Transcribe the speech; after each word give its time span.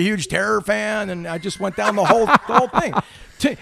a 0.00 0.02
huge 0.02 0.26
Terror 0.28 0.60
fan, 0.60 1.10
and 1.10 1.28
I 1.28 1.38
just 1.38 1.60
went 1.60 1.76
down 1.76 1.94
the 1.96 2.04
whole 2.04 2.26
the 2.26 2.38
whole 2.48 2.68
thing. 2.80 2.94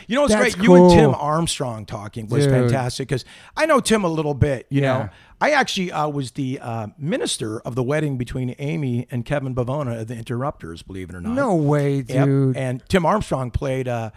You 0.09 0.17
know 0.17 0.23
what's 0.23 0.35
That's 0.35 0.55
great? 0.57 0.65
You 0.65 0.75
and 0.75 0.91
Tim. 0.91 1.15
Armstrong 1.15 1.85
talking 1.87 2.27
was 2.29 2.45
Dude. 2.47 2.53
fantastic 2.53 3.07
because 3.09 3.25
I 3.57 3.65
know 3.67 3.79
Tim 3.81 4.03
a 4.03 4.09
little 4.09 4.35
bit. 4.35 4.67
You 4.71 4.81
Yeah. 4.83 4.99
know, 4.99 5.09
I 5.41 5.51
actually 5.53 5.93
uh, 5.93 6.09
was 6.09 6.33
the 6.33 6.59
uh, 6.61 6.89
minister 6.99 7.61
of 7.61 7.77
the 7.77 7.83
wedding 7.85 8.17
between 8.19 8.57
Aimee 8.59 9.07
and 9.11 9.25
Kevin 9.25 9.55
Bivona 9.55 10.01
of 10.01 10.09
the 10.09 10.17
Interrupters. 10.17 10.83
Believe 10.83 11.11
it 11.11 11.15
or 11.15 11.21
not. 11.21 11.35
No 11.35 11.55
way, 11.55 11.99
Yep. 12.09 12.25
dude. 12.27 12.57
And 12.57 12.83
Tim 12.89 13.07
Armstrong 13.07 13.53
played 13.53 13.87
uh, 13.87 14.11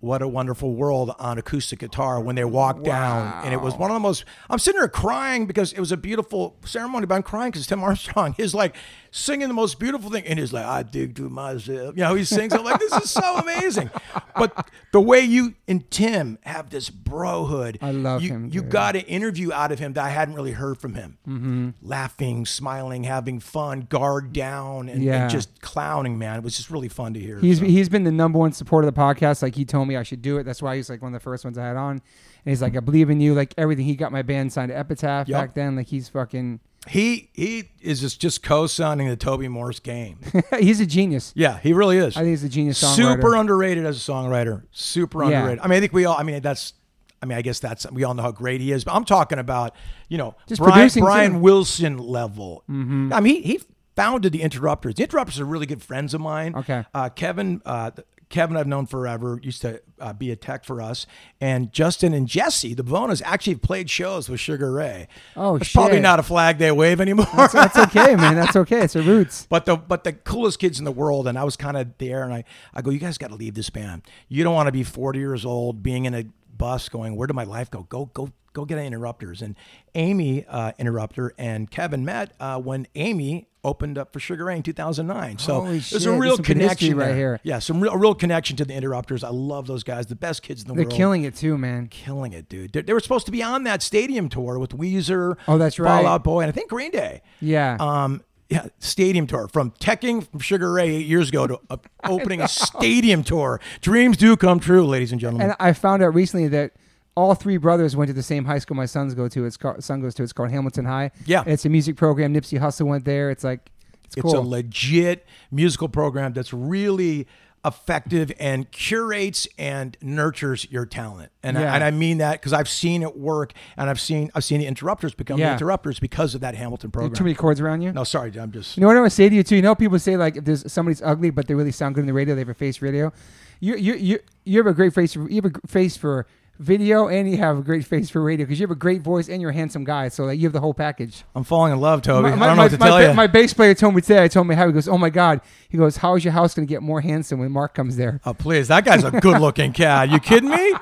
"What 0.00 0.22
a 0.22 0.28
Wonderful 0.28 0.74
World" 0.74 1.14
on 1.18 1.38
acoustic 1.38 1.78
guitar 1.80 2.20
when 2.20 2.36
they 2.36 2.44
walked 2.44 2.84
down, 2.84 3.44
and 3.44 3.52
it 3.54 3.60
was 3.60 3.74
one 3.74 3.90
of 3.90 3.94
the 3.94 4.00
most. 4.00 4.24
I'm 4.50 4.58
sitting 4.58 4.78
there 4.80 4.88
crying 4.88 5.46
because 5.46 5.72
it 5.72 5.80
was 5.80 5.92
a 5.92 5.96
beautiful 5.96 6.56
ceremony, 6.64 7.06
but 7.06 7.14
I'm 7.14 7.22
crying 7.22 7.50
because 7.50 7.66
Tim 7.66 7.82
Armstrong 7.82 8.34
is 8.38 8.54
like 8.54 8.76
singing 9.10 9.48
the 9.48 9.54
most 9.54 9.78
beautiful 9.78 10.10
thing, 10.10 10.24
and 10.26 10.38
he's 10.38 10.52
like, 10.52 10.64
"I 10.66 10.82
dig 10.82 11.14
to 11.16 11.28
myself," 11.28 11.94
you 11.96 12.02
know, 12.02 12.14
he 12.14 12.24
sings 12.24 12.52
it 12.52 12.62
like 12.62 12.78
this 12.80 12.92
is 12.92 13.10
so 13.10 13.36
amazing. 13.38 13.90
But 14.36 14.68
the 14.92 15.00
way 15.00 15.20
you 15.20 15.54
and 15.66 15.90
Tim 15.90 16.38
have 16.42 16.70
this 16.70 16.90
brohood, 16.90 17.78
I 17.82 17.90
love 17.92 18.22
you, 18.22 18.28
him, 18.30 18.44
You 18.52 18.60
dude. 18.62 18.70
got 18.70 18.96
an 18.96 19.02
interview 19.02 19.52
out 19.52 19.72
of 19.72 19.78
him 19.78 19.94
that 19.94 20.04
I 20.04 20.10
hadn't 20.10 20.34
really 20.34 20.52
heard 20.52 20.78
from 20.78 20.94
him. 20.94 21.16
Mm-hmm. 21.26 21.70
Laughing, 21.82 22.44
smiling, 22.46 23.04
having 23.04 23.40
fun, 23.40 23.86
guard 23.88 24.32
down, 24.32 24.88
and, 24.88 25.02
Yeah. 25.02 25.22
and 25.22 25.30
just 25.30 25.60
clowning. 25.62 26.18
Man, 26.18 26.36
it 26.38 26.42
was 26.44 26.56
just 26.56 26.70
really 26.70 26.88
fun 26.88 27.14
to 27.14 27.20
hear. 27.20 27.38
He's 27.40 27.58
so. 27.60 27.64
he's 27.64 27.88
been 27.88 28.04
the 28.04 28.12
number 28.12 28.38
one 28.38 28.52
supporter 28.52 28.86
of 28.88 28.94
the 28.94 29.00
podcast. 29.00 29.42
Like 29.42 29.54
he 29.54 29.64
told 29.64 29.85
me 29.86 29.96
I 29.96 30.02
should 30.02 30.22
do 30.22 30.38
it. 30.38 30.42
That's 30.44 30.60
why 30.62 30.76
he's 30.76 30.90
like 30.90 31.00
one 31.02 31.14
of 31.14 31.20
the 31.20 31.24
first 31.24 31.44
ones 31.44 31.56
I 31.58 31.64
had 31.66 31.76
on. 31.76 31.92
And 31.92 32.00
he's 32.44 32.60
like, 32.62 32.76
I 32.76 32.80
believe 32.80 33.10
in 33.10 33.20
you. 33.20 33.34
Like 33.34 33.54
everything. 33.56 33.84
He 33.86 33.96
got 33.96 34.12
my 34.12 34.22
band 34.22 34.52
signed 34.52 34.68
to 34.70 34.76
Epitaph 34.78 35.28
Yep. 35.28 35.40
back 35.40 35.54
then. 35.54 35.76
Like 35.76 35.86
he's 35.88 36.08
fucking. 36.08 36.60
He 36.88 37.30
he 37.32 37.70
is 37.80 38.00
just, 38.00 38.20
just 38.20 38.44
co-signing 38.44 39.08
the 39.08 39.16
Toby 39.16 39.48
Morse 39.48 39.80
game. 39.80 40.18
he's 40.60 40.78
a 40.80 40.86
genius. 40.86 41.32
Yeah, 41.34 41.58
he 41.58 41.72
really 41.72 41.96
is. 41.98 42.16
I 42.16 42.20
think 42.20 42.30
he's 42.30 42.44
a 42.44 42.48
genius 42.48 42.80
songwriter. 42.80 42.94
Super 42.94 43.34
underrated 43.34 43.84
as 43.84 43.96
a 43.96 44.12
songwriter. 44.12 44.62
Super 44.70 45.24
Yeah. 45.24 45.38
underrated. 45.38 45.64
I 45.64 45.66
mean, 45.68 45.76
I 45.78 45.80
think 45.80 45.92
we 45.92 46.04
all. 46.04 46.16
I 46.16 46.22
mean, 46.22 46.40
that's. 46.42 46.74
I 47.22 47.26
mean, 47.26 47.38
I 47.38 47.42
guess 47.42 47.58
that's 47.58 47.90
we 47.90 48.04
all 48.04 48.14
know 48.14 48.22
how 48.22 48.30
great 48.30 48.60
he 48.60 48.70
is. 48.70 48.84
But 48.84 48.92
I'm 48.94 49.04
talking 49.04 49.38
about 49.40 49.74
you 50.08 50.16
know 50.18 50.36
Just 50.46 50.60
Brian, 50.62 50.88
Brian 50.98 51.32
too. 51.32 51.38
Wilson 51.38 51.98
level. 51.98 52.62
Mm-hmm. 52.70 53.12
I 53.12 53.20
mean, 53.20 53.42
he, 53.42 53.54
he 53.54 53.60
founded 53.96 54.32
the 54.32 54.42
Interrupters. 54.42 54.94
The 54.94 55.02
Interrupters 55.02 55.40
are 55.40 55.44
really 55.46 55.66
good 55.66 55.82
friends 55.82 56.14
of 56.14 56.20
mine. 56.20 56.54
Okay. 56.54 56.84
Uh, 56.94 57.08
Kevin. 57.08 57.62
Uh, 57.64 57.90
Kevin, 58.28 58.56
I've 58.56 58.66
known 58.66 58.86
forever, 58.86 59.38
used 59.42 59.62
to 59.62 59.80
uh, 60.00 60.12
be 60.12 60.30
a 60.30 60.36
tech 60.36 60.64
for 60.64 60.82
us. 60.82 61.06
And 61.40 61.72
Justin 61.72 62.12
and 62.12 62.26
Jesse, 62.26 62.74
the 62.74 62.82
Bivonas, 62.82 63.22
actually 63.24 63.54
played 63.54 63.88
shows 63.88 64.28
with 64.28 64.40
Sugar 64.40 64.72
Ray. 64.72 65.06
Oh, 65.36 65.56
It's 65.56 65.72
probably 65.72 66.00
not 66.00 66.18
a 66.18 66.22
flag 66.24 66.58
they 66.58 66.72
wave 66.72 67.00
anymore. 67.00 67.26
That's, 67.36 67.52
that's 67.52 67.76
okay, 67.76 68.16
man. 68.16 68.34
That's 68.34 68.56
okay. 68.56 68.82
It's 68.82 68.94
the 68.94 69.02
roots. 69.02 69.46
But 69.56 69.64
the 69.64 69.76
but 69.76 70.02
the 70.04 70.12
coolest 70.12 70.58
kids 70.58 70.78
in 70.78 70.84
the 70.84 70.92
world, 70.92 71.28
and 71.28 71.38
I 71.38 71.44
was 71.44 71.56
kind 71.56 71.76
of 71.76 71.96
there, 71.98 72.24
and 72.24 72.34
I 72.34 72.44
I 72.74 72.82
go, 72.82 72.90
you 72.90 72.98
guys 72.98 73.16
got 73.16 73.28
to 73.28 73.36
leave 73.36 73.54
this 73.54 73.70
band. 73.70 74.02
You 74.28 74.42
don't 74.44 74.54
want 74.54 74.66
to 74.66 74.72
be 74.72 74.82
40 74.82 75.18
years 75.18 75.46
old, 75.46 75.82
being 75.82 76.04
in 76.04 76.14
a 76.14 76.24
bus, 76.56 76.88
going, 76.88 77.16
where 77.16 77.26
did 77.26 77.34
my 77.34 77.44
life 77.44 77.70
go? 77.70 77.82
Go 77.84 78.06
go 78.06 78.30
go 78.52 78.64
get 78.64 78.78
interrupters. 78.78 79.42
And 79.42 79.54
Amy 79.94 80.46
uh, 80.46 80.72
interrupter 80.78 81.34
and 81.38 81.70
Kevin 81.70 82.04
met 82.04 82.32
uh, 82.40 82.58
when 82.58 82.86
Amy 82.94 83.48
opened 83.62 83.98
up 83.98 84.12
for 84.12 84.20
Sugar 84.20 84.44
Ray 84.44 84.56
in 84.56 84.62
2009. 84.62 85.38
So 85.38 85.54
Holy 85.54 85.70
there's 85.72 85.86
shit, 85.88 86.06
a 86.06 86.10
real 86.12 86.20
there's 86.20 86.36
some 86.36 86.42
good 86.44 86.56
history 86.56 86.88
connection 86.88 86.96
right 86.96 87.06
there. 87.08 87.16
here. 87.16 87.40
Yeah, 87.42 87.58
some 87.58 87.80
real, 87.80 87.92
a 87.92 87.98
real 87.98 88.14
connection 88.14 88.56
to 88.58 88.64
the 88.64 88.72
interrupters. 88.74 89.24
I 89.24 89.28
love 89.30 89.66
those 89.66 89.82
guys, 89.82 90.06
the 90.06 90.14
best 90.14 90.42
kids 90.42 90.62
in 90.62 90.68
the 90.68 90.74
world. 90.74 90.90
They're 90.90 90.96
killing 90.96 91.24
it 91.24 91.34
too, 91.34 91.58
man. 91.58 91.88
Killing 91.88 92.32
it, 92.32 92.48
dude. 92.48 92.72
They, 92.72 92.82
they 92.82 92.92
were 92.92 93.00
supposed 93.00 93.26
to 93.26 93.32
be 93.32 93.42
on 93.42 93.64
that 93.64 93.82
stadium 93.82 94.28
tour 94.28 94.58
with 94.58 94.70
Weezer, 94.70 95.36
Oh, 95.48 95.58
that's 95.58 95.78
right. 95.78 96.02
Fall 96.02 96.06
Out 96.06 96.24
Boy, 96.24 96.42
and 96.42 96.48
I 96.48 96.52
think 96.52 96.70
Green 96.70 96.92
Day 96.92 97.22
Yeah. 97.40 97.76
um, 97.80 98.22
yeah, 98.48 98.66
stadium 98.78 99.26
tour 99.26 99.48
from 99.48 99.72
teching 99.72 100.26
from 100.28 100.40
Sugar 100.40 100.72
Ray 100.72 100.96
eight 100.96 101.06
years 101.06 101.30
ago 101.30 101.46
to 101.46 101.60
uh, 101.68 101.76
opening 102.04 102.40
a 102.40 102.48
stadium 102.48 103.24
tour. 103.24 103.60
Dreams 103.80 104.16
do 104.16 104.36
come 104.36 104.60
true, 104.60 104.86
ladies 104.86 105.12
and 105.12 105.20
gentlemen. 105.20 105.48
And 105.48 105.56
I 105.58 105.72
found 105.72 106.02
out 106.02 106.14
recently 106.14 106.48
that 106.48 106.72
all 107.16 107.34
three 107.34 107.56
brothers 107.56 107.96
went 107.96 108.08
to 108.08 108.14
the 108.14 108.22
same 108.22 108.44
high 108.44 108.58
school 108.58 108.76
my 108.76 108.86
sons 108.86 109.14
go 109.14 109.26
to. 109.28 109.44
It's 109.46 109.56
called, 109.56 109.82
son 109.82 110.00
goes 110.00 110.14
to. 110.16 110.22
It's 110.22 110.32
called 110.32 110.50
Hamilton 110.50 110.84
High. 110.84 111.10
Yeah. 111.24 111.40
And 111.40 111.52
it's 111.52 111.64
a 111.64 111.68
music 111.68 111.96
program. 111.96 112.32
Nipsey 112.34 112.60
Hussle 112.60 112.86
went 112.86 113.04
there. 113.04 113.30
It's 113.30 113.42
like 113.42 113.70
it's, 114.04 114.16
it's 114.16 114.22
cool. 114.22 114.38
a 114.38 114.40
legit 114.40 115.26
musical 115.50 115.88
program 115.88 116.32
that's 116.32 116.52
really 116.52 117.26
effective 117.66 118.30
and 118.38 118.70
curates 118.70 119.48
and 119.58 119.96
nurtures 120.00 120.66
your 120.70 120.86
talent. 120.86 121.32
And, 121.42 121.56
Yeah. 121.56 121.72
I, 121.72 121.74
and 121.74 121.84
I 121.84 121.90
mean 121.90 122.18
that 122.18 122.32
because 122.40 122.52
I've 122.52 122.68
seen 122.68 123.02
it 123.02 123.16
work, 123.18 123.52
and 123.76 123.90
I've 123.90 124.00
seen 124.00 124.30
I've 124.34 124.44
seen 124.44 124.60
the 124.60 124.66
interrupters 124.66 125.14
become 125.14 125.38
Yeah. 125.38 125.48
the 125.48 125.52
interrupters 125.54 125.98
because 125.98 126.34
of 126.34 126.40
that 126.42 126.54
Hamilton 126.54 126.90
program. 126.90 127.12
too 127.14 127.24
many 127.24 127.34
chords 127.34 127.60
around 127.60 127.82
you. 127.82 127.92
no, 127.92 128.04
sorry, 128.04 128.32
I'm 128.38 128.52
just 128.52 128.76
You 128.76 128.82
know 128.82 128.86
what 128.86 128.96
I 128.96 129.00
want 129.00 129.10
to 129.10 129.16
say 129.16 129.28
to 129.28 129.34
you 129.34 129.42
too? 129.42 129.56
You 129.56 129.62
know, 129.62 129.74
people 129.74 129.98
say 129.98 130.16
like 130.16 130.36
if 130.36 130.44
there's 130.44 130.70
somebody's 130.72 131.02
ugly 131.02 131.30
but 131.30 131.46
they 131.48 131.54
really 131.54 131.72
sound 131.72 131.94
good 131.96 132.02
in 132.02 132.06
the 132.06 132.12
radio, 132.14 132.34
they 132.34 132.40
have 132.42 132.48
a 132.48 132.54
face 132.54 132.80
radio. 132.80 133.12
You 133.60 133.76
you 133.76 133.94
you 133.94 134.18
you 134.44 134.58
have 134.58 134.66
a 134.66 134.74
great 134.74 134.94
face. 134.94 135.14
For, 135.14 135.28
you 135.28 135.42
have 135.42 135.52
a 135.64 135.66
face 135.66 135.96
for 135.96 136.26
video 136.58 137.08
and 137.08 137.30
you 137.30 137.36
have 137.38 137.58
a 137.58 137.62
great 137.62 137.84
face 137.84 138.08
for 138.10 138.22
radio 138.22 138.46
because 138.46 138.58
you 138.58 138.64
have 138.64 138.70
a 138.70 138.78
great 138.78 139.02
voice 139.02 139.28
and 139.28 139.40
you're 139.42 139.50
a 139.50 139.54
handsome 139.54 139.84
guy. 139.84 140.08
So 140.08 140.24
like 140.24 140.38
you 140.38 140.44
have 140.46 140.52
the 140.52 140.60
whole 140.60 140.74
package. 140.74 141.24
I'm 141.34 141.44
falling 141.44 141.72
in 141.72 141.80
love, 141.80 142.02
Toby. 142.02 142.22
My, 142.22 142.28
I 142.28 142.30
don't 142.30 142.38
know 142.40 142.54
my, 142.56 142.62
what 142.64 142.70
to 142.72 142.78
my 142.78 142.86
tell 142.88 142.98
ba- 142.98 143.08
you. 143.08 143.14
my 143.14 143.26
bass 143.26 143.52
player 143.52 143.74
told 143.74 143.94
me 143.94 144.00
today. 144.00 144.22
I 144.24 144.28
told 144.28 144.46
me 144.46 144.54
how 144.54 144.66
he 144.66 144.72
goes. 144.72 144.88
Oh 144.88 144.98
my 144.98 145.10
god. 145.10 145.40
He 145.68 145.76
goes. 145.78 145.96
How 145.98 146.14
is 146.16 146.24
your 146.24 146.32
house 146.32 146.54
going 146.54 146.66
to 146.66 146.70
get 146.72 146.82
more 146.82 147.00
handsome 147.00 147.40
when 147.40 147.50
Mark 147.52 147.74
comes 147.74 147.96
there? 147.96 148.20
Oh, 148.24 148.34
please. 148.34 148.68
That 148.68 148.84
guy's 148.84 149.04
a 149.04 149.10
good 149.10 149.40
looking 149.40 149.72
cat. 149.72 150.08
You 150.10 150.18
kidding 150.20 150.50
me? 150.50 150.74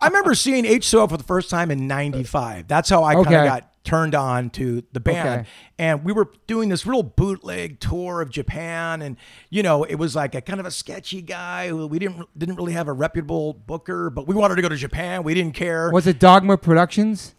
I 0.00 0.06
remember 0.08 0.34
seeing 0.34 0.64
H2O 0.64 1.08
for 1.08 1.16
the 1.16 1.24
first 1.24 1.50
time 1.50 1.70
in 1.70 1.86
95. 1.86 2.66
That's 2.68 2.88
how 2.88 3.04
I 3.04 3.14
kind 3.14 3.26
Okay. 3.26 3.36
of 3.38 3.44
got 3.46 3.71
turned 3.84 4.14
on 4.14 4.48
to 4.50 4.82
the 4.92 5.00
band. 5.00 5.40
Okay. 5.40 5.48
And 5.78 6.04
we 6.04 6.12
were 6.12 6.28
doing 6.46 6.68
this 6.68 6.86
real 6.86 7.02
bootleg 7.02 7.80
tour 7.80 8.20
of 8.20 8.30
Japan. 8.30 9.02
And, 9.02 9.16
you 9.50 9.62
know, 9.62 9.82
it 9.84 9.96
was 9.96 10.14
like 10.14 10.34
a 10.34 10.40
kind 10.40 10.60
of 10.60 10.66
a 10.66 10.70
sketchy 10.70 11.20
guy 11.22 11.68
who 11.68 11.86
we 11.86 11.98
didn't 11.98 12.26
didn't 12.38 12.54
really 12.56 12.72
have 12.74 12.86
a 12.88 12.92
reputable 12.92 13.54
booker, 13.54 14.08
but 14.10 14.26
we 14.28 14.34
wanted 14.34 14.54
to 14.56 14.62
go 14.62 14.68
to 14.68 14.76
Japan. 14.76 15.24
We 15.24 15.34
didn't 15.34 15.54
care. 15.54 15.90
Was 15.90 16.06
it 16.06 16.18
Dogma 16.20 16.56
Productions? 16.56 17.34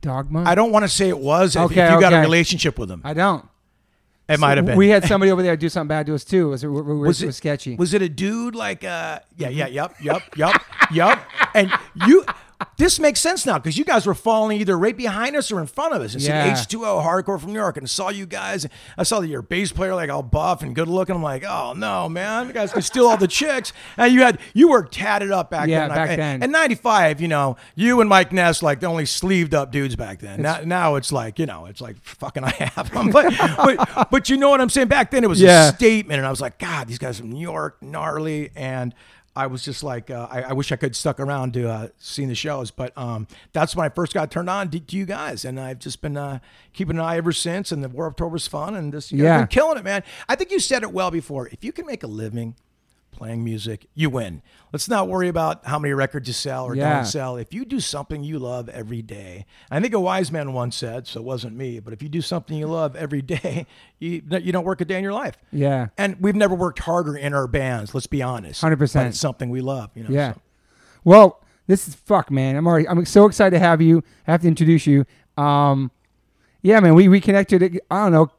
Dogma. 0.00 0.44
I 0.46 0.54
don't 0.54 0.70
want 0.70 0.84
to 0.84 0.88
say 0.88 1.08
it 1.08 1.18
was. 1.18 1.56
If- 1.56 1.62
Okay, 1.62 1.84
if 1.86 1.92
you 1.92 2.00
got 2.00 2.12
a 2.12 2.20
relationship 2.20 2.78
with 2.78 2.88
them. 2.88 3.00
I 3.04 3.14
don't. 3.14 3.44
it 4.28 4.38
might 4.38 4.58
have 4.58 4.66
been. 4.66 4.76
We 4.78 4.90
had 4.90 5.04
somebody 5.06 5.32
over 5.32 5.42
there 5.42 5.56
do 5.56 5.68
something 5.68 5.88
bad 5.88 6.06
to 6.06 6.14
us 6.14 6.22
too. 6.22 6.50
Was, 6.50 6.62
it 6.62 6.68
was, 6.68 6.84
was 6.84 7.20
it 7.20 7.24
it 7.24 7.26
was 7.26 7.36
sketchy. 7.36 7.74
Was 7.74 7.94
it 7.94 8.02
a 8.02 8.08
dude 8.08 8.54
like 8.54 8.84
uh 8.84 9.18
yeah, 9.36 9.48
yeah, 9.48 9.66
yep, 9.66 9.94
yep, 10.00 10.22
yep, 10.36 10.62
yep. 10.92 11.18
And 11.54 11.72
you 12.06 12.24
this 12.76 12.98
makes 12.98 13.20
sense 13.20 13.46
now 13.46 13.56
because 13.58 13.78
you 13.78 13.84
guys 13.84 14.04
were 14.06 14.14
falling 14.14 14.60
either 14.60 14.76
right 14.76 14.96
behind 14.96 15.36
us 15.36 15.50
or 15.52 15.60
in 15.60 15.66
front 15.68 15.94
of 15.94 16.02
us. 16.02 16.14
It's 16.16 16.26
Yeah. 16.26 16.44
an 16.44 16.50
H2O 16.56 17.00
hardcore 17.04 17.40
from 17.40 17.52
New 17.52 17.58
York. 17.58 17.76
And 17.76 17.84
I 17.84 17.86
saw 17.88 18.08
you 18.08 18.26
guys. 18.26 18.66
I 18.96 19.04
saw 19.04 19.20
that 19.20 19.28
your 19.28 19.42
bass 19.42 19.70
player 19.70 19.94
like 19.94 20.10
all 20.10 20.22
buff 20.24 20.62
and 20.62 20.74
good 20.74 20.88
looking. 20.88 21.14
I'm 21.14 21.22
like, 21.22 21.44
oh 21.44 21.72
no, 21.76 22.08
man. 22.08 22.48
You 22.48 22.52
guys 22.52 22.72
can 22.72 22.82
steal 22.82 23.06
all 23.06 23.16
the 23.16 23.28
chicks. 23.28 23.72
And 23.96 24.12
you 24.12 24.22
had 24.22 24.40
you 24.54 24.68
were 24.70 24.82
tatted 24.82 25.30
up 25.30 25.50
back 25.50 25.68
Yeah, 25.68 25.86
then. 25.86 25.88
back 25.96 26.10
and, 26.10 26.18
then. 26.20 26.42
And 26.42 26.50
95, 26.52 27.20
you 27.20 27.28
know, 27.28 27.56
you 27.76 28.00
and 28.00 28.08
Mike 28.08 28.32
Ness 28.32 28.62
like 28.62 28.80
the 28.80 28.86
only 28.86 29.06
sleeved 29.06 29.54
up 29.54 29.70
dudes 29.70 29.94
back 29.94 30.18
then. 30.18 30.42
Now, 30.42 30.60
now 30.64 30.94
it's 30.96 31.12
like, 31.12 31.38
you 31.38 31.46
know, 31.46 31.66
it's 31.66 31.80
like 31.80 31.96
fucking 32.02 32.42
I 32.44 32.50
have 32.74 32.90
them. 32.92 33.10
But, 33.18 33.34
but 33.56 34.10
but 34.10 34.28
you 34.28 34.36
know 34.36 34.50
what 34.50 34.60
I'm 34.60 34.68
saying? 34.70 34.88
Back 34.88 35.10
then 35.12 35.22
it 35.24 35.28
was 35.28 35.40
Yeah. 35.40 35.68
a 35.70 35.72
statement, 35.74 36.18
and 36.18 36.26
I 36.26 36.30
was 36.30 36.40
like, 36.40 36.58
God, 36.58 36.88
these 36.88 36.98
guys 36.98 37.18
from 37.18 37.30
New 37.30 37.40
York, 37.40 37.76
gnarly, 37.82 38.50
and 38.56 38.94
I 39.38 39.46
was 39.46 39.62
just 39.64 39.82
like, 39.82 40.10
uh, 40.10 40.26
I, 40.30 40.42
I 40.42 40.52
wish 40.52 40.72
I 40.72 40.76
could 40.76 40.96
stuck 40.96 41.20
around 41.20 41.52
to 41.54 41.68
uh, 41.70 41.88
seeing 41.98 42.28
the 42.28 42.34
shows, 42.34 42.70
but 42.70 42.92
um, 42.98 43.26
that's 43.52 43.76
when 43.76 43.86
I 43.86 43.88
first 43.88 44.12
got 44.12 44.30
turned 44.30 44.50
on 44.50 44.68
to, 44.70 44.80
to 44.80 44.96
you 44.96 45.06
guys, 45.06 45.44
and 45.44 45.60
I've 45.60 45.78
just 45.78 46.02
been 46.02 46.16
uh, 46.16 46.40
keeping 46.72 46.96
an 46.96 47.02
eye 47.02 47.16
ever 47.16 47.32
since. 47.32 47.70
And 47.72 47.82
the 47.84 47.88
Warped 47.88 48.18
Tour 48.18 48.28
was 48.28 48.46
fun, 48.48 48.74
and 48.74 48.92
just 48.92 49.12
you 49.12 49.22
Yeah. 49.24 49.38
been 49.38 49.46
killing 49.46 49.78
it, 49.78 49.84
man. 49.84 50.02
I 50.28 50.34
think 50.34 50.50
you 50.50 50.58
said 50.58 50.82
it 50.82 50.92
well 50.92 51.10
before. 51.10 51.48
If 51.48 51.62
you 51.62 51.72
can 51.72 51.86
make 51.86 52.02
a 52.02 52.08
living 52.08 52.56
playing 53.18 53.42
music, 53.44 53.86
you 53.94 54.08
win. 54.08 54.40
Let's 54.72 54.88
not 54.88 55.08
worry 55.08 55.28
about 55.28 55.66
how 55.66 55.78
many 55.78 55.92
records 55.92 56.28
you 56.28 56.32
sell 56.34 56.64
or 56.66 56.74
Yeah. 56.74 56.96
don't 56.96 57.04
sell. 57.04 57.36
If 57.36 57.52
you 57.52 57.64
do 57.64 57.80
something 57.80 58.22
you 58.22 58.38
love 58.38 58.68
every 58.68 59.02
day, 59.02 59.44
I 59.70 59.80
think 59.80 59.92
a 59.92 60.00
wise 60.00 60.30
man 60.30 60.52
once 60.52 60.76
said, 60.76 61.06
so 61.06 61.20
it 61.20 61.24
wasn't 61.24 61.56
me, 61.56 61.80
but 61.80 61.92
if 61.92 62.02
you 62.02 62.08
do 62.08 62.22
something 62.22 62.56
you 62.56 62.66
love 62.68 62.94
every 62.96 63.20
day, 63.22 63.66
you 63.98 64.22
you 64.30 64.52
don't 64.52 64.64
work 64.64 64.80
a 64.80 64.84
day 64.84 64.96
in 64.96 65.02
your 65.02 65.12
life. 65.12 65.36
Yeah. 65.52 65.88
And 65.98 66.16
we've 66.20 66.36
never 66.36 66.54
worked 66.54 66.78
harder 66.78 67.16
in 67.16 67.34
our 67.34 67.46
bands. 67.48 67.92
Let's 67.94 68.06
be 68.06 68.22
honest. 68.22 68.62
100%. 68.62 68.94
But 68.94 69.06
it's 69.08 69.18
something 69.18 69.50
we 69.50 69.60
love. 69.60 69.90
You 69.94 70.04
know. 70.04 70.10
Yeah. 70.10 70.34
so. 70.34 70.40
Well, 71.04 71.42
this 71.66 71.88
is 71.88 71.94
fuck, 71.94 72.30
man. 72.30 72.56
I'm 72.56 72.66
already. 72.66 72.88
I'm 72.88 73.04
so 73.04 73.26
excited 73.26 73.50
to 73.56 73.58
have 73.58 73.82
you. 73.82 74.02
I 74.26 74.30
have 74.32 74.42
to 74.42 74.48
introduce 74.48 74.86
you. 74.86 75.04
Um, 75.36 75.90
yeah, 76.62 76.80
man. 76.80 76.94
We 76.94 77.08
reconnected. 77.08 77.80
I 77.90 78.02
don't 78.04 78.12
know 78.12 78.30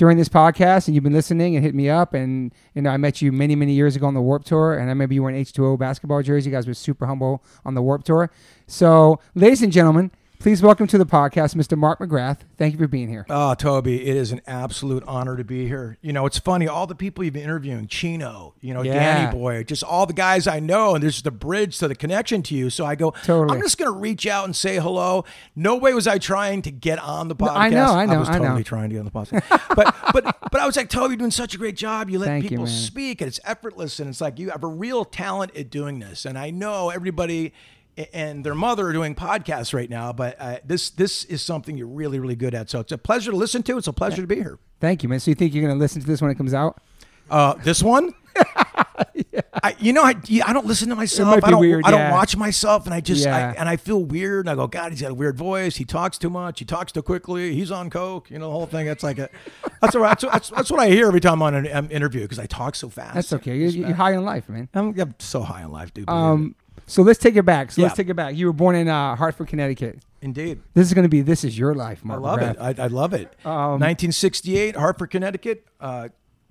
during 0.00 0.16
this 0.16 0.30
podcast, 0.30 0.88
and 0.88 0.94
you've 0.94 1.04
been 1.04 1.12
listening 1.12 1.56
and 1.56 1.62
hit 1.62 1.74
me 1.74 1.90
up, 1.90 2.14
and 2.14 2.54
you 2.74 2.80
know 2.80 2.88
I 2.88 2.96
met 2.96 3.20
you 3.20 3.32
many 3.32 3.54
many 3.54 3.74
years 3.74 3.96
ago 3.96 4.06
on 4.06 4.14
the 4.14 4.22
Warped 4.22 4.46
Tour, 4.46 4.72
and 4.72 4.84
I 4.84 4.86
remember 4.86 5.12
you 5.12 5.22
were 5.22 5.28
in 5.28 5.36
H2O 5.36 5.78
basketball 5.78 6.22
jersey. 6.22 6.48
You 6.48 6.56
guys 6.56 6.66
were 6.66 6.72
super 6.72 7.04
humble 7.04 7.44
on 7.66 7.74
the 7.74 7.82
Warped 7.82 8.06
Tour. 8.06 8.30
So, 8.66 9.20
ladies 9.34 9.60
and 9.60 9.70
gentlemen, 9.70 10.10
Please 10.40 10.62
welcome 10.62 10.86
to 10.86 10.96
the 10.96 11.04
podcast, 11.04 11.54
Mr. 11.54 11.76
Mark 11.76 11.98
McGrath. 11.98 12.38
Thank 12.56 12.72
you 12.72 12.78
for 12.78 12.88
being 12.88 13.10
here. 13.10 13.26
Oh, 13.28 13.52
Toby, 13.52 14.06
it 14.08 14.16
is 14.16 14.32
an 14.32 14.40
absolute 14.46 15.04
honor 15.06 15.36
to 15.36 15.44
be 15.44 15.68
here. 15.68 15.98
You 16.00 16.14
know, 16.14 16.24
it's 16.24 16.38
funny, 16.38 16.66
all 16.66 16.86
the 16.86 16.94
people 16.94 17.22
you've 17.22 17.34
been 17.34 17.42
interviewing, 17.42 17.88
Chino, 17.88 18.54
you 18.62 18.72
know, 18.72 18.80
Yeah. 18.80 18.94
Danny 18.94 19.32
Boy, 19.36 19.64
just 19.64 19.84
all 19.84 20.06
the 20.06 20.14
guys 20.14 20.46
I 20.46 20.58
know, 20.58 20.94
and 20.94 21.04
there's 21.04 21.20
the 21.20 21.30
bridge 21.30 21.76
to 21.80 21.88
the 21.88 21.94
connection 21.94 22.42
to 22.44 22.54
you. 22.54 22.70
So 22.70 22.86
I 22.86 22.94
go, 22.94 23.10
Totally. 23.22 23.54
I'm 23.54 23.62
just 23.62 23.76
going 23.76 23.92
to 23.92 23.98
reach 23.98 24.26
out 24.26 24.46
and 24.46 24.56
say 24.56 24.76
hello. 24.78 25.26
No 25.54 25.76
way 25.76 25.92
was 25.92 26.06
I 26.06 26.16
trying 26.16 26.62
to 26.62 26.70
get 26.70 26.98
on 27.00 27.28
the 27.28 27.36
podcast. 27.36 27.56
I 27.56 27.68
know, 27.68 27.92
I 27.92 28.06
know, 28.06 28.20
was 28.20 28.30
I 28.30 28.38
know. 28.38 28.44
totally 28.44 28.64
trying 28.64 28.88
to 28.88 28.94
get 28.94 29.00
on 29.00 29.04
the 29.04 29.10
podcast. 29.10 29.74
but, 29.76 29.94
but, 30.14 30.36
but 30.50 30.58
I 30.58 30.64
was 30.64 30.74
like, 30.74 30.88
Toby, 30.88 31.08
you're 31.12 31.18
doing 31.18 31.30
such 31.32 31.54
a 31.54 31.58
great 31.58 31.76
job. 31.76 32.08
You 32.08 32.18
let 32.18 32.28
Thank 32.28 32.48
people 32.48 32.64
man. 32.64 32.72
speak, 32.74 33.20
and 33.20 33.28
it's 33.28 33.40
effortless, 33.44 34.00
and 34.00 34.08
it's 34.08 34.22
like 34.22 34.38
you 34.38 34.48
have 34.48 34.64
a 34.64 34.68
real 34.68 35.04
talent 35.04 35.54
at 35.54 35.68
doing 35.68 35.98
this. 35.98 36.24
And 36.24 36.38
I 36.38 36.48
know 36.48 36.88
everybody 36.88 37.52
and 38.12 38.44
their 38.44 38.54
mother 38.54 38.88
are 38.88 38.92
doing 38.92 39.14
podcasts 39.14 39.74
right 39.74 39.90
now, 39.90 40.12
but 40.12 40.36
uh, 40.38 40.58
this 40.64 40.90
this 40.90 41.24
is 41.24 41.42
something 41.42 41.76
you're 41.76 41.86
really 41.86 42.18
really 42.18 42.36
good 42.36 42.54
at. 42.54 42.70
So 42.70 42.80
it's 42.80 42.92
a 42.92 42.98
pleasure 42.98 43.30
to 43.30 43.36
listen 43.36 43.62
to. 43.64 43.78
It's 43.78 43.88
a 43.88 43.92
pleasure 43.92 44.22
to 44.22 44.26
be 44.26 44.36
here. 44.36 44.58
Thank 44.80 45.02
you, 45.02 45.08
man. 45.08 45.20
So 45.20 45.30
you 45.30 45.34
think 45.34 45.54
you're 45.54 45.64
going 45.64 45.74
to 45.74 45.78
listen 45.78 46.00
to 46.00 46.06
this 46.06 46.22
when 46.22 46.30
it 46.30 46.36
comes 46.36 46.54
out? 46.54 46.80
Uh, 47.30 47.54
this 47.62 47.82
one, 47.82 48.12
I, 49.62 49.76
you 49.78 49.92
know, 49.92 50.02
I, 50.02 50.14
I 50.44 50.52
don't 50.52 50.66
listen 50.66 50.88
to 50.88 50.96
myself. 50.96 51.44
I 51.44 51.50
don't 51.50 51.60
weird, 51.60 51.84
I 51.84 51.90
don't 51.90 52.00
yeah. 52.00 52.12
watch 52.12 52.36
myself, 52.36 52.86
and 52.86 52.94
I 52.94 53.00
just 53.00 53.26
I, 53.26 53.52
and 53.52 53.68
I 53.68 53.76
feel 53.76 54.02
weird. 54.02 54.46
And 54.46 54.50
I 54.50 54.54
go, 54.54 54.66
God, 54.66 54.90
he's 54.90 55.00
got 55.00 55.10
a 55.10 55.14
weird 55.14 55.36
voice. 55.36 55.76
He 55.76 55.84
talks 55.84 56.18
too 56.18 56.30
much. 56.30 56.58
He 56.58 56.64
talks 56.64 56.92
too 56.92 57.02
quickly. 57.02 57.54
He's 57.54 57.70
on 57.70 57.90
coke. 57.90 58.30
You 58.30 58.38
know, 58.38 58.46
the 58.46 58.52
whole 58.52 58.66
thing. 58.66 58.86
That's 58.86 59.02
like 59.02 59.18
a 59.18 59.28
that's 59.80 59.94
what 59.94 60.02
that's, 60.02 60.22
that's, 60.22 60.50
that's 60.50 60.70
what 60.70 60.80
I 60.80 60.88
hear 60.88 61.06
every 61.06 61.20
time 61.20 61.34
I'm 61.34 61.42
on 61.42 61.54
an 61.54 61.76
um, 61.76 61.88
interview 61.90 62.22
because 62.22 62.38
I 62.38 62.46
talk 62.46 62.74
so 62.74 62.88
fast. 62.88 63.14
That's 63.14 63.32
okay. 63.34 63.56
You're, 63.56 63.70
you're 63.70 63.94
high 63.94 64.14
in 64.14 64.24
life, 64.24 64.48
man. 64.48 64.68
I'm, 64.74 64.98
I'm 64.98 65.14
so 65.18 65.42
high 65.42 65.62
in 65.62 65.70
life, 65.70 65.94
dude. 65.94 66.08
Um, 66.08 66.56
so 66.86 67.02
let's 67.02 67.18
take 67.18 67.36
it 67.36 67.44
back. 67.44 67.70
So 67.72 67.82
let's 67.82 67.94
take 67.94 68.08
it 68.08 68.14
back. 68.14 68.34
You 68.36 68.46
were 68.46 68.52
born 68.52 68.76
in 68.76 68.88
uh, 68.88 69.16
Hartford, 69.16 69.48
Connecticut. 69.48 70.00
Indeed. 70.22 70.60
This 70.74 70.86
is 70.86 70.94
going 70.94 71.04
to 71.04 71.08
be 71.08 71.22
This 71.22 71.44
Is 71.44 71.58
Your 71.58 71.74
Life, 71.74 72.04
Mark. 72.04 72.20
I 72.20 72.22
love 72.22 72.42
it. 72.42 72.56
I, 72.60 72.84
I 72.84 72.86
love 72.88 73.14
it. 73.14 73.34
Um, 73.44 73.80
1968, 73.80 74.76
Hartford, 74.76 75.10
Connecticut. 75.10 75.66
Uh, 75.80 76.08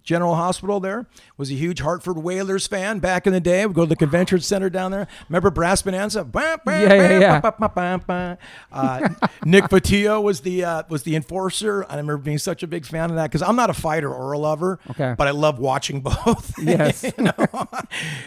General 0.09 0.33
Hospital 0.33 0.79
there 0.79 1.05
was 1.37 1.51
a 1.51 1.53
huge 1.53 1.81
Hartford 1.81 2.17
Whalers 2.17 2.65
fan 2.65 2.97
back 2.97 3.27
in 3.27 3.33
the 3.33 3.39
day. 3.39 3.63
We 3.67 3.75
go 3.75 3.83
to 3.83 3.89
the 3.89 3.95
convention 3.95 4.39
center 4.39 4.67
down 4.67 4.89
there. 4.89 5.07
Remember 5.29 5.51
Brass 5.51 5.83
Bonanza? 5.83 6.23
Bah, 6.23 6.57
bah, 6.65 6.71
Yeah, 6.79 7.19
yeah, 7.19 7.39
bah. 7.39 8.35
Uh, 8.71 9.09
Nick 9.45 9.65
Fotiu 9.65 10.23
was 10.23 10.41
the 10.41 10.63
uh, 10.65 10.83
was 10.89 11.03
the 11.03 11.15
enforcer. 11.15 11.85
I 11.87 11.91
remember 11.97 12.17
being 12.17 12.39
such 12.39 12.63
a 12.63 12.67
big 12.67 12.87
fan 12.87 13.11
of 13.11 13.17
that 13.17 13.27
because 13.29 13.43
I'm 13.43 13.55
not 13.55 13.69
a 13.69 13.73
fighter 13.75 14.11
or 14.11 14.31
a 14.31 14.39
lover, 14.39 14.79
Okay. 14.89 15.13
but 15.15 15.27
I 15.27 15.31
love 15.31 15.59
watching 15.59 16.01
both. 16.09 16.57
Yes. 16.59 17.03
you 17.03 17.23
know? 17.25 17.67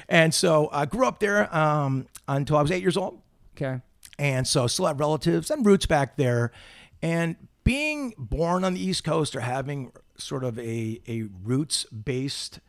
and 0.08 0.32
so 0.32 0.68
I 0.72 0.86
grew 0.86 1.04
up 1.08 1.18
there 1.18 1.52
um, 1.52 2.06
until 2.28 2.58
I 2.58 2.62
was 2.62 2.70
eight 2.70 2.82
years 2.82 2.96
old 2.96 3.20
Okay. 3.56 3.80
and 4.20 4.46
so 4.46 4.68
still 4.68 4.86
have 4.86 5.00
relatives 5.00 5.50
and 5.50 5.66
roots 5.66 5.86
back 5.86 6.16
there 6.16 6.52
and 7.02 7.34
being 7.64 8.14
born 8.18 8.64
on 8.64 8.74
the 8.74 8.80
east 8.80 9.04
coast 9.04 9.36
or 9.36 9.40
having 9.40 9.92
sort 10.16 10.44
of 10.44 10.58
a, 10.58 11.00
a 11.08 11.24
roots 11.44 11.84
based 11.86 12.60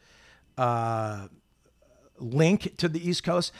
uh, 0.57 1.28
link 2.19 2.78
to 2.78 2.88
the 2.88 3.07
east 3.07 3.24
coast 3.24 3.51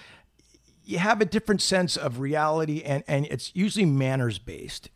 you 0.85 0.97
have 0.97 1.21
a 1.21 1.25
different 1.25 1.62
sense 1.62 1.95
of 1.95 2.19
reality 2.19 2.81
and, 2.83 3.03
and 3.07 3.25
it's 3.30 3.51
usually 3.56 3.85
manners 3.85 4.38
based 4.38 4.89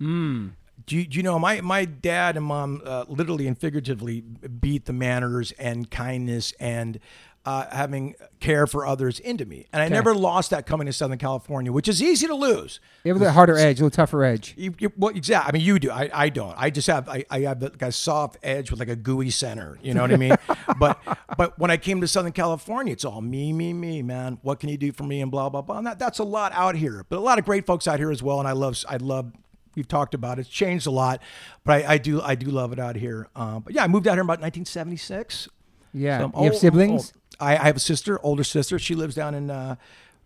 do 0.86 0.95
you, 0.98 1.06
do 1.06 1.18
you 1.18 1.24
know 1.24 1.39
my, 1.39 1.60
my 1.62 1.86
dad 1.86 2.38
and 2.38 2.45
mom 2.45 2.81
uh, 2.86 3.06
literally 3.07 3.48
and 3.48 3.57
figuratively 3.57 4.22
beat 4.22 4.86
the 4.86 4.94
manners 4.94 5.51
and 5.54 5.90
kindness 5.90 6.54
and 6.60 7.00
uh, 7.47 7.65
having 7.71 8.13
care 8.39 8.67
for 8.67 8.85
others 8.85 9.19
into 9.19 9.45
me 9.45 9.65
and 9.71 9.81
i 9.81 9.88
never 9.88 10.13
lost 10.13 10.49
that 10.51 10.65
coming 10.65 10.85
to 10.85 10.91
southern 10.94 11.17
california 11.17 11.71
which 11.71 11.88
is 11.88 12.03
easy 12.03 12.27
to 12.27 12.35
lose 12.35 12.79
You 13.03 13.13
have 13.13 13.21
a 13.21 13.31
harder 13.31 13.57
edge, 13.57 13.79
a 13.79 13.83
little 13.83 13.95
tougher 13.95 14.23
edge. 14.25 14.53
you, 14.57 14.73
you, 14.79 14.91
well, 14.97 15.15
exactly. 15.15 15.47
I 15.49 15.51
mean, 15.53 15.65
you 15.65 15.79
do. 15.79 15.89
I, 15.89 16.09
I 16.25 16.27
don't. 16.29 16.53
I 16.57 16.69
just 16.69 16.88
have. 16.88 17.07
I, 17.07 17.23
I 17.29 17.39
have 17.41 17.61
like 17.61 17.81
a 17.81 17.91
soft 17.91 18.38
edge 18.44 18.69
with 18.69 18.79
like 18.81 18.89
a 18.89 18.97
gooey 18.97 19.29
center. 19.29 19.79
You 19.81 19.94
know 19.94 20.01
what 20.01 20.11
I 20.11 20.17
mean? 20.17 20.35
but 20.79 20.99
but 21.38 21.57
when 21.57 21.71
I 21.71 21.77
came 21.77 22.01
to 22.01 22.07
Southern 22.07 22.33
California, 22.33 22.91
it's 22.91 23.05
all 23.05 23.21
me, 23.21 23.53
me, 23.53 23.71
me, 23.71 24.01
man. 24.01 24.39
What 24.41 24.59
can 24.59 24.67
you 24.67 24.77
do 24.77 24.91
for 24.91 25.05
me? 25.05 25.21
And 25.21 25.31
blah 25.31 25.47
blah 25.47 25.61
blah. 25.61 25.77
And 25.77 25.88
that, 25.88 25.99
that's 25.99 26.19
a 26.19 26.25
lot 26.25 26.51
out 26.53 26.75
here, 26.75 27.05
but 27.07 27.17
a 27.17 27.21
lot 27.21 27.39
of 27.39 27.45
great 27.45 27.65
folks 27.65 27.88
out 27.88 27.97
here 27.97 28.11
as 28.11 28.21
well. 28.21 28.39
And 28.39 28.47
I 28.47 28.51
love. 28.51 28.83
I 28.89 28.97
love. 28.97 29.31
We've 29.75 29.88
talked 29.88 30.13
about 30.13 30.38
it. 30.38 30.41
It's 30.41 30.49
changed 30.49 30.85
a 30.85 30.91
lot, 30.91 31.21
but 31.63 31.85
I, 31.85 31.94
I 31.94 31.97
do. 31.97 32.21
I 32.21 32.35
do 32.35 32.47
love 32.47 32.73
it 32.73 32.79
out 32.79 32.97
here. 32.97 33.29
Um, 33.38 33.61
but 33.61 33.73
yeah, 33.73 33.85
I 33.85 33.88
moved 33.88 34.05
out 34.07 34.15
here 34.15 34.23
about 34.23 34.41
1976. 34.41 35.47
Yeah. 35.94 36.17
So 36.17 36.21
you 36.25 36.44
have 36.44 36.53
old- 36.53 36.55
siblings? 36.61 37.13
I, 37.39 37.54
I 37.57 37.63
have 37.66 37.75
a 37.78 37.80
sister, 37.80 38.19
older 38.24 38.44
sister. 38.44 38.80
She 38.80 38.95
lives 38.95 39.16
down 39.16 39.36
in 39.36 39.50
uh, 39.50 39.75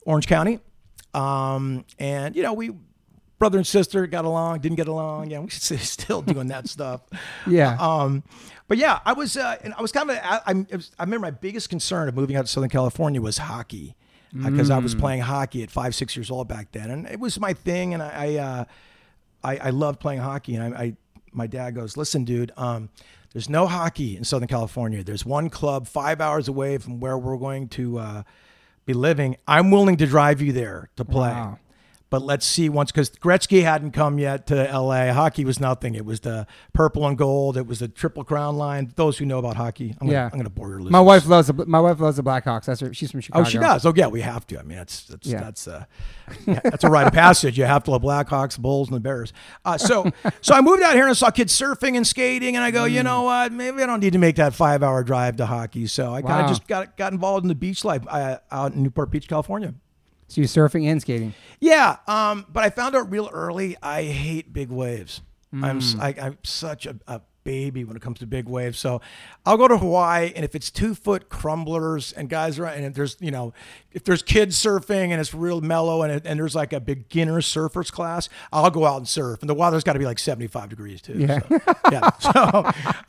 Orange 0.06 0.28
County, 0.28 0.60
um, 1.13 1.86
and 2.00 2.36
you 2.36 2.44
know 2.44 2.54
we 2.54 2.72
brother 3.40 3.58
and 3.58 3.66
sister 3.66 4.06
got 4.06 4.24
along, 4.24 4.60
didn't 4.60 4.78
get 4.78 4.88
along. 4.88 5.31
Yeah, 5.31 5.40
we're 5.40 5.50
still 5.50 6.22
doing 6.22 6.48
that 6.50 6.68
stuff. 6.68 7.02
Yeah. 7.48 7.75
Um, 7.80 8.24
but 8.68 8.78
yeah, 8.78 9.00
I 9.04 9.13
was, 9.13 9.36
uh, 9.36 9.58
and 9.63 9.74
I 9.74 9.81
was 9.81 9.92
kind 9.92 10.12
of, 10.12 10.18
I, 10.22 10.40
I'm- 10.46 10.68
was, 10.72 10.92
I 11.00 11.04
remember 11.04 11.25
my 11.25 11.31
biggest 11.31 11.68
concern 11.69 12.08
of 12.08 12.13
moving 12.16 12.36
out 12.36 12.46
to 12.46 12.52
Southern 12.52 12.69
California 12.69 13.19
was 13.19 13.40
hockey, 13.40 13.96
because 14.31 14.69
I 14.69 14.78
was 14.78 14.94
playing 14.96 15.22
hockey 15.22 15.62
at 15.64 15.72
five, 15.72 15.94
six 15.96 16.16
years 16.16 16.30
old 16.31 16.48
back 16.48 16.72
then, 16.72 16.90
and 16.92 17.06
it 17.07 17.19
was 17.19 17.38
my 17.40 17.52
thing, 17.54 17.94
and 17.96 18.02
I, 18.04 18.10
I, 18.16 18.36
uh, 18.38 18.66
I, 19.44 19.57
I 19.57 19.69
loved 19.72 20.00
playing 20.00 20.22
hockey, 20.22 20.56
and 20.56 20.74
I, 20.75 20.80
I, 20.80 20.96
my 21.34 21.48
dad 21.48 21.74
goes, 21.75 21.98
listen, 21.98 22.24
dude, 22.24 22.52
um, 22.56 22.90
there's 23.33 23.50
no 23.50 23.68
hockey 23.68 24.18
in 24.18 24.24
Southern 24.24 24.48
California. 24.48 25.04
There's 25.04 25.25
one 25.25 25.50
club 25.50 25.88
five 25.88 26.19
hours 26.19 26.48
away 26.48 26.78
from 26.78 27.00
where 27.00 27.18
we're 27.18 27.38
going 27.38 27.69
to 27.69 28.00
uh, 28.00 28.24
be 28.86 28.94
living. 28.94 29.38
I'm 29.48 29.72
willing 29.72 29.98
to 29.98 30.06
drive 30.06 30.42
you 30.42 30.51
there 30.51 30.89
to 30.98 31.06
play. 31.06 31.30
Wow. 31.30 31.60
But 32.12 32.22
let's 32.22 32.46
see 32.46 32.68
once 32.69 32.92
because 32.92 33.10
Gretzky 33.10 33.63
hadn't 33.63 33.92
come 33.92 34.19
yet 34.19 34.46
to 34.48 34.56
LA. 34.66 35.13
Hockey 35.13 35.46
was 35.46 35.60
nothing. 35.60 35.96
It 35.96 36.06
was 36.06 36.19
the 36.19 36.46
purple 36.74 37.08
and 37.08 37.18
gold. 37.18 37.56
It 37.58 37.66
was 37.66 37.80
the 37.80 37.88
triple 37.88 38.24
crown 38.25 38.58
line. 38.58 38.92
Those 38.98 39.18
who 39.18 39.25
know 39.25 39.40
about 39.40 39.56
hockey, 39.56 39.96
I'm 40.00 40.08
gonna, 40.08 40.12
Yeah. 40.12 40.25
I'm 40.25 40.31
going 40.31 40.44
to 40.44 40.50
bore 40.50 40.68
your 40.68 40.80
listeners. 40.80 40.92
My 40.92 41.00
wife 41.00 41.25
loves 41.25 41.48
the 41.48 41.66
my 41.66 41.80
wife 41.80 42.00
loves 42.02 42.18
the 42.18 42.24
Blackhawks. 42.24 42.66
That's 42.66 42.81
her. 42.81 42.94
She's 42.94 43.12
from 43.12 43.22
Chicago. 43.22 43.46
Oh, 43.46 43.50
she 43.50 43.58
does. 43.60 43.86
Oh, 43.86 43.94
yeah, 43.96 44.08
we 44.08 44.19
have 44.22 44.46
to. 44.48 44.60
I 44.60 44.63
mean, 44.63 44.78
that's 44.78 45.06
that's 45.06 45.25
Yeah. 45.25 45.40
that's 45.40 45.68
uh, 45.69 45.86
yeah, 46.46 46.60
that's 46.63 46.84
a 46.84 46.90
rite 46.90 47.08
of 47.08 47.13
passage. 47.13 47.58
You 47.58 47.63
have 47.63 47.86
to 47.86 47.92
love 47.92 48.02
Blackhawks, 48.02 48.60
Bulls, 48.60 48.90
and 48.90 48.96
the 48.98 49.00
Bears. 49.00 49.31
Uh, 49.64 49.78
so 49.78 50.12
so 50.42 50.54
I 50.54 50.60
moved 50.60 50.84
out 50.84 50.94
here 50.96 51.04
and 51.04 51.12
I 51.12 51.14
saw 51.14 51.31
kids 51.31 51.57
surfing 51.57 51.96
and 51.96 52.06
skating, 52.06 52.57
and 52.57 52.64
I 52.66 52.72
go, 52.72 52.81
Mm. 52.84 52.92
you 52.92 53.04
know 53.04 53.22
what? 53.22 53.54
Maybe 53.54 53.81
I 53.81 53.86
don't 53.86 54.02
need 54.02 54.14
to 54.14 54.19
make 54.19 54.36
that 54.36 54.54
five 54.54 54.84
hour 54.84 55.02
drive 55.06 55.38
to 55.38 55.46
hockey. 55.46 55.88
So 55.88 56.14
I 56.14 56.22
kind 56.22 56.42
of 56.44 56.50
just 56.50 56.68
got 56.68 56.98
got 56.98 57.14
involved 57.14 57.46
in 57.46 57.48
the 57.48 57.56
beach 57.56 57.86
life 57.86 58.04
uh, 58.10 58.40
out 58.52 58.74
in 58.74 58.84
Newport 58.84 59.12
Beach, 59.12 59.30
California. 59.30 59.74
So 60.31 60.39
you're 60.39 60.48
surfing 60.48 60.86
and 60.86 61.01
skating. 61.01 61.33
Yeah, 61.60 61.98
um, 62.07 62.45
but 62.50 62.63
I 62.63 62.69
found 62.69 62.95
out 62.95 63.12
real 63.12 63.30
early 63.33 63.75
I 63.83 64.04
hate 64.04 64.54
big 64.54 64.69
waves. 64.69 65.22
I'm 65.54 65.81
Mm. 65.81 66.00
I, 66.00 66.28
am 66.28 66.38
such 66.44 66.86
a, 66.86 66.95
a 67.07 67.19
baby 67.44 67.83
when 67.83 67.98
it 67.98 68.01
comes 68.01 68.19
to 68.19 68.28
big 68.28 68.48
waves. 68.48 68.80
So 68.80 69.01
I'll 69.45 69.57
go 69.57 69.68
to 69.68 69.78
Hawaii, 69.78 70.31
and 70.33 70.45
if 70.45 70.56
it's 70.56 70.72
two 70.72 70.95
foot 70.95 71.30
crumblers 71.30 72.13
and 72.16 72.30
guys 72.30 72.60
are 72.60 72.66
and 72.66 72.86
if 72.86 72.94
there's 72.94 73.18
you 73.19 73.31
know 73.31 73.54
if 73.92 74.06
there's 74.06 74.22
kids 74.22 74.57
surfing 74.57 75.10
and 75.10 75.19
it's 75.19 75.33
real 75.33 75.60
mellow 75.60 76.04
and 76.04 76.13
it, 76.13 76.24
and 76.25 76.39
there's 76.39 76.56
like 76.56 76.72
a 76.72 76.80
beginner 76.80 77.42
surfers 77.42 77.92
class, 77.92 78.30
I'll 78.54 78.69
go 78.69 78.86
out 78.86 78.98
and 78.98 79.07
surf. 79.07 79.42
And 79.42 79.50
the 79.50 79.54
weather's 79.54 79.83
got 79.83 79.94
to 79.94 80.00
be 80.00 80.06
like 80.06 80.19
75 80.19 80.69
degrees 80.69 81.01
too. 81.01 81.18
Yeah. 81.18 81.39
So, 81.50 81.60
yeah. 81.92 82.10
So 82.22 82.31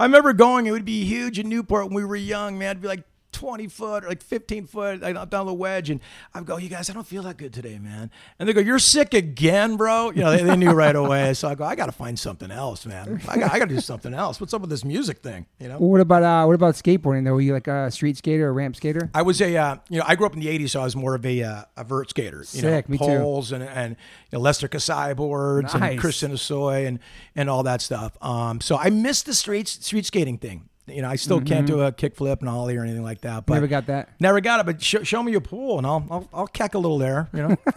I 0.00 0.04
remember 0.04 0.32
going. 0.32 0.66
It 0.66 0.72
would 0.72 0.84
be 0.84 1.04
huge 1.04 1.38
in 1.38 1.48
Newport 1.48 1.86
when 1.86 1.94
we 1.94 2.04
were 2.04 2.16
young. 2.16 2.58
Man, 2.58 2.72
it'd 2.72 2.82
be 2.82 2.88
like 2.88 3.04
20 3.32 3.66
foot 3.68 4.04
or 4.04 4.08
like 4.08 4.22
15 4.22 4.66
foot 4.66 5.00
like, 5.00 5.16
up 5.16 5.30
down 5.30 5.46
the 5.46 5.54
wedge. 5.54 5.90
And 5.90 6.00
I'd 6.34 6.46
go, 6.46 6.56
you 6.58 6.68
guys, 6.68 6.88
I 6.88 6.92
don't 6.92 7.06
feel 7.06 7.22
that 7.24 7.36
good 7.36 7.52
today, 7.52 7.78
man. 7.78 8.10
And 8.38 8.48
they 8.48 8.52
go, 8.52 8.60
you're 8.60 8.78
sick 8.78 9.14
again, 9.14 9.76
bro. 9.76 10.10
You 10.10 10.20
know, 10.22 10.30
they, 10.30 10.42
they 10.42 10.56
knew 10.56 10.70
right 10.70 10.94
away. 10.94 11.32
So 11.42 11.48
I 11.48 11.54
go, 11.54 11.64
I 11.64 11.74
got 11.74 11.86
to 11.86 11.92
find 11.92 12.18
something 12.18 12.50
else, 12.50 12.84
man. 12.84 13.20
I 13.28 13.38
got, 13.38 13.52
I 13.52 13.58
got 13.58 13.68
to 13.68 13.74
do 13.74 13.80
something 13.80 14.12
else. 14.12 14.40
What's 14.40 14.52
up 14.52 14.60
with 14.60 14.70
this 14.70 14.84
music 14.84 15.18
thing? 15.18 15.46
You 15.58 15.68
know? 15.68 15.78
Well, 15.78 15.90
what 15.90 16.00
about 16.00 16.22
uh, 16.22 16.44
what 16.44 16.54
about 16.54 16.74
skateboarding 16.74 17.24
though? 17.24 17.32
Were 17.32 17.40
you 17.40 17.52
like 17.52 17.68
a 17.68 17.90
street 17.90 18.16
skater 18.16 18.48
or 18.48 18.52
ramp 18.52 18.76
skater? 18.76 19.10
I 19.14 19.22
was 19.22 19.40
a, 19.40 19.56
uh, 19.56 19.76
you 19.88 19.98
know, 19.98 20.04
I 20.06 20.14
grew 20.14 20.26
up 20.26 20.34
in 20.34 20.40
the 20.40 20.46
'80s, 20.46 20.70
so 20.70 20.80
I 20.80 20.84
was 20.84 20.94
more 20.94 21.14
of 21.14 21.24
a, 21.24 21.42
uh, 21.42 21.62
a 21.76 21.84
vert 21.84 22.10
skater. 22.10 22.38
You 22.38 22.44
Sick, 22.44 22.88
know, 22.88 22.92
me 22.92 22.98
too. 22.98 23.04
poles 23.04 23.50
and 23.52 23.62
and 23.64 23.96
you 24.30 24.38
know, 24.38 24.40
Lester 24.42 24.68
Kasai 24.68 25.14
boards 25.14 25.74
Nice. 25.74 25.92
and 25.92 26.00
Christian 26.00 26.32
Hosoi 26.32 26.86
and 26.86 26.98
and 27.34 27.48
all 27.48 27.62
that 27.62 27.80
stuff. 27.80 28.16
Um, 28.22 28.60
so 28.60 28.76
I 28.76 28.90
missed 28.90 29.26
the 29.26 29.34
street 29.34 29.68
street 29.68 30.06
skating 30.06 30.38
thing. 30.38 30.68
You 30.92 31.02
know, 31.02 31.08
I 31.08 31.16
still 31.16 31.40
can't 31.40 31.66
do 31.66 31.80
a 31.82 31.92
kickflip 31.92 32.40
and 32.40 32.48
ollie 32.48 32.76
or 32.76 32.82
anything 32.82 33.02
like 33.02 33.22
that. 33.22 33.46
But 33.46 33.52
Mm-hmm. 33.52 33.62
Never 33.62 33.66
got 33.68 33.86
that. 33.86 34.08
Never 34.20 34.40
got 34.40 34.60
it, 34.60 34.66
but 34.66 34.82
sh- 34.82 34.96
show 35.04 35.22
me 35.22 35.32
your 35.32 35.40
pool 35.40 35.78
and 35.78 35.86
I'll 35.86 36.06
I'll, 36.10 36.28
I'll 36.32 36.46
keck 36.46 36.74
a 36.74 36.78
little 36.78 36.98
there. 36.98 37.28
You 37.32 37.42
know, 37.48 37.56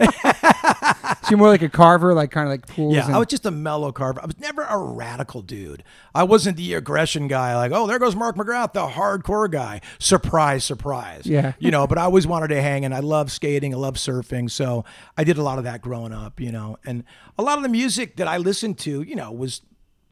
So 1.22 1.30
you're 1.30 1.38
more 1.38 1.48
like 1.48 1.62
a 1.62 1.68
carver, 1.68 2.14
like 2.14 2.30
kind 2.30 2.46
of 2.46 2.50
like 2.50 2.66
pools. 2.68 2.94
yeah. 2.94 3.06
and- 3.06 3.14
I 3.14 3.18
was 3.18 3.26
just 3.26 3.46
a 3.46 3.50
mellow 3.50 3.90
carver. 3.90 4.20
I 4.22 4.26
was 4.26 4.38
never 4.38 4.62
a 4.62 4.78
radical 4.78 5.42
dude. 5.42 5.82
I 6.14 6.22
wasn't 6.22 6.56
the 6.56 6.74
aggression 6.74 7.26
guy. 7.26 7.56
Like, 7.56 7.72
oh, 7.72 7.86
there 7.88 7.98
goes 7.98 8.14
Mark 8.14 8.36
McGrath, 8.36 8.72
the 8.74 8.86
hardcore 8.86 9.50
guy. 9.50 9.80
Surprise, 9.98 10.64
surprise. 10.64 11.26
Yeah. 11.26 11.54
you 11.58 11.70
know. 11.72 11.86
But 11.86 11.98
I 11.98 12.02
always 12.02 12.26
wanted 12.26 12.48
to 12.48 12.62
hang, 12.62 12.84
and 12.84 12.94
I 12.94 13.00
love 13.00 13.32
skating. 13.32 13.74
I 13.74 13.76
love 13.76 13.94
surfing, 13.94 14.50
so 14.50 14.84
I 15.16 15.24
did 15.24 15.36
a 15.36 15.42
lot 15.42 15.58
of 15.58 15.64
that 15.64 15.80
growing 15.82 16.12
up. 16.12 16.38
You 16.40 16.52
know, 16.52 16.78
and 16.86 17.02
a 17.38 17.42
lot 17.42 17.58
of 17.58 17.62
the 17.64 17.68
music 17.70 18.16
that 18.16 18.28
I 18.28 18.36
listened 18.36 18.78
to, 18.80 19.02
you 19.02 19.16
know, 19.16 19.32
was 19.32 19.62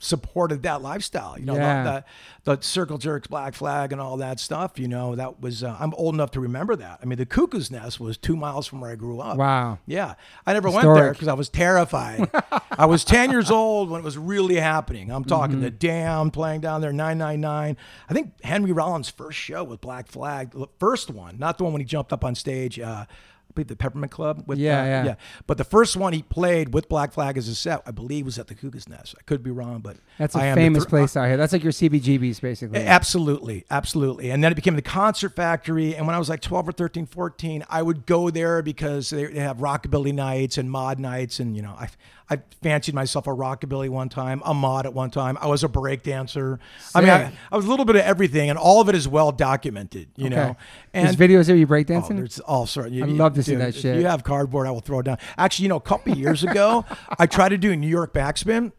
supported 0.04 0.62
that 0.62 0.82
lifestyle. 0.82 1.38
You 1.38 1.46
know, 1.46 1.54
Yeah. 1.56 2.02
the, 2.44 2.56
the 2.56 2.62
circle 2.62 2.98
jerks, 2.98 3.26
black 3.26 3.54
flag, 3.54 3.90
and 3.92 4.00
all 4.00 4.18
that 4.18 4.38
stuff. 4.38 4.78
You 4.78 4.86
know, 4.88 5.14
that 5.14 5.40
was 5.40 5.64
uh, 5.64 5.76
I'm 5.80 5.94
old 5.94 6.14
enough 6.14 6.30
to 6.32 6.40
remember 6.40 6.76
that. 6.76 6.98
I 7.02 7.06
mean, 7.06 7.18
the 7.18 7.26
Cuckoo's 7.26 7.70
Nest 7.70 7.98
was 7.98 8.16
two 8.18 8.36
miles 8.36 8.66
from 8.66 8.80
where 8.80 8.90
I 8.90 8.96
grew 8.96 9.20
up. 9.20 9.36
Wow. 9.38 9.78
Yeah, 9.86 10.14
I 10.46 10.52
never 10.52 10.70
went 10.70 10.82
there 10.94 11.12
because 11.12 11.28
I 11.28 11.32
was 11.34 11.48
terrified. 11.48 12.30
I 12.70 12.86
was 12.86 13.04
10 13.04 13.30
years 13.30 13.50
old 13.50 13.88
when 13.90 14.00
it 14.00 14.04
was 14.04 14.18
really 14.18 14.56
happening. 14.56 15.10
I'm 15.10 15.24
talking 15.24 15.60
the 15.60 15.70
Damned 15.70 16.32
playing 16.32 16.60
down 16.60 16.80
there, 16.80 16.92
999. 16.92 17.76
I 18.08 18.12
think 18.14 18.32
Henry 18.42 18.72
Rollins' 18.72 19.08
first 19.10 19.38
show 19.38 19.64
with 19.64 19.80
Black 19.80 20.06
Flag, 20.08 20.50
the 20.50 20.66
first 20.78 21.10
one, 21.10 21.38
not 21.38 21.56
the 21.58 21.64
one 21.64 21.72
when 21.72 21.80
he 21.80 21.86
jumped 21.86 22.12
up 22.12 22.24
on 22.24 22.34
stage. 22.34 22.78
Uh, 22.78 23.06
believe 23.54 23.68
the 23.68 23.76
Peppermint 23.76 24.12
Club. 24.12 24.44
With, 24.46 24.58
Yeah, 24.58 24.80
uh, 24.80 24.84
yeah. 24.84 25.04
yeah. 25.04 25.14
But 25.46 25.58
the 25.58 25.64
first 25.64 25.96
one 25.96 26.12
he 26.12 26.22
played 26.22 26.74
with 26.74 26.88
Black 26.88 27.12
Flag 27.12 27.38
as 27.38 27.48
a 27.48 27.54
set, 27.54 27.82
I 27.86 27.90
believe, 27.90 28.24
was 28.24 28.38
at 28.38 28.48
the 28.48 28.54
Cuckoo's 28.54 28.88
Nest. 28.88 29.14
I 29.18 29.22
could 29.22 29.42
be 29.42 29.50
wrong, 29.50 29.80
but 29.80 29.96
That's 30.18 30.34
a 30.34 30.40
I 30.40 30.46
am 30.46 30.56
famous 30.56 30.84
place 30.84 31.16
out 31.16 31.26
here. 31.26 31.36
That's 31.36 31.52
like 31.52 31.62
your 31.62 31.72
CBGBs, 31.72 32.40
basically. 32.40 32.80
Absolutely, 32.80 33.64
absolutely. 33.70 34.30
And 34.30 34.42
then 34.42 34.52
it 34.52 34.54
became 34.54 34.76
the 34.76 34.82
concert 34.82 35.36
factory. 35.36 35.94
And 35.94 36.06
when 36.06 36.14
I 36.14 36.18
was 36.18 36.28
like 36.28 36.40
12 36.40 36.68
or 36.68 36.72
13, 36.72 37.06
14, 37.06 37.64
I 37.68 37.82
would 37.82 38.06
go 38.06 38.30
there 38.30 38.62
because 38.62 39.10
they, 39.10 39.26
they 39.26 39.40
have 39.40 39.58
rockabilly 39.58 40.12
nights 40.12 40.58
and 40.58 40.70
mod 40.70 40.98
nights. 40.98 41.40
And, 41.40 41.56
you 41.56 41.62
know, 41.62 41.74
I, 41.78 41.88
I 42.30 42.38
fancied 42.62 42.94
myself 42.94 43.26
a 43.26 43.30
rockabilly 43.30 43.90
one 43.90 44.08
time, 44.08 44.40
a 44.46 44.54
mod 44.54 44.86
at 44.86 44.94
one 44.94 45.10
time. 45.10 45.36
I 45.42 45.46
was 45.46 45.62
a 45.62 45.68
break 45.68 46.02
dancer. 46.02 46.58
I 46.94 47.00
mean, 47.02 47.10
I, 47.10 47.32
I 47.52 47.56
was 47.56 47.66
a 47.66 47.68
little 47.68 47.84
bit 47.84 47.96
of 47.96 48.02
everything, 48.02 48.48
and 48.48 48.58
all 48.58 48.80
of 48.80 48.88
it 48.88 48.94
is 48.94 49.06
well 49.06 49.30
documented, 49.30 50.08
you 50.16 50.30
know. 50.30 50.56
And 50.94 51.06
There's 51.06 51.16
videos 51.16 51.50
of 51.50 51.58
you 51.58 51.66
Oh, 51.66 51.68
breakdancing. 51.68 52.16
there's 52.16 52.40
all 52.40 52.64
sorts. 52.66 52.92
You- 52.92 53.04
I'd 53.04 53.10
you- 53.10 53.16
love 53.16 53.34
to 53.34 53.42
see 53.42 53.52
dude, 53.52 53.60
that 53.60 53.68
if 53.70 53.76
shit. 53.76 53.96
you 54.00 54.06
have 54.06 54.24
cardboard, 54.24 54.66
I 54.66 54.70
will 54.70 54.80
throw 54.80 55.00
it 55.00 55.02
down. 55.02 55.18
Actually, 55.36 55.64
you 55.64 55.68
know, 55.68 55.76
a 55.76 55.80
couple 55.82 56.16
years 56.16 56.42
ago, 56.42 56.86
I 57.18 57.26
tried 57.26 57.50
to 57.50 57.58
do 57.58 57.72
a 57.72 57.76
New 57.76 57.88
York 57.88 58.14
backspin, 58.14 58.72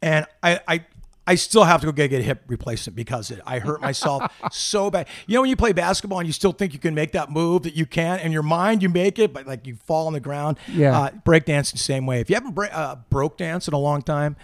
and 0.00 0.26
I, 0.42 0.60
I, 0.68 0.84
I 1.30 1.36
still 1.36 1.62
have 1.62 1.80
to 1.82 1.86
go 1.86 1.92
get, 1.92 2.08
get 2.08 2.20
a 2.20 2.24
hip 2.24 2.42
replacement 2.48 2.96
because 2.96 3.30
it. 3.30 3.40
I 3.46 3.60
hurt 3.60 3.80
myself 3.80 4.32
so 4.52 4.90
bad. 4.90 5.06
You 5.28 5.36
know, 5.36 5.42
when 5.42 5.50
you 5.50 5.54
play 5.56 5.72
basketball 5.72 6.18
and 6.18 6.26
you 6.26 6.32
still 6.32 6.50
think 6.52 6.72
you 6.72 6.80
can 6.80 6.92
make 6.94 7.12
that 7.12 7.30
move 7.30 7.62
that 7.62 7.74
you 7.74 7.86
can, 7.86 8.18
in 8.18 8.32
your 8.32 8.42
mind 8.42 8.82
you 8.82 8.88
make 8.88 9.18
it, 9.18 9.32
but 9.32 9.46
like 9.46 9.64
you 9.66 9.76
fall 9.76 10.08
on 10.08 10.12
the 10.12 10.18
ground. 10.20 10.58
Yeah. 10.72 10.98
Uh, 10.98 11.10
breakdance 11.10 11.70
the 11.70 11.78
same 11.78 12.04
way. 12.04 12.20
If 12.20 12.28
you 12.30 12.34
haven't 12.34 12.54
bra- 12.54 12.66
uh, 12.72 12.96
broke 13.10 13.36
dance 13.36 13.68
in 13.68 13.74
a 13.74 13.78
long 13.78 14.02
time, 14.02 14.34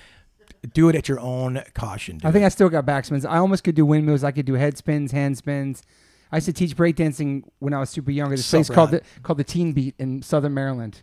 do 0.75 0.88
it 0.88 0.95
at 0.95 1.09
your 1.09 1.19
own 1.19 1.62
caution. 1.75 2.21
I 2.23 2.31
think 2.31 2.45
I 2.45 2.49
still 2.50 2.69
got 2.69 2.87
backspins. 2.87 3.28
I 3.28 3.38
almost 3.38 3.64
could 3.64 3.75
do 3.75 3.85
windmills. 3.85 4.23
I 4.23 4.31
could 4.31 4.47
do 4.47 4.55
head 4.55 4.78
spins, 4.78 5.11
hand 5.11 5.37
spins. 5.37 5.83
I 6.31 6.37
used 6.37 6.47
to 6.47 6.52
teach 6.52 6.76
breakdancing 6.76 7.43
when 7.59 7.73
I 7.75 7.81
was 7.81 7.90
super 7.90 8.11
younger. 8.12 8.37
This 8.37 8.47
So 8.47 8.59
place 8.59 8.71
called 8.71 8.90
the 8.93 9.02
called 9.25 9.38
the 9.38 9.45
Teen 9.45 9.73
Beat 9.73 9.95
in 9.99 10.23
Southern 10.23 10.55
Maryland. 10.55 11.02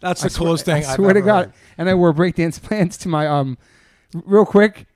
That's 0.00 0.20
the 0.20 0.26
I 0.26 0.28
swear- 0.28 0.46
coolest 0.48 0.64
thing. 0.66 0.84
I 0.84 0.88
I've 0.88 0.94
swear 0.96 1.14
to 1.14 1.20
God. 1.22 1.46
heard. 1.46 1.54
And 1.78 1.88
I 1.88 1.94
wore 1.94 2.12
breakdance 2.12 2.62
pants 2.68 2.98
to 2.98 3.08
my 3.08 3.26
um. 3.26 3.56
Real 4.24 4.44
quick, 4.46 4.86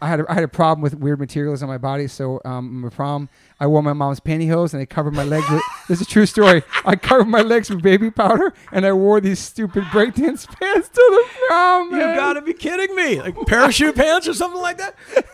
I- 0.00 0.08
had 0.08 0.20
a, 0.20 0.30
I 0.30 0.34
had 0.34 0.44
a 0.44 0.48
problem 0.48 0.82
with 0.82 0.94
weird 0.94 1.18
materials 1.20 1.62
on 1.62 1.68
my 1.68 1.78
body. 1.78 2.06
So 2.06 2.40
um, 2.44 2.82
my 2.82 2.88
prom, 2.88 3.28
I 3.58 3.66
wore 3.66 3.82
my 3.82 3.92
mom's 3.92 4.20
pantyhose 4.20 4.72
and 4.72 4.82
I 4.82 4.86
covered 4.86 5.14
my 5.14 5.24
legs. 5.24 5.48
with 5.50 5.62
This 5.88 6.00
is 6.00 6.06
a 6.06 6.10
true 6.10 6.26
story. 6.26 6.62
I 6.84 6.96
covered 6.96 7.28
my 7.28 7.40
legs 7.42 7.70
with 7.70 7.82
baby 7.82 8.10
powder 8.10 8.52
and 8.72 8.86
I 8.86 8.92
wore 8.92 9.20
these 9.20 9.38
stupid 9.38 9.84
breakdance 9.84 10.46
pants 10.60 10.88
to 10.88 10.94
the 10.94 11.24
prom. 11.48 11.90
You 11.90 11.96
man. 11.98 12.16
gotta 12.16 12.42
be 12.42 12.52
kidding 12.52 12.94
me! 12.94 13.20
Like 13.20 13.36
parachute 13.46 13.96
pants 13.96 14.28
or 14.28 14.34
something 14.34 14.60
like 14.60 14.78
that. 14.78 14.94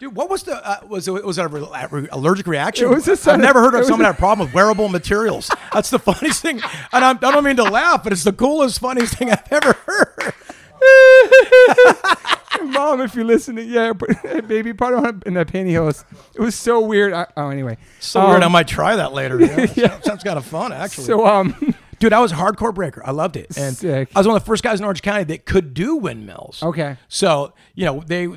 Dude, 0.00 0.16
what 0.16 0.28
was 0.28 0.42
the 0.42 0.56
uh, 0.68 0.80
was 0.88 1.06
it 1.06 1.24
was 1.24 1.38
it 1.38 1.44
a 1.44 1.48
re- 1.48 2.08
allergic 2.10 2.48
reaction? 2.48 2.86
It 2.86 2.94
was 2.94 3.06
a 3.06 3.30
I've 3.32 3.38
never 3.38 3.60
heard 3.60 3.74
of 3.74 3.84
someone 3.84 4.04
had 4.06 4.16
a 4.16 4.18
problem 4.18 4.48
with 4.48 4.52
wearable 4.54 4.88
materials. 4.88 5.48
That's 5.72 5.90
the 5.90 6.00
funniest 6.00 6.42
thing, 6.42 6.60
and 6.92 7.04
I'm, 7.04 7.16
I 7.18 7.30
don't 7.30 7.44
mean 7.44 7.54
to 7.56 7.62
laugh, 7.62 8.02
but 8.02 8.12
it's 8.12 8.24
the 8.24 8.32
coolest, 8.32 8.80
funniest 8.80 9.14
thing 9.16 9.30
I've 9.30 9.46
ever 9.52 9.74
heard. 9.74 10.34
Mom, 12.62 13.00
if 13.00 13.14
you're 13.14 13.24
listening, 13.24 13.68
yeah, 13.68 13.92
put 13.98 14.46
baby 14.46 14.72
powder 14.72 14.96
on 14.96 15.22
in 15.26 15.34
that 15.34 15.48
pantyhose. 15.48 16.04
It 16.34 16.40
was 16.40 16.54
so 16.54 16.80
weird. 16.80 17.12
I, 17.12 17.26
oh, 17.36 17.48
anyway. 17.48 17.76
So 18.00 18.26
weird. 18.28 18.42
I 18.42 18.46
Um, 18.46 18.52
might 18.52 18.68
try 18.68 18.96
that 18.96 19.12
later. 19.12 19.40
Yeah, 19.74 20.00
sounds 20.02 20.22
kind 20.22 20.38
of 20.38 20.44
fun, 20.44 20.72
actually. 20.72 21.04
So 21.06 21.26
um, 21.26 21.74
Dude, 21.98 22.12
I 22.12 22.20
was 22.20 22.32
a 22.32 22.36
hardcore 22.36 22.74
breaker. 22.74 23.02
I 23.04 23.10
loved 23.12 23.36
it, 23.36 23.56
and 23.56 23.76
Sick. 23.76 24.10
I 24.14 24.18
was 24.20 24.26
one 24.26 24.36
of 24.36 24.42
the 24.42 24.46
first 24.46 24.62
guys 24.62 24.80
in 24.80 24.84
Orange 24.84 25.02
County 25.02 25.24
that 25.24 25.44
could 25.44 25.72
do 25.74 25.96
windmills. 25.96 26.62
okay. 26.62 26.96
So 27.08 27.52
you 27.74 27.84
know 27.84 28.02
they 28.06 28.28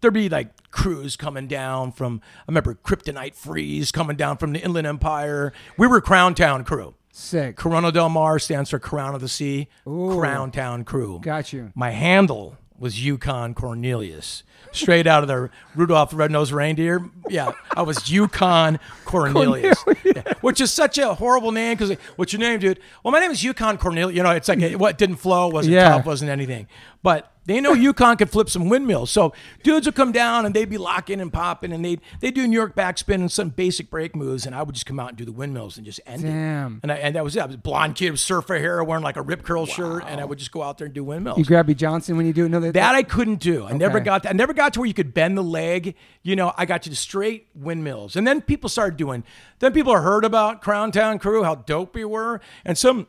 there'd 0.00 0.14
be 0.14 0.28
like 0.28 0.70
crews 0.70 1.16
coming 1.16 1.46
down 1.48 1.92
from. 1.92 2.20
I 2.40 2.44
remember 2.48 2.74
Kryptonite 2.74 3.34
Freeze 3.34 3.92
coming 3.92 4.16
down 4.16 4.36
from 4.36 4.52
the 4.52 4.60
Inland 4.60 4.86
Empire. 4.86 5.52
We 5.78 5.86
were 5.86 6.00
Crown 6.00 6.34
Town 6.34 6.64
crew. 6.64 6.94
Sick. 7.16 7.54
Corona 7.54 7.92
del 7.92 8.08
Mar 8.08 8.40
stands 8.40 8.70
for 8.70 8.80
Crown 8.80 9.14
of 9.14 9.20
the 9.20 9.28
Sea. 9.28 9.68
Ooh. 9.86 10.16
Crown 10.18 10.50
Town 10.50 10.82
crew. 10.82 11.20
Got 11.22 11.52
you. 11.52 11.70
My 11.76 11.90
handle 11.90 12.56
was 12.76 13.04
Yukon 13.04 13.54
Cornelius. 13.54 14.42
Straight 14.72 15.06
out 15.06 15.22
of 15.22 15.28
the 15.28 15.48
Rudolph 15.76 16.10
the 16.10 16.16
Red-Nosed 16.16 16.50
Reindeer. 16.50 17.08
Yeah, 17.28 17.52
I 17.76 17.82
was 17.82 18.10
Yukon 18.10 18.80
Cornelius. 19.04 19.78
Yeah, 20.04 20.22
which 20.40 20.60
is 20.60 20.72
such 20.72 20.98
a 20.98 21.14
horrible 21.14 21.52
name 21.52 21.76
because 21.78 21.96
what's 22.16 22.32
your 22.32 22.40
name, 22.40 22.58
dude? 22.58 22.80
Well, 23.04 23.12
my 23.12 23.20
name 23.20 23.30
is 23.30 23.44
Yukon 23.44 23.78
Cornelius. 23.78 24.16
You 24.16 24.24
know, 24.24 24.32
it's 24.32 24.48
like 24.48 24.72
what 24.72 24.98
didn't 24.98 25.16
flow, 25.16 25.46
wasn't 25.46 25.74
Yeah. 25.74 25.90
tough, 25.90 26.06
wasn't 26.06 26.32
anything. 26.32 26.66
But 27.04 27.30
they 27.46 27.60
know 27.60 27.72
Yukon 27.72 28.16
could 28.16 28.30
flip 28.30 28.48
some 28.48 28.68
windmills. 28.68 29.10
So 29.10 29.32
dudes 29.62 29.86
would 29.86 29.94
come 29.94 30.12
down 30.12 30.46
and 30.46 30.54
they'd 30.54 30.68
be 30.68 30.78
locking 30.78 31.20
and 31.20 31.32
popping 31.32 31.72
and 31.72 31.84
they'd 31.84 32.00
they 32.20 32.30
do 32.30 32.46
New 32.46 32.56
York 32.56 32.74
backspin 32.74 33.16
and 33.16 33.30
some 33.30 33.50
basic 33.50 33.90
break 33.90 34.16
moves, 34.16 34.46
and 34.46 34.54
I 34.54 34.62
would 34.62 34.74
just 34.74 34.86
come 34.86 34.98
out 34.98 35.10
and 35.10 35.18
do 35.18 35.24
the 35.24 35.32
windmills 35.32 35.76
and 35.76 35.84
just 35.84 36.00
end 36.06 36.24
it. 36.24 36.28
Damn. 36.28 36.80
And 36.82 36.92
I, 36.92 36.96
and 36.96 37.16
that 37.16 37.24
was 37.24 37.36
it. 37.36 37.40
I 37.40 37.46
was 37.46 37.54
a 37.56 37.58
blonde 37.58 37.96
kid 37.96 38.10
with 38.10 38.20
surfer 38.20 38.58
hair, 38.58 38.82
wearing 38.82 39.04
like 39.04 39.16
a 39.16 39.22
rip 39.22 39.42
curl 39.42 39.66
shirt, 39.66 40.04
and 40.06 40.20
I 40.20 40.24
would 40.24 40.38
just 40.38 40.52
go 40.52 40.62
out 40.62 40.78
there 40.78 40.86
and 40.86 40.94
do 40.94 41.04
windmills. 41.04 41.38
You 41.38 41.44
grab 41.44 41.66
B 41.66 41.74
Johnson 41.74 42.16
when 42.16 42.26
you 42.26 42.32
do 42.32 42.46
it. 42.46 42.48
No, 42.48 42.60
that, 42.60 42.74
that 42.74 42.94
I 42.94 43.02
couldn't 43.02 43.40
do. 43.40 43.66
I 43.66 43.72
never 43.72 44.00
got 44.00 44.22
that. 44.24 44.30
I 44.30 44.32
never 44.32 44.52
got 44.52 44.74
to 44.74 44.80
where 44.80 44.86
you 44.86 44.94
could 44.94 45.14
bend 45.14 45.36
the 45.36 45.42
leg. 45.42 45.94
You 46.22 46.36
know, 46.36 46.52
I 46.56 46.64
got 46.64 46.80
you 46.80 46.84
to 46.84 46.90
the 46.90 46.96
straight 46.96 47.48
windmills, 47.54 48.16
and 48.16 48.26
then 48.26 48.40
people 48.40 48.68
started 48.68 48.96
doing. 48.96 49.24
Then 49.58 49.72
people 49.72 49.94
heard 49.96 50.24
about 50.24 50.62
Crown 50.62 50.92
Town 50.92 51.18
Crew, 51.18 51.44
how 51.44 51.56
dope 51.56 51.94
we 51.94 52.04
were, 52.04 52.40
and 52.64 52.76
some. 52.78 53.06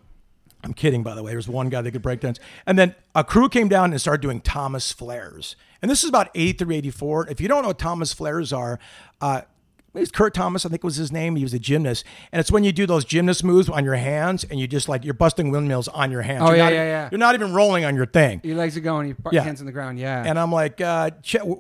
I'm 0.65 0.73
kidding, 0.73 1.03
by 1.03 1.13
the 1.13 1.21
way. 1.21 1.29
There 1.29 1.37
was 1.37 1.47
one 1.47 1.69
guy 1.69 1.81
that 1.81 1.91
could 1.91 2.01
break 2.01 2.21
dance. 2.21 2.39
And 2.65 2.77
then 2.77 2.95
a 3.13 3.23
crew 3.23 3.49
came 3.49 3.69
down 3.69 3.91
and 3.91 4.01
started 4.01 4.21
doing 4.21 4.41
Thomas 4.41 4.91
flares. 4.91 5.55
And 5.81 5.91
this 5.91 6.03
is 6.03 6.09
about 6.09 6.29
83, 6.33 6.77
84. 6.77 7.29
If 7.29 7.39
you 7.39 7.47
don't 7.47 7.61
know 7.61 7.67
what 7.67 7.77
Thomas 7.77 8.13
flares 8.13 8.51
are, 8.51 8.79
uh, 9.21 9.41
it's 9.95 10.11
Kurt 10.11 10.33
Thomas, 10.33 10.65
I 10.65 10.69
think 10.69 10.83
was 10.83 10.95
his 10.97 11.11
name. 11.11 11.35
He 11.35 11.43
was 11.43 11.53
a 11.53 11.59
gymnast. 11.59 12.03
And 12.31 12.39
it's 12.39 12.51
when 12.51 12.63
you 12.63 12.71
do 12.71 12.85
those 12.85 13.05
gymnast 13.05 13.43
moves 13.43 13.69
on 13.69 13.83
your 13.85 13.95
hands 13.95 14.43
and 14.43 14.59
you 14.59 14.67
just 14.67 14.87
like, 14.89 15.03
you're 15.05 15.13
busting 15.13 15.51
windmills 15.51 15.87
on 15.87 16.11
your 16.11 16.21
hands. 16.21 16.41
Oh, 16.43 16.47
You're 16.47 16.57
yeah, 16.57 16.63
not- 16.65 16.73
yeah, 16.73 16.83
yeah. 16.83 17.09
You're 17.11 17.19
not 17.19 17.35
even 17.35 17.53
rolling 17.53 17.85
on 17.85 17.95
your 17.95 18.05
thing. 18.05 18.41
your 18.43 18.55
legs 18.57 18.75
are 18.77 18.81
going, 18.81 19.07
your 19.07 19.17
Yeah. 19.31 19.41
hands 19.43 19.59
on 19.59 19.65
the 19.65 19.71
ground. 19.71 19.99
Yeah. 19.99 20.23
And 20.25 20.37
I'm 20.39 20.51
like, 20.51 20.81
uh, 20.81 21.11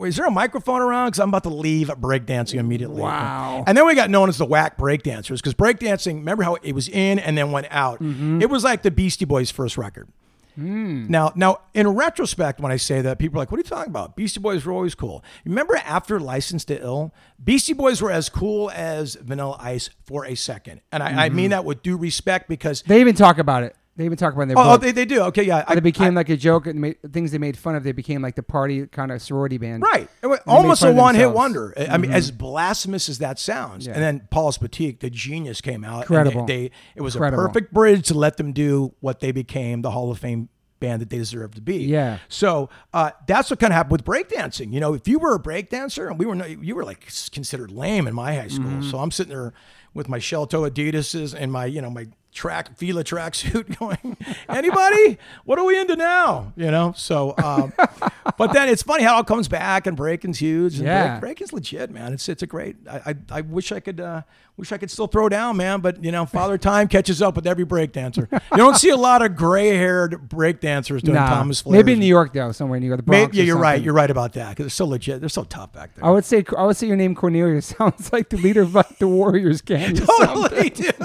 is 0.03 0.15
there 0.17 0.25
a 0.25 0.31
microphone 0.31 0.81
around? 0.81 1.07
Because 1.07 1.19
I'm 1.19 1.29
about 1.29 1.43
to 1.43 1.49
leave 1.49 1.87
breakdancing 1.87 2.55
immediately. 2.59 3.01
Wow. 3.01 3.63
And 3.67 3.77
then 3.77 3.85
we 3.85 3.95
got 3.95 4.09
known 4.09 4.29
as 4.29 4.37
the 4.37 4.45
whack 4.45 4.77
breakdancers 4.77 5.37
because 5.37 5.53
breakdancing, 5.53 6.15
remember 6.15 6.43
how 6.43 6.55
it 6.55 6.73
was 6.73 6.89
in 6.89 7.19
and 7.19 7.37
then 7.37 7.51
went 7.51 7.67
out? 7.71 8.01
Mm-hmm. 8.01 8.41
It 8.41 8.49
was 8.49 8.63
like 8.63 8.81
the 8.83 8.91
Beastie 8.91 9.25
Boys' 9.25 9.51
first 9.51 9.77
record. 9.77 10.07
Hmm. 10.55 11.07
Now, 11.09 11.31
now, 11.35 11.59
in 11.73 11.87
retrospect, 11.87 12.59
when 12.59 12.71
I 12.71 12.77
say 12.77 13.01
that, 13.01 13.19
people 13.19 13.37
are 13.37 13.41
like, 13.41 13.51
"What 13.51 13.57
are 13.57 13.59
you 13.59 13.63
talking 13.69 13.89
about? 13.91 14.15
Beastie 14.15 14.39
Boys 14.39 14.65
were 14.65 14.73
always 14.73 14.95
cool." 14.95 15.23
Remember, 15.45 15.75
after 15.85 16.19
License 16.19 16.65
to 16.65 16.81
Ill, 16.81 17.13
Beastie 17.43 17.73
Boys 17.73 18.01
were 18.01 18.11
as 18.11 18.29
cool 18.29 18.71
as 18.71 19.15
Vanilla 19.15 19.57
Ice 19.59 19.89
for 20.05 20.25
a 20.25 20.35
second, 20.35 20.81
and 20.91 21.03
I, 21.03 21.25
I 21.25 21.27
Mm-hmm. 21.27 21.35
mean 21.35 21.49
that 21.51 21.65
with 21.65 21.83
due 21.83 21.97
respect 21.97 22.47
because 22.49 22.81
they 22.83 23.01
even 23.01 23.15
talk 23.15 23.37
about 23.37 23.63
it. 23.63 23.75
They 23.97 24.03
even 24.03 24.17
talk 24.17 24.33
about 24.33 24.43
in 24.43 24.47
their 24.49 24.57
oh, 24.57 24.61
oh, 24.61 24.71
book. 24.73 24.81
they, 24.81 24.91
they 24.91 25.05
do 25.05 25.21
okay, 25.23 25.43
yeah, 25.43 25.63
I, 25.65 25.75
They 25.75 25.79
became 25.81 26.13
I- 26.17 26.21
like 26.21 26.29
a 26.29 26.35
joke 26.35 26.67
and 26.67 26.81
made, 26.81 26.97
things 27.13 27.31
they 27.31 27.37
made 27.37 27.57
fun 27.57 27.75
of. 27.75 27.83
They 27.83 27.93
became 27.93 28.21
like 28.21 28.35
the 28.35 28.43
party 28.43 28.87
kind 28.87 29.09
of 29.11 29.21
sorority 29.21 29.57
band. 29.57 29.83
Right. 29.83 30.09
Almost 30.45 30.83
a 30.83 30.91
one 30.91 31.15
hit 31.15 31.31
wonder. 31.31 31.73
I 31.77 31.85
I 31.87 31.97
mean, 31.97 32.11
as 32.11 32.29
blasphemous 32.31 33.07
as 33.07 33.19
that 33.19 33.39
sounds. 33.39 33.87
Yeah. 33.87 33.93
And 33.93 34.01
then 34.03 34.27
Paul's 34.31 34.57
Boutique, 34.57 34.99
the 34.99 35.09
genius, 35.09 35.61
came 35.61 35.85
out. 35.85 35.93
and 35.93 36.01
Incredible. 36.03 36.45
They, 36.45 36.67
they- 36.67 36.71
it 36.95 37.01
was 37.01 37.15
Incredible. 37.15 37.43
a 37.43 37.47
perfect 37.47 37.73
bridge 37.73 38.07
to 38.07 38.13
let 38.15 38.35
them 38.37 38.51
do 38.51 38.93
what 38.99 39.21
they 39.21 39.31
became 39.31 39.81
the 39.81 39.91
Hall 39.91 40.11
of 40.11 40.19
Fame 40.19 40.49
band 40.81 41.01
that 41.01 41.09
they 41.09 41.17
deserve 41.17 41.55
to 41.55 41.61
be. 41.61 41.77
Yeah. 41.85 42.17
So 42.27 42.69
uh, 42.93 43.11
that's 43.27 43.49
what 43.49 43.61
kind 43.61 43.71
of 43.71 43.75
happened 43.77 43.93
with 43.93 44.03
breakdancing. 44.03 44.73
You 44.73 44.81
know, 44.81 44.93
if 44.93 45.07
you 45.07 45.19
were 45.19 45.35
a 45.35 45.39
breakdancer 45.39 46.09
and 46.09 46.19
we 46.19 46.25
were, 46.25 46.35
no, 46.35 46.43
you 46.45 46.75
were 46.75 46.83
like 46.83 47.07
considered 47.31 47.71
lame 47.71 48.07
in 48.07 48.13
my 48.13 48.35
high 48.35 48.49
school. 48.49 48.65
Mm-hmm. 48.65 48.89
So 48.89 48.99
I'm 48.99 49.09
sitting 49.11 49.33
there 49.33 49.53
with 49.95 50.07
my 50.07 50.19
shell 50.19 50.45
toe 50.45 50.61
Adidas's 50.69 51.33
and 51.33 51.51
my, 51.51 51.65
you 51.65 51.81
know, 51.81 51.89
my 51.89 52.05
track 52.31 52.75
Fila 52.77 53.03
tracksuit 53.03 53.79
going, 53.79 54.17
anybody? 54.49 55.17
What 55.45 55.57
are 55.57 55.63
we 55.65 55.79
into 55.79 55.95
now? 55.95 56.51
You 56.57 56.69
know? 56.69 56.93
So, 56.95 57.33
um, 57.41 57.71
but 58.37 58.51
then 58.53 58.67
it's 58.69 58.83
funny 58.83 59.03
how 59.03 59.13
it 59.13 59.17
all 59.17 59.23
comes 59.23 59.47
back 59.47 59.87
and 59.87 59.95
breaking's 59.95 60.37
huge. 60.39 60.75
And 60.77 60.85
Yeah. 60.85 61.07
break, 61.11 61.21
breaking's 61.21 61.53
legit, 61.53 61.89
man. 61.91 62.13
It's, 62.13 62.27
it's 62.29 62.43
a 62.43 62.47
great, 62.47 62.75
I, 62.91 62.97
I, 63.11 63.15
I 63.31 63.41
wish 63.41 63.71
I 63.71 63.79
could, 63.79 64.01
uh, 64.01 64.21
wish 64.57 64.71
I 64.71 64.77
could 64.77 64.89
still 64.91 65.07
throw 65.07 65.27
down, 65.29 65.57
man. 65.57 65.79
But 65.81 66.03
you 66.03 66.11
know, 66.11 66.25
father 66.25 66.57
time 66.57 66.87
catches 66.87 67.21
up 67.21 67.35
with 67.35 67.45
every 67.47 67.65
breakdancer. 67.65 68.27
You 68.51 68.57
don't 68.57 68.75
see 68.77 68.89
a 68.89 68.95
lot 68.97 69.21
of 69.21 69.35
gray 69.35 69.75
haired 69.75 70.13
breakdancers 70.29 71.01
doing 71.01 71.15
Nah. 71.15 71.27
Thomas 71.29 71.61
Flair. 71.61 71.77
Maybe 71.79 71.93
in 71.93 71.99
New 71.99 72.05
York 72.05 72.31
though, 72.33 72.51
somewhere 72.53 72.77
in 72.77 72.81
New 72.83 72.87
York, 72.87 72.99
the 72.99 73.03
Bronx. 73.03 73.27
Maybe, 73.27 73.37
yeah, 73.37 73.43
you're 73.43 73.57
right. 73.57 73.81
You're 73.81 73.93
right 73.93 74.09
about 74.09 74.33
that 74.33 74.49
because 74.49 74.63
they're 74.65 74.69
so 74.69 74.85
legit. 74.85 75.19
They're 75.19 75.27
so 75.29 75.43
tough 75.43 75.73
back 75.73 75.95
there. 75.95 76.05
I 76.05 76.09
would 76.09 76.23
say 76.25 76.43
I 76.57 76.65
would 76.65 76.77
say 76.77 76.87
your 76.87 76.95
name 76.95 77.15
Cornelius 77.15 77.65
sounds 77.77 78.11
like 78.13 78.29
the 78.29 78.37
leader 78.37 78.61
of 78.61 78.73
like 78.75 78.97
the 78.97 79.07
Warriors 79.09 79.61
gang. 79.61 79.84
something. 79.95 80.27
totally, 80.27 80.69
dude. 80.69 80.95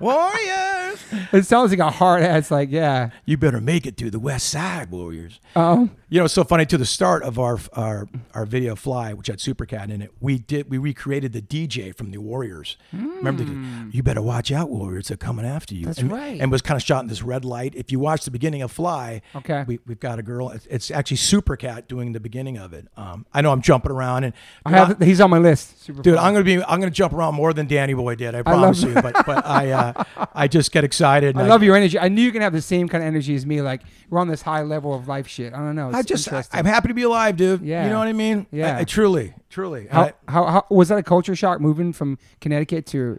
Warriors. 0.00 0.98
It 1.32 1.46
sounds 1.46 1.70
like 1.70 1.78
a 1.80 1.90
hard 1.90 2.22
ass. 2.22 2.50
Like 2.50 2.70
yeah. 2.70 3.10
You 3.24 3.36
better 3.36 3.60
make 3.60 3.86
it 3.86 3.96
to 3.98 4.10
the 4.10 4.18
West 4.18 4.48
Side 4.48 4.90
Warriors. 4.90 5.40
Oh. 5.56 5.88
You 6.08 6.20
know, 6.20 6.26
it's 6.26 6.34
so 6.34 6.44
funny. 6.44 6.66
To 6.66 6.78
the 6.78 6.86
start 6.86 7.22
of 7.22 7.38
our 7.38 7.58
our 7.72 8.08
our 8.34 8.44
video 8.46 8.76
Fly, 8.76 9.12
which 9.14 9.26
had 9.26 9.38
Supercat 9.38 9.90
in 9.90 10.00
it, 10.02 10.12
we 10.20 10.38
did 10.38 10.70
we 10.70 10.78
recreated 10.78 11.32
the 11.32 11.42
DJ 11.42 11.96
from 11.96 12.10
the 12.10 12.18
Warriors. 12.18 12.76
Remember, 12.92 13.42
the, 13.42 13.90
you 13.90 14.02
better 14.02 14.22
watch 14.22 14.52
out, 14.52 14.70
Warriors! 14.70 15.08
They're 15.08 15.16
coming 15.16 15.44
after 15.44 15.74
you. 15.74 15.86
That's 15.86 15.98
and, 15.98 16.12
right. 16.12 16.40
And 16.40 16.52
was 16.52 16.62
kind 16.62 16.76
of 16.76 16.82
shot 16.82 17.02
in 17.02 17.08
this 17.08 17.22
red 17.22 17.44
light. 17.44 17.74
If 17.74 17.90
you 17.90 17.98
watch 17.98 18.24
the 18.24 18.30
beginning 18.30 18.62
of 18.62 18.70
Fly, 18.70 19.22
Okay. 19.34 19.64
we, 19.66 19.80
we've 19.86 19.98
got 19.98 20.18
a 20.18 20.22
girl. 20.22 20.50
It's, 20.50 20.66
it's 20.66 20.90
actually 20.90 21.16
Supercat 21.16 21.88
doing 21.88 22.12
the 22.12 22.20
beginning 22.20 22.58
of 22.58 22.72
it. 22.72 22.86
Um, 22.96 23.26
I 23.32 23.40
know 23.40 23.50
I'm 23.50 23.62
jumping 23.62 23.90
around, 23.90 24.24
and 24.24 24.34
I 24.64 24.70
have. 24.70 25.00
He's 25.02 25.20
on 25.20 25.30
my 25.30 25.38
list. 25.38 25.82
Super 25.82 26.02
Dude, 26.02 26.14
fun. 26.16 26.24
I'm 26.24 26.32
gonna 26.32 26.44
be. 26.44 26.62
I'm 26.62 26.78
gonna 26.80 26.90
jump 26.90 27.12
around 27.12 27.34
more 27.34 27.52
than 27.52 27.66
Danny 27.66 27.93
Boy 27.94 28.14
did. 28.14 28.34
I 28.34 28.38
love 28.38 28.44
promise 28.44 28.82
you. 28.82 28.94
But 29.02 29.26
but 29.26 29.46
I 29.46 29.70
uh, 29.70 30.04
I 30.34 30.48
just 30.48 30.72
get 30.72 30.84
excited. 30.84 31.36
I 31.36 31.40
and 31.40 31.48
love 31.48 31.62
your 31.62 31.76
energy. 31.76 31.98
I 31.98 32.08
knew 32.08 32.22
you 32.22 32.32
can 32.32 32.42
have 32.42 32.52
the 32.52 32.62
same 32.62 32.88
kind 32.88 33.02
of 33.02 33.08
energy 33.08 33.34
as 33.34 33.44
me. 33.46 33.62
Like 33.62 33.82
we're 34.10 34.18
on 34.18 34.28
this 34.28 34.42
high 34.42 34.62
level 34.62 34.94
of 34.94 35.08
life 35.08 35.26
shit. 35.28 35.52
I 35.52 35.58
don't 35.58 35.76
know. 35.76 35.90
I 35.92 36.02
just 36.02 36.32
I, 36.32 36.44
I'm 36.52 36.64
happy 36.66 36.88
to 36.88 36.94
be 36.94 37.02
alive, 37.02 37.36
dude. 37.36 37.62
Yeah. 37.62 37.84
You 37.84 37.90
know 37.90 37.98
what 37.98 38.08
I 38.08 38.12
mean? 38.12 38.46
Yeah. 38.50 38.76
I, 38.76 38.80
I 38.80 38.84
truly, 38.84 39.34
truly. 39.50 39.86
how, 39.90 40.02
I- 40.02 40.12
how, 40.28 40.44
how 40.46 40.66
was 40.70 40.88
that 40.88 40.98
a 40.98 41.02
culture 41.02 41.36
shock 41.36 41.60
moving 41.60 41.92
from 41.92 42.18
Connecticut 42.40 42.86
to? 42.86 43.18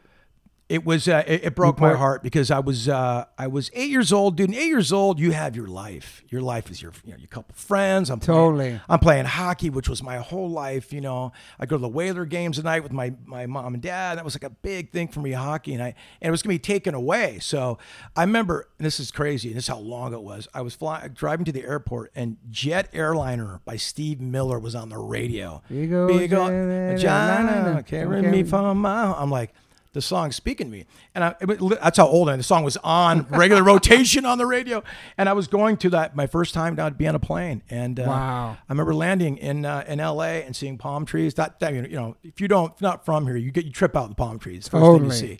It 0.67 0.83
was 0.83 1.07
uh, 1.07 1.23
it, 1.27 1.43
it 1.45 1.55
broke 1.55 1.79
my 1.79 1.93
heart 1.93 2.23
because 2.23 2.49
I 2.49 2.57
was 2.57 2.89
uh, 2.89 3.25
I 3.37 3.45
was 3.45 3.69
eight 3.75 3.91
years 3.91 4.11
old, 4.11 4.35
dude. 4.35 4.49
And 4.49 4.57
eight 4.57 4.65
years 4.67 4.91
old, 4.91 5.19
you 5.19 5.29
have 5.31 5.55
your 5.55 5.67
life. 5.67 6.23
Your 6.29 6.41
life 6.41 6.71
is 6.71 6.81
your 6.81 6.91
you 7.03 7.11
know 7.11 7.17
your 7.19 7.27
couple 7.27 7.53
friends. 7.55 8.09
I'm 8.09 8.19
playing- 8.19 8.37
Totally. 8.39 8.81
I'm 8.89 8.97
playing 8.99 9.25
hockey, 9.25 9.69
which 9.69 9.87
was 9.87 10.01
my 10.01 10.17
whole 10.17 10.49
life. 10.49 10.91
You 10.91 11.01
know, 11.01 11.33
I 11.59 11.67
go 11.67 11.77
to 11.77 11.81
the 11.81 11.87
Whaler 11.87 12.25
games 12.25 12.57
at 12.57 12.65
night 12.65 12.81
with 12.81 12.91
my 12.91 13.13
my 13.25 13.45
mom 13.45 13.75
and 13.75 13.83
dad. 13.83 14.17
That 14.17 14.25
was 14.25 14.33
like 14.35 14.43
a 14.43 14.49
big 14.49 14.91
thing 14.91 15.07
for 15.07 15.19
me, 15.19 15.33
hockey, 15.33 15.73
and 15.75 15.83
I 15.83 15.93
and 16.19 16.29
it 16.29 16.31
was 16.31 16.41
gonna 16.41 16.55
be 16.55 16.59
taken 16.59 16.95
away. 16.95 17.37
So 17.39 17.77
I 18.15 18.21
remember 18.23 18.67
and 18.79 18.85
this 18.87 18.99
is 18.99 19.11
crazy. 19.11 19.49
And 19.49 19.57
this 19.57 19.65
is 19.65 19.69
how 19.69 19.77
long 19.77 20.13
it 20.13 20.21
was. 20.23 20.47
I 20.51 20.61
was 20.61 20.73
flying 20.73 21.09
driving 21.13 21.45
to 21.45 21.51
the 21.51 21.61
airport, 21.63 22.11
and 22.15 22.37
Jet 22.49 22.89
Airliner 22.91 23.61
by 23.65 23.75
Steve 23.77 24.19
Miller 24.19 24.57
was 24.57 24.73
on 24.73 24.89
the 24.89 24.97
radio. 24.97 25.61
Big 25.69 25.93
ol' 25.93 26.07
Big 26.07 26.33
ol' 26.33 26.47
Jet 26.47 27.03
Airliner, 27.05 27.83
carry 27.83 28.21
carry 28.21 28.31
me 28.31 28.41
me. 28.41 28.49
from 28.49 28.79
my. 28.79 29.13
I'm 29.13 29.29
like 29.29 29.53
the 29.95 30.01
song 30.01 30.31
speaking 30.31 30.67
to 30.67 30.71
me. 30.71 30.85
And 31.15 31.23
I, 31.23 31.35
it 31.41 31.79
that's 31.81 31.97
how 31.97 32.05
old 32.05 32.29
I 32.29 32.33
am. 32.33 32.37
The 32.37 32.43
song 32.43 32.63
was 32.63 32.77
on 32.83 33.25
regular 33.29 33.63
rotation 33.63 34.25
on 34.25 34.37
the 34.37 34.45
radio. 34.45 34.83
And 35.17 35.27
I 35.27 35.33
was 35.33 35.47
going 35.47 35.77
to 35.77 35.89
that, 35.91 36.15
my 36.15 36.27
first 36.27 36.53
time 36.53 36.75
down 36.75 36.91
to 36.91 36.97
be 36.97 37.07
on 37.07 37.15
a 37.15 37.19
plane. 37.19 37.63
And 37.69 37.99
uh, 37.99 38.03
Wow. 38.05 38.57
I 38.59 38.73
remember 38.73 38.93
landing 38.93 39.37
in 39.37 39.65
uh, 39.65 39.85
in 39.87 39.99
LA 39.99 40.43
and 40.45 40.55
seeing 40.55 40.77
palm 40.77 41.05
trees. 41.05 41.33
That, 41.35 41.59
that, 41.61 41.73
you 41.73 41.81
know, 41.87 42.17
if 42.23 42.39
you 42.39 42.47
don't, 42.47 42.73
if 42.75 42.81
you're 42.81 42.89
not 42.91 43.05
from 43.05 43.25
here, 43.25 43.37
you 43.37 43.51
get, 43.51 43.65
you 43.65 43.71
trip 43.71 43.95
out 43.95 44.09
the 44.09 44.15
palm 44.15 44.37
trees. 44.37 44.67
First 44.67 44.83
Totally. 44.83 44.99
thing 44.99 45.29
you 45.29 45.35
see. 45.35 45.39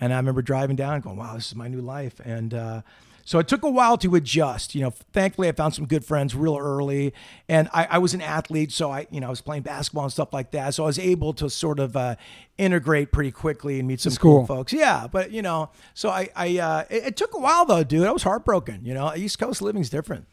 And 0.00 0.14
I 0.14 0.16
remember 0.18 0.40
driving 0.40 0.76
down 0.76 1.00
going, 1.00 1.16
wow, 1.16 1.34
this 1.34 1.48
is 1.48 1.56
my 1.56 1.68
new 1.68 1.80
life. 1.80 2.20
And, 2.24 2.54
uh, 2.54 2.82
so 3.26 3.40
it 3.40 3.48
took 3.48 3.64
a 3.64 3.70
while 3.70 3.98
to 3.98 4.14
adjust. 4.14 4.76
You 4.76 4.82
know, 4.82 4.90
thankfully 5.12 5.48
I 5.48 5.52
found 5.52 5.74
some 5.74 5.84
good 5.86 6.04
friends 6.04 6.36
real 6.36 6.56
early, 6.56 7.12
and 7.48 7.68
I, 7.74 7.88
I 7.90 7.98
was 7.98 8.14
an 8.14 8.22
athlete, 8.22 8.70
so 8.70 8.92
I, 8.92 9.08
you 9.10 9.20
know, 9.20 9.26
I 9.26 9.30
was 9.30 9.40
playing 9.40 9.64
basketball 9.64 10.04
and 10.04 10.12
stuff 10.12 10.32
like 10.32 10.52
that. 10.52 10.74
So 10.74 10.84
I 10.84 10.86
was 10.86 10.98
able 11.00 11.34
to 11.34 11.50
sort 11.50 11.80
of 11.80 11.96
uh, 11.96 12.14
integrate 12.56 13.10
pretty 13.10 13.32
quickly 13.32 13.80
and 13.80 13.88
meet 13.88 14.00
some 14.00 14.14
cool 14.14 14.38
cool. 14.38 14.46
folks. 14.46 14.72
Yeah, 14.72 15.08
but 15.08 15.32
you 15.32 15.42
know, 15.42 15.70
so 15.92 16.08
I, 16.08 16.28
I, 16.36 16.58
uh, 16.58 16.84
it, 16.88 17.06
it 17.06 17.16
took 17.16 17.34
a 17.34 17.40
while 17.40 17.66
though, 17.66 17.82
dude. 17.82 18.06
I 18.06 18.12
was 18.12 18.22
heartbroken. 18.22 18.84
You 18.84 18.94
know, 18.94 19.12
East 19.16 19.40
Coast 19.40 19.60
living's 19.60 19.90
different. 19.90 20.26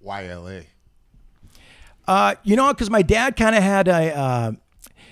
Why 0.00 0.32
LA? 0.32 0.60
Uh, 2.06 2.36
you 2.42 2.56
know, 2.56 2.72
because 2.72 2.88
my 2.88 3.02
dad 3.02 3.36
kind 3.36 3.54
of 3.54 3.62
had 3.62 3.86
a, 3.86 4.16
uh, 4.16 4.52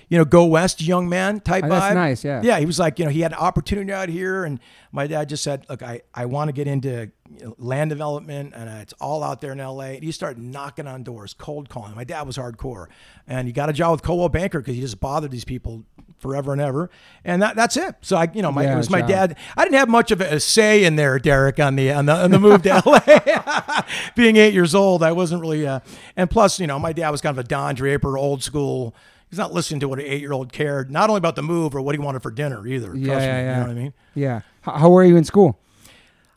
you 0.09 0.17
know, 0.17 0.23
go 0.25 0.45
west 0.45 0.81
young 0.81 1.09
man 1.09 1.39
type 1.41 1.63
Oh, 1.63 1.67
vibe. 1.67 1.69
that's 1.69 1.95
nice, 1.95 2.23
yeah. 2.23 2.41
Yeah, 2.43 2.59
he 2.59 2.65
was 2.65 2.79
like, 2.79 2.97
you 2.99 3.05
know, 3.05 3.11
he 3.11 3.21
had 3.21 3.33
an 3.33 3.39
opportunity 3.39 3.91
out 3.91 4.07
here, 4.09 4.45
and 4.45 4.59
my 4.91 5.05
dad 5.07 5.27
just 5.29 5.43
said, 5.43 5.65
look, 5.69 5.83
I, 5.83 6.01
I 6.13 6.25
want 6.25 6.47
to 6.47 6.53
get 6.53 6.65
into 6.67 7.11
you 7.29 7.45
know, 7.45 7.55
land 7.57 7.89
development, 7.89 8.53
and 8.55 8.69
it's 8.81 8.93
all 9.01 9.21
out 9.23 9.41
there 9.41 9.51
in 9.51 9.59
L.A. 9.59 9.95
And 9.95 10.03
he 10.03 10.11
started 10.13 10.41
knocking 10.41 10.87
on 10.87 11.03
doors, 11.03 11.33
cold 11.33 11.67
calling. 11.69 11.93
My 11.93 12.05
dad 12.05 12.25
was 12.25 12.37
hardcore, 12.37 12.87
and 13.27 13.47
he 13.47 13.51
got 13.53 13.69
a 13.69 13.73
job 13.73 13.91
with 13.91 14.01
Coldwell 14.03 14.29
Banker 14.29 14.59
because 14.59 14.75
he 14.75 14.81
just 14.81 14.99
bothered 15.01 15.29
these 15.31 15.43
people 15.45 15.83
forever 16.19 16.51
and 16.53 16.61
ever, 16.61 16.89
and 17.25 17.41
that 17.41 17.55
that's 17.55 17.75
it. 17.77 17.95
So 18.01 18.15
I, 18.17 18.27
you 18.33 18.41
know, 18.41 18.51
my 18.51 18.63
Yeah, 18.63 18.73
it 18.73 18.77
was 18.77 18.89
my 18.89 19.01
dad. 19.01 19.35
I 19.57 19.65
didn't 19.65 19.77
have 19.77 19.89
much 19.89 20.09
of 20.11 20.19
a 20.21 20.39
say 20.39 20.83
in 20.85 20.95
there, 20.95 21.19
Derek, 21.19 21.59
on 21.59 21.75
the 21.75 21.91
on 21.91 22.05
the, 22.05 22.13
on 22.15 22.31
the 22.31 22.39
move 22.39 22.61
to 22.63 22.81
LA. 22.85 23.81
Being 24.15 24.37
eight 24.37 24.53
years 24.53 24.73
old, 24.73 25.03
I 25.03 25.11
wasn't 25.11 25.41
really. 25.41 25.67
Uh, 25.67 25.81
and 26.15 26.29
plus, 26.29 26.59
you 26.59 26.65
know, 26.67 26.79
my 26.79 26.93
dad 26.93 27.09
was 27.09 27.21
kind 27.21 27.37
of 27.37 27.43
a 27.43 27.47
Don 27.47 27.75
Draper, 27.75 28.17
old 28.17 28.41
school. 28.41 28.95
He's 29.29 29.39
not 29.39 29.53
listening 29.53 29.79
to 29.81 29.89
what 29.89 29.99
an 29.99 30.05
eight 30.05 30.21
year 30.21 30.31
old 30.33 30.53
cared, 30.53 30.89
not 30.89 31.09
only 31.09 31.17
about 31.19 31.35
the 31.35 31.43
move 31.43 31.75
or 31.75 31.81
what 31.81 31.93
he 31.95 31.99
wanted 31.99 32.21
for 32.23 32.31
dinner 32.31 32.65
either. 32.65 32.87
Trust 32.87 33.01
Yeah, 33.05 33.15
me, 33.17 33.23
yeah, 33.25 33.39
You 33.39 33.45
yeah. 33.45 33.55
know 33.55 33.61
what 33.63 33.69
I 33.71 33.73
mean? 33.73 33.93
Yeah. 34.15 34.41
How, 34.61 34.71
how 34.73 34.89
were 34.89 35.03
you 35.03 35.17
in 35.17 35.23
school? 35.25 35.59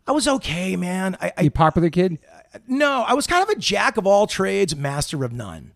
I 0.06 0.12
was 0.12 0.26
okay, 0.26 0.74
man. 0.76 1.16
I, 1.20 1.32
You 1.42 1.50
popular 1.50 1.88
kid? 1.90 2.18
no, 2.66 3.04
I 3.06 3.14
was 3.14 3.28
kind 3.28 3.42
of 3.44 3.48
a 3.48 3.54
jack 3.58 3.96
of 3.96 4.06
all 4.08 4.26
trades, 4.26 4.74
master 4.74 5.22
of 5.24 5.32
none. 5.32 5.72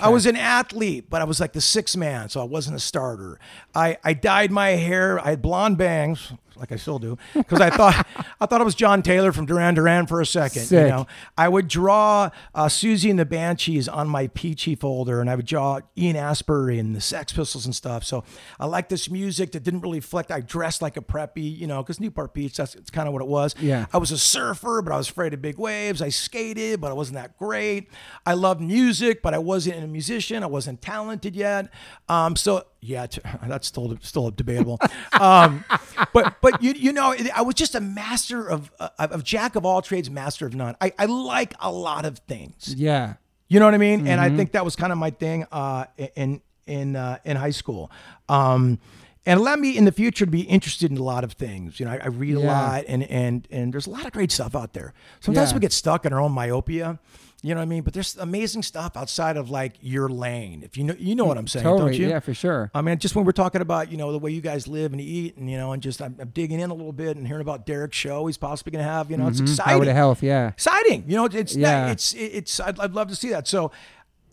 I 0.00 0.08
was 0.08 0.26
an 0.26 0.36
athlete, 0.36 1.06
but 1.08 1.20
I 1.22 1.24
was 1.24 1.38
like 1.38 1.52
the 1.52 1.60
sixth 1.60 1.96
man, 1.96 2.28
so 2.28 2.40
I 2.40 2.44
wasn't 2.44 2.76
a 2.76 2.80
starter. 2.80 3.38
I, 3.74 3.96
I 4.02 4.12
dyed 4.12 4.50
my 4.50 4.70
hair. 4.70 5.18
I 5.20 5.30
had 5.30 5.40
blonde 5.42 5.78
bangs, 5.78 6.32
like 6.56 6.72
I 6.72 6.76
still 6.76 6.98
do, 6.98 7.18
because 7.34 7.60
I 7.60 7.70
thought 7.70 8.06
I 8.40 8.46
thought 8.46 8.60
it 8.60 8.64
was 8.64 8.74
John 8.74 9.02
Taylor 9.02 9.32
from 9.32 9.46
Duran 9.46 9.74
Duran 9.74 10.06
for 10.06 10.20
a 10.20 10.26
second. 10.26 10.62
You 10.84 10.88
know, 10.88 11.06
I 11.36 11.48
would 11.48 11.68
draw 11.68 12.30
uh, 12.54 12.66
Siouxsie 12.66 13.10
and 13.10 13.18
the 13.18 13.24
Banshees 13.24 13.88
on 13.88 14.08
my 14.08 14.28
Pee-Chee 14.28 14.74
folder, 14.74 15.20
and 15.20 15.28
I 15.28 15.34
would 15.34 15.46
draw 15.46 15.80
Ian 15.96 16.16
Astbury 16.16 16.78
and 16.78 16.94
the 16.94 17.00
Sex 17.00 17.32
Pistols 17.32 17.64
and 17.64 17.74
stuff. 17.74 18.04
So 18.04 18.24
I 18.58 18.66
liked 18.66 18.90
this 18.90 19.10
music 19.10 19.52
that 19.52 19.62
didn't 19.62 19.80
really 19.80 19.98
reflect. 19.98 20.30
I 20.30 20.40
dressed 20.40 20.82
like 20.82 20.96
a 20.96 21.00
preppy, 21.00 21.56
you 21.56 21.66
know, 21.66 21.82
because 21.82 22.00
Newport 22.00 22.34
Beach, 22.34 22.56
that's 22.56 22.74
it's 22.74 22.90
kind 22.90 23.08
of 23.08 23.12
what 23.12 23.22
it 23.22 23.28
was. 23.28 23.54
Yeah. 23.60 23.86
I 23.92 23.98
was 23.98 24.10
a 24.10 24.18
surfer, 24.18 24.82
but 24.82 24.92
I 24.92 24.96
was 24.96 25.08
afraid 25.08 25.34
of 25.34 25.42
big 25.42 25.58
waves. 25.58 26.02
I 26.02 26.08
skated, 26.08 26.80
but 26.80 26.90
I 26.90 26.94
wasn't 26.94 27.16
that 27.16 27.36
great. 27.38 27.88
I 28.26 28.34
loved 28.34 28.60
music, 28.60 29.22
but 29.22 29.34
I 29.34 29.38
wasn't 29.38 29.82
a 29.82 29.86
musician. 29.86 30.42
I 30.42 30.46
wasn't 30.46 30.82
talented 30.82 31.34
yet. 31.34 31.70
Um, 32.08 32.36
so 32.36 32.64
yeah, 32.84 33.06
that's 33.46 33.66
still 33.66 33.96
still 34.02 34.30
debatable. 34.30 34.78
um, 35.20 35.64
but 36.12 36.36
but 36.40 36.62
you 36.62 36.72
you 36.72 36.92
know, 36.92 37.14
I 37.34 37.42
was 37.42 37.54
just 37.54 37.74
a 37.74 37.80
master 37.80 38.46
of 38.48 38.70
of, 38.78 39.12
of 39.12 39.24
jack 39.24 39.56
of 39.56 39.64
all 39.64 39.82
trades, 39.82 40.10
master 40.10 40.46
of 40.46 40.54
none. 40.54 40.76
I, 40.80 40.92
I 40.98 41.06
like 41.06 41.54
a 41.60 41.70
lot 41.72 42.04
of 42.04 42.18
things. 42.20 42.74
Yeah. 42.76 43.14
You 43.48 43.60
know 43.60 43.66
what 43.66 43.74
I 43.74 43.78
mean? 43.78 44.06
And 44.08 44.20
I 44.20 44.30
think 44.34 44.52
that 44.52 44.64
was 44.64 44.74
kind 44.74 44.90
of 44.92 44.98
my 44.98 45.10
thing 45.10 45.46
uh, 45.52 45.84
in 46.16 46.40
in 46.66 46.96
uh, 46.96 47.18
in 47.24 47.36
high 47.36 47.50
school. 47.50 47.90
Um, 48.28 48.78
and 49.26 49.40
allowed 49.40 49.58
me 49.60 49.76
in 49.76 49.84
the 49.86 49.92
future 49.92 50.26
to 50.26 50.30
be 50.30 50.42
interested 50.42 50.90
in 50.90 50.98
a 50.98 51.02
lot 51.02 51.24
of 51.24 51.32
things. 51.32 51.80
You 51.80 51.86
know, 51.86 51.92
I, 51.92 52.00
I 52.04 52.08
read 52.08 52.36
a 52.36 52.40
Yeah. 52.40 52.46
lot, 52.52 52.84
and 52.88 53.02
and 53.04 53.46
and 53.50 53.72
there's 53.72 53.86
a 53.86 53.90
lot 53.90 54.04
of 54.06 54.12
great 54.12 54.30
stuff 54.32 54.54
out 54.54 54.72
there. 54.74 54.92
Sometimes 55.20 55.50
Yeah. 55.50 55.54
we 55.56 55.60
get 55.60 55.72
stuck 55.72 56.04
in 56.04 56.12
our 56.12 56.20
own 56.20 56.32
myopia. 56.32 56.98
You 57.44 57.54
know 57.54 57.60
what 57.60 57.64
I 57.64 57.66
mean? 57.66 57.82
But 57.82 57.92
there's 57.92 58.16
amazing 58.16 58.62
stuff 58.62 58.96
outside 58.96 59.36
of 59.36 59.50
like 59.50 59.74
your 59.82 60.08
lane. 60.08 60.62
If 60.62 60.78
you 60.78 60.84
know, 60.84 60.94
you 60.98 61.14
know 61.14 61.26
what 61.26 61.36
I'm 61.36 61.46
saying, 61.46 61.62
Totally. 61.64 61.92
don't 61.92 62.00
you? 62.00 62.08
Yeah, 62.08 62.20
for 62.20 62.32
sure. 62.32 62.70
I 62.74 62.80
mean, 62.80 62.98
just 62.98 63.14
when 63.14 63.26
we're 63.26 63.32
talking 63.32 63.60
about 63.60 63.92
you 63.92 63.98
know 63.98 64.12
the 64.12 64.18
way 64.18 64.30
you 64.30 64.40
guys 64.40 64.66
live 64.66 64.92
and 64.92 65.00
eat, 65.00 65.36
and 65.36 65.50
you 65.50 65.58
know, 65.58 65.72
and 65.72 65.82
just 65.82 66.00
I'm, 66.00 66.16
I'm 66.18 66.28
digging 66.28 66.58
in 66.58 66.70
a 66.70 66.74
little 66.74 66.92
bit 66.92 67.18
and 67.18 67.26
hearing 67.26 67.42
about 67.42 67.66
Derek's 67.66 67.96
show. 67.98 68.26
He's 68.26 68.38
possibly 68.38 68.70
going 68.72 68.82
to 68.84 68.90
have. 68.90 69.10
You 69.10 69.18
know, 69.18 69.28
it's 69.28 69.40
exciting 69.40 69.72
Highway 69.74 69.84
to 69.84 69.92
health. 69.92 70.22
Yeah. 70.22 70.48
exciting. 70.48 71.04
You 71.06 71.16
know, 71.16 71.24
it's 71.26 71.54
Yeah. 71.54 71.90
it's 71.90 72.14
it's. 72.14 72.60
I'd, 72.60 72.80
I'd 72.80 72.92
love 72.92 73.08
to 73.08 73.14
see 73.16 73.28
that. 73.28 73.46
So, 73.46 73.70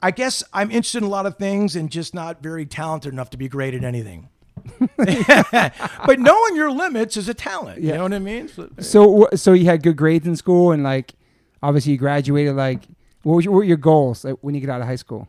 I 0.02 0.12
guess 0.12 0.42
I'm 0.54 0.72
interested 0.72 1.00
in 1.00 1.04
a 1.04 1.10
lot 1.10 1.26
of 1.26 1.38
things 1.38 1.76
and 1.76 1.92
just 1.92 2.14
not 2.14 2.42
very 2.42 2.66
talented 2.66 3.12
enough 3.12 3.30
to 3.32 3.38
be 3.38 3.50
great 3.50 3.74
at 3.74 3.84
anything. 3.84 4.30
but 4.98 6.20
knowing 6.20 6.56
your 6.56 6.72
limits 6.72 7.18
is 7.18 7.28
a 7.28 7.34
talent. 7.34 7.82
You 7.82 7.94
know 7.94 8.04
what 8.04 8.14
I 8.14 8.20
mean? 8.20 8.48
So, 8.48 8.70
So 8.80 9.28
so 9.36 9.54
you 9.54 9.66
had 9.66 9.84
good 9.84 9.98
grades 9.98 10.28
in 10.28 10.36
school 10.36 10.72
and 10.72 10.84
like 10.84 11.14
obviously 11.62 11.94
you 11.94 11.98
graduated. 11.98 12.56
Like 12.56 12.82
what, 13.24 13.36
was 13.36 13.46
your, 13.46 13.54
what 13.54 13.58
were 13.60 13.64
your 13.64 13.78
goals 13.78 14.26
when 14.42 14.56
you 14.56 14.62
get 14.62 14.70
out 14.70 14.82
of 14.82 14.88
high 14.88 14.96
school? 14.96 15.28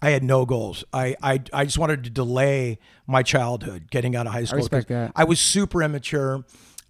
I 0.00 0.10
had 0.10 0.22
no 0.22 0.46
goals. 0.46 0.84
I, 0.92 1.16
I 1.22 1.42
I 1.52 1.64
just 1.64 1.76
wanted 1.78 2.04
to 2.04 2.10
delay 2.10 2.78
my 3.06 3.22
childhood, 3.24 3.90
getting 3.90 4.14
out 4.14 4.26
of 4.28 4.32
high 4.32 4.44
school. 4.44 4.58
respect 4.58 4.86
'cause 4.88 4.94
that. 4.94 5.12
I 5.16 5.24
was 5.24 5.40
super 5.40 5.82
immature. 5.82 6.44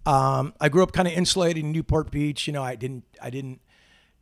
Um, 0.05 0.53
I 0.61 0.69
grew 0.69 0.83
up 0.83 0.91
kind 0.91 1.07
of 1.07 1.13
insulated 1.15 1.63
in 1.63 1.71
Newport 1.71 2.11
Beach. 2.11 2.45
You 2.45 2.53
know, 2.53 2.63
I 2.63 2.75
didn't 2.75 3.03
I 3.21 3.29
didn't 3.31 3.61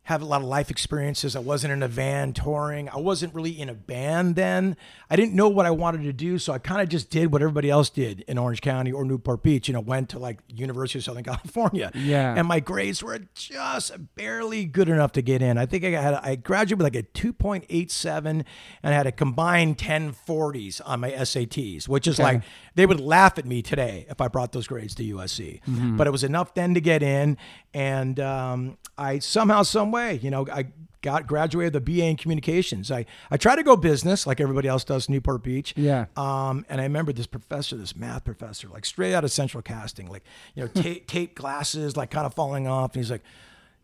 have 0.08 0.22
a 0.22 0.24
lot 0.24 0.40
of 0.40 0.46
life 0.48 0.70
experiences. 0.70 1.36
I 1.36 1.40
wasn't 1.40 1.70
in 1.74 1.82
a 1.82 1.88
van 1.88 2.32
touring. 2.32 2.88
I 2.88 2.96
wasn't 2.96 3.34
really 3.34 3.50
in 3.50 3.68
a 3.68 3.74
band 3.74 4.36
then. 4.36 4.74
I 5.10 5.16
didn't 5.16 5.34
know 5.34 5.50
what 5.50 5.66
I 5.66 5.70
wanted 5.70 6.04
to 6.04 6.14
do, 6.14 6.38
so 6.38 6.54
I 6.54 6.58
kind 6.58 6.80
of 6.80 6.88
just 6.88 7.10
did 7.10 7.30
what 7.30 7.42
everybody 7.42 7.68
else 7.68 7.90
did 7.90 8.20
in 8.22 8.38
Orange 8.38 8.62
County 8.62 8.90
or 8.90 9.04
Newport 9.04 9.42
Beach. 9.42 9.68
You 9.68 9.74
know, 9.74 9.80
went 9.80 10.08
to 10.08 10.18
like 10.18 10.38
University 10.48 10.98
of 11.00 11.04
Southern 11.04 11.24
California. 11.32 11.90
Yeah. 11.94 12.34
And 12.34 12.48
my 12.48 12.58
grades 12.58 13.02
were 13.02 13.18
just 13.34 13.92
barely 14.14 14.64
good 14.64 14.88
enough 14.88 15.12
to 15.12 15.20
get 15.20 15.42
in. 15.42 15.58
I 15.58 15.66
think 15.66 15.84
I 15.84 15.90
had 15.90 16.14
I 16.14 16.36
graduated 16.36 16.78
with 16.78 16.94
like 16.94 16.96
a 16.96 17.02
2.87 17.02 18.26
and 18.26 18.44
I 18.82 18.90
had 18.92 19.06
a 19.06 19.12
combined 19.12 19.76
1040s 19.78 20.80
on 20.86 21.00
my 21.00 21.10
SATs, 21.10 21.86
which 21.86 22.06
is 22.06 22.18
Okay. 22.18 22.22
like 22.24 22.42
they 22.74 22.86
would 22.86 23.00
laugh 23.00 23.38
at 23.38 23.44
me 23.44 23.60
today 23.62 24.06
if 24.08 24.20
I 24.20 24.28
brought 24.28 24.52
those 24.52 24.66
grades 24.66 24.94
to 24.96 25.02
USC. 25.04 25.60
Mm-hmm. 25.64 25.96
But 25.96 26.06
it 26.06 26.10
was 26.10 26.24
enough 26.24 26.54
then 26.54 26.74
to 26.74 26.80
get 26.80 27.02
in, 27.02 27.36
and 27.74 28.18
um, 28.20 28.78
I 28.96 29.18
somehow, 29.18 29.62
some 29.62 29.92
way, 29.92 30.18
you 30.22 30.30
know, 30.30 30.46
I 30.50 30.66
got 31.02 31.26
graduated 31.26 31.72
the 31.72 31.80
BA 31.80 32.04
in 32.04 32.16
communications. 32.16 32.90
I 32.90 33.06
I 33.30 33.36
tried 33.36 33.56
to 33.56 33.62
go 33.62 33.76
business 33.76 34.26
like 34.26 34.40
everybody 34.40 34.68
else 34.68 34.84
does, 34.84 35.08
Newport 35.08 35.42
Beach. 35.42 35.74
Yeah. 35.76 36.06
Um, 36.16 36.64
and 36.68 36.80
I 36.80 36.84
remember 36.84 37.12
this 37.12 37.26
professor, 37.26 37.76
this 37.76 37.96
math 37.96 38.24
professor, 38.24 38.68
like 38.68 38.84
straight 38.84 39.14
out 39.14 39.24
of 39.24 39.30
Central 39.30 39.62
Casting, 39.62 40.08
like 40.08 40.24
you 40.54 40.64
know, 40.64 40.68
tape, 40.74 41.06
tape 41.06 41.34
glasses, 41.34 41.96
like 41.96 42.10
kind 42.10 42.26
of 42.26 42.34
falling 42.34 42.66
off. 42.66 42.94
And 42.94 43.02
he's 43.02 43.10
like, 43.10 43.24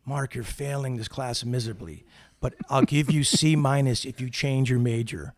"Mark, 0.05 0.35
you're 0.35 0.45
failing 0.45 0.97
this 0.97 1.09
class 1.09 1.45
miserably, 1.45 2.05
but 2.41 2.55
I'll 2.69 2.83
give 2.83 3.11
you 3.11 3.25
C 3.25 3.57
minus 3.57 4.05
if 4.05 4.21
you 4.21 4.31
change 4.31 4.71
your 4.71 4.81
major." 4.81 5.35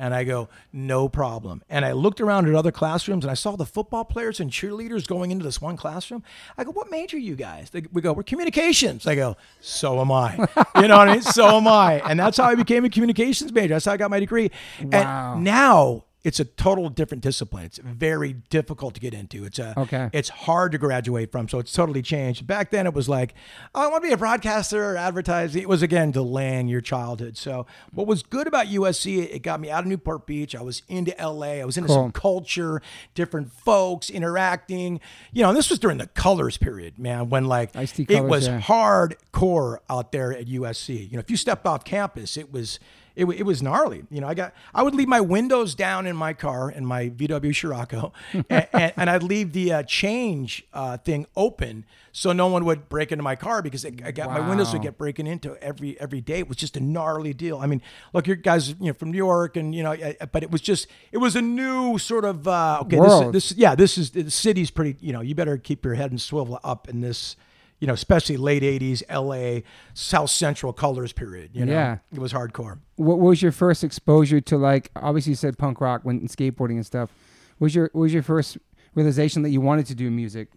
And 0.00 0.14
I 0.14 0.24
go, 0.24 0.48
no 0.72 1.10
problem. 1.10 1.62
And 1.68 1.84
I 1.84 1.92
looked 1.92 2.22
around 2.22 2.48
at 2.48 2.54
other 2.54 2.72
classrooms 2.72 3.22
and 3.22 3.30
I 3.30 3.34
saw 3.34 3.54
the 3.54 3.66
football 3.66 4.06
players 4.06 4.40
and 4.40 4.50
cheerleaders 4.50 5.06
going 5.06 5.30
into 5.30 5.44
this 5.44 5.60
one 5.60 5.76
classroom. 5.76 6.22
I 6.56 6.64
go, 6.64 6.72
what 6.72 6.90
major 6.90 7.18
are 7.18 7.20
you 7.20 7.36
guys? 7.36 7.68
They, 7.68 7.82
we 7.92 8.00
go, 8.00 8.14
we're 8.14 8.22
communications. 8.22 9.06
I 9.06 9.14
go, 9.14 9.36
so 9.60 10.00
am 10.00 10.10
I. 10.10 10.36
You 10.76 10.88
know 10.88 10.96
what 10.96 11.10
I 11.10 11.12
mean? 11.12 11.22
So 11.22 11.58
am 11.58 11.68
I. 11.68 12.00
And 12.08 12.18
that's 12.18 12.38
how 12.38 12.44
I 12.44 12.54
became 12.54 12.86
a 12.86 12.88
communications 12.88 13.52
major. 13.52 13.74
That's 13.74 13.84
how 13.84 13.92
I 13.92 13.98
got 13.98 14.10
my 14.10 14.20
degree. 14.20 14.50
Wow. 14.82 15.34
And 15.34 15.44
now 15.44 16.04
it's 16.22 16.38
a 16.38 16.44
total 16.44 16.90
different 16.90 17.22
discipline. 17.22 17.64
It's 17.64 17.78
very 17.78 18.34
difficult 18.50 18.94
to 18.94 19.00
get 19.00 19.14
into. 19.14 19.44
It's 19.44 19.58
a 19.58 19.78
Okay. 19.78 20.10
it's 20.12 20.28
hard 20.28 20.72
to 20.72 20.78
graduate 20.78 21.32
from. 21.32 21.48
So 21.48 21.58
it's 21.58 21.72
totally 21.72 22.02
changed. 22.02 22.46
Back 22.46 22.70
then 22.70 22.86
it 22.86 22.92
was 22.92 23.08
like, 23.08 23.34
oh, 23.74 23.82
I 23.82 23.86
want 23.88 24.02
to 24.02 24.08
be 24.08 24.12
a 24.12 24.18
broadcaster 24.18 24.92
or 24.92 24.96
advertising. 24.96 25.62
It 25.62 25.68
was 25.68 25.82
again 25.82 26.10
delaying 26.10 26.68
your 26.68 26.82
childhood. 26.82 27.38
So 27.38 27.66
what 27.92 28.06
was 28.06 28.22
good 28.22 28.46
about 28.46 28.66
USC, 28.66 29.32
it 29.34 29.42
got 29.42 29.60
me 29.60 29.70
out 29.70 29.84
of 29.84 29.86
Newport 29.86 30.26
Beach. 30.26 30.54
I 30.54 30.62
was 30.62 30.82
into 30.88 31.14
LA. 31.18 31.60
I 31.60 31.64
was 31.64 31.78
into 31.78 31.88
some 31.88 32.12
culture, 32.12 32.82
different 33.14 33.52
folks 33.52 34.10
interacting. 34.10 35.00
You 35.32 35.42
know, 35.42 35.48
and 35.48 35.56
this 35.56 35.70
was 35.70 35.78
during 35.78 35.98
the 35.98 36.08
colors 36.08 36.58
period, 36.58 36.98
man, 36.98 37.30
when 37.30 37.46
like 37.46 37.74
Ice-T 37.74 38.06
it 38.08 38.24
was 38.24 38.46
yeah. 38.46 38.60
hardcore 38.60 39.78
out 39.88 40.12
there 40.12 40.32
at 40.34 40.46
USC. 40.46 41.10
You 41.10 41.16
know, 41.16 41.20
if 41.20 41.30
you 41.30 41.36
stepped 41.36 41.66
off 41.66 41.84
campus, 41.84 42.36
it 42.36 42.52
was 42.52 42.78
it, 43.16 43.26
it 43.26 43.42
was 43.44 43.62
gnarly. 43.62 44.04
You 44.10 44.20
know, 44.20 44.28
I 44.28 44.34
got 44.34 44.54
I 44.74 44.82
would 44.82 44.94
leave 44.94 45.08
my 45.08 45.20
windows 45.20 45.74
down 45.74 46.06
in 46.06 46.16
my 46.16 46.32
car 46.32 46.70
in 46.70 46.84
my 46.84 47.10
VW 47.10 47.54
Scirocco, 47.54 48.12
and, 48.32 48.66
and, 48.72 48.92
and 48.96 49.10
I'd 49.10 49.22
leave 49.22 49.52
the 49.52 49.72
uh, 49.72 49.82
change 49.84 50.64
uh, 50.72 50.96
thing 50.98 51.26
open 51.36 51.84
so 52.12 52.32
no 52.32 52.48
one 52.48 52.64
would 52.64 52.88
break 52.88 53.12
into 53.12 53.22
my 53.22 53.36
car 53.36 53.62
because 53.62 53.84
it, 53.84 54.02
I 54.04 54.10
got 54.10 54.30
my 54.30 54.40
windows 54.40 54.72
would 54.72 54.82
get 54.82 54.98
breaking 54.98 55.26
into 55.26 55.56
every 55.62 55.98
every 56.00 56.20
day. 56.20 56.40
It 56.40 56.48
was 56.48 56.56
just 56.56 56.76
a 56.76 56.80
gnarly 56.80 57.32
deal. 57.32 57.58
I 57.58 57.66
mean, 57.66 57.82
look, 58.12 58.26
you 58.26 58.34
guys, 58.36 58.70
you 58.70 58.88
know, 58.88 58.92
from 58.92 59.12
New 59.12 59.18
York, 59.18 59.56
and 59.56 59.74
you 59.74 59.82
know, 59.82 59.96
but 60.32 60.42
it 60.42 60.50
was 60.50 60.60
just 60.60 60.88
it 61.12 61.18
was 61.18 61.36
a 61.36 61.42
new 61.42 61.98
sort 61.98 62.24
of 62.24 62.48
uh, 62.48 62.80
okay. 62.82 62.96
World. 62.96 63.32
This, 63.32 63.50
this 63.50 63.58
yeah, 63.58 63.74
this 63.74 63.96
is 63.96 64.10
the 64.10 64.30
city's 64.30 64.70
pretty. 64.70 64.96
You 65.00 65.12
know, 65.12 65.20
you 65.20 65.34
better 65.34 65.56
keep 65.56 65.84
your 65.84 65.94
head 65.94 66.10
and 66.10 66.20
swivel 66.20 66.58
up 66.64 66.88
in 66.88 67.00
this. 67.00 67.36
You 67.80 67.86
know, 67.86 67.94
especially 67.94 68.36
late 68.36 68.62
'80s 68.62 69.02
LA, 69.10 69.62
South 69.94 70.30
Central 70.30 70.72
colors 70.72 71.12
period. 71.12 71.50
You 71.54 71.64
know, 71.64 71.72
Yeah. 71.72 71.98
it 72.12 72.18
was 72.18 72.32
hardcore. 72.32 72.78
What 72.96 73.18
was 73.18 73.40
your 73.42 73.52
first 73.52 73.82
exposure 73.82 74.40
to 74.42 74.56
like? 74.58 74.90
Obviously, 74.94 75.30
you 75.30 75.36
said 75.36 75.56
punk 75.58 75.80
rock 75.80 76.02
when 76.04 76.20
skateboarding 76.28 76.76
and 76.76 76.84
stuff. 76.86 77.10
What 77.58 77.66
was 77.66 77.74
your 77.74 77.90
what 77.94 78.02
was 78.02 78.12
your 78.12 78.22
first 78.22 78.58
realization 78.94 79.42
that 79.42 79.50
you 79.50 79.60
wanted 79.60 79.86
to 79.86 79.94
do 79.94 80.10
music? 80.10 80.48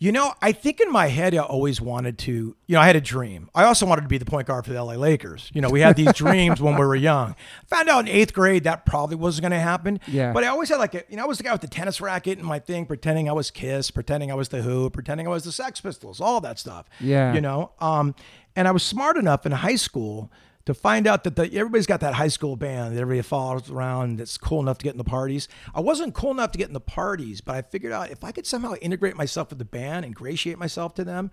You 0.00 0.12
know, 0.12 0.32
I 0.40 0.52
think 0.52 0.80
in 0.80 0.92
my 0.92 1.08
head, 1.08 1.34
I 1.34 1.38
always 1.38 1.80
wanted 1.80 2.18
to, 2.18 2.32
you 2.32 2.56
know, 2.68 2.80
I 2.80 2.86
had 2.86 2.94
a 2.94 3.00
dream. 3.00 3.50
I 3.52 3.64
also 3.64 3.84
wanted 3.84 4.02
to 4.02 4.08
be 4.08 4.18
the 4.18 4.24
point 4.24 4.46
guard 4.46 4.64
for 4.64 4.72
the 4.72 4.80
LA 4.82 4.94
Lakers. 4.94 5.50
You 5.52 5.60
know, 5.60 5.70
we 5.70 5.80
had 5.80 5.96
these 5.96 6.12
dreams 6.14 6.62
when 6.62 6.74
we 6.74 6.86
were 6.86 6.94
young. 6.94 7.34
Found 7.66 7.88
out 7.88 8.00
in 8.00 8.08
eighth 8.08 8.32
grade 8.32 8.62
that 8.64 8.86
probably 8.86 9.16
wasn't 9.16 9.42
going 9.42 9.52
to 9.52 9.58
happen. 9.58 9.98
Yeah. 10.06 10.32
But 10.32 10.44
I 10.44 10.48
always 10.48 10.68
had 10.68 10.76
like, 10.76 10.94
a, 10.94 11.02
you 11.08 11.16
know, 11.16 11.24
I 11.24 11.26
was 11.26 11.38
the 11.38 11.44
guy 11.44 11.52
with 11.52 11.62
the 11.62 11.68
tennis 11.68 12.00
racket 12.00 12.38
and 12.38 12.46
my 12.46 12.60
thing, 12.60 12.86
pretending 12.86 13.28
I 13.28 13.32
was 13.32 13.50
Kiss, 13.50 13.90
pretending 13.90 14.30
I 14.30 14.34
was 14.34 14.50
The 14.50 14.62
Who, 14.62 14.88
pretending 14.88 15.26
I 15.26 15.30
was 15.30 15.42
the 15.42 15.52
Sex 15.52 15.80
Pistols, 15.80 16.20
all 16.20 16.40
that 16.42 16.60
stuff. 16.60 16.86
Yeah. 17.00 17.34
You 17.34 17.40
know, 17.40 17.72
um, 17.80 18.14
and 18.54 18.68
I 18.68 18.70
was 18.70 18.84
smart 18.84 19.16
enough 19.16 19.46
in 19.46 19.52
high 19.52 19.76
school 19.76 20.30
to 20.68 20.74
find 20.74 21.06
out 21.06 21.24
that 21.24 21.34
the, 21.34 21.44
everybody's 21.44 21.86
got 21.86 22.00
that 22.00 22.12
high 22.12 22.28
school 22.28 22.54
band 22.54 22.94
that 22.94 23.00
everybody 23.00 23.26
follows 23.26 23.70
around 23.70 24.18
that's 24.18 24.36
cool 24.36 24.60
enough 24.60 24.76
to 24.76 24.84
get 24.84 24.92
in 24.92 24.98
the 24.98 25.02
parties. 25.02 25.48
I 25.74 25.80
wasn't 25.80 26.12
cool 26.12 26.30
enough 26.30 26.52
to 26.52 26.58
get 26.58 26.68
in 26.68 26.74
the 26.74 26.78
parties, 26.80 27.40
but 27.40 27.54
I 27.54 27.62
figured 27.62 27.90
out 27.90 28.10
if 28.10 28.22
I 28.22 28.32
could 28.32 28.46
somehow 28.46 28.74
integrate 28.82 29.16
myself 29.16 29.48
with 29.48 29.58
the 29.58 29.64
band, 29.64 30.04
ingratiate 30.04 30.58
myself 30.58 30.94
to 30.96 31.04
them, 31.04 31.30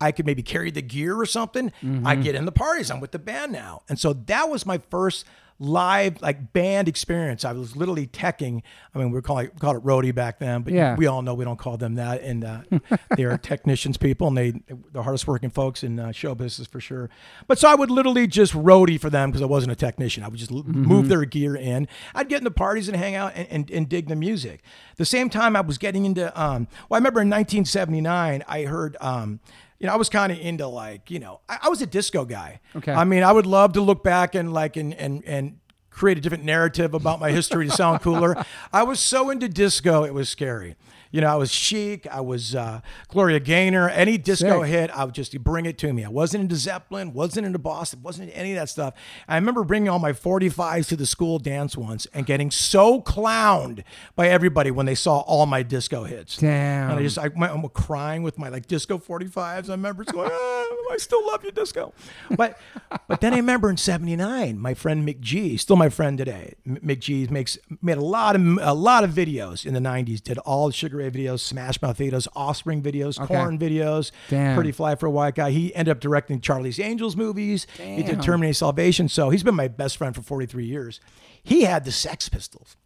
I 0.00 0.10
could 0.10 0.24
maybe 0.24 0.42
carry 0.42 0.70
the 0.70 0.80
gear 0.80 1.20
or 1.20 1.26
something. 1.26 1.70
I 1.82 1.84
mm-hmm. 1.84 2.22
get 2.22 2.34
in 2.34 2.46
the 2.46 2.50
parties. 2.50 2.90
I'm 2.90 2.98
with 2.98 3.12
the 3.12 3.18
band 3.18 3.52
now. 3.52 3.82
And 3.90 4.00
so 4.00 4.14
that 4.14 4.48
was 4.48 4.64
my 4.64 4.78
first 4.88 5.26
live 5.60 6.22
like 6.22 6.52
band 6.52 6.86
experience. 6.88 7.44
I 7.44 7.52
was 7.52 7.74
literally 7.74 8.06
teching. 8.06 8.62
I 8.94 8.98
mean, 8.98 9.08
we 9.08 9.14
were 9.14 9.22
calling 9.22 9.48
called 9.60 9.76
it 9.76 9.82
roadie 9.84 10.14
back 10.14 10.38
then, 10.38 10.62
but 10.62 10.72
Yeah. 10.72 10.94
we 10.94 11.06
all 11.06 11.20
know 11.22 11.34
we 11.34 11.44
don't 11.44 11.58
call 11.58 11.76
them 11.76 11.96
that. 11.96 12.22
And 12.22 12.44
uh, 12.44 12.60
they 13.16 13.24
are 13.24 13.36
technicians 13.36 13.96
people, 13.96 14.28
and 14.28 14.38
they 14.38 14.52
the 14.92 15.02
hardest 15.02 15.26
working 15.26 15.50
folks 15.50 15.82
in 15.82 15.98
uh, 15.98 16.12
show 16.12 16.34
business 16.34 16.68
for 16.68 16.80
sure. 16.80 17.10
But 17.48 17.58
so 17.58 17.68
I 17.68 17.74
would 17.74 17.90
literally 17.90 18.26
just 18.28 18.52
roadie 18.52 19.00
for 19.00 19.10
them 19.10 19.30
because 19.30 19.42
I 19.42 19.46
wasn't 19.46 19.72
a 19.72 19.76
technician. 19.76 20.22
I 20.22 20.28
would 20.28 20.38
just 20.38 20.52
l 20.52 20.62
move 20.64 21.08
their 21.08 21.24
gear 21.24 21.56
in. 21.56 21.88
I'd 22.14 22.28
get 22.28 22.38
in 22.38 22.44
the 22.44 22.50
parties 22.52 22.86
and 22.88 22.96
hang 22.96 23.16
out 23.16 23.32
and, 23.34 23.48
and, 23.50 23.70
and 23.70 23.88
dig 23.88 24.08
the 24.08 24.16
music. 24.16 24.62
The 24.96 25.04
same 25.04 25.28
time 25.28 25.56
I 25.56 25.60
was 25.60 25.76
getting 25.78 26.04
into. 26.04 26.26
Um, 26.40 26.68
well, 26.88 26.96
I 26.96 26.98
remember 26.98 27.20
in 27.20 27.28
1979 27.30 28.44
I 28.46 28.62
heard. 28.62 28.96
Um, 29.00 29.40
you 29.78 29.86
know, 29.86 29.92
I 29.92 29.96
was 29.96 30.08
kind 30.08 30.32
of 30.32 30.38
into 30.38 30.66
like, 30.66 31.10
you 31.10 31.18
know, 31.18 31.40
I, 31.48 31.58
I 31.62 31.68
was 31.68 31.80
a 31.82 31.86
disco 31.86 32.24
guy. 32.24 32.60
Okay. 32.76 32.92
I 32.92 33.04
mean, 33.04 33.22
I 33.22 33.32
would 33.32 33.46
love 33.46 33.74
to 33.74 33.80
look 33.80 34.02
back 34.02 34.34
and 34.34 34.52
like 34.52 34.76
and 34.76 34.92
and 34.94 35.24
and 35.24 35.58
create 35.90 36.18
a 36.18 36.20
different 36.20 36.44
narrative 36.44 36.94
about 36.94 37.18
my 37.20 37.30
history 37.30 37.66
to 37.68 37.72
sound 37.72 38.00
cooler. 38.00 38.44
I 38.72 38.82
was 38.84 39.00
so 39.00 39.30
into 39.30 39.48
disco, 39.48 40.04
it 40.04 40.14
was 40.14 40.28
scary. 40.28 40.76
You 41.10 41.20
know, 41.20 41.28
I 41.28 41.36
was 41.36 41.50
Chic, 41.50 42.06
I 42.06 42.20
was 42.20 42.54
uh, 42.54 42.80
Gloria 43.08 43.40
Gaynor. 43.40 43.88
Any 43.88 44.18
disco 44.18 44.62
Sick. 44.62 44.70
hit, 44.70 44.90
I 44.90 45.04
would 45.04 45.14
just 45.14 45.38
bring 45.42 45.66
it 45.66 45.78
to 45.78 45.92
me. 45.92 46.04
I 46.04 46.08
wasn't 46.08 46.42
into 46.42 46.56
Zeppelin, 46.56 47.12
wasn't 47.12 47.46
into 47.46 47.58
Boston, 47.58 48.02
wasn't 48.02 48.28
into 48.28 48.38
any 48.38 48.52
of 48.52 48.58
that 48.58 48.68
stuff. 48.68 48.94
I 49.26 49.36
remember 49.36 49.64
bringing 49.64 49.88
all 49.88 49.98
my 49.98 50.12
45s 50.12 50.88
to 50.88 50.96
the 50.96 51.06
school 51.06 51.38
dance 51.38 51.76
once 51.76 52.06
and 52.12 52.26
getting 52.26 52.50
so 52.50 53.00
clowned 53.00 53.84
by 54.16 54.28
everybody 54.28 54.70
when 54.70 54.86
they 54.86 54.94
saw 54.94 55.20
all 55.20 55.46
my 55.46 55.62
disco 55.62 56.04
hits. 56.04 56.36
Damn. 56.36 56.90
And 56.90 56.98
I 56.98 57.02
just 57.02 57.18
I 57.18 57.28
went 57.28 57.52
I'm 57.52 57.68
crying 57.70 58.22
with 58.22 58.38
my 58.38 58.48
like 58.48 58.66
disco 58.66 58.98
45s. 58.98 59.68
I 59.68 59.72
remember 59.72 60.04
going, 60.04 60.30
ah, 60.32 60.64
I 60.90 60.96
still 60.98 61.26
love 61.26 61.44
you, 61.44 61.50
disco. 61.50 61.92
But 62.36 62.58
but 63.06 63.20
then 63.20 63.32
I 63.32 63.36
remember 63.36 63.70
in 63.70 63.76
'79, 63.76 64.58
my 64.58 64.74
friend 64.74 65.06
McG, 65.06 65.58
still 65.60 65.76
my 65.76 65.88
friend 65.88 66.16
today. 66.18 66.54
M- 66.66 66.78
McG 66.84 67.30
makes 67.30 67.58
made 67.82 67.98
a 67.98 68.02
lot 68.02 68.36
of 68.36 68.42
a 68.60 68.74
lot 68.74 69.04
of 69.04 69.10
videos 69.10 69.66
in 69.66 69.74
the 69.74 69.80
'90s. 69.80 70.22
Did 70.22 70.38
all 70.38 70.66
the 70.68 70.72
Sugar 70.72 70.97
Ray 70.98 71.10
videos, 71.10 71.40
Smash 71.40 71.80
Mouth 71.80 71.98
videos, 71.98 72.28
Offspring 72.36 72.82
videos, 72.82 73.18
Okay. 73.18 73.34
Korn 73.34 73.58
videos. 73.58 74.10
Damn. 74.28 74.54
Pretty 74.54 74.72
Fly 74.72 74.94
for 74.94 75.06
a 75.06 75.10
White 75.10 75.34
Guy. 75.34 75.50
He 75.50 75.74
ended 75.74 75.92
up 75.92 76.00
directing 76.00 76.40
Charlie's 76.40 76.78
Angels 76.78 77.16
movies. 77.16 77.66
He 77.76 78.02
did 78.02 78.20
Terminator 78.22 78.54
Salvation. 78.54 79.08
So 79.08 79.30
he's 79.30 79.42
been 79.42 79.54
my 79.54 79.68
best 79.68 79.96
friend 79.96 80.14
for 80.14 80.22
43 80.22 80.64
years. 80.66 81.00
He 81.42 81.62
had 81.62 81.84
the 81.84 81.92
Sex 81.92 82.28
Pistols. 82.28 82.76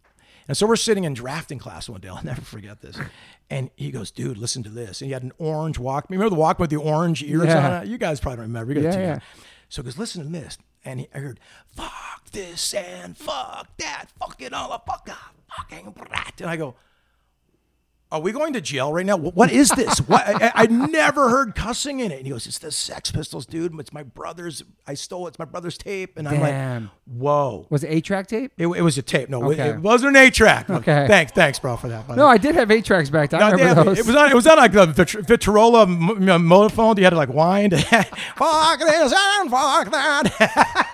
And 0.47 0.57
so 0.57 0.67
we're 0.67 0.75
sitting 0.75 1.05
in 1.05 1.13
drafting 1.13 1.57
class 1.57 1.87
one 1.87 2.01
day. 2.01 2.09
I'll 2.09 2.23
never 2.23 2.41
forget 2.41 2.81
this. 2.81 2.97
And 3.49 3.69
he 3.75 3.91
goes, 3.91 4.11
dude, 4.11 4.37
listen 4.37 4.61
to 4.63 4.69
this. 4.69 5.01
And 5.01 5.07
he 5.07 5.13
had 5.13 5.23
an 5.23 5.31
orange 5.37 5.79
Walkman. 5.79 6.09
Remember 6.11 6.29
the 6.35 6.41
Walkman 6.41 6.59
with 6.59 6.69
the 6.69 6.75
orange 6.77 7.23
ears 7.23 7.45
Yeah. 7.45 7.77
on 7.77 7.83
it? 7.83 7.89
You 7.89 7.97
guys 7.97 8.19
probably 8.19 8.37
don't 8.37 8.47
remember. 8.47 8.73
You 8.73 8.81
Yeah, 8.81 8.91
yeah. 8.99 9.19
So 9.69 9.81
he 9.81 9.85
goes, 9.85 9.97
listen 9.97 10.23
to 10.23 10.29
this. 10.29 10.57
And 10.85 10.99
he, 10.99 11.07
I 11.15 11.19
heard, 11.19 11.39
fuck 11.75 12.25
this 12.33 12.73
and 12.73 13.15
fuck 13.15 13.69
that. 13.77 14.07
Fuck 14.19 14.41
it 14.41 14.51
all. 14.53 14.67
Fuck 14.85 15.07
up. 15.09 15.33
Fucking 15.57 15.91
brat. 15.91 16.33
And 16.41 16.49
I 16.49 16.57
go, 16.57 16.75
are 18.13 18.21
we 18.21 18.31
going 18.31 18.53
to 18.53 18.61
jail 18.61 18.93
right 18.93 19.05
now? 19.05 19.17
What 19.17 19.51
is 19.51 19.69
this? 19.69 19.97
What 19.99 20.21
I, 20.25 20.51
I 20.55 20.65
never 20.67 21.29
heard 21.29 21.55
cussing 21.55 21.99
in 21.99 22.11
it. 22.11 22.17
And 22.19 22.25
he 22.27 22.31
goes, 22.31 22.45
"It's 22.47 22.59
the 22.59 22.71
Sex 22.71 23.11
Pistols, 23.11 23.45
dude. 23.45 23.77
It's 23.79 23.91
my 23.91 24.03
brother's. 24.03 24.63
I 24.87 24.93
stole 24.93 25.25
it. 25.25 25.29
It's 25.31 25.39
my 25.39 25.45
brother's 25.45 25.77
tape." 25.77 26.17
And 26.17 26.27
I'm 26.27 26.39
Damn. 26.39 26.81
like, 26.83 26.91
"Whoa!" 27.05 27.67
Was 27.71 27.83
it 27.83 27.87
eight 27.87 28.05
track 28.05 28.27
tape? 28.27 28.51
It, 28.57 28.67
it 28.67 28.81
was 28.81 28.97
a 28.97 29.01
tape. 29.01 29.29
No, 29.29 29.49
it- 29.49 29.59
Okay. 29.59 29.69
it, 29.71 29.79
wasn't 29.79 30.15
an 30.15 30.23
eight 30.23 30.33
track. 30.33 30.69
Okay. 30.83 31.07
Thanks, 31.07 31.31
thanks, 31.31 31.57
bro, 31.59 31.75
for 31.75 31.87
that. 31.87 32.07
the 32.07 32.15
No. 32.15 32.27
I 32.27 32.37
did 32.37 32.55
have 32.55 32.69
eight 32.71 32.85
tracks 32.85 33.09
back 33.09 33.31
then. 33.31 33.39
Remember 33.41 33.57
damn 33.63 33.77
it. 33.79 33.83
those. 33.85 33.99
It 33.99 34.05
was 34.05 34.15
on. 34.15 34.31
It 34.31 34.35
was 34.35 34.47
on 34.47 34.57
like 34.57 34.71
the 34.73 34.85
Vit- 34.85 35.07
Vitorola 35.27 35.83
m- 35.83 36.29
m- 36.29 36.43
motophone. 36.43 36.97
You 36.97 37.03
had 37.05 37.09
to 37.11 37.15
like 37.15 37.29
wind. 37.29 37.73
fuck 38.35 38.79
this 38.79 39.13
and 39.13 39.49
fuck 39.49 39.89
that. 39.91 40.89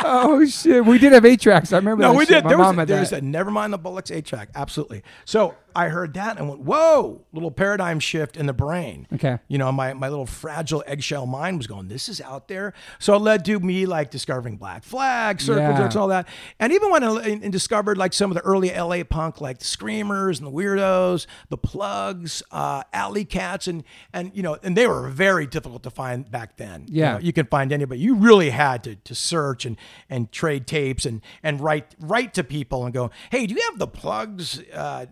oh 0.04 0.44
shit, 0.46 0.84
we 0.84 0.98
did 0.98 1.12
have 1.12 1.24
eight 1.24 1.40
tracks. 1.40 1.72
I 1.72 1.76
remember. 1.76 2.02
No, 2.02 2.12
that 2.12 2.18
we 2.18 2.24
shit. 2.26 2.34
did. 2.36 2.44
My 2.44 2.48
There 2.50 2.58
mom 2.58 2.76
was, 2.76 2.80
had 2.82 2.88
there 2.88 3.00
was 3.00 3.12
a 3.12 3.20
never 3.20 3.50
mind 3.50 3.72
the 3.72 3.78
Bollocks 3.78 4.14
eight 4.14 4.24
track. 4.24 4.48
Absolutely. 4.54 5.02
So 5.24 5.54
I 5.76 5.88
heard 5.88 6.14
that 6.14 6.38
and 6.38 6.48
went, 6.48 6.60
whoa, 6.62 7.24
little 7.32 7.50
paradigm 7.50 8.00
shift 8.00 8.36
in 8.36 8.46
the 8.46 8.52
brain. 8.52 9.06
Okay. 9.12 9.38
You 9.48 9.58
know, 9.58 9.70
my, 9.70 9.92
my 9.94 10.08
little 10.08 10.26
fragile 10.26 10.82
eggshell 10.86 11.26
mind 11.26 11.58
was 11.58 11.66
going, 11.66 11.88
this 11.88 12.08
is 12.08 12.20
out 12.20 12.48
there. 12.48 12.72
So 12.98 13.14
it 13.14 13.20
led 13.20 13.44
to 13.44 13.60
me 13.60 13.86
like 13.86 14.10
discovering 14.10 14.56
Black 14.56 14.82
Flag, 14.82 15.40
Circle 15.40 15.62
Yeah. 15.62 15.78
Jerks, 15.78 15.94
all 15.96 16.08
that. 16.08 16.26
And 16.58 16.72
even 16.72 16.90
when 16.90 17.04
I 17.04 17.08
and 17.28 17.52
discovered 17.52 17.96
like 17.98 18.12
some 18.12 18.30
of 18.30 18.34
the 18.34 18.42
early 18.42 18.70
LA 18.74 19.04
punk, 19.04 19.40
like 19.40 19.58
the 19.58 19.64
Screamers 19.64 20.38
and 20.40 20.46
the 20.46 20.52
Weirdos, 20.52 21.26
the 21.48 21.58
Plugs, 21.58 22.42
uh, 22.50 22.82
Alley 22.92 23.24
Cats, 23.24 23.68
and, 23.68 23.84
and, 24.12 24.32
you 24.34 24.42
know, 24.42 24.56
and 24.62 24.76
they 24.76 24.86
were 24.86 25.08
very 25.08 25.46
difficult 25.46 25.82
to 25.84 25.90
find 25.90 26.28
back 26.30 26.56
then. 26.56 26.86
You 26.88 27.02
Yeah. 27.02 27.12
know, 27.14 27.18
you 27.20 27.32
can 27.32 27.46
find 27.46 27.72
anybody. 27.72 28.00
You 28.00 28.14
really 28.16 28.50
had 28.50 28.82
to, 28.84 28.96
to 28.96 29.14
search 29.14 29.64
and 29.64 29.76
and 30.10 30.32
trade 30.32 30.66
tapes 30.66 31.04
and 31.06 31.20
and 31.42 31.60
write 31.60 31.94
write 32.00 32.34
to 32.34 32.42
people 32.44 32.84
and 32.84 32.92
go, 32.94 33.10
hey, 33.30 33.46
do 33.46 33.54
you 33.54 33.60
have 33.70 33.78
the 33.78 33.86
plugs 33.86 34.60
uh, 34.72 35.06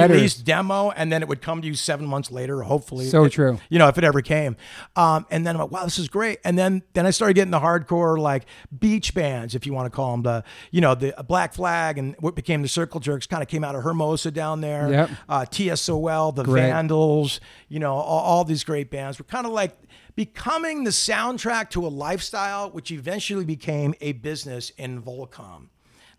non-released 0.00 0.44
demo? 0.44 0.90
And 0.90 1.12
then 1.12 1.22
it 1.22 1.28
would 1.28 1.42
come 1.42 1.60
to 1.62 1.66
you 1.68 1.74
seven 1.74 2.06
months 2.06 2.30
later, 2.30 2.62
hopefully. 2.62 3.06
So 3.06 3.24
It- 3.24 3.30
true. 3.32 3.58
you 3.68 3.78
know, 3.78 3.88
if 3.88 3.98
it 3.98 4.04
ever 4.04 4.20
came. 4.22 4.56
Um, 4.96 5.26
and 5.30 5.46
then 5.46 5.56
I'm 5.56 5.62
like, 5.62 5.70
wow, 5.70 5.84
this 5.84 5.98
is 5.98 6.08
great. 6.08 6.38
And 6.44 6.58
then 6.58 6.82
then 6.94 7.06
I 7.06 7.10
started 7.10 7.34
getting 7.34 7.50
the 7.50 7.60
hardcore 7.60 8.18
like 8.18 8.46
beach 8.78 9.14
bands, 9.14 9.54
if 9.54 9.66
you 9.66 9.72
want 9.72 9.86
to 9.86 9.90
call 9.90 10.12
them 10.12 10.22
the, 10.22 10.44
you 10.70 10.80
know, 10.80 10.94
the 10.94 11.14
Black 11.26 11.54
Flag 11.54 11.98
and 11.98 12.14
what 12.20 12.34
became 12.34 12.62
the 12.62 12.68
Circle 12.68 13.00
Jerks 13.00 13.26
kind 13.26 13.42
of 13.42 13.48
came 13.48 13.64
out 13.64 13.74
of 13.74 13.82
Hermosa 13.82 14.30
down 14.30 14.60
there. 14.60 14.90
Yep. 14.90 15.10
Uh, 15.28 15.44
TSOL, 15.50 16.34
the 16.34 16.44
Great. 16.44 16.62
Vandals, 16.62 17.40
you 17.68 17.78
know, 17.78 17.94
all, 17.94 18.20
all 18.20 18.44
these 18.44 18.64
great 18.64 18.90
bands 18.90 19.18
were 19.18 19.24
kind 19.24 19.46
of 19.46 19.52
like 19.52 19.76
becoming 20.16 20.84
the 20.84 20.90
soundtrack 20.90 21.70
to 21.70 21.86
a 21.86 21.88
lifestyle, 21.88 22.70
which 22.70 22.90
eventually 22.90 23.44
became 23.44 23.94
a 24.00 24.12
business 24.12 24.70
in 24.76 25.00
Volcom. 25.02 25.68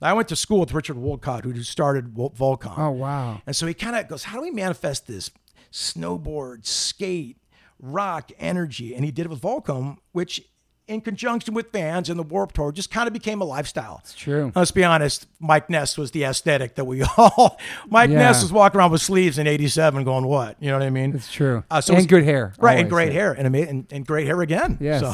I 0.01 0.13
went 0.13 0.27
to 0.29 0.35
school 0.35 0.59
with 0.59 0.73
Richard 0.73 0.97
Woolcott, 0.97 1.43
who 1.43 1.61
started 1.63 2.13
Volcom. 2.13 2.77
Oh 2.77 2.91
wow. 2.91 3.41
And 3.45 3.55
so 3.55 3.67
he 3.67 3.73
kind 3.73 3.95
of 3.95 4.07
goes, 4.07 4.23
How 4.23 4.37
do 4.37 4.41
we 4.43 4.51
manifest 4.51 5.07
this 5.07 5.29
snowboard, 5.71 6.65
skate, 6.65 7.37
rock 7.79 8.31
energy? 8.39 8.95
And 8.95 9.05
he 9.05 9.11
did 9.11 9.25
it 9.25 9.29
with 9.29 9.41
Volcom, 9.41 9.97
which 10.11 10.41
in 10.87 10.99
conjunction 10.99 11.53
with 11.53 11.71
bands 11.71 12.09
and 12.09 12.19
the 12.19 12.23
Warped 12.23 12.55
Tour 12.55 12.71
just 12.73 12.91
kind 12.91 13.07
of 13.07 13.13
became 13.13 13.39
a 13.39 13.45
lifestyle. 13.45 13.99
It's 14.03 14.13
true. 14.13 14.51
Let's 14.55 14.71
be 14.71 14.83
honest, 14.83 15.25
Mike 15.39 15.69
Ness 15.69 15.97
was 15.97 16.11
the 16.11 16.23
aesthetic 16.25 16.75
that 16.75 16.83
we 16.85 17.01
all, 17.17 17.57
Mike 17.87 18.09
Yeah. 18.09 18.17
Ness 18.17 18.41
was 18.41 18.51
walking 18.51 18.79
around 18.79 18.91
with 18.91 19.01
sleeves 19.01 19.37
in 19.37 19.47
87 19.47 20.03
going, 20.03 20.25
What? 20.25 20.57
You 20.59 20.69
know 20.71 20.77
what 20.79 20.85
I 20.85 20.89
mean? 20.89 21.13
It's 21.15 21.31
true. 21.31 21.63
Uh, 21.71 21.79
so 21.79 21.93
and 21.93 21.99
it's- 21.99 22.09
good 22.09 22.23
hair. 22.25 22.53
Right, 22.59 22.71
always, 22.71 22.81
and 22.81 22.89
great 22.89 23.07
yeah. 23.07 23.19
hair, 23.19 23.31
and, 23.33 23.55
and, 23.55 23.87
and 23.91 24.05
great 24.05 24.25
hair 24.27 24.41
again. 24.41 24.77
Yes. 24.81 25.01
So, 25.01 25.13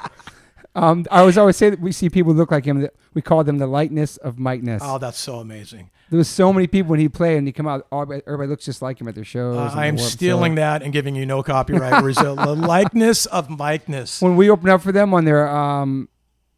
Um, 0.73 1.05
I 1.11 1.19
always 1.19 1.37
always 1.37 1.57
say 1.57 1.69
that 1.69 1.81
we 1.81 1.91
see 1.91 2.09
people 2.09 2.33
look 2.33 2.49
like 2.51 2.63
him. 2.65 2.81
That 2.81 2.93
we 3.13 3.21
call 3.21 3.43
them 3.43 3.57
the 3.57 3.67
likeness 3.67 4.15
of 4.17 4.39
Mike 4.39 4.63
Ness. 4.63 4.81
oh, 4.83 4.97
that's 4.97 5.19
so 5.19 5.39
amazing. 5.39 5.89
There 6.09 6.17
was 6.17 6.29
so 6.29 6.51
many 6.53 6.67
people 6.67 6.91
when 6.91 6.99
he 6.99 7.09
played 7.09 7.37
and 7.37 7.47
he 7.47 7.53
come 7.53 7.67
out. 7.67 7.87
all- 7.91 8.03
Everybody 8.03 8.47
looks 8.49 8.65
just 8.65 8.81
like 8.81 8.99
him 8.99 9.07
at 9.07 9.15
their 9.15 9.23
shows. 9.25 9.57
Uh, 9.57 9.71
I 9.73 9.87
am 9.87 9.97
stealing 9.97 10.55
that 10.55 10.81
and 10.83 10.91
giving 10.93 11.15
you 11.15 11.25
no 11.25 11.41
copyright. 11.43 12.01
Brazil. 12.03 12.35
the 12.35 12.55
likeness 12.55 13.25
of 13.27 13.49
Mike-ness. 13.49 14.21
when 14.21 14.35
we 14.37 14.49
opened 14.49 14.69
up 14.69 14.81
for 14.81 14.91
them 14.91 15.13
on 15.13 15.25
their 15.25 15.47
um, 15.47 16.07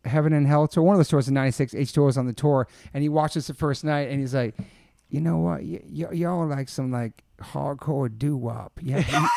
Heaven 0.05 0.33
and 0.33 0.45
Hell 0.47 0.67
tour, 0.67 0.83
one 0.83 0.95
of 0.95 0.99
the 0.99 1.05
tours 1.09 1.27
in 1.27 1.33
'96, 1.33 1.73
H 1.75 1.93
tour 1.93 2.05
was 2.05 2.17
on 2.17 2.25
the 2.27 2.33
tour, 2.33 2.67
and 2.93 3.01
he 3.03 3.09
watched 3.09 3.37
us 3.37 3.47
the 3.47 3.53
first 3.53 3.83
night, 3.83 4.09
and 4.09 4.19
he's 4.19 4.33
like, 4.35 4.55
"You 5.09 5.21
know 5.21 5.37
what? 5.37 5.61
Y- 5.63 5.81
y- 5.89 6.11
y'all 6.13 6.41
are 6.41 6.47
like 6.47 6.67
some 6.69 6.91
like 6.91 7.23
hardcore 7.41 8.15
doo 8.15 8.35
wop." 8.37 8.73
Yeah. 8.81 9.03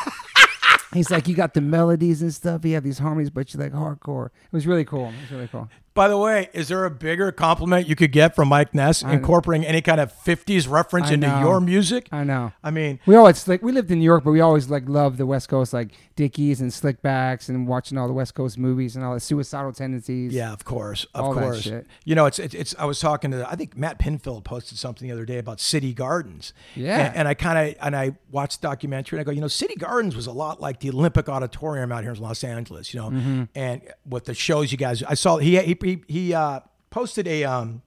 He's 0.93 1.11
like, 1.11 1.27
you 1.27 1.35
got 1.35 1.53
the 1.53 1.61
melodies 1.61 2.21
and 2.21 2.33
stuff. 2.33 2.63
You 2.63 2.75
have 2.75 2.83
these 2.83 2.99
harmonies, 2.99 3.29
but 3.29 3.53
you 3.53 3.59
like 3.59 3.73
hardcore. 3.73 4.27
It 4.27 4.53
was 4.53 4.65
really 4.65 4.85
cool. 4.85 5.07
It 5.07 5.21
was 5.21 5.31
really 5.31 5.47
cool. 5.47 5.69
By 5.97 6.07
the 6.07 6.17
way, 6.17 6.49
is 6.53 6.67
there 6.67 6.85
a 6.85 6.91
bigger 6.91 7.31
compliment 7.31 7.87
you 7.87 7.95
could 7.95 8.11
get 8.11 8.35
from 8.35 8.47
Mike 8.49 8.73
Ness 8.75 9.01
incorporating 9.01 9.65
any 9.67 9.81
kind 9.81 9.99
of 9.99 10.13
50s 10.13 10.69
reference 10.69 11.09
I 11.09 11.15
into 11.15 11.27
know. 11.27 11.39
your 11.39 11.59
music? 11.59 12.07
I 12.11 12.23
know. 12.23 12.53
I 12.63 12.69
mean, 12.71 12.99
We 13.05 13.15
always 13.15 13.47
like 13.47 13.61
we 13.63 13.71
lived 13.71 13.89
in 13.91 13.97
New 13.99 14.05
York, 14.05 14.23
but 14.23 14.31
we 14.31 14.39
always 14.39 14.69
like 14.69 14.87
loved 14.87 15.17
the 15.17 15.25
West 15.25 15.49
Coast, 15.49 15.73
like 15.73 15.89
Dickies 16.15 16.61
and 16.61 16.71
Slickbacks, 16.71 17.49
and 17.49 17.67
watching 17.67 17.97
all 17.97 18.07
the 18.07 18.13
West 18.13 18.35
Coast 18.35 18.57
movies 18.57 18.95
and 18.95 19.03
all 19.03 19.13
the 19.15 19.19
suicidal 19.19 19.73
tendencies. 19.73 20.33
yeah, 20.33 20.53
of 20.53 20.63
course, 20.65 21.05
of 21.15 21.25
All 21.25 21.33
course. 21.33 21.61
shit. 21.61 21.87
You 22.05 22.15
know, 22.15 22.25
it's, 22.27 22.39
it's 22.39 22.53
it's. 22.53 22.75
I 22.77 22.85
was 22.85 22.99
talking 22.99 23.31
to 23.31 23.49
I 23.49 23.55
think 23.55 23.75
Matt 23.75 23.99
Pinfield 23.99 24.43
posted 24.43 24.77
something 24.77 25.07
the 25.07 25.13
other 25.13 25.25
day 25.25 25.39
about 25.39 25.59
City 25.59 25.93
Gardens. 25.93 26.53
Yeah. 26.75 27.07
and, 27.07 27.15
and 27.17 27.27
I 27.27 27.33
kind 27.33 27.57
of 27.71 27.75
and 27.81 27.95
I 27.95 28.15
watched 28.31 28.61
the 28.61 28.67
documentary 28.67 29.17
and 29.19 29.21
I 29.21 29.25
go, 29.25 29.31
you 29.33 29.41
know, 29.41 29.47
City 29.47 29.75
Gardens 29.75 30.15
was 30.15 30.27
a 30.27 30.31
lot 30.31 30.61
like 30.61 30.79
the 30.79 30.89
Olympic 30.91 31.27
Auditorium 31.27 31.91
out 31.91 32.03
here 32.03 32.13
in 32.13 32.19
Los 32.21 32.43
Angeles. 32.43 32.93
You 32.93 32.99
know, 33.01 33.07
Mm-hmm. 33.09 33.43
and 33.55 33.81
with 34.07 34.25
the 34.25 34.33
shows 34.35 34.71
you 34.71 34.77
guys, 34.77 35.01
I 35.01 35.13
saw 35.15 35.37
he 35.37 35.57
he 35.59 35.73
he, 35.87 36.03
he 36.07 36.33
uh, 36.33 36.59
posted 36.89 37.27
a 37.27 37.43
um 37.43 37.81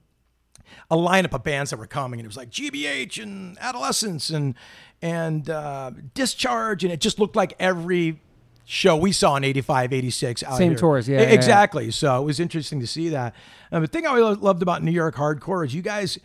a 0.89 0.95
lineup 0.95 1.33
of 1.33 1.43
bands 1.43 1.71
that 1.71 1.77
were 1.77 1.87
coming, 1.87 2.19
and 2.19 2.25
it 2.25 2.29
was 2.29 2.37
like 2.37 2.49
GBH 2.49 3.21
and 3.21 3.57
Adolescents 3.59 4.29
and 4.29 4.55
and 5.01 5.49
uh, 5.49 5.91
Discharge, 6.13 6.83
and 6.83 6.93
it 6.93 7.01
just 7.01 7.19
looked 7.19 7.35
like 7.35 7.53
every 7.59 8.19
show 8.63 8.95
we 8.95 9.11
saw 9.11 9.35
in 9.35 9.43
85, 9.43 9.91
86 9.91 10.43
out 10.43 10.57
Same 10.57 10.71
here. 10.71 10.77
tours, 10.79 11.09
yeah, 11.09 11.17
E- 11.17 11.23
yeah, 11.23 11.27
yeah. 11.29 11.33
exactly. 11.33 11.91
So 11.91 12.21
it 12.21 12.25
was 12.25 12.39
interesting 12.39 12.79
to 12.79 12.87
see 12.87 13.09
that. 13.09 13.35
And 13.71 13.83
the 13.83 13.87
thing 13.87 14.05
I 14.07 14.13
really 14.13 14.35
loved 14.35 14.61
about 14.61 14.81
New 14.83 14.91
York 14.91 15.15
hardcore 15.15 15.65
is 15.65 15.73
you 15.73 15.81
guys 15.81 16.17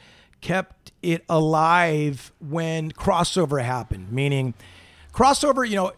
kept 0.43 0.93
it 1.03 1.25
alive 1.29 2.33
when 2.39 2.93
crossover 2.93 3.65
happened, 3.65 4.12
meaning 4.12 4.55
crossover, 5.12 5.69
you 5.69 5.75
know, 5.75 5.93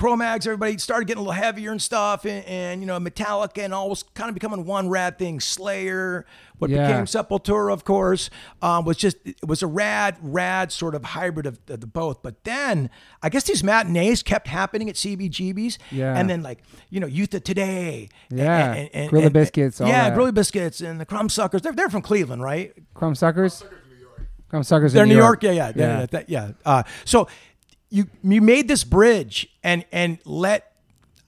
Cro-Mags, 0.00 0.46
everybody 0.46 0.78
started 0.78 1.04
getting 1.06 1.18
a 1.18 1.22
little 1.28 1.34
heavier 1.40 1.70
and 1.72 1.82
stuff, 1.82 2.24
and, 2.24 2.42
and 2.46 2.80
you 2.80 2.86
know, 2.86 2.98
Metallica 2.98 3.62
and 3.62 3.74
all 3.74 3.90
was 3.90 4.02
kind 4.14 4.30
of 4.30 4.34
becoming 4.34 4.64
one 4.64 4.88
rad 4.88 5.18
thing. 5.18 5.40
Slayer, 5.40 6.24
what 6.56 6.70
Yeah. 6.70 6.86
became 6.86 7.04
Sepultura, 7.04 7.70
of 7.70 7.84
course, 7.84 8.30
um, 8.62 8.86
was 8.86 8.96
just 8.96 9.18
it 9.26 9.36
was 9.46 9.62
a 9.62 9.66
rad, 9.66 10.16
rad 10.22 10.72
sort 10.72 10.94
of 10.94 11.04
hybrid 11.04 11.44
of, 11.44 11.58
of 11.68 11.80
the 11.80 11.86
both. 11.86 12.22
But 12.22 12.44
then 12.44 12.88
I 13.22 13.28
guess 13.28 13.44
these 13.44 13.62
matinees 13.62 14.22
kept 14.22 14.48
happening 14.48 14.88
at 14.88 14.96
CBGB's, 14.96 15.78
Yeah. 15.90 16.16
and 16.18 16.30
then 16.30 16.42
like 16.42 16.62
you 16.88 16.98
know, 16.98 17.06
Youth 17.06 17.34
of 17.34 17.44
Today, 17.44 18.08
Yeah. 18.30 18.72
and, 18.72 18.90
and, 18.94 19.10
Gorilla 19.10 19.26
and- 19.26 19.34
Biscuits, 19.34 19.82
all 19.82 19.88
yeah, 19.88 20.08
that. 20.08 20.14
Gorilla 20.14 20.32
Biscuits, 20.32 20.80
and 20.80 20.98
the 20.98 21.04
Crumb 21.04 21.28
Suckers. 21.28 21.60
They're 21.60 21.72
they're 21.72 21.90
from 21.90 22.00
Cleveland, 22.00 22.42
right? 22.42 22.72
Crumb 22.94 23.14
Suckers. 23.14 23.62
Crumb 24.48 24.62
Suckers. 24.64 24.94
in 24.94 24.96
They're 24.96 25.06
New 25.06 25.14
York. 25.16 25.42
York. 25.44 25.54
Yeah, 25.54 25.66
yeah, 25.68 25.72
Yeah. 25.76 26.00
yeah, 26.00 26.06
that- 26.06 26.28
yeah. 26.30 26.50
Uh, 26.64 26.82
so 27.04 27.28
you 27.90 28.06
you 28.22 28.40
made 28.40 28.68
this 28.68 28.84
bridge 28.84 29.48
and 29.62 29.84
and 29.92 30.18
let 30.24 30.72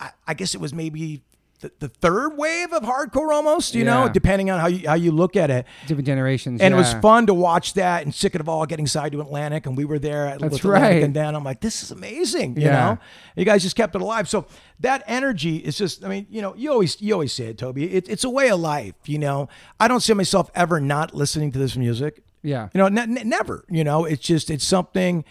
I, 0.00 0.10
I 0.28 0.34
guess 0.34 0.54
it 0.54 0.60
was 0.60 0.72
maybe 0.72 1.22
the, 1.60 1.70
the 1.78 1.88
third 1.88 2.36
wave 2.36 2.72
of 2.72 2.82
hardcore 2.82 3.32
almost. 3.32 3.74
You 3.76 3.84
know, 3.84 4.08
depending 4.08 4.50
on 4.50 4.58
how 4.58 4.66
you 4.66 4.88
how 4.88 4.94
you 4.94 5.12
look 5.12 5.36
at 5.36 5.48
it. 5.48 5.64
Different 5.86 6.06
generations. 6.06 6.60
And 6.60 6.74
it 6.74 6.76
was 6.76 6.92
fun 6.94 7.26
to 7.26 7.34
watch 7.34 7.74
that 7.74 8.02
and 8.04 8.12
sick 8.12 8.34
of 8.34 8.48
all 8.48 8.66
getting 8.66 8.88
side 8.88 9.12
to 9.12 9.20
Atlantic. 9.20 9.66
And 9.66 9.76
we 9.76 9.84
were 9.84 10.00
there 10.00 10.26
at 10.26 10.40
That's 10.40 10.56
Atlantic 10.56 10.82
right. 10.90 11.02
and 11.04 11.14
then 11.14 11.36
I'm 11.36 11.44
like, 11.44 11.60
this 11.60 11.84
is 11.84 11.92
amazing. 11.92 12.56
You 12.56 12.62
Yeah. 12.66 12.72
know, 12.72 12.98
you 13.36 13.44
guys 13.44 13.62
just 13.62 13.76
kept 13.76 13.94
it 13.94 14.00
alive. 14.00 14.28
So 14.28 14.46
that 14.80 15.04
energy 15.06 15.58
is 15.58 15.78
just, 15.78 16.04
I 16.04 16.08
mean, 16.08 16.26
you 16.30 16.42
know, 16.42 16.52
you 16.56 16.72
always, 16.72 17.00
you 17.00 17.12
always 17.12 17.32
say 17.32 17.46
it, 17.46 17.58
Toby, 17.58 17.92
it, 17.94 18.08
it's 18.08 18.24
a 18.24 18.30
way 18.30 18.50
of 18.50 18.58
life. 18.58 18.94
You 19.06 19.20
know, 19.20 19.48
I 19.78 19.86
don't 19.86 20.00
see 20.00 20.14
myself 20.14 20.50
ever 20.56 20.80
not 20.80 21.14
listening 21.14 21.52
to 21.52 21.60
this 21.60 21.76
music. 21.76 22.24
Yeah. 22.42 22.70
You 22.74 22.78
know, 22.78 22.88
ne- 22.88 23.22
never, 23.22 23.64
you 23.70 23.84
know, 23.84 24.04
it's 24.04 24.22
just, 24.26 24.50
it's 24.50 24.64
something, 24.64 25.24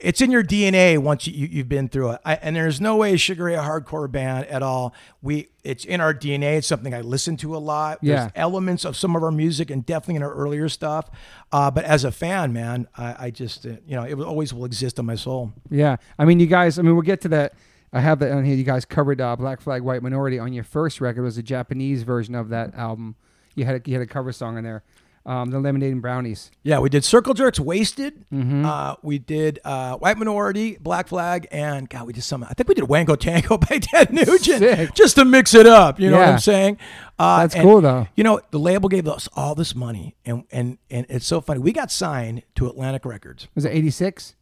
it's 0.00 0.20
in 0.20 0.30
your 0.30 0.44
DNA 0.44 0.96
once 0.98 1.26
you, 1.26 1.32
you, 1.34 1.48
you've 1.50 1.68
been 1.68 1.88
through 1.88 2.10
it. 2.12 2.20
I, 2.24 2.34
and 2.36 2.54
there's 2.54 2.80
no 2.80 2.96
way 2.96 3.16
Sugar 3.16 3.44
Ray 3.44 3.54
a 3.56 3.60
hardcore 3.62 4.10
band 4.10 4.46
at 4.46 4.62
all. 4.62 4.94
We, 5.22 5.48
it's 5.64 5.84
in 5.84 6.00
our 6.00 6.14
DNA. 6.14 6.58
It's 6.58 6.66
something 6.68 6.94
I 6.94 7.00
listen 7.00 7.36
to 7.38 7.56
a 7.56 7.58
lot. 7.58 7.98
There's 8.00 8.16
Yeah. 8.26 8.30
elements 8.36 8.84
of 8.84 8.96
some 8.96 9.16
of 9.16 9.22
our 9.24 9.32
music 9.32 9.70
and 9.70 9.84
definitely 9.84 10.16
in 10.16 10.22
our 10.22 10.32
earlier 10.32 10.68
stuff. 10.68 11.10
Uh, 11.50 11.70
but 11.70 11.84
as 11.84 12.04
a 12.04 12.12
fan, 12.12 12.52
man, 12.52 12.86
I, 12.96 13.26
I 13.26 13.30
just, 13.30 13.66
uh, 13.66 13.70
you 13.86 13.96
know, 13.96 14.04
it 14.04 14.14
always 14.20 14.54
will 14.54 14.64
exist 14.66 14.98
in 15.00 15.06
my 15.06 15.16
soul. 15.16 15.52
Yeah, 15.68 15.96
I 16.18 16.24
mean, 16.24 16.38
you 16.38 16.46
guys. 16.46 16.78
I 16.78 16.82
mean, 16.82 16.92
we'll 16.94 17.02
get 17.02 17.20
to 17.22 17.28
that. 17.30 17.54
I 17.92 18.00
have 18.00 18.18
that 18.20 18.30
on 18.32 18.44
here. 18.44 18.54
You 18.54 18.64
guys 18.64 18.84
covered 18.84 19.20
uh, 19.20 19.34
Black 19.34 19.60
Flag 19.60 19.82
White 19.82 20.02
Minority 20.02 20.38
on 20.38 20.52
your 20.52 20.64
first 20.64 21.00
record. 21.00 21.22
It 21.22 21.24
was 21.24 21.38
a 21.38 21.42
Japanese 21.42 22.02
version 22.04 22.34
of 22.34 22.50
that 22.50 22.74
album. 22.74 23.16
You 23.56 23.64
had 23.64 23.76
a, 23.84 23.90
you 23.90 23.94
had 23.94 24.02
a 24.02 24.06
cover 24.06 24.30
song 24.30 24.56
in 24.58 24.62
there, 24.64 24.84
um, 25.26 25.50
the 25.50 25.58
Lemonade 25.58 25.92
and 25.92 26.02
Brownies. 26.02 26.50
Yeah, 26.62 26.78
we 26.78 26.88
did 26.88 27.04
Circle 27.04 27.34
Jerks, 27.34 27.60
Wasted. 27.60 28.24
Mm-hmm. 28.32 28.64
Uh, 28.64 28.96
we 29.02 29.18
did 29.18 29.58
uh, 29.64 29.96
White 29.96 30.18
Minority, 30.18 30.78
Black 30.80 31.08
Flag, 31.08 31.46
and 31.50 31.88
God, 31.88 32.06
we 32.06 32.12
did 32.12 32.24
some. 32.24 32.44
I 32.44 32.54
think 32.54 32.68
we 32.68 32.74
did 32.74 32.84
Wango 32.84 33.16
Tango 33.16 33.58
by 33.58 33.78
Ted 33.78 34.12
Nugent, 34.12 34.58
Sick. 34.58 34.94
just 34.94 35.16
to 35.16 35.24
mix 35.24 35.54
it 35.54 35.66
up. 35.66 36.00
You 36.00 36.10
know 36.10 36.18
what 36.18 36.28
I'm 36.28 36.38
saying? 36.38 36.78
Uh, 37.18 37.40
That's 37.40 37.54
and, 37.54 37.64
cool, 37.64 37.80
though. 37.80 38.06
You 38.16 38.24
know, 38.24 38.40
the 38.50 38.58
label 38.58 38.88
gave 38.88 39.06
us 39.08 39.28
all 39.34 39.54
this 39.54 39.74
money, 39.74 40.16
and 40.24 40.44
and 40.50 40.78
and 40.90 41.06
it's 41.08 41.26
so 41.26 41.40
funny. 41.40 41.60
We 41.60 41.72
got 41.72 41.90
signed 41.90 42.42
to 42.54 42.66
Atlantic 42.66 43.04
Records. 43.04 43.48
Was 43.54 43.64
it 43.64 43.70
eighty 43.70 43.90
six? 43.90 44.34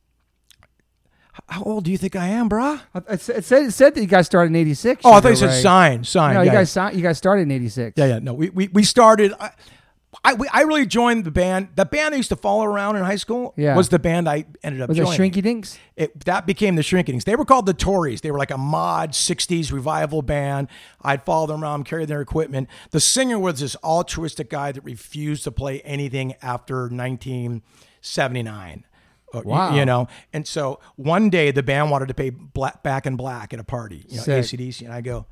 How 1.49 1.63
old 1.63 1.85
do 1.85 1.91
you 1.91 1.99
think 1.99 2.17
I 2.17 2.29
am, 2.29 2.49
brah? 2.49 2.81
It 3.09 3.21
said, 3.21 3.67
it 3.67 3.73
said 3.73 3.95
that 3.95 4.01
you 4.01 4.07
guys 4.07 4.27
started 4.27 4.49
in 4.49 4.57
eighty 4.57 4.75
six. 4.75 5.03
Oh, 5.05 5.13
I 5.13 5.21
thought 5.21 5.29
you 5.31 5.37
said 5.37 5.61
signed, 5.63 6.07
signed. 6.07 6.35
No, 6.35 6.41
you 6.41 6.47
yeah. 6.47 6.55
guys 6.55 6.71
si- 6.71 6.97
you 6.97 7.03
guys 7.03 7.19
started 7.19 7.43
in 7.43 7.51
eighty 7.51 7.69
six. 7.69 7.95
Yeah, 7.97 8.07
yeah. 8.07 8.19
No, 8.21 8.35
we 8.35 8.51
we, 8.51 8.69
we 8.69 8.85
started. 8.85 9.33
I, 9.39 9.51
I, 10.25 10.35
we, 10.35 10.49
I 10.53 10.63
really 10.63 10.87
joined 10.87 11.25
the 11.25 11.31
band. 11.31 11.69
The 11.77 11.85
band 11.85 12.15
I 12.15 12.17
used 12.17 12.31
to 12.31 12.37
follow 12.37 12.65
around 12.65 12.97
in 12.97 13.05
high 13.05 13.17
school 13.17 13.55
Yeah. 13.57 13.77
was 13.77 13.89
the 13.91 13.99
band 13.99 14.29
I 14.29 14.45
ended 14.63 14.81
up 14.81 14.89
Was 14.89 14.99
joining. 14.99 15.31
Shrinky 15.33 15.43
Dinks? 15.43 15.79
It, 15.95 16.25
that 16.25 16.47
became 16.47 16.75
the 16.75 16.83
Shrinky 16.83 17.07
Dinks. 17.07 17.25
They 17.25 17.37
were 17.37 17.45
called 17.45 17.67
the 17.67 17.75
Tories. 17.75 18.21
They 18.23 18.31
were 18.31 18.39
like 18.39 18.51
a 18.51 18.59
mod 18.59 19.13
60s 19.13 19.71
revival 19.73 20.23
band. 20.23 20.69
I'd 21.03 21.23
follow 21.23 21.47
them 21.47 21.63
around, 21.63 21.85
carry 21.85 22.07
their 22.07 22.21
equipment. 22.21 22.69
The 22.91 23.01
singer 23.01 23.39
was 23.39 23.61
this 23.61 23.77
altruistic 23.85 24.51
guy 24.51 24.73
that 24.73 24.83
refused 24.83 25.45
to 25.45 25.53
play 25.53 25.81
anything 25.83 26.35
after 26.43 26.89
1979. 26.89 28.85
Uh, 29.35 29.43
Wow. 29.45 29.75
You 29.75 29.85
know, 29.85 30.09
and 30.33 30.47
so 30.47 30.81
one 30.95 31.29
day 31.31 31.51
the 31.51 31.63
band 31.63 31.91
wanted 31.91 32.09
to 32.09 32.15
pay 32.15 32.31
black, 32.31 32.83
back 32.83 33.07
in 33.07 33.17
black 33.17 33.53
at 33.53 33.59
a 33.61 33.65
party, 33.65 34.05
you 34.09 34.17
know. 34.19 34.23
ACDC. 34.23 34.83
And 34.83 34.93
I 34.93 35.01
go, 35.03 35.27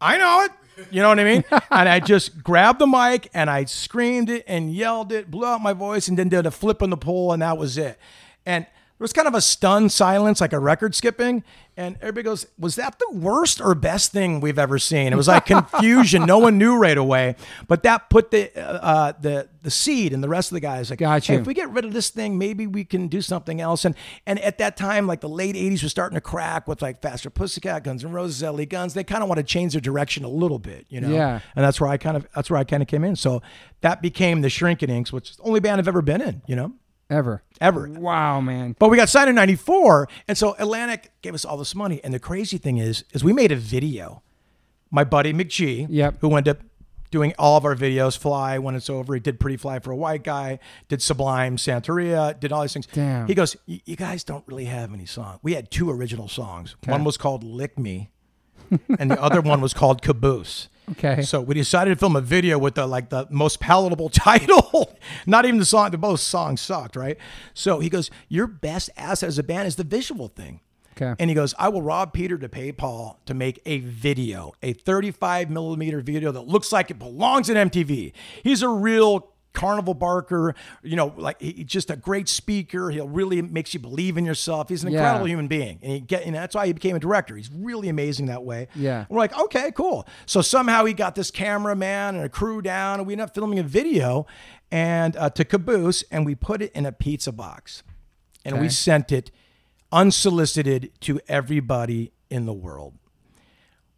I 0.00 0.18
know 0.18 0.40
it. 0.42 0.50
You 0.90 1.02
know 1.02 1.08
what 1.08 1.20
I 1.20 1.24
mean? 1.24 1.44
and 1.70 1.88
I 1.88 2.00
just 2.00 2.42
grabbed 2.42 2.78
the 2.78 2.86
mic 2.86 3.30
and 3.34 3.48
I 3.48 3.64
screamed 3.64 4.30
it 4.30 4.44
and 4.46 4.72
yelled 4.72 5.12
it, 5.12 5.30
blew 5.30 5.46
out 5.46 5.60
my 5.60 5.72
voice, 5.72 6.08
and 6.08 6.18
then 6.18 6.28
did 6.28 6.46
a 6.46 6.50
flip 6.50 6.82
on 6.82 6.90
the 6.90 6.96
pole, 6.96 7.32
and 7.32 7.42
that 7.42 7.58
was 7.58 7.78
it. 7.78 7.98
And 8.44 8.66
There 8.98 9.04
was 9.04 9.12
kind 9.12 9.28
of 9.28 9.34
a 9.34 9.42
stunned 9.42 9.92
silence, 9.92 10.40
like 10.40 10.54
a 10.54 10.58
record 10.58 10.94
skipping, 10.94 11.44
and 11.76 11.96
everybody 12.00 12.22
goes, 12.22 12.46
"Was 12.58 12.76
that 12.76 12.98
the 12.98 13.10
worst 13.12 13.60
or 13.60 13.74
best 13.74 14.10
thing 14.10 14.40
we've 14.40 14.58
ever 14.58 14.78
seen?" 14.78 15.12
It 15.12 15.16
was 15.16 15.28
like 15.28 15.44
confusion. 15.46 16.24
no 16.24 16.38
one 16.38 16.56
knew 16.56 16.78
right 16.78 16.96
away, 16.96 17.36
but 17.68 17.82
that 17.82 18.08
put 18.08 18.30
the 18.30 18.50
uh, 18.56 18.78
uh, 18.78 19.12
the 19.20 19.50
the 19.60 19.70
seed 19.70 20.14
and 20.14 20.24
the 20.24 20.30
rest 20.30 20.50
of 20.50 20.54
the 20.54 20.60
guys. 20.60 20.88
Like, 20.88 21.00
Got 21.00 21.26
"Hey, 21.26 21.34
if 21.34 21.46
we 21.46 21.52
get 21.52 21.68
rid 21.70 21.84
of 21.84 21.92
this 21.92 22.08
thing, 22.08 22.38
maybe 22.38 22.66
we 22.66 22.84
can 22.84 23.08
do 23.08 23.20
something 23.20 23.60
else. 23.60 23.84
And 23.84 23.94
and 24.24 24.38
at 24.38 24.56
that 24.58 24.78
time, 24.78 25.06
like 25.06 25.20
the 25.20 25.28
late 25.28 25.56
'80s 25.56 25.82
was 25.82 25.90
starting 25.92 26.16
to 26.16 26.22
crack 26.22 26.66
with 26.66 26.80
like 26.80 27.02
Faster 27.02 27.28
Pussycat, 27.28 27.84
Guns 27.84 28.02
and 28.02 28.14
Roses, 28.14 28.42
LA 28.42 28.64
Guns. 28.64 28.94
They 28.94 29.04
kind 29.04 29.22
of 29.22 29.28
want 29.28 29.40
to 29.40 29.44
change 29.44 29.72
their 29.72 29.82
direction 29.82 30.24
a 30.24 30.28
little 30.30 30.58
bit, 30.58 30.86
you 30.88 31.02
know. 31.02 31.10
Yeah. 31.10 31.40
And 31.54 31.62
that's 31.62 31.78
where 31.82 31.90
I 31.90 31.98
kind 31.98 32.16
of 32.16 32.26
that's 32.34 32.48
where 32.48 32.58
I 32.58 32.64
kind 32.64 32.82
of 32.82 32.88
came 32.88 33.04
in. 33.04 33.14
So 33.14 33.42
that 33.82 34.00
became 34.00 34.40
the 34.40 34.48
Shrinky 34.48 34.86
Dinks, 34.86 35.12
which 35.12 35.32
is 35.32 35.36
the 35.36 35.42
only 35.42 35.60
band 35.60 35.80
I've 35.80 35.88
ever 35.88 36.00
been 36.00 36.22
in, 36.22 36.40
you 36.46 36.56
know, 36.56 36.72
Ever. 37.08 37.42
ever. 37.60 37.88
Wow, 37.88 38.40
man. 38.40 38.74
But 38.78 38.88
we 38.90 38.96
got 38.96 39.08
signed 39.08 39.28
in 39.30 39.36
'94, 39.36 40.08
and 40.26 40.36
so 40.36 40.56
Atlantic 40.58 41.12
gave 41.22 41.34
us 41.34 41.44
all 41.44 41.56
this 41.56 41.74
money. 41.74 42.00
And 42.02 42.12
the 42.12 42.18
crazy 42.18 42.58
thing 42.58 42.78
is, 42.78 43.04
is 43.12 43.22
we 43.22 43.32
made 43.32 43.52
a 43.52 43.56
video. 43.56 44.22
My 44.90 45.04
buddy 45.04 45.32
McG, 45.32 45.86
Yep. 45.88 46.16
who 46.20 46.34
ended 46.34 46.56
up 46.56 46.62
doing 47.12 47.32
all 47.38 47.56
of 47.56 47.64
our 47.64 47.76
videos, 47.76 48.18
Fly 48.18 48.58
when 48.58 48.74
it's 48.74 48.90
over. 48.90 49.14
He 49.14 49.20
did 49.20 49.38
Pretty 49.38 49.56
Fly 49.56 49.78
for 49.78 49.92
a 49.92 49.96
White 49.96 50.24
Guy, 50.24 50.58
did 50.88 51.00
Sublime, 51.00 51.56
Santeria, 51.56 52.38
did 52.38 52.50
all 52.52 52.62
these 52.62 52.72
things. 52.72 52.86
Damn. 52.86 53.26
He 53.28 53.34
goes, 53.34 53.56
you 53.66 53.94
guys 53.96 54.24
don't 54.24 54.44
really 54.48 54.64
have 54.64 54.92
any 54.92 55.06
song. 55.06 55.38
We 55.42 55.54
had 55.54 55.70
two 55.70 55.88
original 55.90 56.26
songs. 56.28 56.74
One 56.86 57.04
was 57.04 57.16
called 57.16 57.44
Lick 57.44 57.78
Me, 57.78 58.10
and 58.98 59.10
the 59.12 59.22
other 59.22 59.40
one 59.40 59.60
was 59.60 59.72
called 59.74 60.02
Caboose. 60.02 60.68
Okay. 60.92 61.22
So 61.22 61.40
we 61.40 61.54
decided 61.54 61.90
to 61.90 61.96
film 61.96 62.16
a 62.16 62.20
video 62.20 62.58
with 62.58 62.74
the 62.74 62.86
like 62.86 63.10
the 63.10 63.26
most 63.30 63.60
palatable 63.60 64.08
title. 64.10 64.96
Not 65.26 65.44
even 65.44 65.58
the 65.58 65.64
song. 65.64 65.90
The 65.90 65.98
both 65.98 66.20
songs 66.20 66.60
sucked, 66.60 66.96
right? 66.96 67.18
So 67.54 67.80
he 67.80 67.88
goes, 67.88 68.10
"Your 68.28 68.46
best 68.46 68.90
asset 68.96 69.28
as 69.28 69.38
a 69.38 69.42
band 69.42 69.66
is 69.66 69.76
the 69.76 69.84
visual 69.84 70.28
thing." 70.28 70.60
Okay. 70.96 71.14
And 71.18 71.28
he 71.28 71.34
goes, 71.34 71.54
"I 71.58 71.68
will 71.68 71.82
rob 71.82 72.12
Peter 72.12 72.38
to 72.38 72.48
pay 72.48 72.72
Paul 72.72 73.20
to 73.26 73.34
make 73.34 73.60
a 73.66 73.80
video, 73.80 74.52
a 74.62 74.72
35 74.72 75.50
millimeter 75.50 76.00
video 76.00 76.32
that 76.32 76.42
looks 76.42 76.72
like 76.72 76.90
it 76.90 76.98
belongs 76.98 77.50
at 77.50 77.56
MTV." 77.56 78.12
He's 78.42 78.62
a 78.62 78.68
real 78.68 79.32
carnival 79.56 79.94
barker, 79.94 80.54
you 80.84 80.94
know, 80.94 81.12
like 81.16 81.40
he, 81.40 81.50
he's 81.52 81.66
just 81.66 81.90
a 81.90 81.96
great 81.96 82.28
speaker. 82.28 82.90
He'll 82.90 83.08
really 83.08 83.42
makes 83.42 83.74
you 83.74 83.80
believe 83.80 84.16
in 84.16 84.24
yourself. 84.24 84.68
He's 84.68 84.84
an 84.84 84.92
Yeah. 84.92 84.98
incredible 85.00 85.26
human 85.26 85.48
being, 85.48 85.80
and 85.82 85.92
he 85.92 86.00
get, 86.00 86.24
and 86.24 86.36
that's 86.36 86.54
why 86.54 86.66
he 86.68 86.72
became 86.72 86.94
a 86.94 87.00
director. 87.00 87.34
He's 87.34 87.50
really 87.50 87.88
amazing 87.88 88.26
that 88.26 88.44
way. 88.44 88.68
Yeah. 88.76 89.06
We're 89.08 89.18
like, 89.18 89.36
okay, 89.36 89.72
cool. 89.72 90.06
So 90.26 90.42
somehow 90.42 90.84
he 90.84 90.92
got 90.92 91.16
this 91.16 91.32
cameraman 91.32 92.14
and 92.14 92.24
a 92.24 92.28
crew 92.28 92.62
down, 92.62 93.00
and 93.00 93.06
we 93.08 93.14
ended 93.14 93.24
up 93.28 93.34
filming 93.34 93.58
a 93.58 93.64
video 93.64 94.26
and 94.70 95.16
uh, 95.16 95.30
to 95.30 95.44
Caboose, 95.44 96.04
and 96.12 96.24
we 96.24 96.34
put 96.36 96.62
it 96.62 96.70
in 96.72 96.86
a 96.86 96.92
pizza 96.92 97.32
box, 97.32 97.82
and 98.44 98.60
we 98.60 98.68
sent 98.68 99.10
it 99.10 99.30
unsolicited 99.92 100.90
to 101.00 101.20
everybody 101.28 102.12
in 102.30 102.44
the 102.46 102.52
world. 102.52 102.94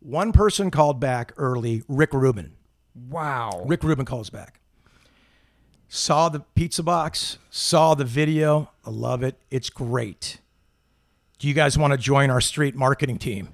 One 0.00 0.32
person 0.32 0.70
called 0.70 1.00
back 1.00 1.32
early, 1.36 1.82
Rick 1.88 2.12
Rubin. 2.14 2.54
Wow. 2.94 3.64
Rick 3.66 3.82
Rubin 3.82 4.04
calls 4.04 4.30
back. 4.30 4.60
Saw 5.88 6.28
the 6.28 6.40
pizza 6.54 6.82
box, 6.82 7.38
saw 7.50 7.94
the 7.94 8.04
video. 8.04 8.70
I 8.84 8.90
love 8.90 9.22
it. 9.22 9.36
It's 9.50 9.70
great. 9.70 10.38
Do 11.38 11.48
you 11.48 11.54
guys 11.54 11.78
want 11.78 11.92
to 11.92 11.96
join 11.96 12.30
our 12.30 12.40
street 12.40 12.74
marketing 12.74 13.18
team? 13.18 13.48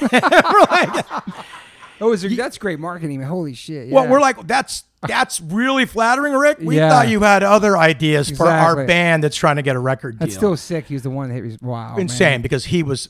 Like, 0.12 1.04
Oh, 2.00 2.12
is 2.12 2.22
there, 2.22 2.30
that's 2.30 2.58
great 2.58 2.78
marketing. 2.78 3.20
Holy 3.22 3.54
shit. 3.54 3.90
Well, 3.90 4.06
we're 4.06 4.20
like, 4.20 4.46
that's 4.46 4.84
that's 5.06 5.40
really 5.40 5.84
flattering, 5.84 6.32
Rick. 6.32 6.58
We 6.60 6.76
Yeah. 6.76 6.90
thought 6.90 7.08
you 7.08 7.20
had 7.20 7.42
other 7.42 7.76
ideas 7.76 8.30
for 8.30 8.46
our 8.46 8.86
band 8.86 9.24
that's 9.24 9.36
trying 9.36 9.56
to 9.56 9.62
get 9.62 9.74
a 9.74 9.80
record 9.80 10.18
deal. 10.18 10.26
That's 10.26 10.36
still 10.36 10.56
sick. 10.56 10.86
He 10.86 10.94
was 10.94 11.02
the 11.02 11.10
one 11.10 11.28
that 11.28 11.34
hit 11.34 11.44
me. 11.44 11.56
Wow. 11.60 11.92
man. 11.92 12.02
insane 12.02 12.40
because 12.42 12.66
he 12.66 12.84
was 12.84 13.08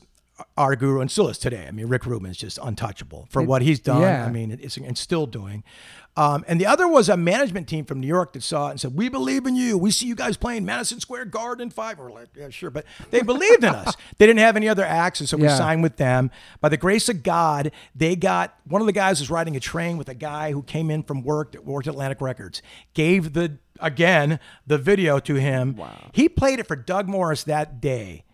our 0.57 0.75
guru 0.75 1.01
and 1.01 1.11
still 1.11 1.27
is 1.29 1.37
today. 1.37 1.65
I 1.67 1.71
mean, 1.71 1.85
Rick 1.87 2.05
Rubin 2.07 2.31
is 2.31 2.37
just 2.37 2.57
untouchable 2.63 3.27
for 3.29 3.43
what 3.43 3.61
he's 3.61 3.79
done. 3.79 4.01
yeah. 4.01 4.25
I 4.25 4.31
mean, 4.31 4.57
it's 4.59 4.77
and 4.77 4.97
still 4.97 5.27
doing. 5.27 5.63
Um, 6.17 6.43
and 6.47 6.59
the 6.59 6.65
other 6.65 6.87
was 6.87 7.07
a 7.07 7.15
management 7.15 7.67
team 7.69 7.85
from 7.85 8.01
New 8.01 8.07
York 8.07 8.33
that 8.33 8.43
saw 8.43 8.67
it 8.67 8.71
and 8.71 8.79
said, 8.81 8.95
"We 8.95 9.07
believe 9.07 9.45
in 9.45 9.55
you. 9.55 9.77
We 9.77 9.91
see 9.91 10.05
you 10.05 10.15
guys 10.15 10.35
playing 10.35 10.65
Madison 10.65 10.99
Square 10.99 11.25
Garden 11.25 11.69
five. 11.69 11.97
We're 11.97 12.11
like, 12.11 12.27
"Yeah, 12.35 12.49
sure," 12.49 12.69
but 12.69 12.83
they 13.09 13.21
believed 13.21 13.63
in 13.63 13.73
us. 13.73 13.95
They 14.17 14.25
didn't 14.27 14.39
have 14.39 14.57
any 14.57 14.67
other 14.67 14.83
acts, 14.83 15.21
and 15.21 15.29
so 15.29 15.37
we 15.37 15.43
Yeah. 15.43 15.55
signed 15.57 15.81
with 15.81 15.95
them. 15.95 16.29
By 16.59 16.67
the 16.69 16.75
grace 16.77 17.07
of 17.07 17.23
God, 17.23 17.71
they 17.95 18.17
got 18.17 18.53
one 18.65 18.81
of 18.81 18.85
the 18.87 18.91
guys 18.93 19.19
was 19.21 19.29
riding 19.29 19.55
a 19.55 19.61
train 19.61 19.97
with 19.97 20.09
a 20.09 20.13
guy 20.13 20.51
who 20.51 20.61
came 20.63 20.91
in 20.91 21.03
from 21.03 21.23
work 21.23 21.53
that 21.53 21.63
worked 21.65 21.87
at 21.87 21.93
Atlantic 21.93 22.19
Records. 22.19 22.61
Gave 22.93 23.31
the 23.33 23.57
again 23.79 24.39
the 24.67 24.77
video 24.77 25.19
to 25.19 25.35
him. 25.35 25.77
Wow. 25.77 26.09
He 26.11 26.27
played 26.27 26.59
it 26.59 26.67
for 26.67 26.75
Doug 26.75 27.07
Morris 27.07 27.43
that 27.45 27.79
day. 27.79 28.25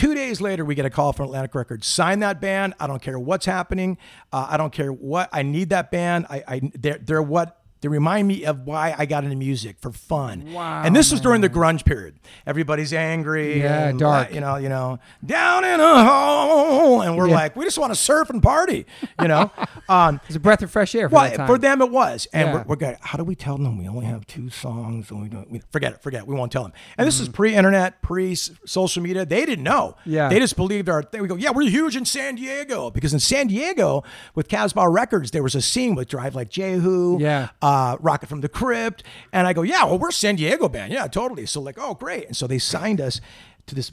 Two 0.00 0.14
days 0.14 0.40
later, 0.40 0.64
we 0.64 0.74
get 0.74 0.86
a 0.86 0.90
call 0.90 1.12
from 1.12 1.26
Atlantic 1.26 1.54
Records. 1.54 1.86
Sign 1.86 2.20
that 2.20 2.40
band. 2.40 2.72
I 2.80 2.86
don't 2.86 3.02
care 3.02 3.18
what's 3.18 3.44
happening. 3.44 3.98
Uh, 4.32 4.46
I 4.48 4.56
don't 4.56 4.72
care 4.72 4.90
what. 4.90 5.28
I 5.30 5.42
need 5.42 5.68
that 5.68 5.90
band. 5.90 6.24
I, 6.30 6.42
I 6.48 6.70
they're, 6.72 6.96
they're 6.96 7.20
what 7.20 7.59
they 7.80 7.88
remind 7.88 8.28
me 8.28 8.44
of 8.44 8.66
why 8.66 8.94
I 8.96 9.06
got 9.06 9.24
into 9.24 9.36
music 9.36 9.76
for 9.80 9.90
fun. 9.90 10.52
Wow, 10.52 10.82
And 10.84 10.94
this 10.94 11.10
was 11.10 11.20
during 11.20 11.40
the 11.40 11.48
grunge 11.48 11.84
period. 11.84 12.20
Everybody's 12.46 12.92
angry. 12.92 13.60
Yeah, 13.60 13.88
and, 13.88 13.98
dark. 13.98 14.34
You 14.34 14.40
know, 14.40 14.56
you 14.56 14.68
know, 14.68 14.98
down 15.24 15.64
in 15.64 15.80
a 15.80 16.04
hole, 16.04 17.00
and 17.02 17.16
we're 17.16 17.28
Yeah. 17.28 17.34
like, 17.34 17.56
we 17.56 17.64
just 17.64 17.78
want 17.78 17.92
to 17.92 17.96
surf 17.98 18.28
and 18.30 18.42
party. 18.42 18.86
You 19.20 19.28
know. 19.28 19.50
um, 19.88 20.20
It's 20.26 20.36
a 20.36 20.40
breath 20.40 20.62
of 20.62 20.70
fresh 20.70 20.94
air 20.94 21.08
for 21.08 21.14
well, 21.16 21.46
for 21.46 21.58
them 21.58 21.80
it 21.82 21.90
was, 21.90 22.26
and 22.32 22.48
Yeah. 22.48 22.54
we're, 22.54 22.62
we're 22.64 22.76
going. 22.76 22.96
How 23.00 23.16
do 23.16 23.24
we 23.24 23.34
tell 23.34 23.56
them 23.56 23.78
we 23.78 23.88
only 23.88 24.06
have 24.06 24.26
two 24.26 24.50
songs? 24.50 25.10
And 25.10 25.22
we 25.22 25.28
don't. 25.28 25.50
We, 25.50 25.62
forget 25.72 25.92
it. 25.92 26.02
Forget. 26.02 26.22
It. 26.22 26.26
We 26.28 26.34
won't 26.34 26.52
tell 26.52 26.62
them. 26.62 26.72
And 26.98 27.06
this 27.06 27.18
is 27.20 27.28
pre-internet, 27.28 28.02
pre-social 28.02 29.02
media. 29.02 29.24
They 29.24 29.46
didn't 29.46 29.64
know. 29.64 29.96
Mm-hmm. 30.00 30.10
Yeah. 30.12 30.28
They 30.28 30.38
just 30.38 30.56
believed 30.56 30.88
our 30.88 31.02
thing. 31.02 31.22
We 31.22 31.28
go, 31.28 31.36
yeah, 31.36 31.50
we're 31.50 31.68
huge 31.68 31.96
in 31.96 32.04
San 32.04 32.34
Diego 32.36 32.90
because 32.90 33.12
in 33.12 33.20
San 33.20 33.46
Diego 33.46 34.02
with 34.34 34.48
Casbah 34.48 34.88
Records 34.88 35.30
there 35.30 35.42
was 35.42 35.54
a 35.54 35.62
scene 35.62 35.94
with 35.94 36.08
Drive 36.08 36.34
Like 36.34 36.50
Jehu, 36.50 37.18
Yeah. 37.20 37.48
Uh, 37.70 37.96
Rocket 38.00 38.28
from 38.28 38.40
the 38.40 38.48
Crypt, 38.48 39.04
and 39.32 39.46
I 39.46 39.52
go, 39.52 39.62
yeah, 39.62 39.84
well 39.84 39.98
we're 39.98 40.10
San 40.10 40.36
Diego 40.36 40.68
band, 40.68 40.92
yeah, 40.92 41.06
totally. 41.06 41.46
So 41.46 41.60
like, 41.60 41.76
oh 41.78 41.94
great, 41.94 42.26
and 42.26 42.36
so 42.36 42.46
they 42.46 42.58
signed 42.58 43.00
us. 43.00 43.20
To 43.66 43.74
this 43.76 43.92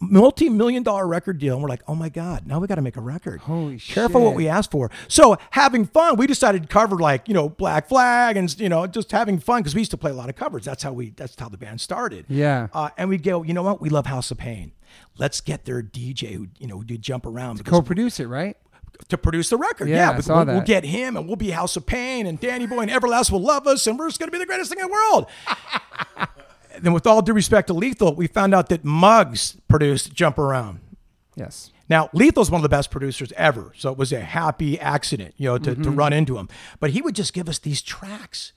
multi-million 0.00 0.84
dollar 0.84 1.04
record 1.04 1.38
deal, 1.38 1.54
and 1.54 1.62
we're 1.62 1.68
like, 1.68 1.82
"Oh 1.88 1.96
my 1.96 2.08
god! 2.08 2.46
Now 2.46 2.60
we 2.60 2.68
got 2.68 2.76
to 2.76 2.82
make 2.82 2.96
a 2.96 3.00
record." 3.00 3.40
Holy 3.40 3.76
shit. 3.76 3.94
Careful 3.94 4.22
what 4.22 4.36
we 4.36 4.46
asked 4.46 4.70
for. 4.70 4.88
So 5.08 5.36
having 5.50 5.84
fun, 5.84 6.16
we 6.16 6.28
decided 6.28 6.62
to 6.62 6.68
cover 6.68 6.94
like 6.96 7.26
you 7.26 7.34
know 7.34 7.48
Black 7.48 7.88
Flag 7.88 8.36
and 8.36 8.54
you 8.60 8.68
know 8.68 8.86
just 8.86 9.10
having 9.10 9.40
fun 9.40 9.62
because 9.62 9.74
we 9.74 9.80
used 9.80 9.90
to 9.92 9.96
play 9.96 10.12
a 10.12 10.14
lot 10.14 10.28
of 10.28 10.36
covers. 10.36 10.64
That's 10.64 10.84
how 10.84 10.92
we. 10.92 11.10
That's 11.10 11.34
how 11.40 11.48
the 11.48 11.56
band 11.56 11.80
started. 11.80 12.26
Yeah. 12.28 12.68
Uh, 12.72 12.90
and 12.96 13.08
we 13.08 13.16
go, 13.16 13.42
you 13.42 13.52
know 13.52 13.64
what? 13.64 13.80
We 13.80 13.88
love 13.88 14.06
House 14.06 14.30
of 14.30 14.38
Pain. 14.38 14.72
Let's 15.18 15.40
get 15.40 15.64
their 15.64 15.82
DJ 15.82 16.34
who 16.34 16.48
you 16.60 16.68
know 16.68 16.76
who 16.78 16.84
did 16.84 17.02
jump 17.02 17.26
around 17.26 17.64
Co-produce 17.64 18.20
it, 18.20 18.26
right? 18.26 18.56
To 19.08 19.18
produce 19.18 19.50
the 19.50 19.56
record. 19.56 19.88
Yeah, 19.88 19.96
Yeah, 19.96 20.10
I 20.10 20.16
we- 20.16 20.22
saw 20.22 20.44
we'll, 20.44 20.54
we'll 20.56 20.64
get 20.64 20.84
him, 20.84 21.16
and 21.16 21.26
we'll 21.26 21.36
be 21.36 21.50
House 21.50 21.76
of 21.76 21.86
Pain, 21.86 22.26
and 22.26 22.40
Danny 22.40 22.66
Boy 22.66 22.80
and 22.80 22.90
Everlast 22.90 23.30
will 23.30 23.40
love 23.40 23.66
us, 23.66 23.86
and 23.86 23.98
we're 23.98 24.08
just 24.08 24.18
going 24.18 24.28
to 24.28 24.32
be 24.32 24.38
the 24.38 24.46
greatest 24.46 24.70
thing 24.70 24.80
in 24.80 24.86
the 24.86 24.92
world. 24.92 25.26
then, 26.80 26.92
with 26.92 27.06
all 27.06 27.22
due 27.22 27.32
respect 27.32 27.68
to 27.68 27.74
Lethal, 27.74 28.14
we 28.14 28.26
found 28.26 28.54
out 28.54 28.68
that 28.68 28.84
Muggs 28.84 29.56
produced 29.68 30.12
Jump 30.12 30.38
Around. 30.38 30.80
Yes. 31.34 31.70
Now, 31.88 32.10
Lethal's 32.12 32.50
one 32.50 32.58
of 32.58 32.62
the 32.62 32.68
best 32.68 32.90
producers 32.90 33.32
ever, 33.36 33.72
so 33.76 33.92
it 33.92 33.98
was 33.98 34.12
a 34.12 34.20
happy 34.20 34.78
accident, 34.80 35.34
you 35.36 35.48
know, 35.48 35.58
to, 35.58 35.74
to 35.74 35.80
mm-hmm. 35.80 35.94
run 35.94 36.12
into 36.12 36.36
him. 36.36 36.48
But 36.80 36.90
he 36.90 37.00
would 37.00 37.14
just 37.14 37.32
give 37.32 37.48
us 37.48 37.58
these 37.58 37.80
tracks 37.80 38.52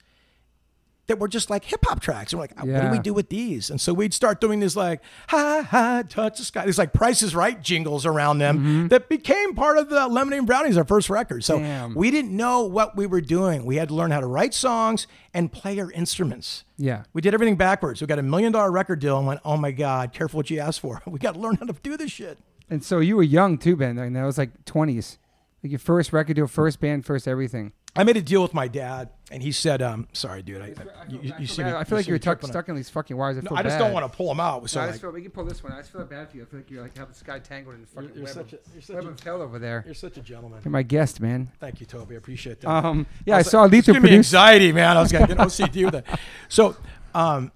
that 1.10 1.18
were 1.18 1.26
just 1.26 1.50
like 1.50 1.64
hip 1.64 1.84
hop 1.86 1.98
tracks. 1.98 2.32
And 2.32 2.38
we're 2.38 2.44
like, 2.44 2.56
what 2.64 2.82
do 2.82 2.90
we 2.90 3.00
do 3.00 3.12
with 3.12 3.30
these? 3.30 3.68
And 3.68 3.80
so 3.80 3.92
we'd 3.92 4.14
start 4.14 4.40
doing 4.40 4.60
this 4.60 4.76
like, 4.76 5.02
ha 5.26 5.66
ha, 5.68 6.04
touch 6.08 6.38
the 6.38 6.44
sky. 6.44 6.64
These 6.64 6.78
like 6.78 6.92
Prices 6.92 7.34
Right 7.34 7.60
jingles 7.60 8.06
around 8.06 8.38
them 8.38 8.58
mm-hmm. 8.58 8.88
that 8.88 9.08
became 9.08 9.56
part 9.56 9.76
of 9.76 9.88
the 9.88 10.06
Lemonade 10.06 10.38
and 10.38 10.46
Brownies, 10.46 10.76
our 10.76 10.84
first 10.84 11.10
record. 11.10 11.42
So 11.42 11.58
Damn. 11.58 11.96
we 11.96 12.12
didn't 12.12 12.36
know 12.36 12.62
what 12.62 12.96
we 12.96 13.06
were 13.06 13.20
doing. 13.20 13.64
We 13.64 13.74
had 13.74 13.88
to 13.88 13.94
learn 13.94 14.12
how 14.12 14.20
to 14.20 14.26
write 14.26 14.54
songs 14.54 15.08
and 15.34 15.50
play 15.50 15.80
our 15.80 15.90
instruments. 15.90 16.62
Yeah. 16.76 17.02
We 17.12 17.22
did 17.22 17.34
everything 17.34 17.56
backwards. 17.56 18.00
We 18.00 18.06
got 18.06 18.20
a 18.20 18.22
million 18.22 18.52
dollar 18.52 18.70
record 18.70 19.00
deal 19.00 19.18
and 19.18 19.26
went, 19.26 19.40
oh 19.44 19.56
my 19.56 19.72
God, 19.72 20.12
careful 20.12 20.38
what 20.38 20.48
you 20.48 20.60
ask 20.60 20.80
for. 20.80 21.02
We 21.10 21.18
got 21.18 21.34
to 21.34 21.40
learn 21.40 21.56
how 21.56 21.66
to 21.66 21.72
do 21.72 21.96
this 21.96 22.12
shit. 22.12 22.38
And 22.70 22.84
so 22.84 23.00
you 23.00 23.16
were 23.16 23.24
young 23.24 23.58
too, 23.58 23.74
Ben. 23.74 23.96
Like 23.96 24.12
that 24.12 24.24
was 24.24 24.38
like 24.38 24.64
twenties. 24.64 25.18
Like 25.62 25.72
your 25.72 25.80
first 25.80 26.12
record 26.12 26.36
deal, 26.36 26.46
first 26.46 26.80
band, 26.80 27.04
first 27.04 27.26
everything. 27.26 27.72
I 27.96 28.04
made 28.04 28.16
a 28.16 28.22
deal 28.22 28.40
with 28.40 28.54
my 28.54 28.68
dad, 28.68 29.10
and 29.32 29.42
he 29.42 29.50
said, 29.50 29.82
um, 29.82 30.06
"Sorry, 30.12 30.42
dude. 30.42 30.62
I, 30.62 30.66
you, 31.08 31.18
you, 31.22 31.32
you 31.40 31.46
see 31.48 31.64
me, 31.64 31.70
I 31.72 31.82
feel 31.82 31.98
like 31.98 32.04
see 32.04 32.10
you're 32.10 32.14
me 32.16 32.20
tuck, 32.20 32.40
stuck 32.44 32.68
in 32.68 32.76
these 32.76 32.88
fucking 32.88 33.16
wires. 33.16 33.36
I, 33.36 33.40
on- 33.40 33.46
feel 33.46 33.56
I 33.58 33.62
just 33.64 33.78
bad. 33.78 33.84
don't 33.84 33.92
want 33.92 34.10
to 34.10 34.16
pull 34.16 34.28
them 34.28 34.38
out. 34.38 34.70
So 34.70 34.78
No, 34.80 34.86
I 34.86 34.90
like, 34.92 35.00
feel, 35.00 35.10
we 35.10 35.22
can 35.22 35.32
pull 35.32 35.44
this 35.44 35.62
one. 35.64 35.72
I 35.72 35.78
just 35.78 35.90
feel 35.90 36.04
bad 36.04 36.30
for 36.30 36.36
you. 36.36 36.44
I 36.44 36.46
feel 36.46 36.60
like 36.60 36.70
you're 36.70 36.82
like 36.82 36.96
have 36.96 37.08
this 37.08 37.20
guy 37.22 37.40
tangled 37.40 37.74
in 37.74 37.80
the 37.80 37.86
fucking 37.88 38.10
you're 38.14 38.24
web, 38.24 38.32
such 38.34 38.52
of, 38.52 38.60
a- 38.60 38.72
you're 38.74 38.82
such 38.82 38.94
web 38.94 39.04
a- 39.06 39.08
of 39.08 39.20
hell 39.20 39.42
over 39.42 39.58
there. 39.58 39.82
you're 39.84 39.94
such 39.94 40.16
a 40.18 40.20
gentleman. 40.20 40.60
You're 40.64 40.70
my 40.70 40.84
guest, 40.84 41.20
man. 41.20 41.50
Thank 41.58 41.80
you, 41.80 41.86
Toby. 41.86 42.14
I 42.14 42.18
appreciate 42.18 42.60
that. 42.60 42.70
Um, 42.70 43.06
yeah, 43.26 43.34
I, 43.34 43.38
was 43.38 43.50
saw 43.50 43.62
like, 43.62 43.66
it's 43.66 43.72
Lethal 43.88 43.94
giving 43.94 44.10
me 44.10 44.16
anxiety, 44.16 44.70
man. 44.72 44.96
I 44.96 45.00
was 45.00 45.10
getting 45.10 45.36
OCD 45.36 45.84
with 45.86 45.96
it. 45.96 46.06
So, 46.48 46.76
um, 47.14 47.50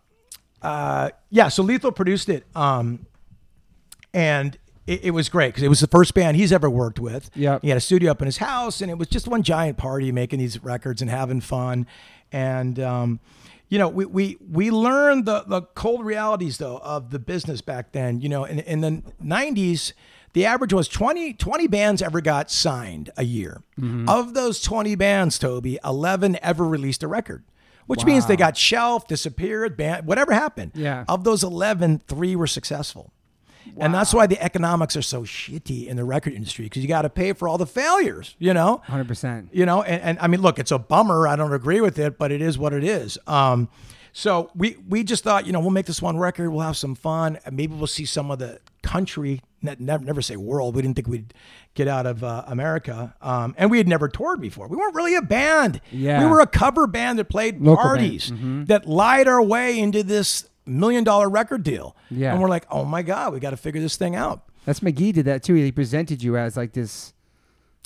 uh, 0.62 1.10
yeah. 1.30 1.46
So 1.48 1.62
Lethal 1.62 1.92
produced 1.92 2.28
it, 2.28 2.44
um, 2.56 3.06
and 4.12 4.58
it, 4.86 5.04
it 5.04 5.10
was 5.12 5.28
great 5.28 5.48
because 5.48 5.62
it 5.62 5.68
was 5.68 5.80
the 5.80 5.86
first 5.86 6.14
band 6.14 6.36
he's 6.36 6.52
ever 6.52 6.68
worked 6.68 6.98
with. 6.98 7.30
Yep. 7.34 7.62
He 7.62 7.68
had 7.68 7.78
a 7.78 7.80
studio 7.80 8.10
up 8.10 8.20
in 8.22 8.26
his 8.26 8.38
house, 8.38 8.80
and 8.80 8.90
it 8.90 8.98
was 8.98 9.08
just 9.08 9.28
one 9.28 9.42
giant 9.42 9.78
party, 9.78 10.12
making 10.12 10.38
these 10.38 10.62
records 10.62 11.02
and 11.02 11.10
having 11.10 11.40
fun, 11.40 11.86
and. 12.32 12.78
Um, 12.80 13.20
you 13.70 13.78
know, 13.78 13.88
we 13.88 14.04
we 14.04 14.36
we 14.52 14.70
learned 14.70 15.24
the 15.24 15.42
the 15.48 15.62
cold 15.62 16.04
realities 16.04 16.58
though 16.58 16.76
of 16.78 17.10
the 17.10 17.18
business 17.18 17.60
back 17.60 17.90
then. 17.90 18.20
You 18.20 18.28
know, 18.28 18.44
in 18.44 18.60
in 18.60 18.82
the 18.82 19.02
'90s, 19.20 19.94
the 20.34 20.44
average 20.44 20.72
was 20.72 20.86
20, 20.86 21.32
20 21.32 21.66
bands 21.68 22.02
ever 22.02 22.20
got 22.20 22.50
signed 22.50 23.10
a 23.16 23.24
year. 23.24 23.62
Of 24.08 24.34
those 24.34 24.60
20 24.60 24.94
bands, 24.96 25.38
Toby, 25.38 25.78
11 25.84 26.38
ever 26.42 26.64
released 26.64 27.02
a 27.02 27.08
record. 27.08 27.44
Which 27.86 28.04
means 28.04 28.26
they 28.26 28.36
got 28.36 28.56
shelved, 28.56 29.08
disappeared, 29.08 29.76
banned, 29.76 30.06
whatever 30.06 30.32
happened. 30.32 30.72
Yeah. 30.74 31.04
Of 31.06 31.24
those 31.24 31.42
11, 31.44 32.00
three 32.06 32.34
were 32.34 32.46
successful. 32.46 33.12
And 33.78 33.92
that's 33.94 34.12
why 34.14 34.26
the 34.26 34.40
economics 34.42 34.96
are 34.96 35.02
so 35.02 35.22
shitty 35.22 35.86
in 35.86 35.96
the 35.96 36.04
record 36.04 36.32
industry 36.34 36.66
because 36.66 36.82
you 36.82 36.88
got 36.88 37.02
to 37.02 37.10
pay 37.10 37.32
for 37.32 37.48
all 37.48 37.58
the 37.58 37.66
failures, 37.66 38.36
you 38.38 38.54
know? 38.54 38.82
Hundred 38.84 39.08
percent. 39.08 39.48
you 39.52 39.66
know 39.66 39.82
and, 39.82 40.00
and 40.02 40.18
i 40.20 40.26
mean 40.26 40.40
look 40.42 40.58
it's 40.58 40.70
a 40.70 40.78
bummer 40.78 41.26
i 41.26 41.34
don't 41.36 41.52
agree 41.52 41.80
with 41.80 41.98
it 41.98 42.18
but 42.18 42.30
it 42.32 42.40
is 42.42 42.56
what 42.58 42.72
it 42.72 42.84
is 42.84 43.18
um 43.26 43.68
so 44.12 44.50
we 44.54 44.76
we 44.88 45.02
just 45.02 45.24
thought 45.24 45.46
you 45.46 45.52
know 45.52 45.60
we'll 45.60 45.70
make 45.70 45.86
this 45.86 46.00
one 46.02 46.16
record 46.18 46.50
we'll 46.50 46.60
have 46.64 46.76
some 46.76 46.94
fun 46.94 47.38
maybe 47.50 47.74
we'll 47.74 47.86
see 47.86 48.04
some 48.04 48.30
of 48.30 48.38
the 48.38 48.60
country 48.82 49.40
ne- 49.62 49.76
never, 49.78 50.04
never 50.04 50.22
say 50.22 50.36
world 50.36 50.76
we 50.76 50.82
didn't 50.82 50.94
think 50.94 51.08
we'd 51.08 51.34
get 51.74 51.88
out 51.88 52.06
of 52.06 52.22
uh, 52.22 52.44
america 52.46 53.14
um, 53.22 53.54
and 53.58 53.70
we 53.70 53.78
had 53.78 53.88
never 53.88 54.08
toured 54.08 54.40
before 54.40 54.68
we 54.68 54.76
weren't 54.76 54.94
really 54.94 55.14
a 55.16 55.22
band 55.22 55.80
Yeah. 55.90 56.22
we 56.24 56.30
were 56.30 56.40
a 56.40 56.46
cover 56.46 56.86
band 56.86 57.18
that 57.18 57.26
played 57.28 57.60
Local 57.60 57.82
parties 57.82 58.32
that 58.66 58.86
lied 58.86 59.26
our 59.28 59.42
way 59.42 59.78
into 59.78 60.02
this 60.02 60.48
million 60.66 61.04
dollar 61.04 61.28
record 61.28 61.62
deal 61.62 61.96
Yeah. 62.10 62.32
and 62.32 62.40
we're 62.42 62.48
like 62.48 62.66
oh 62.70 62.84
my 62.84 63.02
god 63.02 63.32
we 63.32 63.40
got 63.40 63.50
to 63.50 63.56
figure 63.56 63.80
this 63.80 63.96
thing 63.96 64.16
out 64.16 64.44
That's 64.64 64.80
McG 64.80 65.12
did 65.12 65.26
that 65.26 65.42
too. 65.42 65.54
He 65.54 65.70
presented 65.72 66.22
you 66.22 66.36
as 66.36 66.56
like 66.56 66.72
this. 66.72 67.12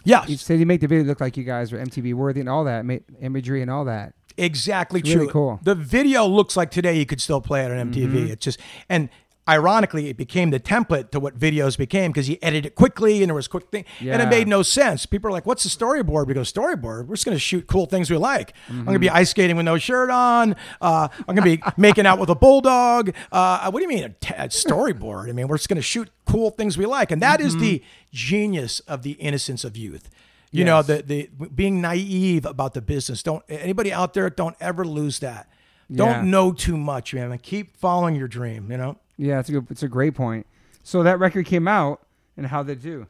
yeah 0.05 0.25
He 0.27 0.37
said 0.37 0.59
he 0.59 0.65
made 0.65 0.81
the 0.81 0.87
video 0.87 1.05
look 1.05 1.21
like 1.21 1.37
you 1.37 1.45
guys 1.45 1.73
were 1.73 1.79
MTV 1.79 2.15
worthy 2.15 2.41
and 2.41 2.49
all 2.49 2.65
that 2.65 2.85
imagery 3.21 3.63
and 3.63 3.71
all 3.71 3.85
that. 3.87 4.15
Exactly 4.37 5.01
It's 5.01 5.09
really 5.11 5.27
true. 5.27 5.33
cool. 5.33 5.53
Mm-hmm. 5.57 5.65
The 5.65 5.75
video 5.75 6.25
looks 6.27 6.57
like 6.57 6.71
today 6.71 6.97
you 6.97 7.05
could 7.07 7.21
still 7.21 7.41
play 7.41 7.65
it 7.65 7.73
on 7.73 7.93
MTV. 7.93 8.29
It's 8.31 8.45
just 8.45 8.61
and 8.89 9.09
ironically 9.49 10.09
it 10.09 10.17
became 10.17 10.51
the 10.51 10.61
template 10.61 11.11
to 11.11 11.19
what 11.21 11.39
videos 11.39 11.79
became 11.79 12.13
because 12.13 12.27
he 12.27 12.41
edited 12.43 12.67
it 12.67 12.75
quickly 12.75 13.23
and 13.23 13.31
there 13.31 13.35
was 13.35 13.49
quick 13.49 13.71
thing 13.71 13.85
and 14.01 14.21
it 14.23 14.29
made 14.29 14.47
no 14.47 14.63
sense. 14.63 15.07
People 15.07 15.29
are 15.29 15.33
like, 15.33 15.47
"What's 15.47 15.63
the 15.65 15.71
storyboard?" 15.71 16.27
We 16.27 16.35
go, 16.35 16.43
"Storyboard. 16.43 17.07
We're 17.07 17.15
just 17.17 17.25
going 17.25 17.35
to 17.37 17.41
shoot 17.41 17.67
cool 17.67 17.87
things 17.87 18.11
we 18.11 18.17
like. 18.19 18.53
I'm 18.69 18.75
going 18.75 18.85
Mm-hmm. 18.85 18.93
to 18.95 18.99
be 18.99 19.11
ice 19.11 19.31
skating 19.31 19.57
with 19.57 19.65
no 19.65 19.79
shirt 19.79 20.11
on. 20.11 20.55
Uh, 20.81 21.09
I'm 21.27 21.35
going 21.35 21.49
to 21.49 21.57
be 21.57 21.63
making 21.77 22.07
out 22.07 22.19
with 22.19 22.29
a 22.29 22.35
bulldog. 22.35 23.15
Uh, 23.33 23.71
what 23.71 23.81
do 23.81 23.83
you 23.85 23.89
mean 23.89 24.05
a, 24.05 24.09
t- 24.11 24.35
a 24.37 24.49
storyboard? 24.49 25.29
I 25.29 25.33
mean, 25.33 25.49
we're 25.49 25.57
just 25.57 25.69
going 25.69 25.77
to 25.77 25.83
shoot 25.83 26.11
cool 26.27 26.51
things 26.51 26.77
we 26.77 26.85
like, 26.87 27.11
and 27.11 27.23
that 27.23 27.41
is 27.41 27.57
the 27.57 27.83
genius 28.13 28.81
of 28.81 29.03
the 29.03 29.13
innocence 29.13 29.65
of 29.65 29.77
youth. 29.77 30.11
You 30.51 30.65
know, 30.65 30.81
Mm-hmm. 30.83 31.07
The 31.09 31.29
the 31.39 31.49
being 31.49 31.81
naive 31.81 32.45
about 32.47 32.75
the 32.75 32.81
business. 32.81 33.23
Don't 33.23 33.45
anybody 33.49 33.93
out 33.93 34.15
there 34.15 34.29
don't 34.31 34.57
ever 34.61 34.85
lose 34.85 35.19
that. 35.21 35.49
Don't 35.93 36.31
know 36.31 36.53
too 36.53 36.77
much, 36.77 37.15
man. 37.15 37.37
Keep 37.39 37.77
following 37.77 38.15
your 38.15 38.29
dream. 38.29 38.71
You 38.71 38.77
know. 38.79 38.99
Yeah, 39.19 39.41
it's 39.41 39.49
a 39.49 39.53
good. 39.53 39.67
It's 39.71 39.83
a 39.83 39.89
great 39.89 40.15
point. 40.15 40.47
So 40.83 41.03
that 41.03 41.19
record 41.19 41.45
came 41.45 41.69
out, 41.69 42.01
and 42.37 42.47
how 42.47 42.63
did 42.63 42.79
it 42.79 42.83
do? 42.83 43.07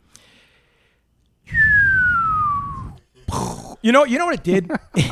You 3.83 3.93
know. 3.93 4.05
You 4.05 4.19
know 4.19 4.27
what 4.27 4.35
it 4.35 4.43
did. 4.43 4.71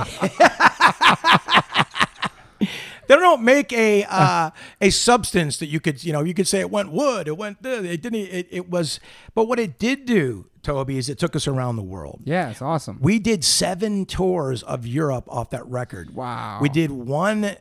They 3.08 3.14
don't 3.14 3.42
make 3.42 3.72
a 3.72 4.04
uh, 4.04 4.50
a 4.80 4.90
substance 4.90 5.58
that 5.58 5.66
you 5.66 5.80
could 5.80 6.02
you 6.02 6.12
know 6.12 6.22
you 6.24 6.34
could 6.34 6.48
say 6.48 6.60
it 6.60 6.70
went 6.70 6.90
wood 6.90 7.28
it 7.28 7.36
went 7.36 7.58
it 7.64 8.02
didn't 8.02 8.14
it, 8.16 8.48
it 8.50 8.68
was 8.68 8.98
but 9.34 9.46
what 9.46 9.58
it 9.58 9.78
did 9.78 10.06
do 10.06 10.46
Toby 10.62 10.98
is 10.98 11.08
it 11.08 11.18
took 11.18 11.36
us 11.36 11.46
around 11.46 11.76
the 11.76 11.82
world 11.82 12.22
Yeah, 12.24 12.50
it's 12.50 12.60
awesome. 12.62 12.98
We 13.00 13.18
did 13.20 13.44
seven 13.44 14.06
tours 14.06 14.62
of 14.64 14.86
Europe 14.86 15.24
off 15.28 15.50
that 15.50 15.64
record. 15.66 16.14
Wow. 16.14 16.58
We 16.60 16.68
did 16.68 16.90
one. 16.90 17.56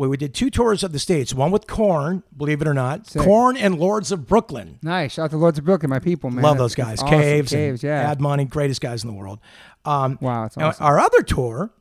Well, 0.00 0.08
we 0.08 0.16
did 0.16 0.32
two 0.32 0.48
tours 0.48 0.82
of 0.82 0.92
the 0.92 0.98
states. 0.98 1.34
One 1.34 1.50
with 1.50 1.66
Korn, 1.66 2.22
believe 2.34 2.62
it 2.62 2.66
or 2.66 2.72
not, 2.72 3.06
Korn 3.18 3.58
and 3.58 3.78
Lords 3.78 4.10
of 4.10 4.26
Brooklyn. 4.26 4.78
Nice. 4.82 5.12
Shout 5.12 5.26
out 5.26 5.30
to 5.32 5.36
Lords 5.36 5.58
of 5.58 5.66
Brooklyn, 5.66 5.90
my 5.90 5.98
people, 5.98 6.30
man. 6.30 6.42
Love 6.42 6.56
those 6.56 6.74
guys. 6.74 7.02
awesome. 7.02 7.20
Caves, 7.20 7.52
Caves, 7.52 7.84
and 7.84 7.90
yeah. 7.90 8.10
Ad 8.10 8.18
Money, 8.18 8.46
greatest 8.46 8.80
guys 8.80 9.04
in 9.04 9.10
the 9.10 9.14
world. 9.14 9.40
Um, 9.84 10.16
Wow, 10.22 10.48
and 10.56 10.62
awesome. 10.64 10.86
Our 10.86 10.98
other 10.98 11.22
tour 11.22 11.74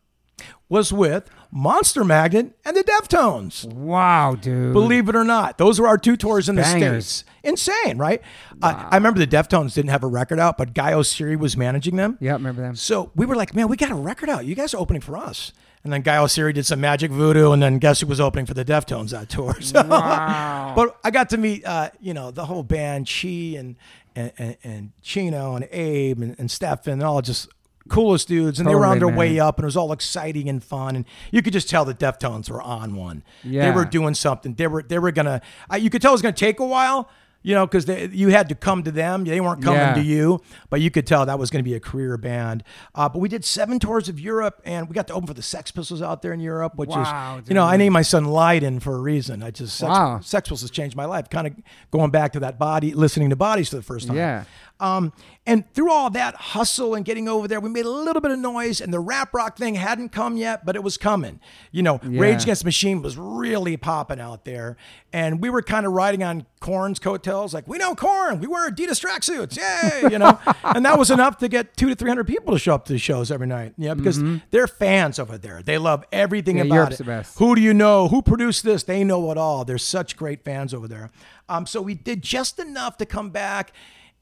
was 0.68 0.92
with 0.92 1.30
Monster 1.50 2.04
Magnet 2.04 2.58
and 2.66 2.76
the 2.76 2.84
Deftones. 2.84 3.64
Wow, 3.72 4.36
dude. 4.36 4.74
Believe 4.74 5.08
it 5.08 5.16
or 5.16 5.24
not, 5.24 5.58
those 5.58 5.80
were 5.80 5.88
our 5.88 5.98
two 5.98 6.18
tours 6.18 6.50
in 6.50 6.56
the 6.58 6.66
states. 6.66 7.24
Insane, 7.42 7.98
right? 7.98 8.22
Uh, 8.62 8.90
I 8.92 8.98
remember 8.98 9.20
the 9.20 9.28
Deftones 9.28 9.76
didn't 9.76 9.92
have 9.92 10.04
a 10.04 10.08
record 10.08 10.40
out, 10.40 10.58
but 10.58 10.74
Guy 10.74 10.92
Oseary 10.92 11.40
was 11.40 11.56
managing 11.56 11.96
them. 11.96 12.18
Yeah, 12.20 12.34
remember 12.34 12.64
them? 12.64 12.76
So 12.76 13.14
we 13.16 13.26
were 13.26 13.38
like, 13.38 13.56
man, 13.56 13.70
we 13.70 13.78
got 13.78 13.92
a 13.92 13.96
record 13.96 14.28
out. 14.28 14.44
You 14.44 14.56
guys 14.56 14.74
are 14.74 14.78
opening 14.78 15.02
for 15.02 15.16
us. 15.16 15.54
And 15.84 15.94
then 15.94 16.02
Guy 16.02 16.18
Oseary 16.18 16.54
did 16.54 16.66
some 16.66 16.82
Magic 16.82 17.10
Voodoo, 17.10 17.52
and 17.54 17.64
then 17.64 17.78
guess 17.80 18.02
who 18.02 18.08
was 18.08 18.20
opening 18.20 18.46
for 18.46 18.54
the 18.54 18.66
Deftones 18.66 19.12
that 19.12 19.30
tour? 19.30 19.56
So, 19.62 19.82
Wow. 19.86 20.74
but 20.76 21.00
I 21.04 21.12
got 21.12 21.30
to 21.30 21.38
meet, 21.38 21.66
uh, 21.66 21.90
you 22.02 22.14
know, 22.14 22.32
the 22.32 22.46
whole 22.46 22.64
band, 22.64 23.08
Chi 23.10 23.56
and 23.58 23.76
and, 24.16 24.32
and, 24.38 24.58
and 24.64 24.92
Chino 25.02 25.56
and 25.56 25.68
Abe 25.72 26.22
and, 26.22 26.36
and 26.38 26.52
Stefan, 26.52 26.94
and 26.94 27.04
all 27.04 27.22
just 27.22 27.48
coolest 27.88 28.28
dudes. 28.28 28.60
And 28.60 28.68
they 28.68 28.76
were 28.76 28.86
on 28.86 28.96
Totally, 29.00 29.12
their 29.12 29.18
way 29.18 29.40
up, 29.40 29.58
and 29.58 29.64
it 29.64 29.68
was 29.68 29.78
all 29.78 29.92
exciting 29.94 30.50
and 30.50 30.62
fun. 30.64 30.96
And 30.98 31.06
you 31.32 31.42
could 31.42 31.54
just 31.54 31.70
tell 31.70 31.86
the 31.86 31.94
Deftones 31.94 32.50
were 32.50 32.62
on 32.62 32.96
one. 32.96 33.24
Yeah. 33.44 33.70
They 33.70 33.72
were 33.76 33.86
doing 33.86 34.14
something. 34.16 34.56
They 34.56 34.68
were 34.68 34.84
they 34.84 35.00
were 35.00 35.12
gonna. 35.12 35.42
Uh, 35.72 35.78
you 35.78 35.90
could 35.90 36.02
tell 36.02 36.12
it 36.12 36.16
was 36.16 36.22
gonna 36.22 36.34
take 36.34 36.60
a 36.60 36.66
while. 36.66 37.10
You 37.42 37.56
know, 37.56 37.66
because 37.66 37.88
you 38.14 38.30
had 38.30 38.50
to 38.50 38.56
come 38.56 38.84
to 38.84 38.92
them. 38.92 39.24
They 39.24 39.40
weren't 39.40 39.64
coming 39.64 39.80
Yeah. 39.80 39.94
to 39.94 40.02
you, 40.02 40.42
but 40.70 40.82
you 40.82 40.92
could 40.92 41.08
tell 41.08 41.26
that 41.26 41.40
was 41.40 41.50
going 41.50 41.64
to 41.64 41.70
be 41.70 41.74
a 41.74 41.80
career 41.80 42.18
band. 42.18 42.66
Uh, 42.94 43.08
but 43.08 43.20
we 43.20 43.30
did 43.30 43.46
seven 43.46 43.80
tours 43.80 44.10
of 44.10 44.20
Europe, 44.20 44.62
and 44.66 44.90
we 44.90 44.94
got 44.94 45.08
to 45.08 45.14
open 45.14 45.26
for 45.28 45.34
the 45.34 45.42
Sex 45.42 45.72
Pistols 45.72 46.02
out 46.02 46.22
there 46.22 46.34
in 46.34 46.42
Europe, 46.42 46.76
which 46.76 46.90
Wow, 46.90 47.40
is, 47.42 47.48
you 47.48 47.56
know, 47.56 47.64
I 47.64 47.78
named 47.78 47.94
my 47.94 48.02
son 48.02 48.26
Lydon 48.26 48.82
for 48.82 48.94
a 48.94 49.00
reason. 49.00 49.42
I 49.42 49.52
just 49.52 49.78
Sex, 49.78 49.90
Wow. 49.90 50.20
Sex 50.20 50.50
Pistols 50.50 50.62
has 50.62 50.72
changed 50.72 50.98
my 50.98 51.06
life. 51.06 51.30
Kind 51.30 51.48
of 51.48 51.54
going 51.92 52.12
back 52.12 52.34
to 52.34 52.42
that 52.42 52.60
body, 52.60 52.94
listening 52.94 53.30
to 53.30 53.38
bodies 53.38 53.70
for 53.70 53.78
the 53.78 53.84
first 53.84 54.08
time. 54.08 54.18
Yeah. 54.18 54.44
Um, 54.80 55.12
and 55.46 55.72
through 55.74 55.92
all 55.92 56.10
that 56.12 56.36
hustle 56.36 56.94
and 56.96 57.04
getting 57.04 57.28
over 57.28 57.48
there, 57.48 57.60
we 57.60 57.70
made 57.70 57.86
a 57.86 57.90
little 57.90 58.22
bit 58.22 58.32
of 58.32 58.40
noise, 58.40 58.80
and 58.80 58.94
the 58.94 59.00
rap 59.00 59.34
rock 59.34 59.58
thing 59.58 59.76
hadn't 59.76 60.10
come 60.10 60.38
yet, 60.38 60.66
but 60.66 60.76
it 60.76 60.84
was 60.84 60.96
coming. 60.98 61.40
You 61.72 61.84
know, 61.84 62.00
Yeah. 62.08 62.22
Rage 62.22 62.44
Against 62.44 62.62
the 62.62 62.68
Machine 62.68 63.02
was 63.02 63.18
really 63.18 63.76
popping 63.78 64.20
out 64.22 64.46
there, 64.46 64.78
and 65.12 65.42
we 65.42 65.50
were 65.50 65.62
kind 65.62 65.86
of 65.86 65.92
riding 65.94 66.24
on 66.24 66.46
Korn's 66.62 67.00
coattails, 67.00 67.54
like 67.54 67.68
we 67.68 67.78
know 67.78 67.96
Corn, 67.96 68.40
we 68.40 68.48
wear 68.48 68.70
Adidas 68.70 69.04
tracksuits, 69.04 69.58
yay, 69.58 70.10
you 70.12 70.20
know, 70.20 70.40
and 70.64 70.86
that 70.86 71.00
was 71.00 71.10
enough 71.10 71.38
to 71.40 71.48
get 71.48 71.76
two 71.76 71.90
to 71.90 71.96
three 71.96 72.10
hundred 72.10 72.28
people 72.28 72.54
to 72.54 72.60
show 72.60 72.76
up 72.76 72.86
to 72.86 72.94
the 72.94 73.00
shows 73.00 73.32
every 73.32 73.48
night. 73.48 73.74
Yeah, 73.78 73.96
because 73.96 74.22
they're 74.52 74.68
fans 74.68 75.18
over 75.20 75.38
there. 75.38 75.62
They 75.64 75.78
love 75.78 76.04
everything 76.12 76.58
Mm-hmm. 76.58 76.68
Yeah, 76.74 76.88
about 76.88 77.00
it. 77.00 77.28
Who 77.38 77.56
do 77.56 77.62
you 77.62 77.74
know? 77.74 78.08
Who 78.08 78.22
produced 78.22 78.64
this? 78.64 78.84
They 78.84 79.04
know 79.04 79.32
it 79.32 79.38
all. 79.38 79.66
They're 79.66 79.78
such 79.78 80.16
great 80.18 80.44
fans 80.44 80.74
over 80.74 80.88
there. 80.88 81.10
Um, 81.48 81.66
so 81.66 81.82
we 81.82 81.94
did 81.96 82.22
just 82.22 82.60
enough 82.60 82.98
to 82.98 83.06
come 83.06 83.30
back, 83.30 83.72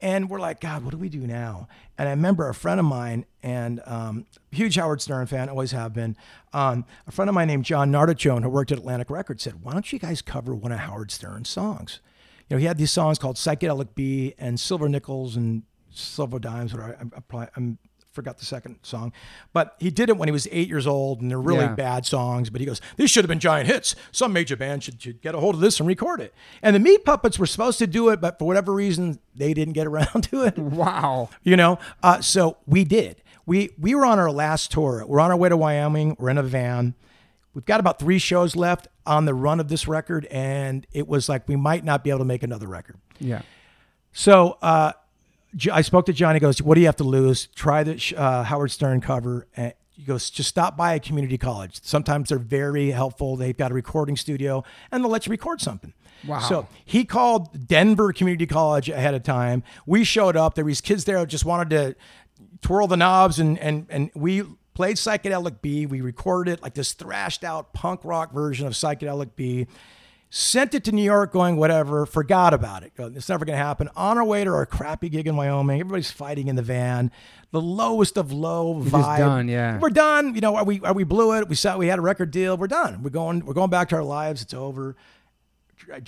and 0.00 0.30
we're 0.30 0.40
like, 0.40 0.60
God, 0.60 0.84
what 0.84 0.92
do 0.92 0.96
we 0.96 1.08
do 1.08 1.26
now? 1.26 1.68
And 1.96 2.08
I 2.08 2.12
remember 2.12 2.48
a 2.48 2.54
friend 2.54 2.78
of 2.78 2.86
mine, 2.86 3.24
and 3.42 3.80
um, 3.84 4.26
huge 4.50 4.76
Howard 4.76 5.00
Stern 5.00 5.26
fan, 5.26 5.48
always 5.48 5.72
have 5.72 5.92
been. 5.92 6.16
Um, 6.52 6.84
a 7.06 7.10
friend 7.10 7.28
of 7.28 7.34
mine 7.34 7.48
named 7.48 7.64
John 7.64 7.90
Nardachone, 7.90 8.42
who 8.42 8.48
worked 8.48 8.70
at 8.70 8.78
Atlantic 8.78 9.10
Records, 9.10 9.42
said, 9.42 9.62
"Why 9.62 9.72
don't 9.72 9.92
you 9.92 9.98
guys 9.98 10.22
cover 10.22 10.54
one 10.54 10.72
of 10.72 10.78
Howard 10.80 11.10
Stern's 11.10 11.48
songs?" 11.48 12.00
You 12.48 12.56
know, 12.56 12.60
he 12.60 12.66
had 12.66 12.78
these 12.78 12.92
songs 12.92 13.18
called 13.18 13.36
"Psychedelic 13.36 13.94
Bee" 13.94 14.34
and 14.38 14.60
"Silver 14.60 14.88
Nickels" 14.88 15.36
and 15.36 15.64
"Silver 15.90 16.38
Dimes." 16.38 16.72
Whatever. 16.72 16.96
I, 16.96 17.16
I, 17.16 17.20
probably, 17.20 17.48
I'm 17.56 17.78
forgot 18.18 18.38
the 18.38 18.44
second 18.44 18.78
song, 18.82 19.12
but 19.52 19.76
he 19.78 19.90
did 19.90 20.08
it 20.08 20.16
when 20.16 20.26
he 20.26 20.32
was 20.32 20.48
eight 20.50 20.66
years 20.68 20.88
old, 20.88 21.20
and 21.20 21.30
they're 21.30 21.40
really 21.40 21.60
Yeah. 21.66 21.74
bad 21.74 22.04
songs. 22.04 22.50
But 22.50 22.60
he 22.60 22.66
goes, 22.66 22.80
"These 22.96 23.10
should 23.12 23.24
have 23.24 23.28
been 23.28 23.38
giant 23.38 23.68
hits. 23.68 23.94
Some 24.10 24.32
major 24.32 24.56
band 24.56 24.82
should, 24.82 25.00
should 25.00 25.20
get 25.22 25.36
a 25.36 25.38
hold 25.40 25.54
of 25.54 25.60
this 25.60 25.78
and 25.78 25.86
record 25.86 26.20
it." 26.20 26.34
And 26.62 26.74
the 26.74 26.80
Meat 26.80 27.04
Puppets 27.04 27.38
were 27.38 27.46
supposed 27.46 27.78
to 27.78 27.86
do 27.86 28.08
it, 28.08 28.20
but 28.20 28.36
for 28.40 28.44
whatever 28.46 28.72
reason, 28.72 29.20
they 29.36 29.54
didn't 29.54 29.74
get 29.74 29.86
around 29.86 30.22
to 30.30 30.42
it. 30.42 30.58
Wow. 30.58 31.28
You 31.44 31.56
know, 31.56 31.78
uh, 32.02 32.20
so 32.20 32.56
we 32.66 32.82
did. 32.82 33.22
We 33.46 33.70
we 33.78 33.94
were 33.94 34.04
on 34.04 34.18
our 34.18 34.32
last 34.32 34.72
tour. 34.72 35.04
We're 35.06 35.20
on 35.20 35.30
our 35.30 35.36
way 35.36 35.48
to 35.48 35.56
Wyoming. 35.56 36.16
We're 36.18 36.30
in 36.30 36.38
a 36.38 36.42
van. 36.42 36.94
We've 37.54 37.64
got 37.64 37.78
about 37.78 37.98
three 38.00 38.18
shows 38.18 38.56
left 38.56 38.88
on 39.06 39.24
the 39.26 39.34
run 39.34 39.60
of 39.60 39.68
this 39.68 39.86
record, 39.86 40.26
and 40.30 40.86
it 40.92 41.06
was 41.06 41.28
like 41.28 41.46
we 41.48 41.54
might 41.56 41.84
not 41.84 42.02
be 42.02 42.10
able 42.10 42.18
to 42.18 42.24
make 42.24 42.42
another 42.42 42.66
record. 42.66 42.96
Yeah. 43.20 43.42
So 44.12 44.58
uh, 44.60 44.92
I 45.70 45.80
spoke 45.80 46.06
to 46.06 46.12
Johnny. 46.12 46.36
He 46.36 46.40
goes, 46.40 46.62
"What 46.62 46.74
do 46.74 46.80
you 46.80 46.86
have 46.86 46.96
to 46.96 47.04
lose? 47.04 47.48
Try 47.54 47.82
the 47.82 48.14
uh, 48.16 48.44
Howard 48.44 48.70
Stern 48.70 49.00
cover." 49.00 49.46
And 49.56 49.72
he 49.90 50.04
goes, 50.04 50.30
"Just 50.30 50.48
stop 50.48 50.76
by 50.76 50.94
a 50.94 51.00
community 51.00 51.38
college. 51.38 51.80
Sometimes 51.82 52.28
they're 52.28 52.38
very 52.38 52.90
helpful. 52.90 53.36
They've 53.36 53.56
got 53.56 53.70
a 53.70 53.74
recording 53.74 54.16
studio, 54.16 54.62
and 54.92 55.02
they'll 55.02 55.10
let 55.10 55.26
you 55.26 55.30
record 55.30 55.60
something." 55.60 55.92
Wow. 56.26 56.40
So 56.40 56.68
he 56.84 57.04
called 57.04 57.66
Denver 57.66 58.12
Community 58.12 58.46
College 58.46 58.88
ahead 58.88 59.14
of 59.14 59.22
time. 59.22 59.62
We 59.86 60.04
showed 60.04 60.36
up. 60.36 60.54
There 60.54 60.64
was 60.64 60.80
kids 60.80 61.04
there 61.04 61.18
who 61.18 61.26
just 61.26 61.44
wanted 61.44 61.70
to 61.70 61.96
twirl 62.62 62.86
the 62.86 62.96
knobs, 62.96 63.38
and 63.38 63.58
and 63.58 63.86
and 63.88 64.10
we 64.14 64.42
played 64.74 64.96
psychedelic 64.96 65.60
B. 65.60 65.86
We 65.86 66.00
recorded 66.00 66.52
it 66.52 66.62
like 66.62 66.74
this 66.74 66.92
thrashed 66.92 67.42
out 67.42 67.72
punk 67.72 68.04
rock 68.04 68.32
version 68.32 68.66
of 68.66 68.74
psychedelic 68.74 69.30
B. 69.34 69.66
Sent 70.30 70.74
it 70.74 70.84
to 70.84 70.92
New 70.92 71.02
York, 71.02 71.32
going 71.32 71.56
whatever. 71.56 72.04
Forgot 72.04 72.52
about 72.52 72.82
it. 72.82 72.92
It's 72.98 73.30
never 73.30 73.46
going 73.46 73.58
to 73.58 73.64
happen. 73.64 73.88
On 73.96 74.18
our 74.18 74.24
way 74.24 74.44
to 74.44 74.50
our 74.50 74.66
crappy 74.66 75.08
gig 75.08 75.26
in 75.26 75.36
Wyoming, 75.36 75.80
everybody's 75.80 76.10
fighting 76.10 76.48
in 76.48 76.56
the 76.56 76.62
van. 76.62 77.10
The 77.50 77.62
lowest 77.62 78.18
of 78.18 78.30
low 78.30 78.74
vibe. 78.74 79.18
done, 79.18 79.48
yeah. 79.48 79.78
We're 79.78 79.88
done. 79.88 80.34
You 80.34 80.42
know, 80.42 80.54
are 80.56 80.64
we 80.64 80.80
are 80.82 80.92
we 80.92 81.04
blew 81.04 81.32
it. 81.38 81.48
We 81.48 81.54
saw 81.54 81.78
we 81.78 81.86
had 81.86 81.98
a 81.98 82.02
record 82.02 82.30
deal. 82.30 82.58
We're 82.58 82.66
done. 82.66 83.02
We're 83.02 83.08
going. 83.08 83.46
We're 83.46 83.54
going 83.54 83.70
back 83.70 83.88
to 83.88 83.96
our 83.96 84.02
lives. 84.04 84.42
It's 84.42 84.52
over. 84.52 84.96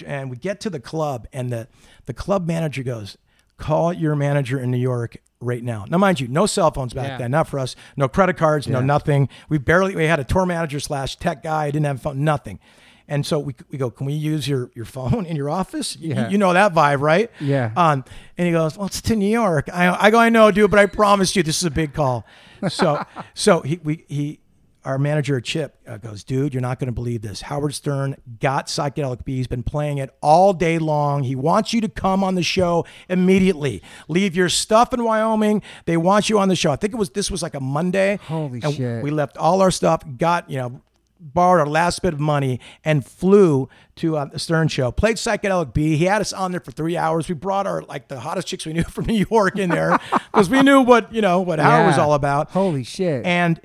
And 0.04 0.28
we 0.30 0.36
get 0.36 0.60
to 0.60 0.70
the 0.70 0.80
club, 0.80 1.26
and 1.32 1.50
the 1.50 1.68
the 2.04 2.12
club 2.12 2.46
manager 2.46 2.82
goes, 2.82 3.16
"Call 3.56 3.90
your 3.92 4.14
manager 4.16 4.58
in 4.58 4.70
New 4.70 4.76
York 4.76 5.16
right 5.40 5.62
now." 5.64 5.86
Now, 5.88 5.96
mind 5.96 6.20
you, 6.20 6.28
no 6.28 6.44
cell 6.44 6.70
phones 6.70 6.92
back 6.92 7.08
Yeah. 7.08 7.18
then. 7.18 7.30
Not 7.30 7.48
for 7.48 7.58
us. 7.58 7.74
No 7.96 8.06
credit 8.06 8.36
cards. 8.36 8.68
No 8.68 8.80
nothing. 8.82 9.30
We 9.48 9.56
barely. 9.56 9.96
We 9.96 10.04
had 10.04 10.20
a 10.20 10.24
tour 10.24 10.44
manager 10.44 10.78
slash 10.80 11.16
tech 11.16 11.42
guy. 11.42 11.70
Didn't 11.70 11.86
have 11.86 11.96
a 11.96 12.00
phone. 12.00 12.22
Nothing. 12.22 12.58
And 13.10 13.26
so 13.26 13.38
we, 13.40 13.54
we 13.70 13.76
go, 13.76 13.90
can 13.90 14.06
we 14.06 14.12
use 14.14 14.48
your, 14.48 14.70
your 14.74 14.86
phone 14.86 15.26
in 15.26 15.36
your 15.36 15.50
office? 15.50 15.96
You- 15.96 16.14
Yeah. 16.14 16.28
You, 16.30 16.38
know 16.38 16.52
that 16.54 16.72
vibe, 16.72 17.00
right? 17.00 17.30
Yeah. 17.40 17.72
Um, 17.76 18.04
and 18.38 18.46
he 18.46 18.52
goes, 18.52 18.78
well, 18.78 18.86
it's 18.86 19.02
to 19.02 19.16
New 19.16 19.28
York. 19.30 19.68
I, 19.72 20.06
I 20.06 20.10
go, 20.10 20.18
I 20.18 20.28
know, 20.30 20.50
dude, 20.50 20.70
but 20.70 20.78
I 20.80 20.86
promise 20.86 21.34
you, 21.36 21.42
this 21.42 21.58
is 21.58 21.64
a 21.64 21.70
big 21.70 21.92
call. 21.92 22.24
So, 22.68 23.04
so 23.34 23.60
he, 23.60 23.78
we, 23.84 24.04
he, 24.08 24.40
our 24.82 24.96
manager 24.96 25.38
Chip 25.42 25.76
uh, 25.86 25.98
goes, 25.98 26.24
dude, 26.24 26.54
you're 26.54 26.62
not 26.62 26.78
going 26.78 26.86
to 26.86 26.92
believe 26.92 27.20
this. 27.20 27.42
Howard 27.42 27.74
Stern 27.74 28.16
got 28.40 28.68
psychedelic 28.68 29.24
B. 29.26 29.36
He's 29.36 29.46
been 29.46 29.62
playing 29.62 29.98
it 29.98 30.08
all 30.22 30.54
day 30.54 30.78
long. 30.78 31.22
He 31.24 31.34
wants 31.36 31.74
you 31.74 31.82
to 31.82 31.88
come 31.88 32.24
on 32.24 32.34
the 32.34 32.42
show 32.42 32.86
immediately. 33.10 33.82
Leave 34.08 34.34
your 34.34 34.48
stuff 34.48 34.94
in 34.94 35.04
Wyoming. 35.04 35.62
They 35.84 35.96
want 35.98 36.30
you 36.30 36.38
on 36.38 36.48
the 36.48 36.56
show. 36.56 36.70
I 36.70 36.76
think 36.76 36.94
it 36.94 36.96
was 36.96 37.10
this 37.10 37.30
was 37.30 37.42
like 37.42 37.54
a 37.54 37.60
Monday. 37.60 38.18
Holy 38.22 38.60
shit. 38.60 39.02
We 39.02 39.10
left 39.10 39.36
all 39.36 39.60
our 39.60 39.70
stuff, 39.70 40.02
got 40.16 40.48
you 40.48 40.56
know, 40.58 40.80
borrowed 41.20 41.60
our 41.60 41.66
last 41.66 42.02
bit 42.02 42.14
of 42.14 42.20
money, 42.20 42.60
and 42.84 43.04
flew 43.04 43.68
to 43.96 44.16
uh, 44.16 44.24
the 44.26 44.38
Stern 44.38 44.68
show. 44.68 44.90
Played 44.90 45.16
psychedelic 45.16 45.74
B. 45.74 45.96
He 45.96 46.06
had 46.06 46.20
us 46.20 46.32
on 46.32 46.50
there 46.52 46.60
for 46.60 46.72
three 46.72 46.96
hours. 46.96 47.28
We 47.28 47.34
brought 47.34 47.66
our 47.66 47.82
like 47.82 48.08
the 48.08 48.20
hottest 48.20 48.48
chicks 48.48 48.66
we 48.66 48.72
knew 48.72 48.82
from 48.88 49.06
New 49.06 49.26
York 49.30 49.58
in 49.58 49.70
there 49.70 49.98
because 50.32 50.48
we 50.48 50.62
knew 50.62 50.80
what 50.80 51.12
you 51.12 51.20
know 51.20 51.40
what 51.40 51.58
Howard 51.58 51.86
was 51.86 51.98
all 51.98 52.14
about. 52.14 52.50
Holy 52.50 52.84
shit. 52.84 53.24
And 53.24 53.60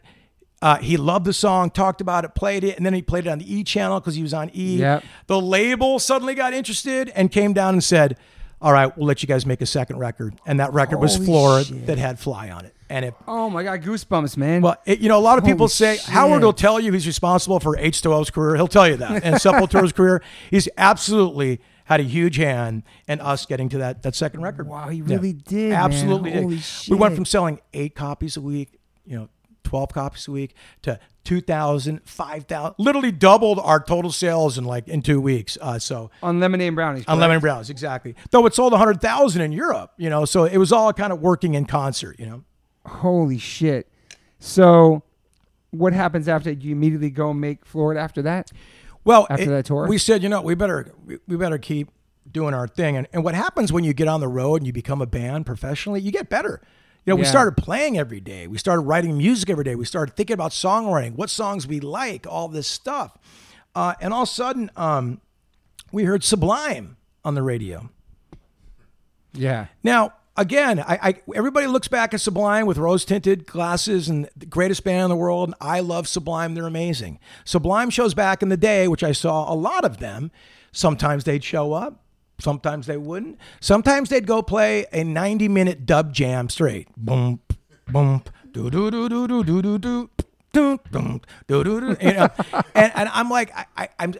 uh, 0.61 0.77
he 0.77 0.97
loved 0.97 1.25
the 1.25 1.33
song, 1.33 1.69
talked 1.69 2.01
about 2.01 2.25
it, 2.25 2.33
played 2.35 2.63
it, 2.63 2.77
and 2.77 2.85
then 2.85 2.93
he 2.93 3.01
played 3.01 3.27
it 3.27 3.29
on 3.29 3.39
the 3.39 3.53
E 3.53 3.63
channel 3.63 3.99
because 3.99 4.15
he 4.15 4.21
was 4.23 4.33
on 4.33 4.49
E. 4.53 4.77
Yep. 4.77 5.03
The 5.27 5.39
label 5.39 5.99
suddenly 5.99 6.33
got 6.33 6.53
interested 6.53 7.09
and 7.09 7.31
came 7.31 7.53
down 7.53 7.73
and 7.75 7.83
said, 7.83 8.17
"All 8.61 8.73
right, 8.73 8.95
we'll 8.97 9.07
let 9.07 9.21
you 9.21 9.27
guys 9.27 9.45
make 9.45 9.61
a 9.61 9.65
second 9.65 9.97
record." 9.99 10.35
And 10.45 10.59
that 10.59 10.73
record 10.73 10.97
was 10.97 11.15
Holy 11.15 11.25
Floored 11.25 11.65
shit. 11.67 11.85
that 11.87 11.97
had 11.97 12.19
Fly 12.19 12.49
on 12.49 12.65
it. 12.65 12.74
And 12.89 13.05
it, 13.05 13.15
oh 13.27 13.49
my 13.49 13.63
god, 13.63 13.81
goosebumps, 13.81 14.37
man. 14.37 14.61
well, 14.61 14.77
it, 14.85 14.99
you 14.99 15.09
know, 15.09 15.17
a 15.17 15.21
lot 15.21 15.37
of 15.37 15.43
people 15.43 15.65
Holy 15.65 15.69
say 15.69 15.95
shit. 15.97 16.05
Howard 16.05 16.43
will 16.43 16.53
tell 16.53 16.79
you 16.79 16.91
he's 16.93 17.07
responsible 17.07 17.59
for 17.59 17.75
H2O's 17.75 18.29
career. 18.29 18.55
He'll 18.55 18.67
tell 18.67 18.87
you 18.87 18.97
that, 18.97 19.23
and 19.25 19.35
Sepultura's 19.35 19.91
career. 19.91 20.21
He's 20.51 20.69
absolutely 20.77 21.61
had 21.85 21.99
a 21.99 22.03
huge 22.03 22.37
hand 22.37 22.83
in 23.07 23.21
us 23.21 23.45
getting 23.45 23.69
to 23.69 23.79
that 23.79 24.03
that 24.03 24.15
second 24.15 24.41
record. 24.41 24.67
Wow, 24.67 24.89
he 24.89 25.01
really 25.01 25.33
did, 25.33 25.71
man. 25.71 25.79
Absolutely 25.79 26.31
did. 26.31 26.43
Holy 26.43 26.59
We 26.89 26.95
went 26.95 27.15
from 27.15 27.25
selling 27.25 27.59
eight 27.73 27.95
copies 27.95 28.37
a 28.37 28.41
week, 28.41 28.79
you 29.05 29.17
know, 29.17 29.29
12 29.65 29.89
copies 29.93 30.27
a 30.27 30.31
week 30.31 30.55
to 30.83 30.99
2,000, 31.25 32.01
5,000, 32.05 32.75
literally 32.77 33.11
doubled 33.11 33.59
our 33.59 33.79
total 33.79 34.11
sales 34.11 34.57
in 34.57 34.63
like 34.63 34.87
in 34.87 35.01
two 35.01 35.19
weeks. 35.19 35.57
Uh, 35.59 35.77
so 35.79 36.11
on 36.23 36.39
lemonade 36.39 36.67
and 36.67 36.75
brownies. 36.75 37.01
on 37.01 37.17
correct? 37.17 37.19
Lemon 37.21 37.39
brownies, 37.41 37.69
exactly. 37.69 38.15
Though 38.31 38.45
it 38.45 38.53
sold 38.53 38.71
100,000 38.71 39.41
in 39.41 39.51
Europe, 39.51 39.91
you 39.97 40.09
know, 40.09 40.23
so 40.25 40.45
it 40.45 40.57
was 40.57 40.71
all 40.71 40.93
kind 40.93 41.11
of 41.11 41.19
working 41.19 41.55
in 41.55 41.65
concert, 41.65 42.19
you 42.19 42.25
know. 42.25 42.43
Holy 42.85 43.37
shit. 43.37 43.87
So, 44.39 45.03
what 45.71 45.93
happens 45.93 46.27
after? 46.27 46.53
Do 46.53 46.67
you 46.67 46.73
immediately 46.73 47.09
go 47.09 47.33
make 47.33 47.65
Florida 47.65 47.99
after 47.99 48.21
that? 48.23 48.51
Well, 49.03 49.27
After 49.29 49.45
that 49.47 49.65
tour? 49.65 49.87
we 49.87 49.99
said, 49.99 50.23
you 50.23 50.29
know, 50.29 50.41
we 50.41 50.55
better 50.55 50.91
we, 51.05 51.37
better 51.37 51.59
keep 51.59 51.89
doing 52.31 52.55
our 52.55 52.67
thing. 52.67 52.97
And, 52.97 53.07
and 53.13 53.23
what 53.23 53.35
happens 53.35 53.71
when 53.71 53.83
you 53.83 53.93
get 53.93 54.07
on 54.07 54.19
the 54.19 54.27
road 54.27 54.57
and 54.57 54.67
you 54.67 54.73
become 54.73 54.99
a 54.99 55.05
band 55.05 55.45
professionally, 55.45 56.01
you 56.01 56.11
get 56.11 56.27
better. 56.27 56.59
You 57.05 57.11
know, 57.11 57.17
we 57.17 57.25
started 57.25 57.55
playing 57.55 57.99
every 57.99 58.19
day. 58.19 58.47
We 58.47 58.57
started 58.57 58.81
writing 58.81 59.15
music 59.15 59.51
every 59.51 59.63
day. 59.63 59.75
We 59.75 59.85
started 59.85 60.15
thinking 60.15 60.33
about 60.33 60.51
songwriting, 60.51 61.13
what 61.15 61.29
songs 61.29 61.67
we 61.67 61.79
like, 61.79 62.25
all 62.27 62.47
this 62.47 62.65
stuff. 62.65 63.15
Uh, 63.75 63.93
and 64.01 64.11
all 64.11 64.23
of 64.23 64.29
a 64.29 64.31
sudden, 64.31 64.71
um, 64.75 65.21
we 65.91 66.05
heard 66.05 66.23
Sublime 66.23 66.97
on 67.23 67.35
the 67.35 67.43
radio. 67.43 67.91
Yeah. 69.33 69.67
Now, 69.83 70.13
again, 70.37 70.79
I, 70.79 70.99
I 71.01 71.15
everybody 71.35 71.67
looks 71.67 71.87
back 71.87 72.13
at 72.13 72.21
Sublime 72.21 72.65
with 72.65 72.77
rose 72.77 73.05
tinted 73.05 73.45
glasses 73.45 74.09
and 74.09 74.29
the 74.35 74.45
greatest 74.45 74.83
band 74.83 75.05
in 75.05 75.09
the 75.09 75.15
world. 75.15 75.49
And 75.49 75.55
I 75.61 75.79
love 75.79 76.07
Sublime; 76.07 76.53
they're 76.53 76.65
amazing. 76.65 77.19
Sublime 77.43 77.89
shows 77.89 78.13
back 78.13 78.41
in 78.41 78.49
the 78.49 78.57
day, 78.57 78.87
which 78.87 79.03
I 79.03 79.11
saw 79.11 79.51
a 79.51 79.55
lot 79.55 79.85
of 79.85 79.99
them. 79.99 80.31
Sometimes 80.71 81.23
they'd 81.23 81.43
show 81.43 81.73
up, 81.73 82.03
sometimes 82.39 82.87
they 82.87 82.97
wouldn't. 82.97 83.37
Sometimes 83.59 84.09
they'd 84.09 84.27
go 84.27 84.41
play 84.41 84.85
a 84.91 85.03
ninety 85.03 85.47
minute 85.47 85.85
dub 85.85 86.13
jam 86.13 86.49
straight. 86.49 86.87
Boom, 86.97 87.39
boom, 87.87 88.23
do 88.51 88.69
do 88.69 88.91
do 88.91 89.09
do 89.09 89.27
do 89.27 89.43
do 89.43 89.61
do 89.61 89.77
do. 89.77 90.09
dun, 90.89 91.19
do, 91.47 91.63
do, 91.65 91.81
do, 91.81 91.97
you 92.01 92.13
know, 92.13 92.29
and, 92.73 92.89
and 92.95 93.09
I'm 93.09 93.29
like, 93.29 93.51
I, 93.75 93.89
I'm, 93.99 94.13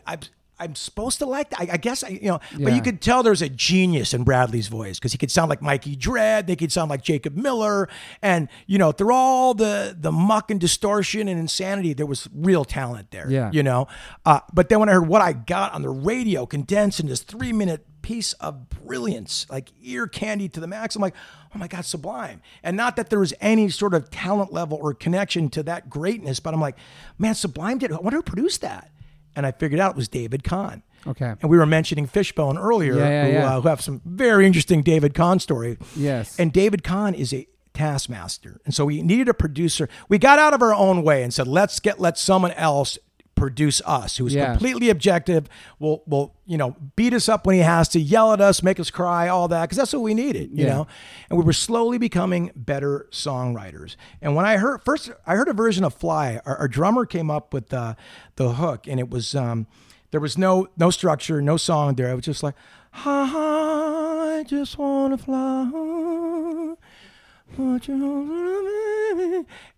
I'm 0.60 0.76
supposed 0.76 1.20
to 1.20 1.26
like 1.26 1.50
that. 1.50 1.60
I, 1.62 1.68
I 1.74 1.78
guess, 1.78 2.04
I, 2.04 2.10
you 2.10 2.28
know, 2.30 2.40
but 2.60 2.74
you 2.74 2.82
could 2.82 3.02
tell 3.02 3.24
there's 3.24 3.42
a 3.42 3.50
genius 3.50 4.14
in 4.14 4.24
Bradley's 4.24 4.68
voice 4.68 4.98
because 5.00 5.12
he 5.12 5.18
could 5.18 5.32
sound 5.32 5.50
like 5.50 5.62
Mikey 5.62 5.96
Dread. 5.96 6.48
They 6.48 6.56
could 6.56 6.72
sound 6.72 6.90
like 6.90 7.02
Jacob 7.04 7.36
Miller. 7.36 7.90
And, 8.22 8.48
you 8.66 8.78
know, 8.78 8.92
through 8.92 9.14
all 9.14 9.54
the, 9.54 9.96
the 10.00 10.12
muck 10.12 10.50
and 10.52 10.60
distortion 10.60 11.28
and 11.28 11.40
insanity, 11.40 11.94
there 11.94 12.06
was 12.06 12.30
real 12.34 12.64
talent 12.64 13.12
there, 13.12 13.30
Yeah. 13.30 13.52
you 13.52 13.64
know? 13.64 13.88
Uh, 14.26 14.40
but 14.54 14.70
then 14.70 14.80
when 14.80 14.88
I 14.90 14.94
heard 14.94 15.08
what 15.08 15.22
I 15.22 15.34
got 15.34 15.74
on 15.74 15.82
the 15.82 15.90
radio 15.90 16.46
condensed 16.46 17.00
in 17.00 17.08
this 17.08 17.22
three 17.22 17.52
minute 17.52 17.86
piece 18.02 18.34
of 18.34 18.70
brilliance, 18.70 19.48
like 19.50 19.72
ear 19.82 20.08
candy 20.08 20.48
to 20.50 20.60
the 20.60 20.68
max, 20.68 20.96
I'm 20.96 21.02
like, 21.02 21.16
oh 21.54 21.58
my 21.58 21.68
God, 21.68 21.84
sublime. 21.86 22.42
And 22.64 22.78
not 22.78 22.96
that 22.98 23.10
there 23.10 23.20
was 23.20 23.34
any 23.42 23.68
sort 23.70 23.94
of 23.94 24.10
talent 24.10 24.54
level 24.54 24.78
or 24.82 24.94
connection 24.94 25.50
to 25.50 25.64
that 25.64 25.90
greatness, 25.90 26.40
but 26.40 26.54
I'm 26.54 26.62
like, 26.62 26.78
man, 27.18 27.34
Sublime 27.36 27.78
did, 27.80 27.92
I 27.92 27.96
wonder 27.98 28.18
who 28.18 28.24
produced 28.24 28.62
that. 28.62 28.92
And 29.36 29.46
I 29.46 29.52
figured 29.52 29.80
out 29.80 29.92
it 29.92 29.98
was 29.98 30.08
David 30.08 30.44
Kahne. 30.44 30.82
Okay. 31.08 31.34
And 31.42 31.50
we 31.50 31.58
were 31.58 31.66
mentioning 31.66 32.08
Fishbone 32.08 32.58
earlier, 32.58 32.96
Yeah, 32.96 33.08
yeah, 33.10 33.26
who, 33.26 33.32
yeah. 33.32 33.58
Uh, 33.58 33.62
who 33.62 33.68
have 33.68 33.82
some 33.82 34.02
very 34.06 34.46
interesting 34.48 34.82
David 34.82 35.14
Kahne 35.14 35.40
story. 35.40 35.78
Yes. 35.96 36.38
And 36.40 36.52
David 36.52 36.84
Kahne 36.84 37.14
is 37.14 37.34
a 37.34 37.48
taskmaster. 37.74 38.60
And 38.66 38.74
so 38.74 38.86
we 38.86 39.02
needed 39.04 39.30
a 39.30 39.34
producer. 39.34 39.88
We 40.10 40.18
got 40.18 40.40
out 40.40 40.54
of 40.54 40.62
our 40.62 40.74
own 40.74 41.04
way 41.04 41.22
and 41.22 41.34
said, 41.34 41.48
let's 41.48 41.80
get 41.80 42.00
let 42.00 42.18
someone 42.18 42.54
else 42.54 42.98
produce 43.36 43.82
us 43.86 44.18
who's 44.18 44.34
Yeah. 44.34 44.52
completely 44.52 44.90
objective 44.90 45.48
will 45.78 46.04
will 46.08 46.34
you 46.46 46.58
know 46.58 46.76
beat 46.96 47.14
us 47.14 47.28
up 47.28 47.46
when 47.46 47.56
he 47.56 47.62
has 47.62 47.90
to 47.90 48.00
yell 48.00 48.32
at 48.34 48.40
us 48.40 48.64
make 48.64 48.80
us 48.80 48.90
cry 48.90 49.28
all 49.28 49.48
that 49.50 49.64
because 49.64 49.78
that's 49.78 49.92
what 49.94 50.02
we 50.02 50.14
needed 50.14 50.50
you 50.54 50.66
Yeah. 50.66 50.74
know? 50.74 50.88
And 51.30 51.38
we 51.38 51.44
were 51.46 51.54
slowly 51.54 51.98
becoming 51.98 52.52
better 52.56 53.08
songwriters. 53.12 53.96
And 54.22 54.36
when 54.36 54.46
i 54.46 54.58
heard 54.58 54.84
first 54.84 55.12
i 55.28 55.36
heard 55.36 55.48
a 55.50 55.54
version 55.54 55.84
of 55.84 55.94
fly. 55.94 56.40
Our, 56.46 56.56
our 56.58 56.68
drummer 56.68 57.06
came 57.06 57.30
up 57.30 57.54
with 57.54 57.70
the 57.70 57.96
the 58.38 58.54
hook 58.54 58.88
and 58.88 59.00
it 59.00 59.10
was 59.10 59.36
um 59.36 59.68
there 60.12 60.22
was 60.22 60.38
no 60.38 60.68
no 60.78 60.90
structure 60.90 61.42
no 61.42 61.58
song 61.58 61.96
there. 61.96 62.10
It 62.12 62.16
was 62.16 62.26
just 62.26 62.42
like 62.44 62.56
ha 62.92 63.26
ha, 63.26 64.38
i 64.40 64.44
just 64.44 64.78
want 64.78 65.18
to 65.18 65.24
fly 65.26 66.76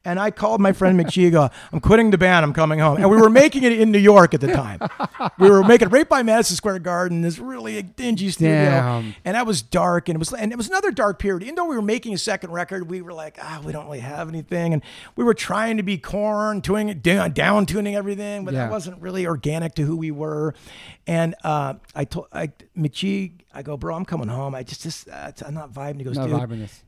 And 0.05 0.19
I 0.19 0.31
called 0.31 0.61
my 0.61 0.71
friend 0.71 0.97
McG. 0.99 1.31
Go, 1.31 1.49
I'm 1.73 1.79
quitting 1.81 2.11
the 2.11 2.17
band. 2.17 2.45
I'm 2.45 2.53
coming 2.53 2.79
home. 2.79 2.97
And 2.97 3.09
we 3.09 3.17
were 3.17 3.29
making 3.29 3.63
it 3.63 3.73
in 3.73 3.91
New 3.91 3.99
York 3.99 4.33
at 4.33 4.39
the 4.41 4.47
time. 4.47 4.79
We 5.37 5.49
were 5.49 5.63
making 5.63 5.89
it 5.89 5.91
right 5.91 6.07
by 6.07 6.23
Madison 6.23 6.55
Square 6.55 6.79
Garden. 6.79 7.21
This 7.21 7.37
really 7.39 7.81
dingy 7.81 8.29
studio, 8.29 8.55
Damn. 8.55 9.15
and 9.25 9.35
that 9.35 9.45
was 9.45 9.61
dark. 9.61 10.07
And 10.07 10.15
it 10.15 10.19
was, 10.19 10.31
and 10.33 10.51
it 10.53 10.55
was 10.55 10.69
another 10.69 10.91
dark 10.91 11.19
period. 11.19 11.43
Even 11.43 11.55
though 11.55 11.65
we 11.65 11.75
were 11.75 11.81
making 11.81 12.13
a 12.13 12.17
second 12.17 12.51
record, 12.51 12.89
we 12.89 13.01
were 13.01 13.13
like, 13.13 13.37
ah, 13.41 13.61
we 13.65 13.71
don't 13.73 13.85
really 13.85 13.99
have 13.99 14.29
anything, 14.29 14.73
and 14.73 14.81
we 15.17 15.23
were 15.25 15.33
trying 15.33 15.75
to 15.77 15.83
be 15.83 15.97
Korn, 15.97 16.61
it 16.89 17.03
down, 17.03 17.33
down 17.33 17.65
tuning 17.65 17.95
everything, 17.95 18.45
but 18.45 18.53
Yeah. 18.53 18.61
that 18.65 18.71
wasn't 18.71 19.01
really 19.01 19.27
organic 19.27 19.75
to 19.75 19.83
who 19.83 19.97
we 19.97 20.11
were. 20.11 20.53
And 21.05 21.35
uh, 21.43 21.75
I 21.95 22.05
told 22.05 22.27
I 22.31 22.47
McG, 22.77 23.33
I 23.53 23.61
go, 23.61 23.75
bro, 23.75 23.95
I'm 23.95 24.05
coming 24.05 24.29
home. 24.29 24.55
I 24.55 24.63
just, 24.63 24.83
just 24.83 25.09
uh, 25.09 25.31
I'm 25.45 25.53
not 25.53 25.71
vibing. 25.73 25.97
He 25.97 26.03
goes, 26.03 26.15
Not 26.15 26.27
dude, 26.29 26.39
vibing 26.39 26.59
this. 26.59 26.83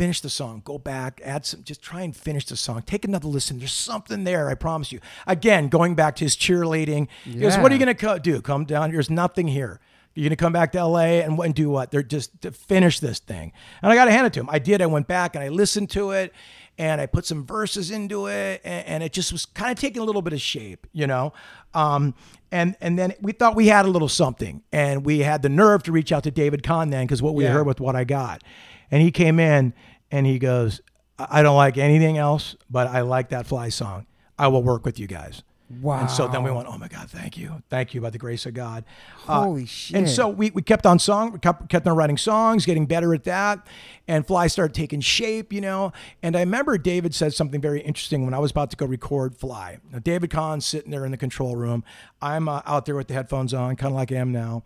Finish 0.00 0.22
the 0.22 0.30
song, 0.30 0.62
go 0.64 0.78
back, 0.78 1.20
add 1.22 1.44
some, 1.44 1.62
just 1.62 1.82
try 1.82 2.00
and 2.00 2.16
finish 2.16 2.46
the 2.46 2.56
song. 2.56 2.80
Take 2.86 3.04
another 3.04 3.28
listen. 3.28 3.58
There's 3.58 3.70
something 3.74 4.24
there, 4.24 4.48
I 4.48 4.54
promise 4.54 4.92
you. 4.92 5.00
Again, 5.26 5.68
going 5.68 5.94
back 5.94 6.16
to 6.16 6.24
his 6.24 6.36
cheerleading, 6.36 7.06
he 7.24 7.34
goes, 7.40 7.58
What 7.58 7.70
are 7.70 7.74
you 7.74 7.84
going 7.84 7.94
to 7.94 8.06
co- 8.06 8.18
do? 8.18 8.40
Come 8.40 8.64
down, 8.64 8.92
there's 8.92 9.10
nothing 9.10 9.46
here. 9.48 9.78
You're 10.14 10.22
going 10.24 10.30
to 10.30 10.36
come 10.36 10.54
back 10.54 10.72
to 10.72 10.82
LA 10.82 11.20
and, 11.20 11.38
and 11.38 11.54
do 11.54 11.68
what? 11.68 11.90
They're 11.90 12.02
just 12.02 12.40
to 12.40 12.50
finish 12.50 12.98
this 12.98 13.18
thing. 13.18 13.52
And 13.82 13.92
I 13.92 13.94
got 13.94 14.06
to 14.06 14.10
hand 14.10 14.26
it 14.26 14.32
to 14.32 14.40
him. 14.40 14.48
I 14.50 14.58
did. 14.58 14.80
I 14.80 14.86
went 14.86 15.06
back 15.06 15.34
and 15.34 15.44
I 15.44 15.48
listened 15.50 15.90
to 15.90 16.12
it 16.12 16.32
and 16.78 16.98
I 16.98 17.04
put 17.04 17.26
some 17.26 17.44
verses 17.44 17.90
into 17.90 18.24
it 18.26 18.62
and, 18.64 18.86
and 18.86 19.02
it 19.02 19.12
just 19.12 19.32
was 19.32 19.44
kind 19.44 19.70
of 19.70 19.78
taking 19.78 20.00
a 20.00 20.04
little 20.06 20.22
bit 20.22 20.32
of 20.32 20.40
shape, 20.40 20.86
you 20.94 21.06
know? 21.06 21.34
Um, 21.74 22.14
and, 22.50 22.74
and 22.80 22.98
then 22.98 23.12
we 23.20 23.32
thought 23.32 23.54
we 23.54 23.66
had 23.68 23.84
a 23.84 23.90
little 23.90 24.08
something 24.08 24.62
and 24.72 25.04
we 25.04 25.18
had 25.18 25.42
the 25.42 25.50
nerve 25.50 25.82
to 25.82 25.92
reach 25.92 26.10
out 26.10 26.22
to 26.24 26.30
David 26.30 26.62
Kahne 26.62 26.90
then 26.90 27.04
because 27.06 27.20
what 27.20 27.34
we 27.34 27.44
Yeah. 27.44 27.52
heard 27.52 27.66
with 27.66 27.80
what 27.80 27.94
I 27.94 28.04
got. 28.04 28.42
And 28.90 29.02
he 29.02 29.12
came 29.12 29.38
in 29.38 29.72
and 30.10 30.26
he 30.26 30.38
goes, 30.38 30.80
I 31.18 31.42
don't 31.42 31.56
like 31.56 31.76
anything 31.76 32.18
else, 32.18 32.56
but 32.70 32.86
I 32.86 33.02
like 33.02 33.30
that 33.30 33.46
fly 33.46 33.68
song. 33.68 34.06
I 34.38 34.48
will 34.48 34.62
work 34.62 34.84
with 34.84 34.98
you 34.98 35.06
guys. 35.06 35.42
Wow. 35.80 36.00
And 36.00 36.10
so 36.10 36.26
then 36.26 36.42
we 36.42 36.50
went, 36.50 36.66
oh 36.66 36.76
my 36.78 36.88
God, 36.88 37.08
thank 37.08 37.36
you. 37.36 37.62
Thank 37.70 37.94
you 37.94 38.00
by 38.00 38.10
the 38.10 38.18
grace 38.18 38.44
of 38.44 38.54
God. 38.54 38.84
Uh, 39.28 39.44
Holy 39.44 39.66
shit. 39.66 39.96
And 39.96 40.08
so 40.08 40.28
we, 40.28 40.50
we 40.50 40.62
kept 40.62 40.84
on 40.84 40.98
song, 40.98 41.32
we 41.32 41.38
kept, 41.38 41.68
kept 41.68 41.86
on 41.86 41.94
writing 41.94 42.16
songs, 42.16 42.66
getting 42.66 42.86
better 42.86 43.14
at 43.14 43.22
that. 43.24 43.64
And 44.08 44.26
Fly 44.26 44.48
started 44.48 44.74
taking 44.74 45.00
shape, 45.00 45.52
you 45.52 45.60
know. 45.60 45.92
And 46.24 46.36
I 46.36 46.40
remember 46.40 46.76
David 46.76 47.14
said 47.14 47.34
something 47.34 47.60
very 47.60 47.80
interesting 47.82 48.24
when 48.24 48.34
I 48.34 48.40
was 48.40 48.50
about 48.50 48.70
to 48.70 48.76
go 48.76 48.84
record 48.84 49.36
Fly. 49.36 49.78
Now, 49.92 50.00
David 50.00 50.30
Kahne's 50.30 50.66
sitting 50.66 50.90
there 50.90 51.04
in 51.04 51.12
the 51.12 51.16
control 51.16 51.54
room. 51.54 51.84
I'm 52.20 52.48
uh, 52.48 52.62
out 52.66 52.84
there 52.86 52.96
with 52.96 53.06
the 53.06 53.14
headphones 53.14 53.54
on, 53.54 53.76
kind 53.76 53.92
of 53.92 53.96
like 53.96 54.10
I 54.10 54.16
am 54.16 54.32
now. 54.32 54.64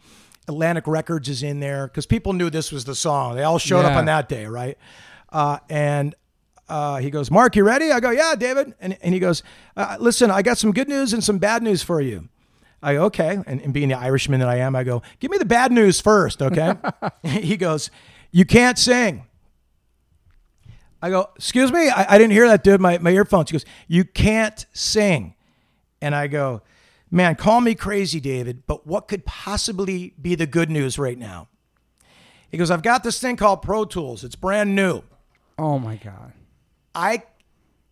Atlantic 0.49 0.87
Records 0.87 1.29
is 1.29 1.43
in 1.43 1.61
there 1.61 1.87
because 1.87 2.07
people 2.07 2.33
knew 2.33 2.49
this 2.49 2.73
was 2.73 2.87
the 2.87 2.95
song. 2.95 3.35
They 3.35 3.43
all 3.43 3.59
showed 3.59 3.85
up 3.85 3.97
on 3.97 4.07
that 4.07 4.29
day, 4.29 4.47
right? 4.47 4.79
Uh, 5.35 5.59
and 5.69 6.15
uh, 6.69 6.99
he 6.99 7.11
goes, 7.11 7.29
Mark, 7.29 7.57
you 7.57 7.65
ready? 7.65 7.91
I 7.91 7.99
go, 7.99 8.11
yeah, 8.11 8.37
David. 8.37 8.73
And, 8.81 8.97
and 9.03 9.13
he 9.13 9.19
goes, 9.19 9.43
uh, 9.77 9.97
listen, 9.99 10.31
I 10.31 10.43
got 10.43 10.59
some 10.59 10.73
good 10.73 10.89
news 10.89 11.13
and 11.13 11.23
some 11.23 11.39
bad 11.39 11.63
news 11.63 11.83
for 11.83 12.01
you. 12.01 12.29
I 12.81 12.95
go, 12.95 13.05
okay. 13.07 13.41
And, 13.45 13.61
and 13.61 13.75
being 13.75 13.89
the 13.89 13.99
Irishman 13.99 14.39
that 14.39 14.49
I 14.49 14.59
am, 14.59 14.77
I 14.77 14.85
go, 14.85 15.03
give 15.19 15.33
me 15.33 15.39
the 15.39 15.45
bad 15.45 15.73
news 15.73 16.01
first, 16.01 16.41
okay? 16.41 16.75
he 17.25 17.57
goes, 17.57 17.91
you 18.31 18.45
can't 18.45 18.79
sing. 18.79 19.27
I 21.03 21.11
go, 21.11 21.31
excuse 21.35 21.73
me? 21.73 21.89
I, 21.89 22.15
I 22.15 22.19
didn't 22.19 22.33
hear 22.33 22.47
that, 22.49 22.63
dude. 22.63 22.81
My, 22.81 22.99
my 22.99 23.11
earphones. 23.11 23.51
He 23.51 23.55
goes, 23.55 23.67
you 23.89 24.05
can't 24.05 24.65
sing. 24.73 25.35
And 26.01 26.15
I 26.15 26.29
go, 26.29 26.63
man, 27.11 27.35
call 27.35 27.61
me 27.61 27.75
crazy, 27.75 28.21
David, 28.21 28.63
but 28.69 28.87
what 28.87 29.09
could 29.09 29.27
possibly 29.27 30.15
be 30.21 30.37
the 30.37 30.47
good 30.47 30.71
news 30.71 30.97
right 30.97 31.19
now? 31.19 31.49
He 32.51 32.57
goes, 32.57 32.71
I've 32.71 32.83
got 32.83 33.03
this 33.03 33.21
thing 33.21 33.35
called 33.35 33.63
Pro 33.63 33.85
Tools. 33.85 34.23
It's 34.23 34.37
brand 34.37 34.77
new. 34.77 35.03
Oh 35.59 35.79
my 35.79 35.97
god. 35.97 36.33
I 36.95 37.23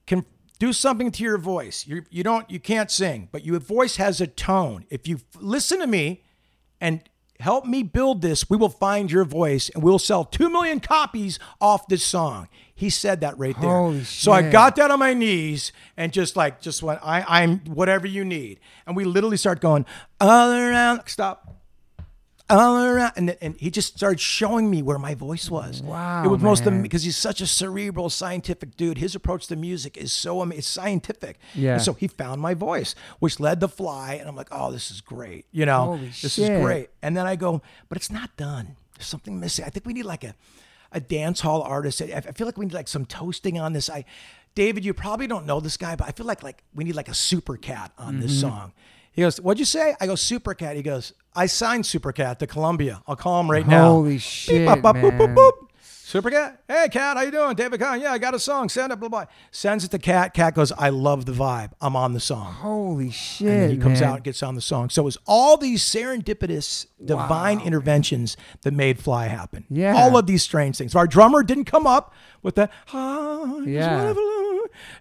can 0.06 0.24
do 0.58 0.72
something 0.72 1.10
to 1.12 1.22
your 1.22 1.38
voice. 1.38 1.86
You 1.86 2.04
you 2.10 2.22
don't 2.22 2.48
you 2.50 2.60
can't 2.60 2.90
sing, 2.90 3.28
but 3.32 3.44
your 3.44 3.58
voice 3.58 3.96
has 3.96 4.20
a 4.20 4.26
tone. 4.26 4.84
If 4.90 5.08
you 5.08 5.16
f- 5.16 5.22
listen 5.40 5.80
to 5.80 5.86
me 5.86 6.22
and 6.80 7.02
help 7.40 7.64
me 7.64 7.82
build 7.82 8.22
this, 8.22 8.48
we 8.48 8.56
will 8.56 8.68
find 8.68 9.10
your 9.10 9.24
voice 9.24 9.68
and 9.70 9.82
we'll 9.82 9.98
sell 9.98 10.24
2 10.24 10.48
million 10.48 10.78
copies 10.78 11.40
off 11.60 11.88
this 11.88 12.04
song. 12.04 12.48
He 12.74 12.88
said 12.90 13.20
that 13.22 13.36
right 13.38 13.60
there. 13.60 13.70
Holy 13.70 14.04
so 14.04 14.30
I 14.32 14.42
got 14.50 14.76
down 14.76 14.90
on 14.92 14.98
my 15.00 15.14
knees 15.14 15.72
and 15.96 16.12
just 16.12 16.36
like 16.36 16.60
just 16.60 16.82
went 16.82 17.00
I 17.02 17.24
I'm 17.26 17.60
whatever 17.60 18.06
you 18.06 18.24
need. 18.24 18.60
And 18.86 18.96
we 18.96 19.04
literally 19.04 19.36
start 19.36 19.60
going 19.60 19.84
all 20.20 20.52
around 20.52 21.02
stop 21.06 21.61
and, 22.50 23.36
and 23.40 23.56
he 23.58 23.70
just 23.70 23.96
started 23.96 24.20
showing 24.20 24.70
me 24.70 24.82
where 24.82 24.98
my 24.98 25.14
voice 25.14 25.50
was. 25.50 25.82
Wow, 25.82 26.24
it 26.24 26.28
was 26.28 26.42
most 26.42 26.64
because 26.82 27.02
he's 27.04 27.16
such 27.16 27.40
a 27.40 27.46
cerebral, 27.46 28.10
scientific 28.10 28.76
dude. 28.76 28.98
His 28.98 29.14
approach 29.14 29.46
to 29.48 29.56
music 29.56 29.96
is 29.96 30.12
so 30.12 30.42
it's 30.50 30.66
scientific. 30.66 31.38
Yeah. 31.54 31.74
And 31.74 31.82
so 31.82 31.94
he 31.94 32.08
found 32.08 32.40
my 32.40 32.54
voice, 32.54 32.94
which 33.20 33.40
led 33.40 33.60
to 33.60 33.68
Fly, 33.68 34.14
and 34.14 34.28
I'm 34.28 34.36
like, 34.36 34.48
oh, 34.50 34.70
this 34.72 34.90
is 34.90 35.00
great. 35.00 35.46
You 35.52 35.66
know, 35.66 35.84
Holy 35.84 36.06
this 36.08 36.34
shit. 36.34 36.50
is 36.50 36.62
great. 36.62 36.90
And 37.02 37.16
then 37.16 37.26
I 37.26 37.36
go, 37.36 37.62
but 37.88 37.96
it's 37.96 38.10
not 38.10 38.36
done. 38.36 38.76
There's 38.96 39.06
something 39.06 39.40
missing. 39.40 39.64
I 39.64 39.68
think 39.68 39.86
we 39.86 39.92
need 39.92 40.04
like 40.04 40.24
a 40.24 40.34
a 40.94 41.00
dance 41.00 41.40
hall 41.40 41.62
artist. 41.62 42.02
I, 42.02 42.20
feel 42.20 42.46
like 42.46 42.58
we 42.58 42.66
need 42.66 42.74
like 42.74 42.86
some 42.88 43.06
toasting 43.06 43.58
on 43.58 43.72
this. 43.72 43.88
I, 43.88 44.04
David, 44.54 44.84
you 44.84 44.92
probably 44.92 45.26
don't 45.26 45.46
know 45.46 45.58
this 45.58 45.78
guy, 45.78 45.96
but 45.96 46.06
I 46.06 46.10
feel 46.12 46.26
like 46.26 46.42
like 46.42 46.62
we 46.74 46.84
need 46.84 46.94
like 46.94 47.08
a 47.08 47.14
super 47.14 47.56
cat 47.56 47.92
on 47.96 48.20
this 48.20 48.30
Mm-hmm. 48.32 48.40
song. 48.48 48.72
He 49.14 49.22
goes, 49.22 49.38
"What'd 49.40 49.58
you 49.58 49.64
say?" 49.64 49.94
I 50.00 50.06
go, 50.06 50.14
"Super 50.14 50.52
Cat." 50.54 50.76
He 50.76 50.82
goes, 50.82 51.12
"I 51.34 51.46
signed 51.46 51.86
Super 51.86 52.12
Cat 52.12 52.38
to 52.40 52.46
Columbia. 52.46 53.02
I'll 53.06 53.16
call 53.16 53.40
him 53.40 53.50
right 53.50 53.66
now." 53.66 53.90
Holy 53.92 54.12
Beep, 54.14 54.20
shit, 54.20 54.66
bop, 54.66 54.82
bop, 54.82 54.96
boop, 54.96 55.12
boop, 55.18 55.26
man. 55.28 55.34
boop. 55.36 55.52
Super 56.04 56.30
Cat, 56.30 56.60
hey 56.68 56.88
Cat, 56.90 57.16
how 57.16 57.22
you 57.22 57.30
doing? 57.30 57.54
David 57.56 57.80
Kahne, 57.80 58.02
yeah, 58.02 58.12
I 58.12 58.18
got 58.18 58.34
a 58.34 58.38
song. 58.38 58.68
Send 58.68 58.92
it, 58.92 59.00
blah 59.00 59.08
blah. 59.08 59.24
Sends 59.50 59.82
it 59.82 59.90
to 59.92 59.98
Cat. 59.98 60.34
Cat 60.34 60.54
goes, 60.54 60.70
"I 60.72 60.90
love 60.90 61.24
the 61.24 61.32
vibe. 61.32 61.70
I'm 61.80 61.96
on 61.96 62.12
the 62.12 62.20
song." 62.20 62.52
Holy 62.52 63.10
shit. 63.10 63.48
And 63.48 63.62
then 63.62 63.70
he 63.70 63.76
comes 63.78 64.00
man. 64.02 64.10
out 64.10 64.14
and 64.16 64.24
gets 64.24 64.42
on 64.42 64.54
the 64.54 64.60
song. 64.60 64.90
So 64.90 65.00
it 65.02 65.04
was 65.06 65.16
all 65.26 65.56
these 65.56 65.82
serendipitous, 65.82 66.84
divine 67.02 67.60
interventions 67.60 68.36
that 68.60 68.74
made 68.74 68.98
Fly 68.98 69.28
happen. 69.28 69.64
Yeah. 69.70 69.94
All 69.96 70.18
of 70.18 70.26
these 70.26 70.42
strange 70.42 70.76
things. 70.76 70.94
Our 70.94 71.06
drummer 71.06 71.42
didn't 71.42 71.64
come 71.64 71.86
up 71.86 72.12
with 72.42 72.56
that, 72.56 72.70
"Ah, 72.92 73.56
Yeah. 73.60 74.12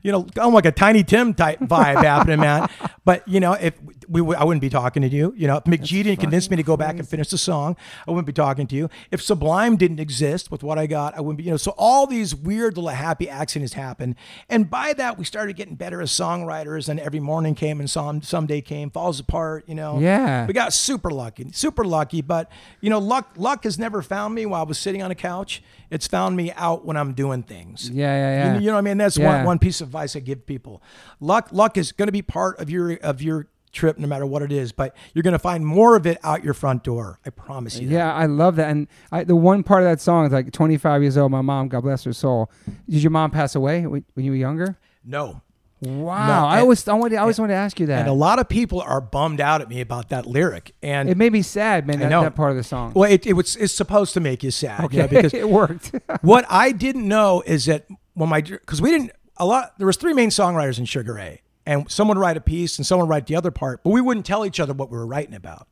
you 0.03 0.11
know, 0.13 0.27
almost 0.37 0.55
like 0.63 0.65
a 0.65 0.71
Tiny 0.71 1.03
Tim 1.03 1.33
type 1.33 1.59
vibe 1.59 2.03
happening, 2.03 2.39
man. 2.39 2.69
But, 3.03 3.27
you 3.27 3.39
know, 3.41 3.53
if 3.53 3.73
we, 4.11 4.35
I 4.35 4.43
wouldn't 4.43 4.61
be 4.61 4.69
talking 4.69 5.01
to 5.01 5.07
you. 5.07 5.33
You 5.37 5.47
know, 5.47 5.57
if 5.57 5.63
McG 5.63 6.03
didn't 6.03 6.19
convince 6.19 6.49
me 6.49 6.57
to 6.57 6.63
go 6.63 6.75
back 6.75 6.99
and 6.99 7.07
finish 7.07 7.29
the 7.29 7.37
song, 7.37 7.77
I 8.07 8.11
wouldn't 8.11 8.27
be 8.27 8.33
talking 8.33 8.67
to 8.67 8.75
you. 8.75 8.89
If 9.09 9.21
Sublime 9.21 9.77
didn't 9.77 9.99
exist 9.99 10.51
with 10.51 10.63
what 10.63 10.77
I 10.77 10.85
got, 10.85 11.17
I 11.17 11.21
wouldn't 11.21 11.37
be, 11.37 11.43
you 11.45 11.51
know, 11.51 11.57
so 11.57 11.73
all 11.77 12.05
these 12.07 12.35
weird 12.35 12.75
little 12.75 12.89
happy 12.89 13.29
accidents 13.29 13.73
happen. 13.73 14.15
And 14.49 14.69
by 14.69 14.93
that, 14.93 15.17
we 15.17 15.23
started 15.23 15.55
getting 15.55 15.75
better 15.75 16.01
as 16.01 16.11
songwriters. 16.11 16.89
And 16.89 16.99
every 16.99 17.19
morning 17.21 17.55
came 17.55 17.79
and 17.79 17.89
some 17.89 18.21
someday 18.21 18.61
came, 18.61 18.89
falls 18.91 19.19
apart, 19.19 19.63
you 19.67 19.75
know. 19.75 19.99
Yeah. 19.99 20.45
We 20.45 20.53
got 20.53 20.73
super 20.73 21.09
lucky, 21.09 21.47
super 21.53 21.85
lucky. 21.85 22.21
But, 22.21 22.51
you 22.81 22.89
know, 22.89 22.99
luck, 22.99 23.31
luck 23.37 23.63
has 23.63 23.79
never 23.79 24.01
found 24.01 24.35
me 24.35 24.45
while 24.45 24.61
I 24.61 24.65
was 24.65 24.77
sitting 24.77 25.01
on 25.01 25.11
a 25.11 25.15
couch. 25.15 25.63
It's 25.89 26.07
found 26.07 26.35
me 26.35 26.51
out 26.53 26.85
when 26.85 26.97
I'm 26.97 27.13
doing 27.13 27.43
things. 27.43 27.89
Yeah, 27.89 28.05
yeah, 28.15 28.31
yeah. 28.45 28.53
You, 28.55 28.59
you 28.61 28.65
know 28.67 28.73
what 28.73 28.79
I 28.79 28.81
mean? 28.81 28.97
That's 28.97 29.17
Yeah. 29.17 29.37
one, 29.37 29.45
one 29.45 29.59
piece 29.59 29.81
of 29.81 29.87
advice 29.89 30.15
I 30.15 30.19
give 30.19 30.45
people. 30.45 30.81
Luck, 31.19 31.49
luck 31.51 31.77
is 31.77 31.91
going 31.91 32.07
to 32.07 32.13
be 32.13 32.21
part 32.21 32.59
of 32.59 32.69
your 32.69 32.93
of 32.97 33.21
your 33.21 33.47
trip, 33.71 33.97
no 33.97 34.07
matter 34.07 34.25
what 34.25 34.41
it 34.41 34.51
is. 34.51 34.71
But 34.71 34.95
you're 35.13 35.23
going 35.23 35.33
to 35.33 35.39
find 35.39 35.65
more 35.65 35.95
of 35.95 36.05
it 36.05 36.17
out 36.23 36.43
your 36.43 36.53
front 36.53 36.83
door. 36.83 37.19
I 37.25 37.29
promise 37.29 37.77
you. 37.79 37.87
that. 37.87 37.93
Yeah, 37.93 38.13
I 38.13 38.25
love 38.25 38.55
that. 38.57 38.69
And 38.69 38.87
I, 39.11 39.23
the 39.23 39.35
one 39.35 39.63
part 39.63 39.83
of 39.83 39.89
that 39.89 40.01
song 40.01 40.25
is 40.25 40.31
like 40.31 40.51
25 40.51 41.01
years 41.01 41.17
old. 41.17 41.31
My 41.31 41.41
mom, 41.41 41.67
God 41.67 41.81
bless 41.81 42.03
her 42.03 42.13
soul. 42.13 42.51
Did 42.89 43.03
your 43.03 43.11
mom 43.11 43.31
pass 43.31 43.55
away 43.55 43.85
when, 43.85 44.05
you 44.15 44.31
were 44.31 44.37
younger? 44.37 44.77
No. 45.03 45.41
Wow. 45.81 46.47
I 46.47 46.53
and- 46.53 46.61
always, 46.61 46.87
I, 46.87 46.93
wanted, 46.93 47.17
I 47.17 47.21
always 47.21 47.39
wanted 47.39 47.53
to 47.53 47.59
ask 47.59 47.79
you 47.79 47.87
that. 47.87 48.01
And 48.01 48.09
a 48.09 48.13
lot 48.13 48.37
of 48.39 48.47
people 48.47 48.81
are 48.81 49.01
bummed 49.01 49.41
out 49.41 49.61
at 49.61 49.69
me 49.69 49.81
about 49.81 50.09
that 50.09 50.27
lyric. 50.27 50.75
And 50.83 51.09
it 51.09 51.17
made 51.17 51.31
me 51.31 51.41
sad, 51.41 51.87
man. 51.87 51.99
That, 51.99 52.09
that 52.09 52.35
part 52.35 52.51
of 52.51 52.57
the 52.57 52.63
song. 52.63 52.93
well, 52.93 53.09
it, 53.09 53.25
it 53.25 53.33
was 53.33 53.55
it's 53.55 53.73
supposed 53.73 54.13
to 54.13 54.19
make 54.19 54.43
you 54.43 54.51
sad. 54.51 54.83
okay, 54.85 54.97
you 54.97 55.01
know, 55.03 55.07
because 55.07 55.33
it 55.33 55.49
worked. 55.49 55.91
what 56.21 56.45
I 56.49 56.71
didn't 56.71 57.07
know 57.07 57.41
is 57.47 57.65
that 57.65 57.87
when 58.13 58.29
my 58.29 58.41
because 58.41 58.79
we 58.81 58.91
didn't 58.91 59.11
a 59.37 59.45
lot 59.45 59.77
there 59.79 59.87
was 59.87 59.97
three 59.97 60.13
main 60.13 60.29
songwriters 60.29 60.77
in 60.77 60.85
Sugar 60.85 61.15
Ray, 61.15 61.41
and 61.65 61.89
someone 61.91 62.17
would 62.17 62.21
write 62.21 62.37
a 62.37 62.41
piece 62.41 62.77
and 62.77 62.85
someone 62.85 63.07
would 63.07 63.11
write 63.11 63.27
the 63.27 63.35
other 63.35 63.51
part, 63.51 63.83
but 63.83 63.91
we 63.91 64.01
wouldn't 64.01 64.25
tell 64.25 64.45
each 64.45 64.59
other 64.59 64.73
what 64.73 64.89
we 64.89 64.97
were 64.97 65.05
writing 65.05 65.35
about. 65.35 65.67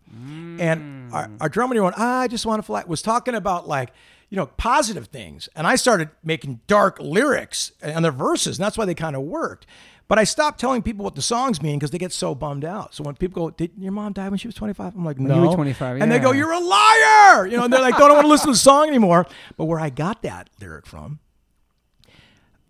And 0.59 1.13
our, 1.13 1.27
mm. 1.27 1.37
our 1.41 1.49
drummer 1.49 1.81
went, 1.81 1.97
I 1.97 2.27
just 2.27 2.45
want 2.45 2.59
to 2.59 2.63
fly 2.63 2.83
was 2.85 3.01
talking 3.01 3.35
about 3.35 3.67
like 3.67 3.91
you 4.29 4.35
know 4.35 4.45
positive 4.45 5.07
things, 5.07 5.49
and 5.55 5.65
I 5.65 5.75
started 5.75 6.09
making 6.23 6.61
dark 6.67 6.99
lyrics 6.99 7.71
and 7.81 8.05
the 8.05 8.11
verses, 8.11 8.57
and 8.57 8.65
that's 8.65 8.77
why 8.77 8.85
they 8.85 8.93
kind 8.93 9.15
of 9.15 9.23
worked. 9.23 9.65
But 10.07 10.17
I 10.17 10.23
stopped 10.23 10.59
telling 10.59 10.81
people 10.81 11.03
what 11.03 11.13
the 11.13 11.21
songs 11.21 11.61
mean 11.61 11.77
because 11.77 11.91
they 11.91 11.99
get 11.99 12.11
so 12.11 12.33
bummed 12.33 12.65
out. 12.65 12.95
So 12.95 13.03
when 13.03 13.15
people 13.15 13.43
go, 13.43 13.49
"Did 13.51 13.71
your 13.77 13.91
mom 13.91 14.13
die 14.13 14.27
when 14.29 14.39
she 14.39 14.47
was 14.47 14.55
25?" 14.55 14.95
I'm 14.95 15.05
like, 15.05 15.19
No. 15.19 15.35
you 15.35 15.49
were 15.49 15.55
25, 15.55 16.01
and 16.01 16.11
they 16.11 16.19
go, 16.19 16.31
"You're 16.31 16.51
a 16.51 16.59
liar!" 16.59 17.47
You 17.47 17.57
know, 17.57 17.63
and 17.63 17.73
they're 17.73 17.81
like, 17.81 17.97
"Don't 17.97 18.11
want 18.11 18.25
to 18.25 18.27
listen 18.27 18.47
to 18.47 18.53
the 18.53 18.57
song 18.57 18.87
anymore." 18.87 19.27
But 19.57 19.65
where 19.65 19.79
I 19.79 19.89
got 19.89 20.21
that 20.23 20.49
lyric 20.59 20.85
from, 20.85 21.19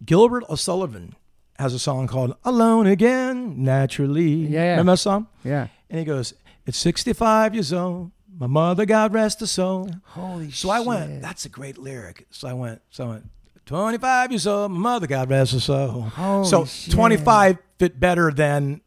Gilbert 0.06 0.44
O'Sullivan 0.50 1.16
has 1.60 1.74
a 1.74 1.80
song 1.80 2.08
called 2.08 2.36
"Alone 2.44 2.88
Again," 2.88 3.64
naturally. 3.64 4.48
Yeah. 4.48 4.72
Remember 4.72 4.94
that 4.94 4.98
song? 4.98 5.28
yeah. 5.44 5.68
And 5.90 6.00
he 6.00 6.06
goes, 6.06 6.34
"It's 6.66 6.78
65 6.78 7.54
years 7.54 7.72
old. 7.74 8.12
My 8.38 8.48
mother, 8.48 8.86
God 8.86 9.14
rest 9.14 9.42
her 9.42 9.46
soul." 9.48 9.90
Holy 10.06 10.46
shit. 10.50 10.56
So 10.56 10.70
I 10.70 10.80
went, 10.80 11.22
"That's 11.22 11.46
a 11.46 11.50
great 11.50 11.78
lyric." 11.78 12.26
So 12.32 12.48
I 12.48 12.54
went, 12.54 12.82
so 12.90 13.06
I 13.06 13.08
went. 13.10 13.26
25 13.66 14.32
years 14.32 14.48
old, 14.48 14.72
my 14.72 14.80
mother, 14.80 15.06
God 15.06 15.30
rest 15.30 15.54
her 15.54 15.60
soul. 15.60 16.02
Holy 16.02 16.48
so 16.48 16.66
shit. 16.66 16.92
25 16.92 17.58
fit 17.78 18.00
better 18.00 18.32
than, 18.32 18.82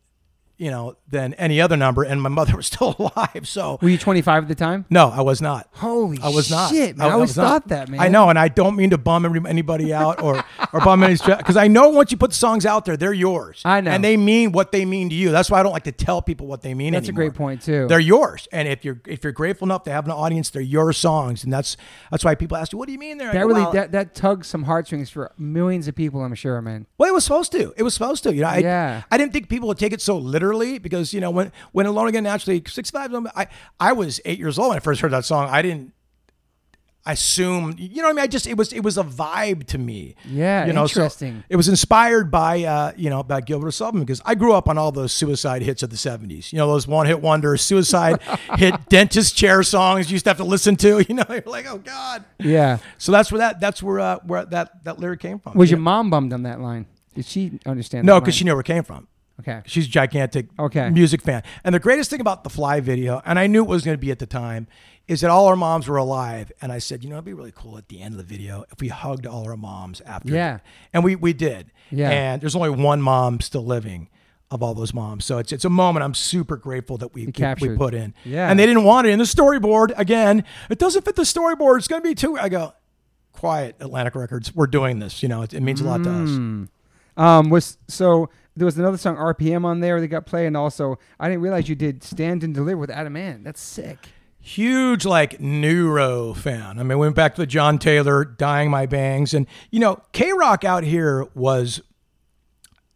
you 0.63 0.71
know, 0.71 0.97
than 1.09 1.35
any 1.35 1.61
other 1.61 1.77
number, 1.77 2.05
and 2.05 2.23
my 2.23 2.29
mother 2.29 2.57
was 2.61 2.67
still 2.67 2.95
alive. 2.99 3.49
So 3.49 3.79
Were 3.83 3.89
you 3.89 3.99
25 3.99 4.45
at 4.45 4.49
the 4.49 4.55
time? 4.55 4.85
no, 4.91 5.09
I 5.09 5.21
was 5.23 5.43
not. 5.43 5.69
Holy 5.73 6.19
I 6.23 6.29
was 6.29 6.51
not. 6.51 6.71
shit, 6.71 6.97
man. 6.97 7.09
I, 7.09 7.13
always 7.13 7.31
was 7.31 7.37
not. 7.37 7.49
thought 7.49 7.69
that, 7.69 7.89
man. 7.89 8.01
I 8.01 8.09
know, 8.09 8.31
and 8.31 8.39
I 8.39 8.47
don't 8.49 8.77
mean 8.77 8.91
to 8.91 8.99
bum 8.99 9.47
anybody 9.47 9.93
out 9.93 10.23
or 10.23 10.45
or 10.73 10.81
bum 10.81 11.03
any 11.03 11.17
because 11.17 11.57
I 11.57 11.67
know 11.67 11.89
once 11.89 12.13
you 12.13 12.17
put 12.17 12.31
the 12.31 12.37
songs 12.37 12.65
out 12.65 12.85
there, 12.85 12.97
they're 12.97 13.13
yours. 13.13 13.61
I 13.65 13.81
know. 13.81 13.91
and 13.91 14.05
they 14.05 14.17
mean 14.17 14.53
what 14.53 14.71
they 14.71 14.85
mean 14.85 15.09
to 15.11 15.15
you. 15.17 15.33
That's 15.33 15.51
why 15.51 15.59
I 15.59 15.63
don't 15.65 15.73
like 15.73 15.85
to 15.85 15.93
tell 15.93 16.23
people 16.23 16.47
what 16.47 16.63
they 16.63 16.75
mean. 16.75 16.93
That's 16.93 17.09
a 17.09 17.13
great 17.13 17.35
point, 17.35 17.63
too. 17.63 17.89
They're 17.89 17.99
yours, 17.99 18.47
and 18.53 18.69
if 18.69 18.85
you're 18.85 19.01
if 19.09 19.25
you're 19.25 19.33
grateful 19.33 19.67
enough 19.67 19.83
to 19.85 19.91
have 19.91 20.05
an 20.05 20.13
audience, 20.13 20.51
they're 20.51 20.63
your 20.63 20.93
songs, 20.93 21.43
and 21.43 21.53
that's 21.53 21.77
that's 22.13 22.25
why 22.25 22.37
people 22.37 22.57
ask 22.57 22.73
you, 22.73 22.79
"What 22.79 22.87
do 22.87 22.93
you 22.93 22.99
mean 23.01 23.19
there?" 23.19 23.33
That 23.33 23.41
go, 23.41 23.47
really 23.49 23.63
"Well, 23.63 23.73
that, 23.73 23.91
that 23.93 24.15
tugs 24.15 24.47
some 24.47 24.63
heartstrings 24.63 25.11
for 25.11 25.33
millions 25.37 25.89
of 25.89 25.97
people, 25.97 26.23
I'm 26.23 26.35
sure, 26.37 26.63
man. 26.63 26.87
Well, 26.99 27.09
it 27.11 27.13
was 27.15 27.25
supposed 27.25 27.51
to. 27.53 27.75
It 27.77 27.83
was 27.83 27.95
supposed 27.95 28.23
to. 28.23 28.33
You 28.35 28.43
know, 28.43 28.49
I, 28.49 28.59
Yeah. 28.59 29.03
I 29.11 29.19
didn't 29.19 29.33
think 29.33 29.49
people 29.49 29.67
would 29.69 29.79
take 29.79 29.93
it 29.93 30.01
so 30.01 30.17
literally 30.17 30.52
because 30.79 31.13
you 31.13 31.21
know 31.21 31.31
when 31.31 31.53
when 31.73 31.87
Alone 31.87 32.09
Again 32.09 32.25
naturally 32.25 32.63
six 32.67 32.91
five. 32.91 33.13
I 33.37 33.49
I 33.81 33.93
was 33.93 34.21
eight 34.25 34.39
years 34.39 34.59
old 34.59 34.69
when 34.71 34.77
I 34.77 34.81
first 34.81 35.01
heard 35.01 35.13
that 35.13 35.25
song. 35.25 35.49
I 35.51 35.63
didn't. 35.63 35.93
I 37.05 37.15
assumed, 37.15 37.81
you 37.81 37.97
know 37.97 38.05
what 38.05 38.11
I 38.11 38.13
mean? 38.13 38.23
I 38.23 38.27
just, 38.29 38.47
it 38.47 38.57
was, 38.57 38.73
it 38.73 38.85
was 38.85 38.97
a 38.97 39.03
vibe 39.03 39.67
to 39.67 39.79
me. 39.79 40.15
Yeah, 40.25 40.67
you 40.67 40.73
know, 40.73 40.87
so 40.87 41.01
interesting. 41.01 41.43
it 41.49 41.57
was 41.57 41.69
inspired 41.69 42.31
by, 42.31 42.63
uh, 42.63 42.93
you 42.97 43.11
know, 43.11 43.25
by 43.25 43.41
Gilbert 43.41 43.73
Sullivan 43.73 44.03
because 44.03 44.23
I 44.25 44.37
grew 44.37 44.53
up 44.53 44.69
on 44.69 44.79
all 44.79 44.93
those 44.93 45.13
suicide 45.13 45.63
hits 45.63 45.83
of 45.83 45.91
the 45.91 45.97
70s. 45.97 46.53
You 46.53 46.59
know, 46.59 46.69
those 46.69 46.87
one 46.87 47.07
hit 47.07 47.21
wonders, 47.21 47.61
suicide 47.61 48.21
hit 48.57 48.89
dentist 48.89 49.37
chair 49.37 49.65
songs 49.65 50.11
you 50.11 50.15
used 50.15 50.27
to 50.27 50.31
have 50.31 50.37
to 50.37 50.45
listen 50.45 50.77
to. 50.77 51.05
You 51.09 51.17
know, 51.17 51.25
you're 51.29 51.43
like, 51.45 51.67
oh 51.69 51.79
God. 51.79 52.25
Yeah. 52.39 52.79
So 52.99 53.11
that's 53.11 53.33
where 53.33 53.41
that, 53.41 53.59
that's 53.59 53.83
where, 53.83 53.99
uh, 53.99 54.19
where 54.25 54.45
that, 54.45 54.85
that 54.85 55.01
lyric 55.01 55.19
came 55.19 55.41
from. 55.41 55.55
Was 55.55 55.71
Yeah. 55.71 55.79
your 55.79 55.83
mom 55.83 56.09
bummed 56.09 56.33
on 56.33 56.45
that 56.45 56.61
line? 56.61 56.87
Did 57.17 57.27
she 57.27 57.59
understand? 57.67 58.07
No, 58.07 58.21
because 58.21 58.37
she 58.37 58.45
knew 58.45 58.53
where 58.53 58.61
it 58.61 58.67
came 58.67 58.85
from. 58.85 59.09
Okay. 59.41 59.63
She's 59.67 59.87
a 59.87 59.91
gigantic 59.91 60.49
Okay. 60.59 60.91
music 60.91 61.23
fan. 61.23 61.43
And 61.65 61.75
the 61.75 61.81
greatest 61.81 62.11
thing 62.11 62.21
about 62.21 62.45
the 62.45 62.51
Fly 62.51 62.81
video, 62.81 63.23
and 63.25 63.39
I 63.39 63.47
knew 63.47 63.63
it 63.63 63.69
was 63.69 63.85
going 63.85 63.97
to 63.97 64.01
be 64.01 64.11
at 64.11 64.19
the 64.19 64.27
time, 64.27 64.69
is 65.09 65.23
that 65.23 65.31
all 65.31 65.47
our 65.47 65.57
moms 65.57 65.89
were 65.89 65.97
alive. 65.97 66.53
And 66.61 66.71
I 66.71 66.79
said, 66.79 67.03
you 67.03 67.11
know, 67.11 67.17
it'd 67.17 67.25
be 67.25 67.33
really 67.33 67.53
cool 67.55 67.77
at 67.77 67.89
the 67.89 68.01
end 68.01 68.15
of 68.15 68.19
the 68.19 68.25
video 68.25 68.65
if 68.71 68.81
we 68.81 68.89
hugged 68.89 69.27
all 69.27 69.49
our 69.49 69.57
moms 69.57 70.01
after. 70.03 70.33
Yeah. 70.33 70.59
And 70.93 71.03
we, 71.03 71.17
we 71.17 71.33
did. 71.33 71.73
Yeah. 71.91 72.11
And 72.11 72.41
there's 72.41 72.55
only 72.55 72.71
one 72.71 73.03
mom 73.03 73.41
still 73.41 73.65
living 73.65 74.09
of 74.51 74.63
all 74.63 74.75
those 74.75 74.93
moms. 74.93 75.25
So 75.25 75.39
it's 75.39 75.51
it's 75.51 75.65
a 75.65 75.71
moment 75.71 76.05
I'm 76.05 76.15
super 76.15 76.57
grateful 76.57 76.99
that 76.99 77.15
we, 77.15 77.27
we, 77.27 77.55
we 77.69 77.77
put 77.77 77.95
in. 77.95 78.15
Yeah. 78.25 78.51
And 78.51 78.59
they 78.59 78.67
didn't 78.67 78.85
want 78.85 79.07
it 79.07 79.11
in 79.11 79.19
the 79.19 79.25
storyboard. 79.25 79.99
Again, 79.99 80.45
it 80.69 80.79
doesn't 80.79 81.05
fit 81.05 81.17
the 81.17 81.23
storyboard. 81.23 81.79
It's 81.79 81.89
going 81.89 82.03
to 82.03 82.09
be 82.09 82.15
too. 82.15 82.39
I 82.39 82.51
go, 82.51 82.75
quiet, 83.33 83.77
Atlantic 83.81 84.15
Records. 84.15 84.55
We're 84.55 84.67
doing 84.67 84.99
this. 84.99 85.23
You 85.23 85.29
know, 85.31 85.43
it, 85.43 85.55
it 85.55 85.63
means 85.63 85.81
a 85.81 85.85
lot 85.85 86.05
to 86.05 86.11
us. 86.11 86.29
Mm. 86.29 86.69
Um, 87.17 87.51
was 87.51 87.79
so 87.89 88.29
there 88.57 88.67
was 88.67 88.79
another 88.79 88.99
song 88.99 89.17
RPM 89.17 89.65
on 89.65 89.81
there 89.81 90.01
that 90.01 90.09
got 90.09 90.27
played, 90.27 90.47
and 90.47 90.57
also 90.57 90.99
I 91.19 91.29
didn't 91.29 91.43
realize 91.43 91.69
you 91.69 91.75
did 91.75 92.03
Stand 92.03 92.45
and 92.45 92.55
Deliver 92.55 92.79
with 92.79 92.91
Adam 92.91 93.17
Ant. 93.17 93.45
That's 93.45 93.61
sick. 93.61 94.09
huge 94.41 95.05
like 95.07 95.41
neuro 95.41 96.35
fan. 96.35 96.79
I 96.79 96.83
mean, 96.83 96.99
we 96.99 97.07
went 97.07 97.17
back 97.17 97.35
to 97.37 97.43
the 97.43 97.47
John 97.47 97.79
Taylor 97.79 98.25
"Dying 98.25 98.71
My 98.71 98.87
Bangs," 98.87 99.33
and 99.35 99.47
you 99.71 99.81
know, 99.81 100.03
K 100.13 100.33
Rock 100.33 100.65
out 100.65 100.85
here 100.85 101.27
was. 101.35 101.81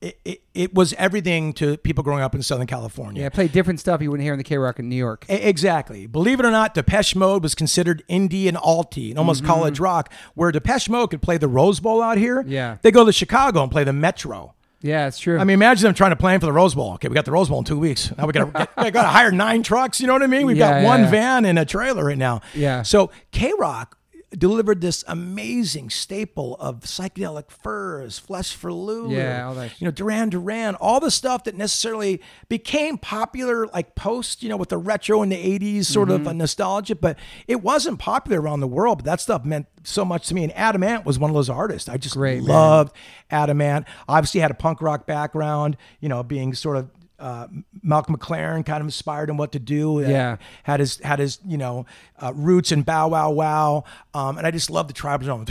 It, 0.02 0.20
it, 0.26 0.42
it 0.52 0.74
was 0.74 0.92
everything 0.98 1.54
to 1.54 1.78
people 1.78 2.04
growing 2.04 2.22
up 2.22 2.34
in 2.34 2.42
Southern 2.42 2.66
California. 2.66 3.22
Yeah, 3.22 3.30
played 3.30 3.50
different 3.52 3.80
stuff 3.80 4.02
you 4.02 4.10
wouldn't 4.10 4.24
hear 4.24 4.34
in 4.34 4.38
the 4.38 4.44
K 4.44 4.58
Rock 4.58 4.78
in 4.78 4.90
New 4.90 4.94
York. 4.94 5.24
E- 5.28 5.32
Exactly. 5.32 6.06
Believe 6.06 6.38
it 6.38 6.44
or 6.44 6.50
not, 6.50 6.74
Depeche 6.74 7.16
Mode 7.16 7.42
was 7.42 7.54
considered 7.54 8.04
indie 8.06 8.46
and 8.46 8.58
alty 8.58 9.08
and 9.08 9.18
almost 9.18 9.42
mm-hmm. 9.42 9.52
college 9.52 9.80
rock, 9.80 10.12
where 10.34 10.52
Depeche 10.52 10.90
Mode 10.90 11.10
could 11.10 11.22
play 11.22 11.38
the 11.38 11.48
Rose 11.48 11.80
Bowl 11.80 12.02
out 12.02 12.18
here. 12.18 12.44
Yeah. 12.46 12.76
They 12.82 12.90
go 12.90 13.06
to 13.06 13.12
Chicago 13.12 13.62
and 13.62 13.72
play 13.72 13.84
the 13.84 13.94
Metro. 13.94 14.54
Yeah, 14.82 15.06
it's 15.08 15.18
true. 15.18 15.38
I 15.38 15.44
mean, 15.44 15.54
imagine 15.54 15.84
them 15.84 15.94
trying 15.94 16.10
to 16.12 16.16
plan 16.16 16.38
for 16.40 16.46
the 16.46 16.52
Rose 16.52 16.74
Bowl. 16.74 16.92
Okay, 16.94 17.08
we 17.08 17.14
got 17.14 17.24
the 17.24 17.32
Rose 17.32 17.48
Bowl 17.48 17.58
in 17.58 17.64
two 17.64 17.78
weeks. 17.78 18.12
Now 18.16 18.26
we 18.26 18.32
got 18.32 18.44
to 18.52 18.90
got 18.90 19.02
to 19.02 19.08
hire 19.08 19.32
nine 19.32 19.62
trucks. 19.62 20.00
You 20.00 20.06
know 20.06 20.12
what 20.12 20.22
I 20.22 20.26
mean? 20.26 20.46
We've 20.46 20.56
Yeah, 20.56 20.82
got 20.82 20.86
one 20.86 21.00
yeah. 21.04 21.10
van 21.10 21.44
and 21.44 21.58
a 21.58 21.64
trailer 21.64 22.04
right 22.04 22.18
now. 22.18 22.40
Yeah. 22.54 22.82
So 22.82 23.10
K 23.32 23.52
Rock 23.58 23.98
delivered 24.36 24.80
this 24.80 25.02
amazing 25.08 25.88
staple 25.90 26.56
of 26.60 26.80
psychedelic 26.80 27.50
furs, 27.50 28.18
flesh 28.18 28.54
for 28.54 28.72
Lulu. 28.72 29.14
Yeah, 29.16 29.46
all 29.48 29.54
that 29.54 29.80
You 29.80 29.86
know, 29.86 29.90
Duran 29.90 30.28
Duran, 30.30 30.74
all 30.76 31.00
the 31.00 31.10
stuff 31.10 31.44
that 31.44 31.54
necessarily 31.54 32.20
became 32.48 32.98
popular 32.98 33.66
like 33.68 33.94
post, 33.94 34.42
you 34.42 34.48
know, 34.48 34.56
with 34.56 34.68
the 34.68 34.78
retro 34.78 35.22
in 35.22 35.28
the 35.30 35.36
80s 35.58 35.86
sort 35.86 36.08
Mm-hmm. 36.08 36.20
of 36.22 36.26
a 36.28 36.34
nostalgia, 36.34 36.94
but 36.94 37.18
it 37.48 37.62
wasn't 37.62 37.98
popular 37.98 38.40
around 38.40 38.60
the 38.60 38.66
world. 38.68 38.98
But 38.98 39.04
that 39.06 39.20
stuff 39.20 39.44
meant 39.44 39.66
so 39.82 40.04
much 40.04 40.28
to 40.28 40.34
me. 40.34 40.44
And 40.44 40.52
Adam 40.56 40.82
Ant 40.82 41.04
was 41.06 41.18
one 41.18 41.30
of 41.30 41.34
those 41.34 41.48
artists. 41.50 41.88
I 41.88 41.96
just 41.96 42.14
Great, 42.14 42.38
man. 42.42 42.48
loved 42.48 42.94
Adam 43.30 43.60
Ant. 43.60 43.86
Obviously 44.08 44.40
had 44.40 44.50
a 44.50 44.54
punk 44.54 44.82
rock 44.82 45.06
background, 45.06 45.76
you 46.00 46.08
know, 46.08 46.22
being 46.22 46.54
sort 46.54 46.76
of 46.76 46.90
uh, 47.18 47.46
Malcolm 47.82 48.16
McLaren 48.16 48.64
kind 48.64 48.80
of 48.80 48.86
inspired 48.86 49.30
him 49.30 49.36
what 49.36 49.52
to 49.52 49.58
do. 49.58 50.02
Yeah. 50.06 50.36
had 50.64 50.80
his 50.80 50.98
had 50.98 51.18
his 51.18 51.38
you 51.46 51.56
know 51.58 51.86
uh, 52.22 52.32
roots 52.34 52.72
in 52.72 52.82
Bow 52.82 53.08
Wow 53.08 53.30
Wow, 53.30 53.84
um, 54.14 54.38
and 54.38 54.46
I 54.46 54.50
just 54.50 54.70
loved 54.70 54.88
the 54.90 54.94
tribal 54.94 55.26
zone. 55.26 55.46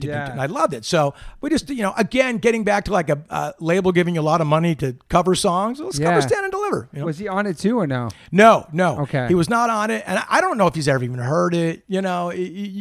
Yeah. 0.00 0.30
And 0.30 0.40
I 0.40 0.46
loved 0.46 0.74
it. 0.74 0.84
So 0.84 1.14
we 1.40 1.50
just 1.50 1.68
you 1.70 1.82
know 1.82 1.94
again 1.96 2.38
getting 2.38 2.64
back 2.64 2.84
to 2.84 2.92
like 2.92 3.08
a, 3.10 3.22
a 3.30 3.54
label 3.60 3.92
giving 3.92 4.14
you 4.14 4.20
a 4.20 4.22
lot 4.22 4.40
of 4.40 4.46
money 4.46 4.74
to 4.76 4.96
cover 5.08 5.34
songs. 5.34 5.80
Let's 5.80 5.98
Yeah. 5.98 6.08
cover 6.10 6.22
Stand 6.22 6.44
and 6.44 6.52
Deliver. 6.52 6.88
You 6.92 7.00
know? 7.00 7.06
was 7.06 7.18
he 7.18 7.28
on 7.28 7.46
it 7.46 7.58
too 7.58 7.78
or 7.78 7.86
no? 7.86 8.08
No, 8.32 8.66
no. 8.72 9.00
Okay. 9.00 9.28
He 9.28 9.34
was 9.34 9.48
not 9.48 9.70
on 9.70 9.90
it. 9.90 10.02
And 10.06 10.18
I- 10.28 10.40
don't 10.40 10.56
know 10.58 10.66
if 10.66 10.74
he's 10.74 10.88
ever 10.88 11.04
even 11.04 11.18
heard 11.18 11.54
it. 11.54 11.84
You 11.86 12.00
know, 12.02 12.26
y- 12.28 12.34
y- 12.36 12.40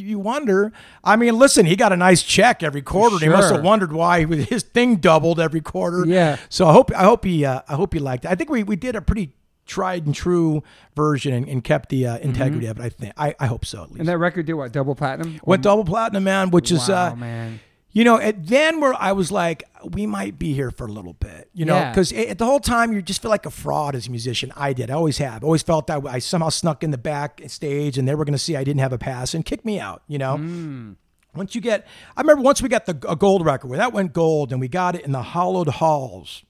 you 0.10 0.18
wonder. 0.18 0.72
I 1.04 1.18
mean, 1.18 1.38
listen, 1.38 1.66
he 1.66 1.76
got 1.76 1.92
a 1.92 1.98
nice 1.98 2.24
check 2.24 2.64
every 2.64 2.82
quarter. 2.82 3.16
and 3.18 3.22
He 3.24 3.30
must 3.30 3.52
have 3.54 3.64
wondered 3.64 3.92
why 3.92 4.26
his 4.26 4.64
thing 4.64 4.96
doubled 4.96 5.40
every 5.40 5.62
quarter. 5.62 6.06
Yeah. 6.08 6.38
So 6.50 6.68
I 6.68 6.74
hope 6.74 6.90
I 6.96 7.04
hope 7.04 7.26
he 7.26 7.46
uh, 7.46 7.62
I 7.70 7.76
hope 7.76 7.94
you 7.94 8.00
liked 8.02 8.26
it. 8.26 8.32
I 8.32 8.36
think 8.36 8.50
we, 8.50 8.64
we 8.64 8.76
did 8.76 8.96
a 8.96 9.02
pretty 9.02 9.34
tried 9.66 10.06
and 10.06 10.16
true 10.16 10.64
version 10.96 11.32
and, 11.34 11.48
and 11.48 11.64
kept 11.64 11.90
the 11.90 12.08
uh, 12.08 12.18
integrity 12.18 12.66
of 12.66 12.80
it. 12.80 12.84
I 12.84 12.90
think 12.90 13.14
I, 13.18 13.36
I 13.40 13.46
hope 13.46 13.66
so 13.66 13.84
at 13.84 13.90
least. 13.90 14.00
And 14.00 14.10
that 14.10 14.18
record 14.18 14.48
did 14.48 14.54
what? 14.54 14.72
Double 14.72 14.96
platinum? 14.96 15.40
Went 15.46 15.62
double 15.62 15.86
platinum, 15.86 16.24
man, 16.24 16.50
which 16.50 16.72
is 16.72 16.90
wow, 16.90 17.12
uh, 17.12 17.16
man. 17.16 17.60
you 17.92 18.04
know, 18.04 18.20
at 18.20 18.48
then 18.48 18.80
where 18.82 18.96
I 18.96 19.12
was 19.12 19.32
like, 19.32 19.64
we 19.84 20.08
might 20.08 20.40
be 20.40 20.54
here 20.54 20.72
for 20.72 20.88
a 20.88 20.92
little 20.92 21.14
bit, 21.14 21.50
you 21.54 21.66
know, 21.66 21.76
Yeah. 21.76 21.92
because 21.92 22.10
the 22.10 22.46
whole 22.46 22.60
time 22.60 22.94
you 22.94 23.02
just 23.04 23.22
feel 23.22 23.30
like 23.30 23.46
a 23.46 23.52
fraud 23.52 23.94
as 23.94 24.08
a 24.08 24.10
musician. 24.12 24.52
I 24.56 24.74
did, 24.74 24.90
I 24.90 24.96
always 24.96 25.20
have, 25.20 25.44
always 25.44 25.62
felt 25.62 25.86
that 25.88 26.04
I 26.08 26.18
somehow 26.18 26.50
snuck 26.50 26.84
in 26.84 26.90
the 26.90 26.98
back 26.98 27.40
stage, 27.48 27.98
and 28.00 28.08
they 28.08 28.16
were 28.16 28.26
going 28.26 28.34
to 28.34 28.40
see 28.40 28.56
I 28.56 28.64
didn't 28.64 28.80
have 28.82 28.92
a 28.94 28.98
pass 28.98 29.36
and 29.36 29.46
kick 29.46 29.64
me 29.66 29.80
out, 29.80 30.02
you 30.08 30.18
know. 30.18 30.38
Hmm. 30.38 30.94
Once 31.36 31.54
you 31.54 31.62
get, 31.62 31.86
I 32.18 32.22
remember 32.22 32.42
once 32.42 32.60
we 32.60 32.70
got 32.70 32.88
the 32.88 32.98
a 33.08 33.16
gold 33.16 33.46
record, 33.46 33.68
where 33.68 33.78
that 33.78 33.94
went 33.94 34.14
gold, 34.14 34.52
and 34.52 34.60
we 34.60 34.68
got 34.68 34.96
it 34.96 35.06
in 35.06 35.12
the 35.12 35.22
hollowed 35.22 35.68
halls 35.68 36.44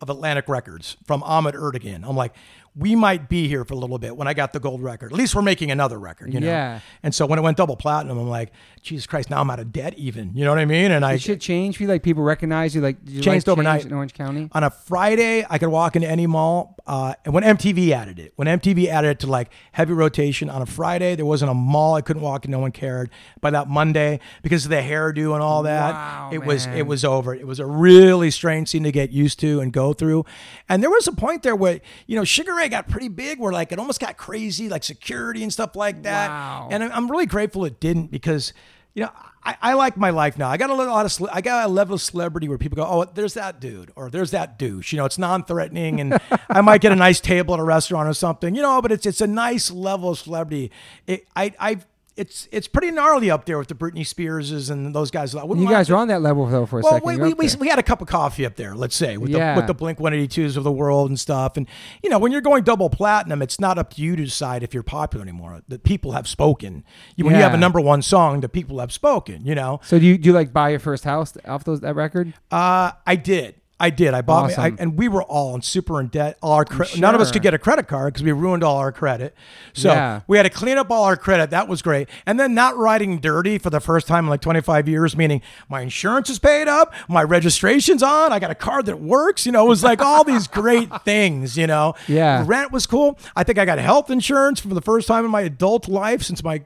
of 0.00 0.10
Atlantic 0.10 0.48
Records 0.48 0.96
from 1.04 1.22
Ahmet 1.22 1.54
Ertegun. 1.54 2.08
I'm 2.08 2.16
like, 2.16 2.34
we 2.76 2.94
might 2.94 3.28
be 3.28 3.48
here 3.48 3.64
for 3.64 3.74
a 3.74 3.76
little 3.76 3.98
bit 3.98 4.16
when 4.16 4.28
I 4.28 4.34
got 4.34 4.52
the 4.52 4.60
gold 4.60 4.82
record. 4.82 5.12
At 5.12 5.18
least 5.18 5.34
we're 5.34 5.42
making 5.42 5.70
another 5.70 5.98
record, 5.98 6.32
you 6.32 6.40
know? 6.40 6.46
Yeah. 6.46 6.80
And 7.02 7.14
so 7.14 7.26
when 7.26 7.38
it 7.38 7.42
went 7.42 7.56
double 7.56 7.76
platinum, 7.76 8.16
I'm 8.16 8.28
like, 8.28 8.52
Jesus 8.82 9.06
Christ, 9.06 9.28
now 9.30 9.40
I'm 9.40 9.50
out 9.50 9.60
of 9.60 9.72
debt 9.72 9.94
even. 9.98 10.32
You 10.34 10.44
know 10.44 10.50
what 10.50 10.58
I 10.58 10.64
mean? 10.64 10.90
And 10.90 11.04
I 11.04 11.12
Did 11.12 11.22
shit 11.22 11.40
change 11.40 11.76
for 11.76 11.82
you? 11.82 11.88
Like 11.88 12.02
people 12.02 12.22
recognize 12.22 12.74
you? 12.74 12.80
Like 12.80 13.04
did 13.04 13.14
your 13.14 13.22
Changed 13.22 13.48
overnight. 13.48 13.84
in 13.84 13.92
Orange 13.92 14.14
County? 14.14 14.48
on 14.52 14.64
a 14.64 14.70
Friday, 14.70 15.44
I 15.48 15.58
could 15.58 15.68
walk 15.68 15.96
into 15.96 16.08
any 16.08 16.26
mall. 16.26 16.76
Uh, 16.86 17.14
and 17.24 17.34
when 17.34 17.44
MTV 17.44 17.90
added 17.90 18.18
it, 18.18 18.32
when 18.36 18.48
MTV 18.48 18.86
added 18.88 19.10
it 19.10 19.18
to 19.20 19.26
like 19.26 19.50
heavy 19.72 19.92
rotation 19.92 20.48
on 20.48 20.62
a 20.62 20.66
Friday, 20.66 21.14
there 21.14 21.26
wasn't 21.26 21.50
a 21.50 21.54
mall 21.54 21.94
I 21.94 22.00
couldn't 22.00 22.22
walk 22.22 22.44
in. 22.46 22.50
No 22.50 22.58
one 22.58 22.72
cared. 22.72 23.10
By 23.40 23.50
that 23.50 23.68
Monday, 23.68 24.18
because 24.42 24.64
of 24.64 24.70
the 24.70 24.76
hairdo 24.76 25.34
and 25.34 25.42
all 25.42 25.62
that, 25.64 25.92
Wow, 25.92 26.30
it 26.32 26.44
was 26.44 26.66
it 26.66 26.86
was 26.86 27.04
over. 27.04 27.34
It 27.34 27.46
was 27.46 27.60
a 27.60 27.66
really 27.66 28.30
strange 28.30 28.72
thing 28.72 28.82
to 28.84 28.92
get 28.92 29.10
used 29.10 29.38
to 29.40 29.60
and 29.60 29.72
go 29.72 29.92
through. 29.92 30.24
And 30.68 30.82
there 30.82 30.90
was 30.90 31.06
a 31.06 31.12
point 31.12 31.42
there 31.42 31.54
where 31.54 31.80
you 32.06 32.16
know 32.16 32.24
Sugar 32.24 32.54
Ray 32.54 32.68
got 32.68 32.88
pretty 32.88 33.08
big, 33.08 33.38
where 33.38 33.52
like 33.52 33.72
it 33.72 33.78
almost 33.78 34.00
got 34.00 34.16
crazy, 34.16 34.68
like 34.68 34.82
security 34.84 35.42
and 35.42 35.52
stuff 35.52 35.76
like 35.76 36.02
that. 36.04 36.28
Wow. 36.28 36.68
And 36.70 36.82
I'm 36.82 37.10
really 37.10 37.26
grateful 37.26 37.64
it 37.66 37.78
didn't 37.78 38.10
because 38.10 38.52
you 38.94 39.04
know. 39.04 39.10
I, 39.42 39.56
I 39.62 39.72
like 39.72 39.96
my 39.96 40.10
life 40.10 40.36
now. 40.36 40.50
I 40.50 40.58
got 40.58 40.68
a 40.68 40.74
little- 40.74 40.92
lot 40.92 41.06
of, 41.06 41.28
I 41.32 41.40
got 41.40 41.64
a 41.64 41.68
level 41.72 41.94
of 41.94 42.02
celebrity 42.02 42.46
where 42.46 42.58
people 42.58 42.76
go, 42.76 42.84
oh, 42.84 43.04
there's 43.14 43.32
that 43.34 43.58
dude, 43.58 43.90
or 43.96 44.10
there's 44.10 44.32
that 44.32 44.58
douche. 44.58 44.92
You 44.92 44.98
know, 44.98 45.06
it's 45.06 45.16
non-threatening, 45.16 45.98
and 45.98 46.20
I 46.50 46.60
might 46.60 46.82
get 46.82 46.92
a 46.92 46.96
nice 46.96 47.20
table 47.20 47.54
at 47.54 47.60
a 47.60 47.64
restaurant 47.64 48.06
or 48.06 48.12
something. 48.12 48.54
You 48.54 48.60
know, 48.60 48.82
but 48.82 48.92
it's 48.92 49.06
it's 49.06 49.22
a 49.22 49.26
nice 49.26 49.70
level 49.70 50.10
of 50.10 50.18
celebrity. 50.18 50.70
It, 51.06 51.26
I 51.34 51.54
I 51.58 51.78
it's 52.20 52.48
it's 52.52 52.68
pretty 52.68 52.90
gnarly 52.90 53.30
up 53.30 53.46
there 53.46 53.58
with 53.58 53.68
the 53.68 53.74
Britney 53.74 54.00
Spearses 54.06 54.70
and 54.70 54.94
those 54.94 55.10
guys. 55.10 55.32
You 55.32 55.68
guys 55.68 55.86
to- 55.86 55.94
are 55.94 55.96
on 55.96 56.08
that 56.08 56.20
level 56.20 56.46
though 56.46 56.66
for 56.66 56.80
a 56.80 56.82
well, 56.82 56.92
second. 56.92 57.06
we, 57.06 57.16
we, 57.16 57.32
we, 57.32 57.48
we 57.58 57.68
had 57.68 57.78
a 57.78 57.82
cup 57.82 58.02
of 58.02 58.08
coffee 58.08 58.44
up 58.44 58.56
there, 58.56 58.74
let's 58.74 58.94
say, 58.94 59.16
with 59.16 59.30
Yeah. 59.30 59.54
the 59.54 59.60
with 59.60 59.66
the 59.66 59.74
Blink 59.74 59.98
182s 59.98 60.56
of 60.58 60.64
the 60.64 60.70
world 60.72 61.08
and 61.08 61.18
stuff. 61.18 61.56
And 61.56 61.66
you 62.02 62.10
know, 62.10 62.18
when 62.18 62.30
you're 62.30 62.42
going 62.42 62.62
double 62.62 62.90
platinum, 62.90 63.40
it's 63.40 63.58
not 63.58 63.78
up 63.78 63.94
to 63.94 64.02
you 64.02 64.16
to 64.16 64.24
decide 64.24 64.62
if 64.62 64.74
you're 64.74 64.82
popular 64.82 65.22
anymore. 65.22 65.62
The 65.66 65.78
people 65.78 66.12
have 66.12 66.28
spoken. 66.28 66.84
You, 67.16 67.24
when 67.24 67.34
you 67.34 67.40
have 67.40 67.54
a 67.54 67.58
number 67.58 67.80
one 67.80 68.02
song, 68.02 68.40
the 68.40 68.48
people 68.48 68.80
have 68.80 68.92
spoken. 68.92 69.44
You 69.46 69.54
know, 69.54 69.80
so 69.82 69.98
do 69.98 70.04
you 70.06 70.18
do 70.18 70.28
you 70.28 70.32
like 70.34 70.52
buy 70.52 70.68
your 70.68 70.78
first 70.80 71.04
house 71.04 71.32
off 71.46 71.64
those 71.64 71.80
that 71.80 71.94
record? 71.96 72.34
uh, 72.50 72.92
I 73.06 73.16
did. 73.16 73.54
I 73.80 73.90
did. 73.90 74.12
I 74.14 74.20
bought 74.20 74.48
me, 74.50 74.54
I, 74.56 74.72
and 74.78 74.96
we 74.98 75.08
were 75.08 75.22
all 75.22 75.54
in 75.54 75.62
super 75.62 75.98
in 76.00 76.08
debt. 76.08 76.36
All 76.42 76.52
our 76.52 76.64
cre- 76.66 76.84
none 76.98 77.14
of 77.14 77.20
us 77.22 77.32
could 77.32 77.40
get 77.42 77.54
a 77.54 77.58
credit 77.58 77.88
card 77.88 78.12
because 78.12 78.22
we 78.22 78.30
ruined 78.32 78.62
all 78.62 78.76
our 78.76 78.92
credit. 78.92 79.34
So 79.72 79.88
Yeah. 79.90 80.20
we 80.28 80.36
had 80.36 80.42
to 80.42 80.50
clean 80.50 80.76
up 80.76 80.90
all 80.90 81.04
our 81.04 81.16
credit. 81.16 81.48
That 81.50 81.66
was 81.66 81.80
great. 81.80 82.08
And 82.26 82.38
then 82.38 82.52
not 82.54 82.76
riding 82.76 83.18
dirty 83.20 83.56
for 83.58 83.70
the 83.70 83.80
first 83.80 84.06
time 84.06 84.24
in 84.26 84.30
like 84.30 84.42
25 84.42 84.86
years, 84.88 85.16
meaning 85.16 85.40
my 85.70 85.80
insurance 85.80 86.28
is 86.28 86.38
paid 86.38 86.68
up, 86.68 86.92
my 87.08 87.22
registration's 87.22 88.02
on, 88.02 88.32
I 88.32 88.38
got 88.38 88.50
a 88.50 88.54
card 88.54 88.84
that 88.86 89.00
works. 89.00 89.46
You 89.46 89.52
know, 89.52 89.64
it 89.64 89.68
was 89.70 89.82
like 89.82 90.02
all 90.02 90.24
these 90.24 90.46
great 90.46 90.90
things. 91.06 91.56
You 91.56 91.66
know, 91.66 91.94
Yeah. 92.06 92.44
Rent 92.46 92.72
was 92.72 92.86
cool. 92.86 93.18
I 93.34 93.44
think 93.44 93.58
I 93.58 93.64
got 93.64 93.78
health 93.78 94.10
insurance 94.10 94.60
for 94.60 94.68
the 94.68 94.82
first 94.82 95.08
time 95.08 95.24
in 95.24 95.30
my 95.30 95.40
adult 95.40 95.88
life 95.88 96.22
since 96.22 96.44
my 96.44 96.62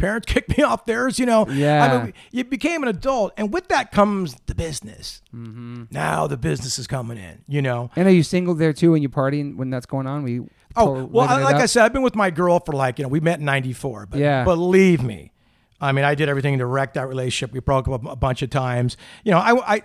parents 0.00 0.26
kicked 0.32 0.56
me 0.56 0.64
off 0.64 0.86
theirs. 0.86 1.18
You 1.18 1.26
know, 1.26 1.46
Yeah. 1.48 1.84
I 2.00 2.02
mean, 2.04 2.14
you 2.32 2.44
became 2.44 2.82
an 2.82 2.88
adult, 2.88 3.32
and 3.36 3.52
with 3.52 3.68
that 3.68 3.92
comes 3.92 4.34
the 4.46 4.54
business. 4.54 5.22
Now 5.32 6.26
the 6.26 6.36
business 6.36 6.78
is 6.78 6.86
coming 6.86 7.18
in. 7.18 7.44
You 7.46 7.62
know. 7.62 7.90
And 7.96 8.08
are 8.08 8.12
you 8.12 8.22
single 8.22 8.54
there 8.54 8.72
too 8.72 8.92
when 8.92 9.02
you 9.02 9.08
partying 9.08 9.56
when 9.56 9.70
that's 9.70 9.86
going 9.86 10.06
on? 10.06 10.22
We 10.22 10.40
Oh 10.76 11.04
well, 11.04 11.28
I- 11.28 11.42
like 11.42 11.56
I 11.56 11.66
said, 11.66 11.84
I've 11.84 11.92
been 11.92 12.02
with 12.02 12.14
my 12.16 12.30
girl 12.30 12.60
for 12.60 12.72
like 12.72 12.98
you 12.98 13.04
know 13.04 13.08
we 13.08 13.20
met 13.20 13.38
in 13.40 13.44
'94, 13.44 14.06
but 14.06 14.18
Yeah. 14.20 14.44
believe 14.44 15.02
me, 15.02 15.32
I 15.80 15.92
mean 15.92 16.04
I 16.04 16.14
did 16.14 16.28
everything 16.28 16.58
to 16.58 16.66
wreck 16.66 16.94
that 16.94 17.08
relationship. 17.08 17.52
We 17.52 17.60
broke 17.60 17.88
up 17.88 18.04
a 18.06 18.16
bunch 18.16 18.42
of 18.42 18.50
times. 18.50 18.96
You 19.24 19.32
know, 19.32 19.38
I. 19.38 19.74
I 19.76 19.82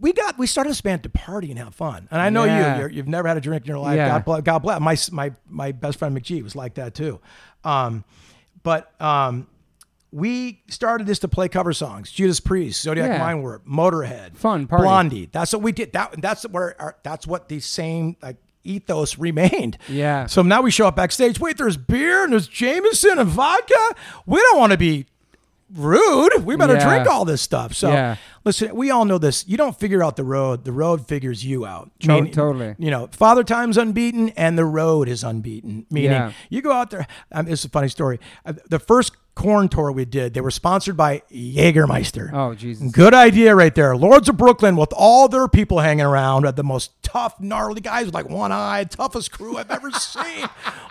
we 0.00 0.14
got 0.14 0.38
we 0.38 0.46
started 0.46 0.70
this 0.70 0.80
band 0.80 1.02
to 1.02 1.10
party 1.10 1.50
and 1.50 1.58
have 1.58 1.74
fun, 1.74 2.08
and 2.10 2.18
I 2.18 2.30
know 2.30 2.44
Yeah. 2.44 2.76
you 2.76 2.80
you're, 2.80 2.90
you've 2.90 3.08
never 3.08 3.28
had 3.28 3.36
a 3.36 3.42
drink 3.42 3.64
in 3.64 3.68
your 3.68 3.78
life. 3.78 3.96
Yeah. 3.96 4.08
God, 4.08 4.24
bless, 4.24 4.40
God 4.40 4.58
bless. 4.60 4.80
My 4.80 4.96
my 5.10 5.32
my 5.50 5.72
best 5.72 5.98
friend 5.98 6.16
McG 6.16 6.42
was 6.42 6.56
like 6.56 6.74
that 6.76 6.94
too, 6.94 7.20
um, 7.62 8.02
but 8.62 8.92
um, 9.00 9.46
we 10.10 10.62
started 10.68 11.06
this 11.06 11.20
to 11.20 11.28
play 11.28 11.48
cover 11.48 11.72
songs: 11.72 12.10
Judas 12.12 12.40
Priest, 12.40 12.82
Zodiac 12.82 13.08
Yeah. 13.08 13.20
Mindwarp, 13.20 13.60
Motorhead, 13.66 14.36
Fun 14.36 14.66
party. 14.66 14.82
Blondie. 14.84 15.28
That's 15.32 15.52
what 15.52 15.62
we 15.62 15.72
did. 15.72 15.92
That 15.92 16.20
that's 16.20 16.44
where 16.48 16.80
our, 16.80 16.96
that's 17.02 17.26
what 17.26 17.48
the 17.48 17.60
same 17.60 18.16
like 18.22 18.36
ethos 18.64 19.18
remained. 19.18 19.78
Yeah. 19.88 20.26
So 20.26 20.42
now 20.42 20.62
we 20.62 20.70
show 20.70 20.86
up 20.86 20.96
backstage. 20.96 21.40
Wait, 21.40 21.56
there's 21.58 21.76
beer 21.76 22.24
and 22.24 22.32
there's 22.32 22.46
Jameson 22.48 23.18
and 23.18 23.28
vodka. 23.28 23.94
We 24.26 24.38
don't 24.40 24.58
want 24.58 24.72
to 24.72 24.78
be 24.78 25.06
rude. 25.74 26.44
We 26.44 26.56
better 26.56 26.74
Yeah. 26.74 26.88
drink 26.88 27.06
all 27.08 27.24
this 27.24 27.40
stuff. 27.42 27.74
So 27.74 27.90
Yeah. 27.90 28.16
listen, 28.44 28.74
we 28.74 28.90
all 28.90 29.04
know 29.04 29.18
this. 29.18 29.46
You 29.48 29.56
don't 29.56 29.78
figure 29.78 30.02
out 30.02 30.16
the 30.16 30.24
road. 30.24 30.64
The 30.64 30.72
road 30.72 31.06
figures 31.06 31.44
you 31.44 31.64
out. 31.66 31.90
To- 32.00 32.28
totally. 32.28 32.74
You 32.78 32.90
know, 32.90 33.08
Father 33.12 33.42
Time's 33.44 33.76
unbeaten 33.76 34.30
and 34.30 34.58
the 34.58 34.64
road 34.64 35.08
is 35.08 35.24
unbeaten. 35.24 35.86
Meaning 35.90 36.10
Yeah. 36.12 36.32
you 36.50 36.62
go 36.62 36.72
out 36.72 36.90
there. 36.90 37.06
Um, 37.32 37.48
it's 37.48 37.64
a 37.64 37.68
funny 37.68 37.88
story. 37.88 38.20
Uh, 38.44 38.52
the 38.68 38.78
first 38.78 39.12
Korn 39.34 39.68
tour 39.70 39.90
we 39.90 40.04
did, 40.04 40.34
they 40.34 40.42
were 40.42 40.50
sponsored 40.50 40.96
by 40.96 41.22
Jägermeister. 41.32 42.30
Oh 42.34 42.54
Jesus. 42.54 42.92
Good 42.92 43.14
idea 43.14 43.54
right 43.54 43.74
there. 43.74 43.96
Lords 43.96 44.28
of 44.28 44.36
Brooklyn 44.36 44.76
with 44.76 44.92
all 44.94 45.26
their 45.28 45.48
people 45.48 45.80
hanging 45.80 46.04
around 46.04 46.44
at 46.44 46.56
the 46.56 46.62
most 46.62 47.02
tough, 47.02 47.40
gnarly 47.40 47.80
guys 47.80 48.06
with 48.06 48.14
like 48.14 48.28
one 48.28 48.52
eye, 48.52 48.84
toughest 48.84 49.32
crew 49.32 49.56
I've 49.56 49.70
ever 49.70 49.90
seen. 49.92 50.48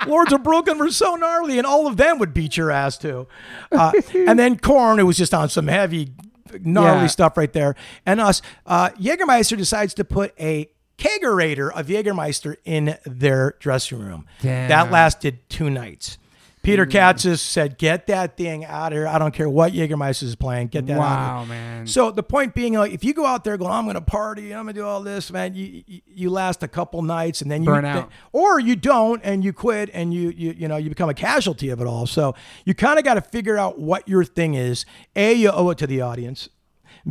Lords 0.08 0.34
of 0.34 0.42
Brooklyn 0.44 0.80
were 0.80 0.90
so 0.90 1.16
gnarly, 1.16 1.58
and 1.60 1.68
all 1.68 1.86
of 1.86 1.98
them 1.98 2.18
would 2.20 2.34
beat 2.34 2.58
your 2.58 2.72
ass 2.72 2.98
too. 2.98 3.28
Uh, 3.72 3.92
and 4.16 4.40
then 4.40 4.58
Korn, 4.58 5.00
it 5.00 5.04
was 5.04 5.18
just 5.18 5.34
on 5.36 5.48
some 5.50 5.68
heavy, 5.68 6.12
gnarly 6.62 7.02
Yeah. 7.02 7.08
stuff 7.08 7.38
right 7.38 7.54
there. 7.54 7.76
And 8.08 8.20
us, 8.20 8.42
uh, 8.66 8.90
Jägermeister 8.92 9.56
decides 9.56 9.94
to 9.94 10.04
put 10.04 10.34
a 10.40 10.70
kegerator 10.98 11.72
of 11.72 11.88
Jägermeister 11.88 12.56
in 12.66 12.98
their 13.06 13.56
dressing 13.60 14.00
room. 14.00 14.26
Damn. 14.42 14.70
That 14.70 14.92
lasted 14.92 15.48
two 15.50 15.70
nights. 15.70 16.18
Peter 16.64 16.86
Katsis 16.86 17.40
said, 17.40 17.78
"Get 17.80 18.06
that 18.08 18.38
thing 18.38 18.64
out 18.66 18.92
of 18.92 18.98
here. 18.98 19.08
I 19.08 19.18
don't 19.18 19.34
care 19.34 19.50
what 19.50 19.74
Jägermeister 19.74 20.24
is 20.24 20.36
playing. 20.36 20.68
Get 20.68 20.86
that 20.88 21.00
out 21.00 21.02
of 21.02 21.08
here." 21.08 21.28
Wow, 21.28 21.46
man. 21.46 21.88
So 21.88 22.12
the 22.12 22.22
point 22.22 22.54
being, 22.54 22.74
like, 22.74 22.92
if 22.92 23.04
you 23.04 23.14
go 23.16 23.26
out 23.26 23.44
there 23.44 23.58
going, 23.58 23.72
"I'm 23.72 23.86
going 23.86 23.96
to 23.96 24.02
party, 24.02 24.54
I'm 24.54 24.66
going 24.66 24.76
to 24.76 24.82
do 24.82 24.86
all 24.86 25.02
this," 25.02 25.32
man, 25.32 25.56
you, 25.56 25.84
you 25.88 26.02
you 26.06 26.30
last 26.30 26.62
a 26.62 26.68
couple 26.68 27.02
nights 27.02 27.42
and 27.42 27.50
then 27.50 27.64
you 27.64 27.70
Burn 27.70 27.86
out. 27.86 28.10
or 28.32 28.60
you 28.60 28.76
don't 28.76 29.22
and 29.24 29.44
you 29.44 29.54
quit 29.54 29.90
and 29.94 30.14
you 30.14 30.30
you 30.30 30.54
you 30.56 30.68
know 30.68 30.78
you 30.78 30.90
become 30.90 31.10
a 31.10 31.16
casualty 31.16 31.70
of 31.70 31.82
it 31.82 31.88
all. 31.88 32.06
So 32.06 32.36
you 32.64 32.76
kind 32.76 33.00
of 33.00 33.06
got 33.06 33.16
to 33.16 33.22
figure 33.22 33.58
out 33.58 33.80
what 33.80 34.08
your 34.08 34.24
thing 34.24 34.54
is. 34.54 34.86
A, 35.16 35.34
you 35.34 35.50
owe 35.50 35.72
it 35.72 35.80
to 35.80 35.88
the 35.88 36.02
audience. 36.02 36.48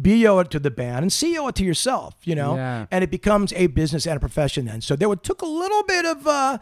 B, 0.01 0.14
you 0.14 0.28
owe 0.28 0.38
it 0.38 0.51
to 0.53 0.61
the 0.61 0.70
band, 0.70 1.03
and 1.03 1.12
C, 1.12 1.32
you 1.32 1.40
owe 1.42 1.48
it 1.48 1.57
to 1.57 1.64
yourself. 1.64 2.14
You 2.22 2.36
know, 2.36 2.55
Yeah. 2.55 2.86
and 2.92 3.03
it 3.03 3.11
becomes 3.11 3.53
a 3.55 3.66
business 3.66 4.07
and 4.07 4.16
a 4.16 4.20
profession 4.20 4.66
then. 4.66 4.80
So 4.80 4.94
there 4.94 5.12
took 5.16 5.42
a 5.42 5.46
little 5.46 5.82
bit 5.82 6.05
of. 6.05 6.24
Uh, 6.24 6.59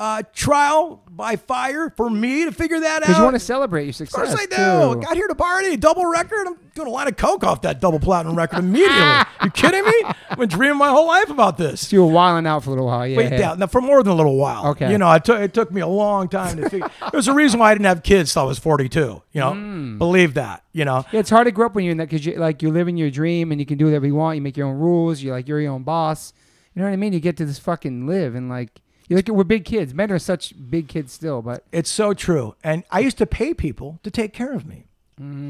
uh, 0.00 0.22
trial 0.32 1.02
by 1.10 1.36
fire 1.36 1.90
for 1.94 2.08
me 2.08 2.46
to 2.46 2.52
figure 2.52 2.80
that 2.80 3.02
out. 3.02 3.06
Because 3.08 3.18
you 3.18 3.22
want 3.24 3.36
to 3.36 3.40
celebrate 3.40 3.84
your 3.84 3.92
success. 3.92 4.18
Of 4.18 4.28
course 4.28 4.40
I 4.40 4.46
do. 4.46 4.94
too. 4.94 5.00
Got 5.02 5.14
here 5.14 5.28
to 5.28 5.34
party, 5.34 5.76
double 5.76 6.06
record. 6.06 6.46
I'm 6.46 6.56
doing 6.74 6.88
a 6.88 6.90
line 6.90 7.06
of 7.06 7.18
coke 7.18 7.44
off 7.44 7.60
that 7.62 7.82
double 7.82 8.00
platinum 8.00 8.34
record 8.34 8.60
immediately. 8.60 8.96
you 9.44 9.50
kidding 9.50 9.84
me? 9.84 9.92
I've 10.30 10.38
been 10.38 10.48
dreaming 10.48 10.78
my 10.78 10.88
whole 10.88 11.06
life 11.06 11.28
about 11.28 11.58
this. 11.58 11.92
You 11.92 12.02
were 12.02 12.10
wilding 12.10 12.46
out 12.46 12.64
for 12.64 12.70
a 12.70 12.72
little 12.72 12.86
while. 12.86 13.06
Yeah. 13.06 13.16
Wait, 13.18 13.32
yeah, 13.32 13.54
now 13.58 13.66
for 13.66 13.82
more 13.82 14.02
than 14.02 14.12
a 14.12 14.16
little 14.16 14.36
while. 14.38 14.68
Okay. 14.68 14.90
You 14.90 14.96
know, 14.96 15.12
it 15.12 15.22
took 15.26 15.38
it 15.38 15.52
took 15.52 15.70
me 15.70 15.82
a 15.82 15.86
long 15.86 16.28
time 16.28 16.56
to 16.56 16.70
figure. 16.70 16.88
There's 17.12 17.28
a 17.28 17.34
reason 17.34 17.60
why 17.60 17.70
I 17.70 17.74
didn't 17.74 17.84
have 17.84 18.02
kids 18.02 18.32
till 18.32 18.40
I 18.42 18.46
was 18.46 18.58
42. 18.58 18.98
You 19.32 19.40
know, 19.40 19.52
Hmm. 19.52 19.98
believe 19.98 20.32
that. 20.34 20.64
You 20.72 20.86
know, 20.86 21.04
Yeah, 21.12 21.20
it's 21.20 21.28
hard 21.30 21.44
to 21.46 21.50
grow 21.50 21.66
up 21.66 21.74
when 21.74 21.84
you're 21.84 21.92
in 21.92 21.98
that 21.98 22.08
because 22.08 22.24
you 22.24 22.36
like 22.36 22.62
you're 22.62 22.72
living 22.72 22.96
your 22.96 23.10
dream 23.10 23.52
and 23.52 23.60
you 23.60 23.66
can 23.66 23.76
do 23.76 23.84
whatever 23.84 24.06
you 24.06 24.14
want. 24.14 24.36
You 24.36 24.40
make 24.42 24.56
your 24.56 24.66
own 24.66 24.78
rules. 24.78 25.22
You're 25.22 25.34
like 25.34 25.46
you're 25.46 25.60
your 25.60 25.72
own 25.72 25.82
boss. 25.82 26.32
You 26.74 26.80
know 26.80 26.86
what 26.88 26.94
I 26.94 26.96
mean? 26.96 27.12
You 27.12 27.20
get 27.20 27.36
to 27.36 27.44
this 27.44 27.58
fucking 27.58 28.06
live 28.06 28.34
and 28.34 28.48
like 28.48 28.80
you 29.10 29.16
look 29.16 29.28
we're 29.28 29.44
big 29.44 29.64
kids. 29.66 29.92
Men 29.92 30.10
are 30.12 30.18
such 30.18 30.54
big 30.70 30.88
kids 30.88 31.12
still, 31.12 31.42
but 31.42 31.64
it's 31.72 31.90
so 31.90 32.14
true. 32.14 32.54
And 32.64 32.84
I 32.90 33.00
used 33.00 33.18
to 33.18 33.26
pay 33.26 33.52
people 33.52 33.98
to 34.04 34.10
take 34.10 34.32
care 34.32 34.52
of 34.54 34.64
me. 34.66 34.86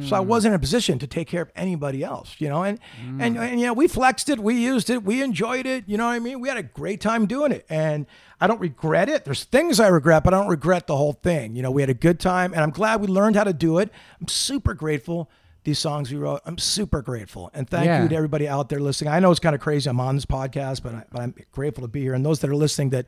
So 0.02 0.16
I 0.16 0.20
wasn't 0.20 0.50
in 0.52 0.56
a 0.56 0.58
position 0.58 0.98
to 0.98 1.06
take 1.06 1.28
care 1.28 1.42
of 1.42 1.52
anybody 1.54 2.02
else, 2.02 2.34
you 2.40 2.48
know, 2.48 2.64
and, 2.64 2.80
and 3.20 3.38
and 3.38 3.60
you 3.60 3.66
know 3.66 3.72
we 3.72 3.86
flexed 3.86 4.28
it, 4.28 4.40
we 4.40 4.56
used 4.56 4.90
it, 4.90 5.04
we 5.04 5.22
enjoyed 5.22 5.64
it, 5.64 5.84
you 5.86 5.96
know 5.96 6.06
what 6.06 6.14
I 6.14 6.18
mean. 6.18 6.40
We 6.40 6.48
had 6.48 6.58
a 6.58 6.64
great 6.64 7.00
time 7.00 7.26
doing 7.26 7.52
it, 7.52 7.66
and 7.70 8.06
I 8.40 8.48
don't 8.48 8.60
regret 8.60 9.08
it. 9.08 9.24
There's 9.24 9.44
things 9.44 9.78
I 9.78 9.86
regret, 9.86 10.24
but 10.24 10.34
I 10.34 10.38
don't 10.38 10.48
regret 10.48 10.88
the 10.88 10.96
whole 10.96 11.12
thing. 11.12 11.54
You 11.54 11.62
know, 11.62 11.70
we 11.70 11.82
had 11.82 11.88
a 11.88 11.94
good 11.94 12.18
time, 12.18 12.52
and 12.52 12.62
I'm 12.64 12.70
glad 12.72 13.00
we 13.00 13.06
learned 13.06 13.36
how 13.36 13.44
to 13.44 13.52
do 13.52 13.78
it. 13.78 13.92
I'm 14.20 14.26
super 14.26 14.74
grateful. 14.74 15.30
These 15.62 15.78
songs 15.78 16.10
we 16.10 16.18
wrote, 16.18 16.40
I'm 16.46 16.58
super 16.58 17.00
grateful, 17.00 17.48
and 17.54 17.70
thank 17.70 17.86
Yeah. 17.86 18.02
you 18.02 18.08
to 18.08 18.16
everybody 18.16 18.48
out 18.48 18.70
there 18.70 18.80
listening. 18.80 19.12
I 19.12 19.20
know 19.20 19.30
it's 19.30 19.38
kind 19.38 19.54
of 19.54 19.60
crazy. 19.60 19.88
I'm 19.88 20.00
on 20.00 20.16
this 20.16 20.26
podcast, 20.26 20.82
but, 20.82 20.96
I, 20.96 21.04
but 21.12 21.20
I'm 21.20 21.34
grateful 21.52 21.82
to 21.82 21.88
be 21.88 22.00
here, 22.00 22.14
and 22.14 22.26
those 22.26 22.40
that 22.40 22.50
are 22.50 22.56
listening 22.56 22.90
that 22.90 23.06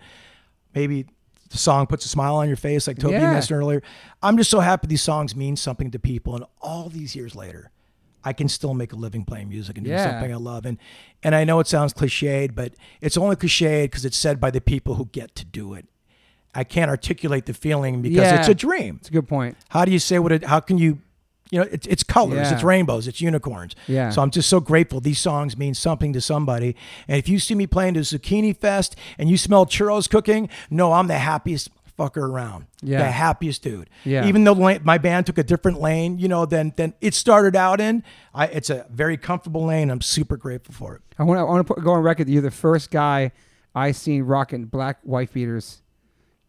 maybe 0.74 1.06
the 1.50 1.58
song 1.58 1.86
puts 1.86 2.04
a 2.06 2.08
smile 2.08 2.36
on 2.36 2.46
your 2.48 2.56
face, 2.56 2.86
like 2.86 2.98
Toby 2.98 3.14
Yeah. 3.14 3.32
mentioned 3.32 3.58
earlier. 3.58 3.82
I'm 4.22 4.36
just 4.36 4.50
so 4.50 4.60
happy 4.60 4.86
these 4.86 5.02
songs 5.02 5.36
mean 5.36 5.56
something 5.56 5.90
to 5.90 5.98
people, 5.98 6.34
and 6.34 6.44
all 6.60 6.88
these 6.88 7.14
years 7.14 7.34
later, 7.34 7.70
I 8.24 8.32
can 8.32 8.48
still 8.48 8.72
make 8.72 8.92
a 8.92 8.96
living 8.96 9.24
playing 9.24 9.48
music 9.48 9.76
and 9.76 9.84
do 9.84 9.90
Yeah. 9.90 10.10
something 10.12 10.32
I 10.32 10.36
love. 10.36 10.64
And 10.64 10.78
and 11.22 11.34
I 11.34 11.44
know 11.44 11.60
it 11.60 11.66
sounds 11.66 11.92
cliched, 11.92 12.54
but 12.54 12.74
it's 13.00 13.16
only 13.16 13.36
cliched 13.36 13.82
because 13.84 14.04
it's 14.04 14.16
said 14.16 14.40
by 14.40 14.50
the 14.50 14.60
people 14.60 14.94
who 14.94 15.06
get 15.12 15.34
to 15.36 15.44
do 15.44 15.74
it. 15.74 15.86
I 16.54 16.64
can't 16.64 16.90
articulate 16.90 17.46
the 17.46 17.54
feeling 17.54 18.02
because 18.02 18.18
Yeah. 18.18 18.38
it's 18.40 18.48
a 18.48 18.54
dream. 18.54 18.96
it's 19.00 19.08
a 19.08 19.12
good 19.12 19.26
point. 19.28 19.56
How 19.70 19.84
do 19.84 19.90
you 19.92 19.98
say 19.98 20.18
what 20.18 20.32
it? 20.32 20.44
How 20.44 20.60
can 20.60 20.78
you? 20.78 20.98
You 21.53 21.61
know, 21.61 21.68
it's 21.70 21.86
it's 21.86 22.03
colors, 22.03 22.48
Yeah. 22.48 22.55
it's 22.55 22.62
rainbows, 22.64 23.07
it's 23.07 23.20
unicorns. 23.20 23.76
Yeah. 23.86 24.09
So 24.11 24.22
I'm 24.22 24.30
just 24.30 24.48
so 24.48 24.59
grateful. 24.59 25.00
These 25.00 25.18
songs 25.20 25.57
mean 25.57 25.74
something 25.74 26.12
to 26.14 26.20
somebody. 26.20 26.74
And 27.07 27.18
if 27.18 27.28
you 27.28 27.38
see 27.38 27.55
me 27.55 27.66
playing 27.66 27.92
the 27.94 28.00
Zucchini 28.00 28.57
Fest 28.57 28.96
and 29.18 29.28
you 29.28 29.36
smell 29.36 29.66
churros 29.66 30.09
cooking, 30.09 30.48
no, 30.70 30.94
I'm 30.94 31.09
the 31.09 31.18
happiest 31.18 31.68
fucker 31.98 32.26
around. 32.26 32.64
Yeah. 32.80 33.00
The 33.00 33.11
happiest 33.11 33.62
dude. 33.62 33.90
Yeah. 34.03 34.24
Even 34.26 34.44
though 34.44 34.55
my 34.82 34.96
band 34.96 35.26
took 35.26 35.36
a 35.36 35.42
different 35.42 35.78
lane, 35.78 36.18
you 36.18 36.26
know, 36.26 36.46
than 36.46 36.72
than 36.76 36.94
it 37.03 37.12
started 37.12 37.55
out 37.55 37.82
in, 37.82 38.03
I, 38.34 38.46
it's 38.46 38.70
a 38.70 38.86
very 38.90 39.18
comfortable 39.18 39.66
lane. 39.66 39.90
I'm 39.90 40.00
super 40.00 40.38
grateful 40.38 40.74
for 40.74 40.94
it. 40.94 41.03
I 41.18 41.24
want 41.24 41.36
to 41.36 41.42
I 41.42 41.44
want 41.44 41.66
to 41.68 41.74
go 41.82 41.92
on 41.92 42.03
record 42.03 42.28
that 42.28 42.32
you're 42.32 42.40
the 42.40 42.50
first 42.50 42.90
guy 42.90 43.32
I 43.74 43.92
seen 43.92 44.22
rocking 44.22 44.64
black 44.64 45.00
wife 45.05 45.34
beaters. 45.34 45.81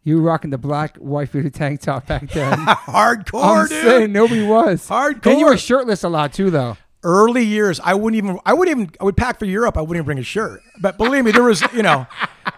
You 0.04 0.18
were 0.18 0.22
rocking 0.24 0.50
the 0.50 0.58
black 0.58 0.98
wife 1.00 1.32
beater 1.32 1.50
tank 1.50 1.82
top 1.82 2.08
back 2.08 2.30
then. 2.30 2.58
Hardcore, 2.66 3.44
I'm 3.64 3.68
dude. 3.68 3.84
saying 3.84 4.12
nobody 4.12 4.46
was. 4.46 4.88
Hardcore. 4.88 5.32
And 5.32 5.40
you 5.40 5.46
were 5.46 5.58
shirtless 5.58 6.04
a 6.04 6.10
lot 6.10 6.34
too, 6.34 6.50
though. 6.50 6.78
early 7.04 7.44
years, 7.46 7.80
I 7.84 7.94
wouldn't 7.96 8.18
even, 8.22 8.40
I 8.46 8.54
wouldn't 8.54 8.78
even, 8.78 8.92
I 9.00 9.06
would 9.06 9.16
pack 9.18 9.40
for 9.40 9.46
Europe. 9.46 9.78
I 9.78 9.82
wouldn't 9.82 9.98
even 9.98 10.06
bring 10.06 10.20
a 10.20 10.24
shirt. 10.24 10.62
But 10.82 10.98
believe 10.98 11.24
me, 11.26 11.32
there 11.32 11.44
was, 11.44 11.62
you 11.74 11.84
know, 11.84 12.06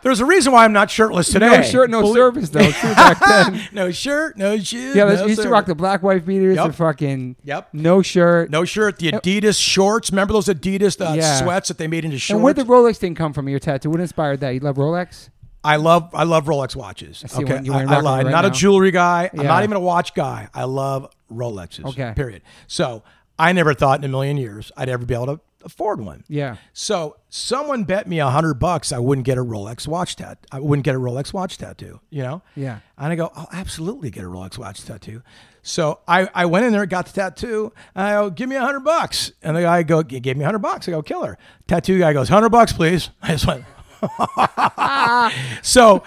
there's 0.02 0.20
a 0.20 0.26
reason 0.26 0.54
why 0.54 0.66
I'm 0.66 0.74
not 0.74 0.90
shirtless 0.90 1.32
today. 1.32 1.50
No 1.58 1.62
shirt, 1.62 1.90
no 1.92 2.02
Believe- 2.02 2.16
service 2.16 2.50
though. 2.50 2.72
Too 2.72 2.94
back 2.96 3.20
then. 3.28 3.62
no 3.72 3.92
shirt, 3.92 4.38
no 4.38 4.58
shoes. 4.58 4.96
Yeah, 4.96 5.04
no 5.06 5.26
used 5.28 5.42
to 5.44 5.50
rock 5.50 5.66
the 5.68 5.76
black 5.76 6.02
wife 6.02 6.26
beaters 6.26 6.56
Yep. 6.56 6.66
and 6.66 6.76
fucking 6.76 7.36
Yep. 7.44 7.70
no 7.74 8.02
shirt. 8.02 8.50
No 8.50 8.66
shirt, 8.66 8.98
the 8.98 9.12
Adidas 9.12 9.60
shorts. 9.62 10.12
Remember 10.12 10.34
those 10.34 10.46
Adidas 10.48 11.00
uh, 11.00 11.14
Yeah. 11.14 11.36
sweats 11.42 11.68
that 11.68 11.78
they 11.78 11.88
made 11.88 12.06
into 12.06 12.18
shorts? 12.18 12.36
and 12.36 12.44
where'd 12.44 12.56
the 12.56 12.64
Rolex 12.64 12.98
thing 12.98 13.14
come 13.16 13.34
from? 13.34 13.48
Your 13.50 13.60
tattoo. 13.60 13.90
What 13.92 14.00
inspired 14.00 14.40
that? 14.42 14.52
You 14.52 14.60
love 14.62 14.78
Rolex? 14.78 15.30
I 15.66 15.76
love 15.78 16.10
I 16.14 16.24
love 16.24 16.46
Rolex 16.46 16.76
watches. 16.76 17.24
see 17.28 17.44
okay, 17.44 17.56
one- 17.56 17.66
you 17.66 17.74
I, 17.74 17.82
I 17.82 18.00
love. 18.00 18.24
right 18.24 18.32
not 18.32 18.46
a 18.46 18.50
now. 18.50 18.54
jewelry 18.54 18.92
guy. 18.92 19.30
I'm 19.34 19.42
Yeah. 19.42 19.48
not 19.48 19.64
even 19.64 19.76
a 19.78 19.80
watch 19.82 20.14
guy. 20.14 20.48
I 20.54 20.64
love 20.66 21.10
Rolexes. 21.32 21.86
Okay. 21.86 22.14
Period. 22.16 22.42
So 22.68 23.04
I 23.38 23.52
never 23.52 23.74
thought 23.74 24.00
in 24.00 24.06
a 24.06 24.10
million 24.10 24.38
years 24.38 24.72
I'd 24.78 24.90
ever 24.90 25.06
be 25.06 25.14
able 25.14 25.26
to 25.26 25.40
afford 25.64 26.00
one. 26.00 26.24
Yeah. 26.28 26.58
So 26.74 27.18
someone 27.30 27.84
bet 27.86 28.08
me 28.08 28.20
a 28.20 28.28
hundred 28.30 28.54
bucks 28.60 28.92
I 28.92 29.00
wouldn't 29.00 29.26
get 29.26 29.38
a 29.40 29.44
Rolex 29.44 29.88
watch 29.88 30.16
tat. 30.16 30.38
I 30.52 30.60
wouldn't 30.60 30.86
get 30.86 30.94
a 30.96 31.00
Rolex 31.00 31.34
watch 31.34 31.58
tattoo. 31.58 32.00
You 32.12 32.22
know. 32.24 32.42
Yeah. 32.56 32.80
And 32.98 33.12
I 33.12 33.16
go, 33.16 33.32
I'll 33.36 33.50
absolutely 33.52 34.12
get 34.12 34.24
a 34.24 34.28
Rolex 34.28 34.58
watch 34.60 34.84
tattoo. 34.86 35.24
So 35.64 36.00
I, 36.08 36.30
I 36.36 36.46
went 36.46 36.66
in 36.66 36.74
there, 36.74 36.86
got 36.86 37.08
the 37.08 37.14
tattoo. 37.14 37.74
And 37.96 38.06
I 38.06 38.12
go, 38.12 38.30
give 38.30 38.48
me 38.48 38.56
a 38.56 38.62
hundred 38.62 38.82
bucks. 38.82 39.32
And 39.42 39.58
the 39.58 39.62
guy 39.64 39.82
go, 39.82 40.04
he 40.08 40.20
gave 40.20 40.38
me 40.38 40.44
a 40.44 40.46
hundred 40.48 40.60
bucks. 40.60 40.88
I 40.88 40.92
go, 40.92 41.02
killer. 41.02 41.40
Tattoo 41.68 41.98
guy 41.98 42.14
goes, 42.14 42.30
hundred 42.30 42.50
bucks, 42.50 42.72
please. 42.72 43.10
I 43.24 43.30
just 43.30 43.48
went. 43.48 43.66
so 45.62 46.04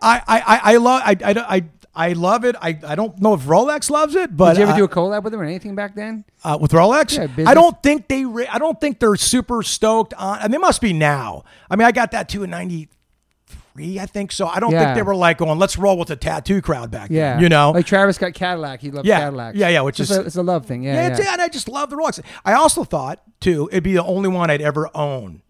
I, 0.00 0.22
I, 0.26 0.60
I, 0.64 0.76
love, 0.76 1.02
I, 1.04 1.16
I, 1.24 1.56
I, 1.56 1.64
I 1.94 2.12
love 2.12 2.44
it. 2.44 2.54
I, 2.60 2.78
I 2.86 2.94
don't 2.94 3.20
know 3.20 3.34
if 3.34 3.40
Rolex 3.42 3.90
loves 3.90 4.14
it, 4.14 4.36
but 4.36 4.54
Did 4.54 4.58
you 4.60 4.62
ever 4.64 4.72
I- 4.72 4.76
do 4.78 4.84
a 4.84 4.88
collab 4.88 5.24
with 5.24 5.32
them 5.32 5.40
or 5.40 5.44
anything 5.44 5.74
back 5.74 5.94
then? 5.94 6.24
uh, 6.44 6.56
with 6.60 6.70
Rolex. 6.72 7.16
Yeah. 7.36 7.48
I 7.48 7.54
don't 7.54 7.82
think 7.82 8.06
they. 8.08 8.24
Re- 8.24 8.46
I 8.46 8.58
don't 8.58 8.80
think 8.80 9.00
they're 9.00 9.16
super 9.16 9.62
stoked 9.64 10.14
on. 10.14 10.38
And 10.40 10.54
they 10.54 10.58
must 10.58 10.80
be 10.80 10.92
now. 10.92 11.44
I 11.68 11.74
mean, 11.76 11.86
I 11.86 11.92
got 11.92 12.12
that 12.12 12.28
too 12.28 12.44
in 12.44 12.50
'93, 12.50 13.98
I 13.98 14.06
think. 14.06 14.30
So 14.30 14.46
I 14.46 14.60
don't 14.60 14.70
Yeah. 14.70 14.84
think 14.84 14.94
they 14.96 15.02
were 15.02 15.16
like 15.16 15.38
going, 15.38 15.58
"Let's 15.58 15.76
roll 15.76 15.98
with 15.98 16.08
the 16.08 16.16
tattoo 16.16 16.62
crowd 16.62 16.92
back 16.92 17.10
Yeah. 17.10 17.32
then." 17.34 17.42
You 17.42 17.48
know. 17.48 17.72
like 17.72 17.86
Travis 17.86 18.16
got 18.18 18.34
Cadillac. 18.34 18.80
He 18.80 18.92
loved 18.92 19.08
Yeah. 19.08 19.18
Cadillac. 19.18 19.56
Yeah, 19.56 19.68
yeah, 19.68 19.80
which 19.80 19.98
it's 19.98 20.10
is- 20.12 20.16
a, 20.18 20.20
it's 20.20 20.36
a 20.36 20.42
love 20.44 20.66
thing. 20.66 20.84
Yeah, 20.84 21.08
yeah, 21.08 21.18
yeah. 21.18 21.32
and 21.32 21.42
I 21.42 21.48
just 21.48 21.68
love 21.68 21.90
the 21.90 21.96
Rolex. 21.96 22.20
I 22.44 22.52
also 22.52 22.84
thought 22.84 23.20
too, 23.40 23.68
it'd 23.72 23.82
be 23.82 23.94
the 23.94 24.04
only 24.04 24.28
one 24.28 24.50
I'd 24.50 24.62
ever 24.62 24.88
own. 24.94 25.42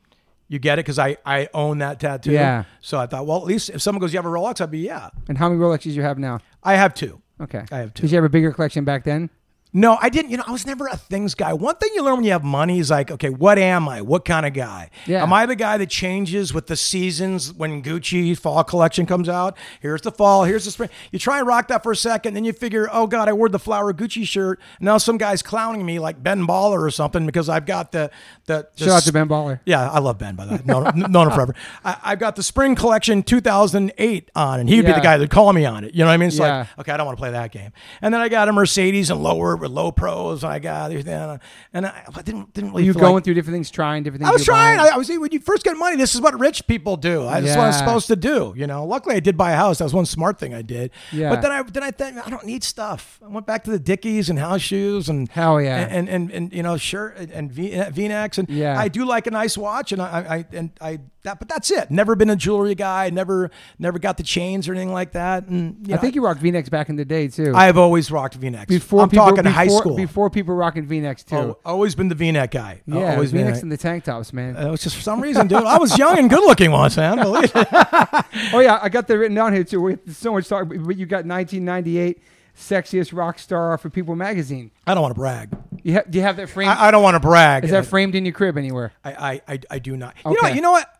You 0.48 0.58
get 0.58 0.78
it? 0.78 0.84
Because 0.84 0.98
I, 0.98 1.16
I 1.26 1.48
own 1.52 1.78
that 1.78 2.00
tattoo. 2.00 2.32
Yeah. 2.32 2.64
So 2.80 2.98
I 2.98 3.06
thought, 3.06 3.26
well, 3.26 3.38
at 3.38 3.44
least 3.44 3.70
if 3.70 3.82
someone 3.82 4.00
goes, 4.00 4.12
"You 4.12 4.18
have 4.18 4.26
a 4.26 4.28
Rolex," 4.30 4.60
I'd 4.60 4.70
be, 4.70 4.80
"Yeah." 4.80 5.10
And 5.28 5.36
how 5.36 5.48
many 5.48 5.60
Rolexes 5.60 5.92
you 5.92 6.02
have 6.02 6.18
now? 6.18 6.40
I 6.62 6.74
have 6.76 6.94
two. 6.94 7.20
Okay. 7.40 7.64
I 7.70 7.78
have 7.78 7.94
two. 7.94 8.02
Did 8.02 8.10
you 8.12 8.16
have 8.16 8.24
a 8.24 8.28
bigger 8.30 8.50
collection 8.52 8.84
back 8.84 9.04
then? 9.04 9.30
No, 9.72 9.98
I 10.00 10.08
didn't. 10.08 10.30
You 10.30 10.38
know, 10.38 10.44
I 10.46 10.50
was 10.50 10.64
never 10.66 10.86
a 10.86 10.96
things 10.96 11.34
guy. 11.34 11.52
One 11.52 11.74
thing 11.76 11.90
you 11.94 12.02
learn 12.02 12.14
when 12.16 12.24
you 12.24 12.30
have 12.32 12.42
money 12.42 12.78
is 12.78 12.90
like, 12.90 13.10
okay, 13.10 13.28
what 13.28 13.58
am 13.58 13.86
I? 13.88 14.00
What 14.00 14.24
kind 14.24 14.46
of 14.46 14.54
guy? 14.54 14.88
Yeah. 15.06 15.22
Am 15.22 15.32
I 15.32 15.44
the 15.44 15.56
guy 15.56 15.76
that 15.76 15.90
changes 15.90 16.54
with 16.54 16.68
the 16.68 16.76
seasons 16.76 17.52
when 17.52 17.82
Gucci 17.82 18.36
fall 18.38 18.64
collection 18.64 19.04
comes 19.04 19.28
out? 19.28 19.56
Here's 19.80 20.00
the 20.02 20.10
fall, 20.10 20.44
here's 20.44 20.64
the 20.64 20.70
spring. 20.70 20.88
You 21.12 21.18
try 21.18 21.38
and 21.38 21.46
rock 21.46 21.68
that 21.68 21.82
for 21.82 21.92
a 21.92 21.96
second, 21.96 22.32
then 22.34 22.44
you 22.46 22.52
figure, 22.54 22.88
oh 22.90 23.06
God, 23.06 23.28
I 23.28 23.34
wore 23.34 23.48
the 23.50 23.58
flower 23.58 23.92
Gucci 23.92 24.26
shirt. 24.26 24.58
Now 24.80 24.96
some 24.96 25.18
guy's 25.18 25.42
clowning 25.42 25.84
me 25.84 25.98
like 25.98 26.22
Ben 26.22 26.46
Baller 26.46 26.80
or 26.80 26.90
something 26.90 27.26
because 27.26 27.48
I've 27.50 27.66
got 27.66 27.92
the 27.92 28.10
the, 28.46 28.66
the 28.76 28.84
Shout 28.86 28.94
out 28.94 29.02
to 29.02 29.12
Ben 29.12 29.28
Baller. 29.28 29.60
yeah, 29.66 29.90
I 29.90 29.98
love 29.98 30.16
Ben 30.18 30.34
by 30.34 30.46
that. 30.46 30.64
Known, 30.64 30.84
known 31.12 31.26
him 31.28 31.34
forever. 31.34 31.54
I, 31.84 31.96
I've 32.02 32.18
got 32.18 32.36
the 32.36 32.42
spring 32.42 32.74
collection 32.74 33.22
2008 33.22 34.30
on, 34.34 34.60
and 34.60 34.68
he'd 34.68 34.86
be 34.86 34.92
the 34.92 35.00
guy 35.00 35.16
that'd 35.18 35.30
call 35.30 35.52
me 35.52 35.64
on 35.66 35.84
it. 35.84 35.92
You 35.94 36.00
know 36.00 36.06
what 36.06 36.14
I 36.14 36.16
mean? 36.16 36.28
It's 36.28 36.38
Yeah. 36.38 36.58
like, 36.60 36.78
okay, 36.80 36.92
I 36.92 36.96
don't 36.96 37.06
want 37.06 37.18
to 37.18 37.20
play 37.20 37.32
that 37.32 37.52
game. 37.52 37.72
And 38.00 38.14
then 38.14 38.20
I 38.22 38.28
got 38.30 38.48
a 38.48 38.52
Mercedes 38.52 39.10
and 39.10 39.22
lower 39.22 39.57
with 39.60 39.70
low 39.70 39.92
pros. 39.92 40.44
I 40.44 40.58
got 40.58 40.90
everything, 40.90 41.40
and 41.72 41.86
I, 41.86 42.04
I 42.14 42.22
didn't 42.22 42.52
didn't 42.54 42.70
really. 42.70 42.84
you 42.84 42.94
going 42.94 43.14
like- 43.14 43.24
through 43.24 43.34
different 43.34 43.54
things, 43.54 43.70
trying 43.70 44.02
different 44.02 44.22
things? 44.22 44.30
I 44.30 44.32
was 44.32 44.44
trying. 44.44 44.78
I, 44.78 44.88
I 44.94 44.96
was 44.96 45.08
when 45.08 45.32
you 45.32 45.40
first 45.40 45.64
get 45.64 45.76
money, 45.76 45.96
this 45.96 46.14
is 46.14 46.20
what 46.20 46.38
rich 46.38 46.66
people 46.66 46.96
do. 46.96 47.26
I, 47.26 47.40
That's 47.40 47.56
what 47.56 47.66
I'm 47.66 47.72
supposed 47.72 48.06
to 48.08 48.16
do. 48.16 48.54
You 48.56 48.66
know. 48.66 48.84
Luckily, 48.84 49.16
I 49.16 49.20
did 49.20 49.36
buy 49.36 49.52
a 49.52 49.56
house. 49.56 49.78
That 49.78 49.84
was 49.84 49.94
one 49.94 50.06
smart 50.06 50.38
thing 50.38 50.54
I 50.54 50.62
did. 50.62 50.90
Yeah. 51.12 51.30
But 51.30 51.42
then 51.42 51.52
I 51.52 51.62
then 51.62 51.82
I 51.82 51.90
think 51.90 52.26
I 52.26 52.30
don't 52.30 52.44
need 52.46 52.64
stuff. 52.64 53.20
I 53.24 53.28
went 53.28 53.46
back 53.46 53.64
to 53.64 53.70
the 53.70 53.78
Dickies 53.78 54.30
and 54.30 54.38
house 54.38 54.60
shoes 54.60 55.08
and 55.08 55.28
Hell 55.28 55.60
yeah. 55.60 55.86
and 55.90 56.08
and, 56.08 56.30
and, 56.30 56.52
you 56.52 56.62
know 56.62 56.76
shirt 56.76 57.16
and, 57.16 57.30
and 57.30 57.52
V 57.52 57.80
V-necks 57.90 58.38
and 58.38 58.48
Yeah. 58.48 58.78
I 58.78 58.88
do 58.88 59.04
like 59.04 59.26
a 59.26 59.30
nice 59.30 59.56
watch 59.58 59.92
and 59.92 60.00
I, 60.02 60.06
I 60.06 60.56
and 60.56 60.70
I 60.80 61.00
that 61.28 61.38
but 61.38 61.48
that's 61.48 61.70
it. 61.70 61.90
Never 61.90 62.16
been 62.16 62.30
a 62.30 62.36
jewelry 62.36 62.74
guy. 62.74 63.10
Never 63.10 63.50
never 63.78 63.98
got 63.98 64.16
the 64.16 64.22
chains 64.22 64.68
or 64.68 64.72
anything 64.72 64.92
like 64.92 65.12
that. 65.12 65.46
And 65.46 65.86
you 65.86 65.94
I 65.94 65.98
think 65.98 66.14
you 66.14 66.24
rocked 66.24 66.40
V-necks 66.40 66.68
back 66.68 66.88
in 66.88 66.96
the 66.96 67.04
day 67.04 67.28
too. 67.28 67.52
I've 67.54 67.78
always 67.78 68.10
rocked 68.10 68.34
V-necks. 68.34 68.66
before 68.66 69.02
I'm 69.02 69.10
people, 69.10 69.26
talking 69.26 69.44
before, 69.44 69.52
high 69.52 69.68
school. 69.68 69.96
before 69.96 70.30
people 70.30 70.54
rocking 70.54 70.86
V-necks 70.86 71.24
too. 71.24 71.36
Oh, 71.36 71.58
always 71.64 71.94
been 71.94 72.08
the 72.08 72.14
V-neck 72.14 72.50
guy. 72.50 72.82
yeah, 72.86 73.12
always 73.14 73.32
V-necks 73.32 73.62
and 73.62 73.70
the 73.70 73.76
tank 73.76 74.04
tops, 74.04 74.32
man. 74.32 74.56
It 74.56 74.70
was 74.70 74.82
just 74.82 74.96
for 74.96 75.02
some 75.02 75.20
reason, 75.20 75.46
dude. 75.46 75.64
I 75.64 75.78
was 75.78 75.96
young 75.98 76.18
and 76.18 76.30
good 76.30 76.44
looking 76.44 76.70
once, 76.70 76.96
man. 76.96 77.18
Believe 77.18 77.52
it. 77.54 77.68
oh 78.52 78.60
yeah, 78.60 78.78
I 78.82 78.88
got 78.88 79.06
that 79.06 79.18
written 79.18 79.34
down 79.34 79.52
here 79.52 79.64
too. 79.64 79.80
We 79.80 79.92
have 79.92 80.16
so 80.16 80.32
much 80.32 80.48
talk, 80.48 80.68
but 80.68 80.96
you 80.96 81.06
got 81.06 81.24
1998 81.26 82.20
sexiest 82.58 83.16
rock 83.16 83.38
star 83.38 83.78
for 83.78 83.88
People 83.88 84.16
magazine. 84.16 84.70
I 84.86 84.94
don't 84.94 85.02
want 85.02 85.14
to 85.14 85.20
brag. 85.20 85.56
You 85.82 85.94
ha- 85.94 86.02
do 86.08 86.18
you 86.18 86.24
have 86.24 86.36
that 86.36 86.48
framed? 86.48 86.70
I, 86.70 86.88
I 86.88 86.90
don't 86.90 87.02
want 87.02 87.14
to 87.14 87.20
brag. 87.20 87.64
is 87.64 87.70
that 87.70 87.86
framed 87.86 88.14
in 88.14 88.24
your 88.24 88.34
crib 88.34 88.58
anywhere? 88.58 88.92
I, 89.04 89.12
I, 89.12 89.40
I, 89.48 89.60
I 89.70 89.78
do 89.78 89.96
not. 89.96 90.14
You 90.24 90.32
know 90.32 90.36
what? 90.42 90.54
You 90.54 90.60
know 90.60 90.72
what? 90.72 90.97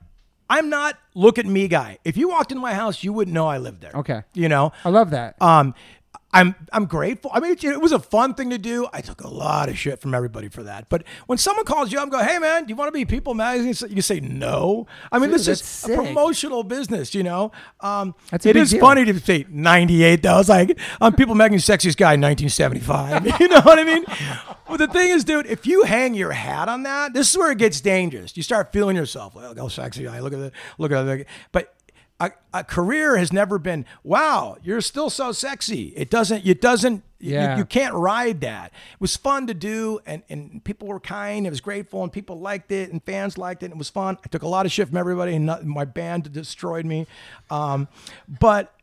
I'm 0.51 0.69
not 0.71 0.99
look 1.15 1.39
at 1.39 1.47
me 1.47 1.69
guy. 1.69 1.99
If 2.05 2.17
you 2.17 2.29
walked 2.29 2.53
into 2.53 2.63
my 2.63 2.75
house, 2.75 3.05
you 3.05 3.13
wouldn't 3.13 3.35
know 3.35 3.47
I 3.47 3.59
lived 3.59 3.81
there. 3.81 3.93
Okay. 3.95 4.23
You 4.35 4.49
know. 4.49 4.73
I 4.85 4.89
love 4.89 5.11
that. 5.11 5.41
Um, 5.41 5.75
I'm 6.31 6.55
I'm 6.73 6.85
grateful. 6.85 7.31
I 7.33 7.41
mean, 7.41 7.53
it, 7.53 7.65
it 7.65 7.81
was 7.81 7.93
a 7.93 7.99
fun 7.99 8.35
thing 8.35 8.51
to 8.51 8.59
do. 8.59 8.87
I 8.93 9.01
took 9.01 9.23
a 9.23 9.29
lot 9.29 9.71
of 9.71 9.79
shit 9.79 9.99
from 9.99 10.15
everybody 10.15 10.49
for 10.49 10.63
that. 10.65 10.91
But 10.91 11.05
when 11.27 11.39
someone 11.39 11.65
calls 11.65 11.91
you 11.91 11.99
up 11.99 12.03
and 12.03 12.13
go, 12.13 12.19
"Hey, 12.19 12.39
man, 12.39 12.65
do 12.65 12.69
you 12.71 12.77
want 12.77 12.89
to 12.89 12.93
be 12.93 13.07
People 13.07 13.33
Magazine?" 13.33 13.89
You 13.91 14.03
say 14.03 14.21
no. 14.21 14.87
I 15.11 15.19
mean, 15.19 15.31
Dude, 15.31 15.39
this 15.39 15.49
is 15.49 15.61
that's 15.83 15.85
a 15.85 15.97
promotional 15.97 16.65
business. 16.65 17.15
You 17.15 17.23
know. 17.23 17.51
Um, 17.81 18.15
it 18.31 18.57
is 18.57 18.73
deal. 18.73 18.81
funny 18.81 19.07
to 19.07 19.19
say 19.19 19.47
98. 19.49 20.23
Though 20.23 20.35
I 20.35 20.37
was 20.39 20.49
like, 20.51 20.79
I'm 21.01 21.15
People 21.15 21.35
Magazine 21.35 21.77
sexiest 21.77 21.97
guy 21.97 22.13
in 22.15 22.21
1975. 22.21 23.25
you 23.41 23.49
know 23.49 23.61
what 23.63 23.79
I 23.79 23.85
mean? 23.85 24.05
Well, 24.69 24.77
the 24.77 24.87
thing 24.87 25.11
is, 25.11 25.25
dude, 25.25 25.47
if 25.47 25.67
you 25.67 25.85
hang 25.85 26.13
your 26.13 26.33
hat 26.33 26.69
on 26.69 26.83
that, 26.83 27.15
this 27.15 27.31
is 27.31 27.39
where 27.39 27.51
it 27.53 27.59
gets 27.59 27.81
dangerous. 27.81 28.37
You 28.37 28.43
start 28.43 28.71
feeling 28.71 28.97
yourself. 28.97 29.35
Well, 29.35 29.55
go 29.55 29.69
sexy 29.69 30.05
guy. 30.05 30.21
Look 30.21 30.35
at 30.35 30.39
the 30.41 30.53
look 30.77 30.93
at 30.93 31.05
the. 31.05 31.25
But 31.53 31.75
a, 32.21 32.31
a 32.53 32.65
career 32.65 33.17
has 33.17 33.33
never 33.33 33.59
been 33.59 33.85
wow 34.03 34.57
you're 34.63 34.81
still 34.81 35.09
so 35.11 35.31
sexy 35.33 35.93
it 35.97 36.11
doesn't 36.11 36.45
it 36.47 36.61
doesn't 36.61 37.03
you- 37.21 37.33
Yeah. 37.35 37.57
you, 37.59 37.65
can't 37.65 37.95
ride 37.95 38.41
that 38.43 38.67
it 38.93 39.01
was 39.01 39.17
fun 39.17 39.47
to 39.49 39.55
do 39.55 40.01
and, 40.07 40.23
and 40.29 40.63
people 40.65 40.89
were 40.89 41.01
kind 41.01 41.47
it 41.47 41.51
was 41.51 41.61
grateful 41.61 42.03
and 42.03 42.13
people 42.13 42.39
liked 42.41 42.71
it 42.73 42.91
and 42.93 43.03
fans 43.05 43.39
liked 43.39 43.63
it 43.63 43.67
and 43.67 43.75
it 43.75 43.79
was 43.79 43.89
fun 43.91 44.19
i 44.25 44.29
took 44.29 44.43
a 44.43 44.49
lot 44.49 44.67
of 44.67 44.73
shit 44.73 44.89
from 44.89 44.97
everybody 44.97 45.35
and 45.35 45.47
not, 45.47 45.65
my 45.65 45.85
band 45.85 46.33
destroyed 46.33 46.85
me 46.87 47.07
um, 47.51 47.87
but 48.41 48.75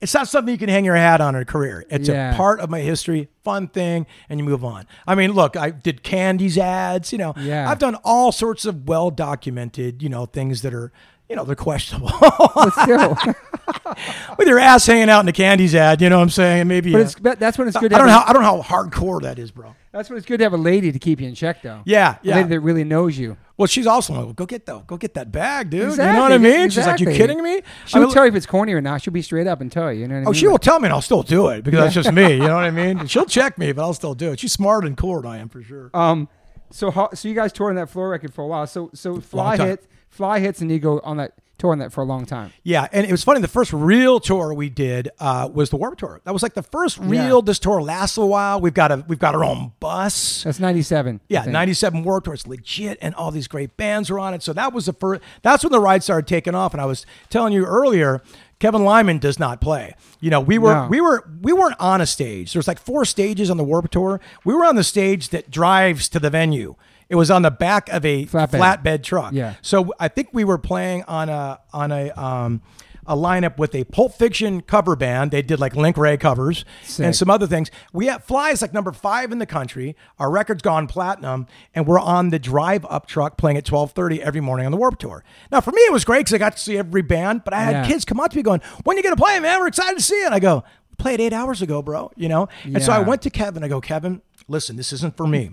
it's 0.00 0.14
not 0.14 0.28
something 0.28 0.50
you 0.50 0.56
can 0.58 0.70
hang 0.70 0.84
your 0.86 0.96
hat 0.96 1.20
on 1.20 1.34
in 1.34 1.42
a 1.42 1.44
career. 1.44 1.84
It's 1.90 2.08
Yeah. 2.08 2.32
a 2.32 2.34
part 2.34 2.58
of 2.60 2.70
my 2.70 2.80
history, 2.80 3.28
fun 3.44 3.68
thing, 3.68 4.06
and 4.30 4.40
you 4.40 4.44
move 4.46 4.64
on. 4.64 4.86
I 5.06 5.14
mean, 5.14 5.32
look, 5.32 5.58
I 5.58 5.68
did 5.68 6.02
candies 6.02 6.56
ads, 6.56 7.12
you 7.12 7.18
know. 7.18 7.34
Yeah. 7.36 7.68
I've 7.70 7.78
done 7.78 7.96
all 8.02 8.32
sorts 8.32 8.64
of 8.64 8.88
well 8.88 9.10
documented, 9.10 10.02
you 10.02 10.08
know, 10.08 10.24
things 10.24 10.62
that 10.62 10.72
are, 10.72 10.90
you 11.30 11.36
know, 11.36 11.44
they're 11.44 11.54
questionable. 11.56 12.10
But 12.54 12.70
still, 12.82 13.16
With 14.38 14.48
your 14.48 14.58
ass 14.58 14.86
hanging 14.86 15.08
out 15.08 15.20
in 15.20 15.26
the 15.26 15.32
candies 15.32 15.74
ad, 15.74 16.00
you 16.02 16.08
know 16.08 16.16
what 16.16 16.24
I'm 16.24 16.30
saying? 16.30 16.66
Maybe 16.68 16.92
but 16.92 16.98
uh, 16.98 17.02
it's 17.02 17.14
but 17.14 17.38
that's 17.38 17.56
when 17.56 17.68
it's 17.68 17.76
I 17.76 17.80
good. 17.80 17.90
To 17.90 17.96
don't 17.98 18.08
have 18.08 18.14
know 18.14 18.20
how 18.24 18.26
I 18.28 18.32
don't 18.32 18.42
know 18.42 18.62
how 18.62 18.82
hardcore 18.84 19.22
that 19.22 19.38
is, 19.38 19.50
bro. 19.52 19.68
a, 19.68 19.74
that's 19.92 20.10
when 20.10 20.16
it's 20.16 20.26
good 20.26 20.38
to 20.38 20.44
have 20.44 20.52
a 20.52 20.56
lady 20.58 20.90
to 20.92 20.98
keep 20.98 21.20
you 21.20 21.28
in 21.28 21.34
check, 21.34 21.62
though. 21.62 21.82
Yeah, 21.84 22.14
A 22.14 22.18
yeah. 22.22 22.36
lady 22.36 22.48
that 22.50 22.60
really 22.60 22.82
knows 22.84 23.16
you. 23.18 23.36
Well, 23.56 23.66
she's 23.66 23.86
also 23.86 24.26
like, 24.26 24.36
go 24.36 24.46
get 24.46 24.66
the 24.66 24.78
go 24.80 24.96
get 24.96 25.14
that 25.14 25.30
bag, 25.30 25.70
dude. 25.70 25.92
you 25.92 25.96
know 25.98 26.20
what 26.20 26.32
I 26.32 26.38
mean? 26.38 26.70
She's 26.70 26.86
like, 26.86 26.98
you 27.00 27.08
exactly. 27.08 27.14
kidding 27.16 27.42
me? 27.42 27.62
She'll 27.86 28.02
I 28.02 28.04
mean, 28.06 28.12
tell 28.14 28.24
you 28.24 28.30
if 28.30 28.34
it's 28.34 28.46
corny 28.46 28.72
or 28.72 28.80
not. 28.80 29.02
She'll 29.02 29.12
be 29.12 29.22
straight 29.22 29.46
up 29.46 29.60
and 29.60 29.70
tell 29.70 29.92
you. 29.92 30.00
You 30.00 30.08
know 30.08 30.14
what 30.16 30.20
I 30.20 30.24
Oh, 30.24 30.30
mean? 30.30 30.34
she 30.34 30.48
will 30.48 30.58
tell 30.58 30.80
me, 30.80 30.86
and 30.86 30.92
I'll 30.94 31.00
still 31.02 31.22
do 31.22 31.48
it 31.48 31.62
because 31.62 31.80
that's 31.80 31.94
just 31.94 32.12
me. 32.12 32.32
You 32.32 32.38
know 32.40 32.54
what 32.56 32.64
I 32.64 32.70
mean? 32.70 33.06
She'll 33.12 33.26
check 33.26 33.56
me, 33.58 33.72
but 33.72 33.82
I'll 33.82 33.94
still 33.94 34.14
do 34.14 34.32
it. 34.32 34.40
She's 34.40 34.52
smarter 34.52 34.90
cooler 34.94 35.22
than 35.22 35.30
I 35.30 35.38
am 35.38 35.48
for 35.48 35.62
sure. 35.62 35.90
Um, 35.94 36.28
so 36.70 36.90
how, 36.90 37.10
so 37.14 37.28
you 37.28 37.34
guys 37.34 37.52
toured 37.52 37.70
on 37.70 37.76
that 37.76 37.88
Floored 37.90 38.10
record 38.10 38.32
for 38.34 38.42
a 38.42 38.46
while. 38.46 38.66
So 38.66 38.90
so 38.94 39.20
fly 39.20 39.56
time. 39.56 39.78
Fly 40.10 40.40
hits, 40.40 40.60
and 40.60 40.70
you 40.70 40.78
go 40.78 41.00
on 41.00 41.16
that 41.18 41.32
tour 41.58 41.72
on 41.72 41.78
that 41.78 41.92
for 41.92 42.00
a 42.00 42.04
long 42.04 42.24
time. 42.24 42.50
Yeah, 42.62 42.88
and 42.90 43.06
it 43.06 43.10
was 43.10 43.22
funny. 43.22 43.40
The 43.40 43.46
first 43.48 43.72
real 43.72 44.18
tour 44.18 44.54
we 44.54 44.70
did 44.70 45.10
uh, 45.20 45.48
was 45.52 45.68
the 45.70 45.76
Warped 45.76 46.00
Tour. 46.00 46.20
That 46.24 46.32
was 46.32 46.42
like 46.42 46.54
the 46.54 46.62
first 46.62 46.96
real. 46.98 47.36
Yeah. 47.36 47.40
This 47.44 47.58
tour 47.58 47.82
lasts 47.82 48.16
a 48.16 48.24
while. 48.24 48.60
We've 48.60 48.72
got 48.74 48.90
a 48.90 49.04
we've 49.08 49.18
got 49.18 49.34
our 49.34 49.44
own 49.44 49.72
bus. 49.78 50.42
That's 50.42 50.58
ninety 50.58 50.82
seven. 50.82 51.20
Yeah, 51.28 51.44
'97 51.44 52.02
Warped 52.02 52.24
Tour. 52.24 52.34
It's 52.34 52.46
legit, 52.46 52.98
and 53.00 53.14
all 53.14 53.30
these 53.30 53.46
great 53.46 53.76
bands 53.76 54.10
were 54.10 54.18
on 54.18 54.34
it. 54.34 54.42
So 54.42 54.52
that 54.54 54.72
was 54.72 54.86
the 54.86 54.92
first. 54.94 55.22
That's 55.42 55.62
when 55.62 55.70
the 55.72 55.80
ride 55.80 56.02
started 56.02 56.26
taking 56.26 56.54
off. 56.54 56.72
And 56.74 56.80
I 56.80 56.86
was 56.86 57.04
telling 57.28 57.52
you 57.52 57.66
earlier, 57.66 58.22
Kevin 58.58 58.82
Lyman 58.84 59.18
does 59.18 59.38
not 59.38 59.60
play. 59.60 59.94
You 60.18 60.30
know, 60.30 60.40
we 60.40 60.58
were 60.58 60.74
No. 60.74 60.86
we 60.88 61.00
were 61.00 61.28
we 61.42 61.52
weren't 61.52 61.76
on 61.78 62.00
a 62.00 62.06
stage. 62.06 62.52
There's 62.54 62.68
like 62.68 62.78
four 62.80 63.04
stages 63.04 63.50
on 63.50 63.58
the 63.58 63.64
Warped 63.64 63.92
Tour. 63.92 64.18
We 64.44 64.54
were 64.54 64.64
on 64.64 64.76
the 64.76 64.84
stage 64.84 65.28
that 65.28 65.50
drives 65.50 66.08
to 66.08 66.18
the 66.18 66.30
venue. 66.30 66.74
It 67.10 67.16
was 67.16 67.30
on 67.30 67.42
the 67.42 67.50
back 67.50 67.90
of 67.90 68.06
a 68.06 68.24
Flatbed. 68.26 68.50
flatbed 68.82 69.02
truck. 69.02 69.32
Yeah. 69.34 69.54
So 69.60 69.92
I 70.00 70.08
think 70.08 70.28
we 70.32 70.44
were 70.44 70.56
playing 70.58 71.02
on 71.08 71.28
a 71.28 71.60
on 71.74 71.92
a 71.92 72.08
um 72.12 72.62
a 73.06 73.16
lineup 73.16 73.58
with 73.58 73.74
a 73.74 73.82
Pulp 73.84 74.14
Fiction 74.14 74.60
cover 74.60 74.94
band. 74.94 75.32
They 75.32 75.42
did 75.42 75.58
like 75.58 75.74
Link 75.74 75.96
Wray 75.96 76.16
covers 76.16 76.64
Sick. 76.84 77.04
and 77.04 77.16
some 77.16 77.28
other 77.28 77.46
things. 77.48 77.68
We 77.92 78.06
have 78.06 78.22
Flies 78.22 78.62
like 78.62 78.72
number 78.72 78.92
five 78.92 79.32
in 79.32 79.38
the 79.40 79.46
country. 79.46 79.96
Our 80.20 80.30
record's 80.30 80.62
gone 80.62 80.86
platinum, 80.86 81.48
and 81.74 81.86
we're 81.88 81.98
on 81.98 82.28
the 82.28 82.38
drive 82.38 82.86
up 82.88 83.06
truck 83.08 83.36
playing 83.36 83.56
at 83.56 83.64
twelve 83.64 83.90
thirty 83.92 84.22
every 84.22 84.40
morning 84.40 84.64
on 84.66 84.70
the 84.70 84.78
Warped 84.78 85.00
Tour. 85.00 85.24
Now 85.50 85.60
for 85.60 85.72
me 85.72 85.80
it 85.82 85.92
was 85.92 86.04
great 86.04 86.20
because 86.20 86.34
I 86.34 86.38
got 86.38 86.56
to 86.56 86.62
see 86.62 86.78
every 86.78 87.02
band. 87.02 87.42
But 87.42 87.54
I 87.54 87.62
had 87.62 87.72
Yeah. 87.72 87.86
kids 87.86 88.04
come 88.04 88.20
up 88.20 88.30
to 88.30 88.36
me 88.36 88.44
going, 88.44 88.60
"When 88.84 88.96
you 88.96 89.02
gonna 89.02 89.16
play, 89.16 89.40
man? 89.40 89.58
We're 89.58 89.66
excited 89.66 89.96
to 89.98 90.04
see 90.04 90.14
it." 90.22 90.32
I 90.32 90.38
go, 90.38 90.62
"We 90.90 90.94
played 90.96 91.20
eight 91.20 91.32
hours 91.32 91.60
ago, 91.62 91.82
bro." 91.82 92.12
You 92.14 92.28
know. 92.28 92.48
And 92.64 92.80
so 92.82 92.92
I 92.92 93.00
went 93.00 93.22
to 93.22 93.30
Kevin. 93.30 93.64
I 93.64 93.68
go, 93.68 93.80
Kevin, 93.80 94.22
listen, 94.50 94.76
this 94.76 94.92
isn't 94.92 95.16
for 95.16 95.26
me. 95.26 95.50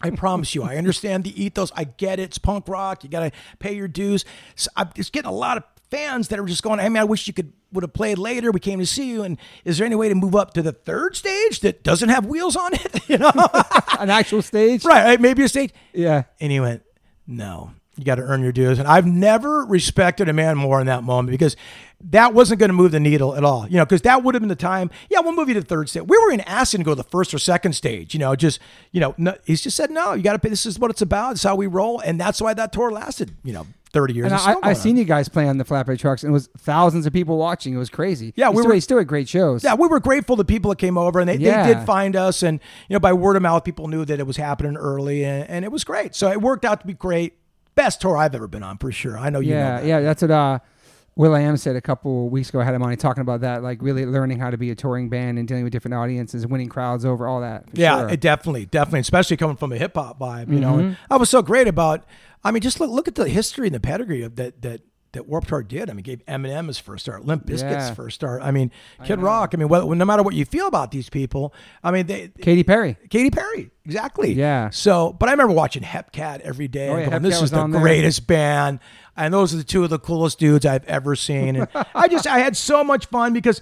I 0.00 0.10
promise 0.10 0.54
you, 0.54 0.62
I 0.62 0.76
understand 0.76 1.24
the 1.24 1.42
ethos. 1.42 1.70
I 1.76 1.84
get 1.84 2.18
it. 2.18 2.24
It's 2.24 2.38
punk 2.38 2.68
rock. 2.68 3.04
You 3.04 3.10
got 3.10 3.20
to 3.20 3.30
pay 3.58 3.74
your 3.74 3.88
dues. 3.88 4.24
So 4.56 4.70
I'm 4.76 4.90
just 4.94 5.12
getting 5.12 5.28
a 5.28 5.34
lot 5.34 5.56
of 5.56 5.64
fans 5.90 6.28
that 6.28 6.38
are 6.38 6.44
just 6.46 6.62
going, 6.62 6.80
hey, 6.80 6.88
man, 6.88 7.02
I 7.02 7.04
wish 7.04 7.26
you 7.26 7.32
could 7.32 7.52
would 7.72 7.82
have 7.82 7.92
played 7.92 8.18
later. 8.18 8.50
We 8.52 8.60
came 8.60 8.78
to 8.78 8.86
see 8.86 9.10
you. 9.10 9.22
And 9.22 9.36
is 9.64 9.78
there 9.78 9.86
any 9.86 9.96
way 9.96 10.08
to 10.08 10.14
move 10.14 10.34
up 10.34 10.54
to 10.54 10.62
the 10.62 10.72
third 10.72 11.16
stage 11.16 11.60
that 11.60 11.82
doesn't 11.82 12.08
have 12.08 12.24
wheels 12.24 12.56
on 12.56 12.72
it? 12.72 13.08
you 13.08 13.18
know? 13.18 13.32
An 13.98 14.10
actual 14.10 14.42
stage. 14.42 14.84
right. 14.84 15.04
right, 15.04 15.20
Maybe 15.20 15.42
a 15.42 15.48
stage. 15.48 15.72
Yeah. 15.92 16.24
And 16.40 16.52
he 16.52 16.60
went, 16.60 16.82
no, 17.26 17.72
you 17.96 18.04
got 18.04 18.16
to 18.16 18.22
earn 18.22 18.42
your 18.42 18.52
dues. 18.52 18.78
And 18.78 18.86
I've 18.86 19.06
never 19.06 19.64
respected 19.64 20.28
a 20.28 20.32
man 20.32 20.56
more 20.56 20.80
in 20.80 20.86
that 20.86 21.02
moment 21.02 21.30
because 21.30 21.56
that 22.10 22.34
wasn't 22.34 22.60
going 22.60 22.68
to 22.68 22.74
move 22.74 22.92
the 22.92 23.00
needle 23.00 23.34
at 23.34 23.44
all. 23.44 23.66
You 23.68 23.78
know, 23.78 23.84
because 23.84 24.02
that 24.02 24.22
would 24.22 24.34
have 24.34 24.42
been 24.42 24.48
the 24.48 24.54
time. 24.56 24.90
Yeah, 25.10 25.20
we'll 25.20 25.32
move 25.34 25.48
you 25.48 25.54
to 25.54 25.60
the 25.60 25.66
third 25.66 25.88
stage. 25.88 26.02
We 26.06 26.18
were 26.18 26.30
in 26.30 26.40
asking 26.42 26.80
to 26.80 26.84
go 26.84 26.90
to 26.92 26.96
the 26.96 27.02
first 27.04 27.32
or 27.32 27.38
second 27.38 27.72
stage. 27.74 28.14
You 28.14 28.20
know, 28.20 28.36
just 28.36 28.58
you 28.92 29.00
know, 29.00 29.14
no, 29.16 29.34
he's 29.44 29.62
just 29.62 29.76
said 29.76 29.90
no. 29.90 30.12
You 30.12 30.22
got 30.22 30.34
to 30.34 30.38
pay. 30.38 30.48
This 30.50 30.66
is 30.66 30.78
what 30.78 30.90
it's 30.90 31.02
about. 31.02 31.32
It's 31.32 31.42
how 31.42 31.56
we 31.56 31.66
roll, 31.66 32.00
and 32.00 32.20
that's 32.20 32.40
why 32.40 32.54
that 32.54 32.72
tour 32.72 32.90
lasted. 32.90 33.34
You 33.42 33.52
know, 33.54 33.66
thirty 33.92 34.12
years. 34.14 34.26
And 34.32 34.34
I, 34.34 34.56
I 34.62 34.72
seen 34.74 34.96
you 34.96 35.04
guys 35.04 35.28
play 35.28 35.48
on 35.48 35.56
the 35.58 35.64
flatbed 35.64 35.98
trucks, 35.98 36.22
and 36.22 36.30
it 36.30 36.34
was 36.34 36.48
thousands 36.58 37.06
of 37.06 37.12
people 37.12 37.38
watching. 37.38 37.72
It 37.74 37.78
was 37.78 37.90
crazy. 37.90 38.32
Yeah, 38.36 38.50
we 38.50 38.58
still, 38.58 38.68
were- 38.70 38.80
still 38.80 38.98
had 38.98 39.06
great 39.06 39.28
shows. 39.28 39.64
Yeah, 39.64 39.74
we 39.74 39.88
were 39.88 40.00
grateful 40.00 40.36
to 40.36 40.44
people 40.44 40.70
that 40.70 40.78
came 40.78 40.98
over, 40.98 41.20
and 41.20 41.28
they, 41.28 41.36
Yeah. 41.36 41.66
they 41.66 41.74
did 41.74 41.86
find 41.86 42.16
us, 42.16 42.42
and 42.42 42.60
you 42.88 42.94
know, 42.94 43.00
by 43.00 43.12
word 43.14 43.36
of 43.36 43.42
mouth, 43.42 43.64
people 43.64 43.88
knew 43.88 44.04
that 44.04 44.20
it 44.20 44.26
was 44.26 44.36
happening 44.36 44.76
early, 44.76 45.24
and, 45.24 45.48
and 45.48 45.64
it 45.64 45.72
was 45.72 45.84
great. 45.84 46.14
So 46.14 46.30
it 46.30 46.40
worked 46.40 46.64
out 46.64 46.80
to 46.80 46.86
be 46.86 46.92
great. 46.94 47.34
Best 47.76 48.00
tour 48.00 48.16
I've 48.16 48.34
ever 48.36 48.46
been 48.46 48.62
on 48.62 48.78
for 48.78 48.92
sure. 48.92 49.18
I 49.18 49.30
know 49.30 49.40
you 49.40 49.50
know 49.50 49.56
yeah, 49.56 49.80
that. 49.80 49.86
yeah. 49.86 50.00
That's 50.00 50.22
what 50.22 50.30
uh, 50.30 50.58
will.i.am 51.16 51.56
said 51.56 51.76
a 51.76 51.80
couple 51.80 52.28
weeks 52.28 52.48
ago. 52.48 52.60
I 52.60 52.64
had 52.64 52.74
him 52.74 52.82
on 52.82 52.94
talking 52.96 53.20
about 53.20 53.40
that, 53.42 53.62
like 53.62 53.82
really 53.82 54.06
learning 54.06 54.38
how 54.38 54.50
to 54.50 54.56
be 54.56 54.70
a 54.70 54.74
touring 54.74 55.08
band 55.08 55.38
and 55.38 55.46
dealing 55.46 55.64
with 55.64 55.72
different 55.72 55.94
audiences, 55.94 56.46
winning 56.46 56.68
crowds 56.68 57.04
over 57.04 57.26
all 57.26 57.40
that. 57.40 57.70
for 57.70 57.76
Yeah, 57.80 58.00
sure. 58.00 58.08
it 58.10 58.20
definitely, 58.20 58.66
definitely, 58.66 59.00
especially 59.00 59.36
coming 59.36 59.56
from 59.56 59.72
a 59.72 59.76
hip 59.76 59.94
hop 59.94 60.18
vibe, 60.18 60.52
you 60.52 60.60
know. 60.60 60.72
Mm-hmm. 60.74 60.86
And 60.86 60.96
I 61.10 61.16
was 61.16 61.30
so 61.30 61.42
great 61.42 61.68
about. 61.68 62.04
I 62.42 62.50
mean, 62.50 62.60
just 62.60 62.78
look 62.78 62.90
look 62.90 63.08
at 63.08 63.14
the 63.14 63.28
history 63.28 63.66
and 63.68 63.74
the 63.74 63.80
pedigree 63.80 64.22
of 64.22 64.36
that 64.36 64.62
that 64.62 64.82
that 65.14 65.26
Warped 65.26 65.48
Tour 65.48 65.62
did. 65.62 65.90
I 65.90 65.92
mean, 65.94 66.02
gave 66.02 66.24
Eminem 66.26 66.68
his 66.68 66.78
first 66.78 67.04
start, 67.04 67.24
Limp 67.24 67.46
Bizkit's 67.46 67.62
Yeah. 67.62 67.94
first 67.94 68.14
start. 68.14 68.42
I 68.42 68.50
mean, 68.50 68.70
Kid 69.04 69.20
Rock. 69.20 69.50
I 69.54 69.56
mean, 69.56 69.68
well, 69.68 69.88
no 69.88 70.04
matter 70.04 70.22
what 70.22 70.34
you 70.34 70.44
feel 70.44 70.66
about 70.66 70.90
these 70.90 71.08
people, 71.08 71.52
I 71.82 71.90
mean, 71.90 72.06
they. 72.06 72.28
Katy 72.40 72.62
Perry. 72.62 72.96
Katy 73.10 73.30
Perry, 73.30 73.70
exactly. 73.84 74.32
Yeah. 74.32 74.70
So, 74.70 75.12
but 75.12 75.28
I 75.28 75.32
remember 75.32 75.52
watching 75.54 75.82
Hepcat 75.82 76.40
every 76.40 76.68
day. 76.68 76.88
Oh, 76.88 76.92
and 76.94 77.02
yeah, 77.02 77.10
going, 77.10 77.22
this 77.22 77.42
is 77.42 77.50
the 77.50 77.58
on 77.58 77.70
there. 77.70 77.80
greatest 77.80 78.26
band, 78.26 78.78
and 79.16 79.32
those 79.32 79.52
are 79.54 79.56
the 79.56 79.64
two 79.64 79.82
of 79.84 79.90
the 79.90 79.98
coolest 79.98 80.38
dudes 80.38 80.64
I've 80.66 80.84
ever 80.86 81.16
seen. 81.16 81.56
And 81.56 81.68
I 81.94 82.08
just, 82.08 82.26
I 82.26 82.38
had 82.38 82.56
so 82.56 82.84
much 82.84 83.06
fun 83.06 83.32
because 83.32 83.60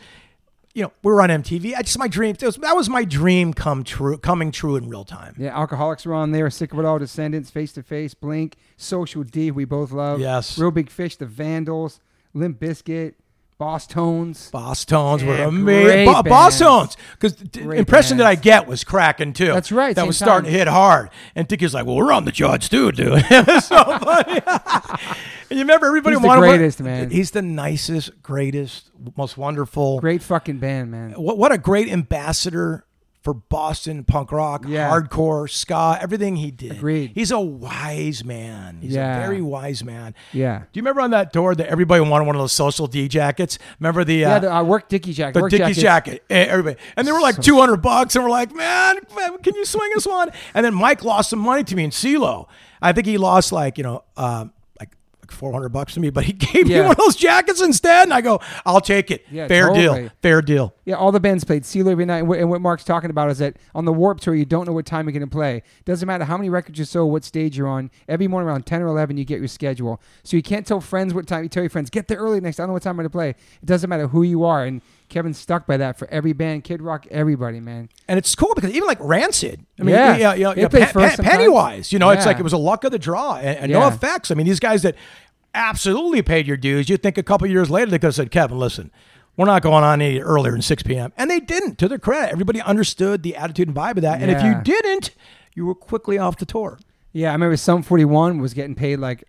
you 0.75 0.83
know, 0.83 0.93
we 1.03 1.13
were 1.13 1.21
on 1.21 1.29
MTV. 1.29 1.75
I 1.75 1.83
just 1.83 1.99
my 1.99 2.09
dream. 2.09 2.35
That 2.35 2.47
was, 2.47 2.57
that 2.57 2.77
was 2.77 2.89
my 2.89 3.05
dream 3.05 3.53
come 3.53 3.85
true, 3.85 4.17
coming 4.17 4.51
true 4.51 4.77
in 4.77 4.89
real 4.89 5.05
time. 5.05 5.35
Yeah, 5.39 5.55
Alkaholiks 5.55 6.07
were 6.07 6.15
on 6.15 6.33
there. 6.33 6.49
Sick 6.51 6.73
of 6.73 6.79
It 6.79 6.85
All, 6.85 6.99
Descendents, 6.99 7.51
Face 7.51 7.73
to 7.73 7.83
Face, 7.83 8.15
Blink, 8.15 8.57
Social 8.77 9.23
D, 9.23 9.51
we 9.51 9.65
both 9.65 9.93
love. 9.93 10.21
Yes. 10.21 10.59
Reel 10.59 10.71
Big 10.71 10.91
Fish, 10.91 11.17
The 11.17 11.27
Vandals, 11.27 12.01
Limp 12.33 12.59
Bizkit, 12.59 13.15
Bosstones. 13.63 14.51
Boss 14.51 14.85
Tones 14.85 15.23
were 15.23 15.37
amazing. 15.37 16.07
Bo- 16.07 16.23
Boss. 16.25 16.59
Tones, 16.59 16.97
because 17.13 17.37
the 17.37 17.61
Great 17.61 17.79
impression 17.79 18.17
that 18.17 18.27
I 18.27 18.35
get 18.35 18.67
was 18.67 18.83
cracking 18.83 19.33
too. 19.33 19.53
That's 19.53 19.71
right, 19.71 19.95
That 19.95 20.07
was 20.07 20.17
starting 20.17 20.51
to 20.51 20.59
hit 20.59 20.67
hard. 20.67 21.11
And 21.37 21.47
Dicky's 21.47 21.73
like, 21.73 21.87
"Well, 21.87 21.95
we're 21.95 22.13
on 22.13 22.25
the 22.25 22.33
charts 22.33 22.69
too, 22.69 22.91
dude." 22.91 23.25
it 23.31 23.47
was 23.47 23.65
so 23.67 23.85
funny. 23.85 24.41
and 25.51 25.59
you 25.59 25.59
remember 25.59 25.87
everybody 25.87 26.17
He's 26.17 26.23
the 26.23 26.27
wanted 26.27 26.41
greatest, 26.41 26.81
man. 26.81 27.11
He's 27.11 27.31
the 27.31 27.43
nicest, 27.43 28.21
greatest, 28.23 28.91
most 29.17 29.39
wonderful. 29.39 30.01
Great 30.01 30.23
fucking 30.23 30.59
band, 30.59 30.91
man. 30.91 31.13
What 31.13 31.39
what 31.39 31.53
a 31.53 31.59
great 31.59 31.89
ambassador 31.89 32.85
for 33.23 33.35
Boston 33.35 34.03
punk 34.05 34.33
rock, 34.33 34.65
Yeah. 34.67 34.91
hardcore, 34.91 35.49
ska, 35.49 35.97
everything 36.01 36.37
he 36.37 36.51
did. 36.51 36.73
Agreed. 36.73 37.13
He's 37.15 37.31
a 37.31 37.39
wise 37.39 38.25
man. 38.25 38.79
He's 38.81 38.95
Yeah. 38.95 39.17
a 39.17 39.21
very 39.27 39.41
wise 39.41 39.85
man. 39.85 40.15
Yeah. 40.33 40.59
Do 40.59 40.65
you 40.73 40.83
remember 40.83 41.01
on 41.03 41.13
that 41.13 41.33
tour 41.33 41.55
that 41.55 41.69
everybody 41.69 42.01
wanted 42.03 42.27
one 42.27 42.35
of 42.35 42.41
those 42.43 42.53
social 42.53 42.87
D 42.87 43.07
jackets? 43.09 43.59
Remember 43.79 44.03
the 44.05 44.25
uh, 44.25 44.29
Yeah, 44.31 44.39
the 44.41 44.55
uh, 44.57 44.63
work 44.65 44.89
Dickie 44.89 45.13
jacket. 45.13 45.41
the 45.41 45.49
Dickies 45.49 45.77
jacket, 45.77 46.25
everybody, 46.29 46.77
and 46.97 47.07
they 47.07 47.13
were 47.13 47.21
like 47.21 47.37
So- 47.37 47.43
two 47.43 47.61
hundred 47.61 47.77
bucks, 47.83 48.17
and 48.17 48.25
we're 48.25 48.31
like, 48.31 48.53
man, 48.55 48.97
man, 49.17 49.39
can 49.39 49.55
you 49.55 49.65
swing 49.65 49.91
us 49.97 50.07
one? 50.07 50.31
And 50.55 50.65
then 50.67 50.75
Mike 50.75 51.05
lost 51.05 51.31
some 51.31 51.39
money 51.39 51.63
to 51.65 51.77
me 51.77 51.85
in 51.85 51.91
CeeLo. 51.91 52.47
I 52.81 52.93
think 52.93 53.07
he 53.07 53.19
lost 53.19 53.53
like 53.53 53.79
you 53.79 53.85
know, 53.85 54.03
um, 54.17 54.53
like 55.33 55.37
like 55.37 55.39
four 55.39 55.53
hundred 55.53 55.71
bucks 55.71 55.95
to 55.95 56.01
me, 56.01 56.11
but 56.11 56.25
he 56.25 56.33
gave 56.53 56.67
me 56.67 56.81
one 56.81 56.91
of 56.93 56.97
those 56.97 57.17
jackets 57.17 57.61
instead, 57.63 58.05
and 58.05 58.15
I 58.15 58.21
go, 58.21 58.41
I'll 58.67 58.81
take 58.81 59.11
it. 59.11 59.25
Yeah, 59.31 59.49
Fair 59.49 59.69
totally. 59.69 60.03
deal, 60.03 60.11
fair 60.23 60.43
deal. 60.43 60.75
Yeah, 60.85 60.97
all 60.97 61.13
the 61.13 61.21
bands 61.21 61.45
played 61.45 61.63
CeeLo 61.63 61.93
every 61.93 62.05
night. 62.05 62.25
And 62.25 62.51
what, 62.51 62.61
Mark's 62.61 62.85
talking 62.85 63.11
about 63.11 63.31
is 63.31 63.39
that 63.39 63.57
on 63.75 63.85
the 63.85 63.93
Warped 63.93 64.23
Tour, 64.23 64.35
you 64.35 64.45
don't 64.45 64.67
know 64.67 64.73
what 64.73 64.85
time 64.87 65.07
you're 65.07 65.13
going 65.13 65.21
to 65.23 65.27
play. 65.27 65.63
Doesn't 65.85 66.07
matter 66.07 66.25
how 66.25 66.37
many 66.37 66.51
records 66.51 66.79
you 66.79 66.85
sold, 66.85 67.13
what 67.13 67.25
stage 67.25 67.57
you're 67.57 67.69
on. 67.69 67.91
Every 68.09 68.27
morning 68.29 68.49
around 68.49 68.67
10 68.67 68.83
or 68.83 68.87
11, 68.89 69.17
you 69.17 69.25
get 69.25 69.39
your 69.39 69.49
schedule. 69.49 70.01
So 70.25 70.37
you 70.37 70.43
can't 70.43 70.67
tell 70.67 70.81
friends 70.81 71.15
what 71.15 71.27
time. 71.29 71.45
You 71.45 71.49
tell 71.49 71.63
your 71.63 71.71
friends, 71.71 71.89
get 71.91 72.09
there 72.09 72.19
early 72.19 72.41
next. 72.41 72.59
I 72.59 72.63
don't 72.65 72.69
know 72.69 72.73
what 72.75 72.83
time 72.83 72.93
I'm 72.93 72.97
going 72.97 73.05
to 73.07 73.11
play. 73.11 73.29
It 73.31 73.67
doesn't 73.67 73.89
matter 73.89 74.09
who 74.09 74.23
you 74.25 74.45
are. 74.45 74.65
And 74.65 74.83
Kevin's 75.09 75.39
stuck 75.39 75.67
by 75.67 75.77
that 75.77 75.99
for 75.99 76.09
every 76.11 76.33
band, 76.33 76.65
Kid 76.65 76.83
Rock, 76.83 77.07
everybody, 77.11 77.61
man. 77.61 77.89
And 78.09 78.19
it's 78.19 78.35
cool 78.35 78.55
because 78.55 78.71
even 78.71 78.87
like 78.89 78.99
Rancid, 79.01 79.65
I 79.79 79.83
mean, 79.85 79.95
Yeah. 79.95 80.17
yeah, 80.17 80.35
yeah, 80.35 80.55
yeah, 80.57 80.69
played 80.69 80.87
Pe- 80.87 80.93
first 80.93 80.97
Pe- 81.11 81.17
sometimes. 81.17 81.37
Pennywise, 81.37 81.93
you 81.93 81.99
know, 81.99 82.11
it's 82.11 82.27
like 82.27 82.39
it 82.39 82.43
was 82.43 82.55
a 82.55 82.59
luck 82.59 82.83
of 82.85 82.91
the 82.93 82.99
draw, 82.99 83.37
and, 83.37 83.59
and 83.59 83.73
NOFX. 83.73 84.31
I 84.31 84.35
mean, 84.35 84.47
these 84.47 84.59
guys 84.61 84.83
that 84.83 84.97
absolutely 85.55 86.23
paid 86.23 86.47
your 86.47 86.57
dues. 86.57 86.89
You 86.89 86.97
think 86.97 87.19
a 87.19 87.23
couple 87.23 87.47
years 87.47 87.71
later 87.71 87.91
they 87.91 87.99
could 87.99 88.09
have 88.09 88.15
said, 88.15 88.31
Kevin, 88.31 88.59
listen, 88.59 88.91
we're 89.37 89.47
not 89.47 89.63
going 89.63 89.85
on 89.85 90.01
any 90.03 90.21
earlier 90.21 90.53
than 90.53 90.63
6 90.63 90.83
p.m. 90.83 91.13
And 91.17 91.31
they 91.31 91.41
didn't, 91.41 91.79
to 91.79 91.89
their 91.89 91.99
credit. 91.99 92.33
Everybody 92.33 92.61
understood 92.61 93.23
the 93.23 93.37
attitude 93.37 93.69
and 93.69 93.77
vibe 93.77 93.97
of 93.97 94.03
that. 94.03 94.21
And 94.21 94.31
if 94.31 94.43
you 94.43 94.51
Yeah. 94.51 94.63
didn't, 94.63 95.11
you 95.55 95.67
were 95.67 95.75
quickly 95.75 96.19
off 96.19 96.37
the 96.37 96.47
tour. 96.47 96.79
Yeah, 97.13 97.31
I 97.31 97.33
remember 97.33 97.57
Sum 97.57 97.83
41 97.83 98.39
was 98.39 98.55
getting 98.55 98.75
paid 98.75 98.97
like 98.99 99.25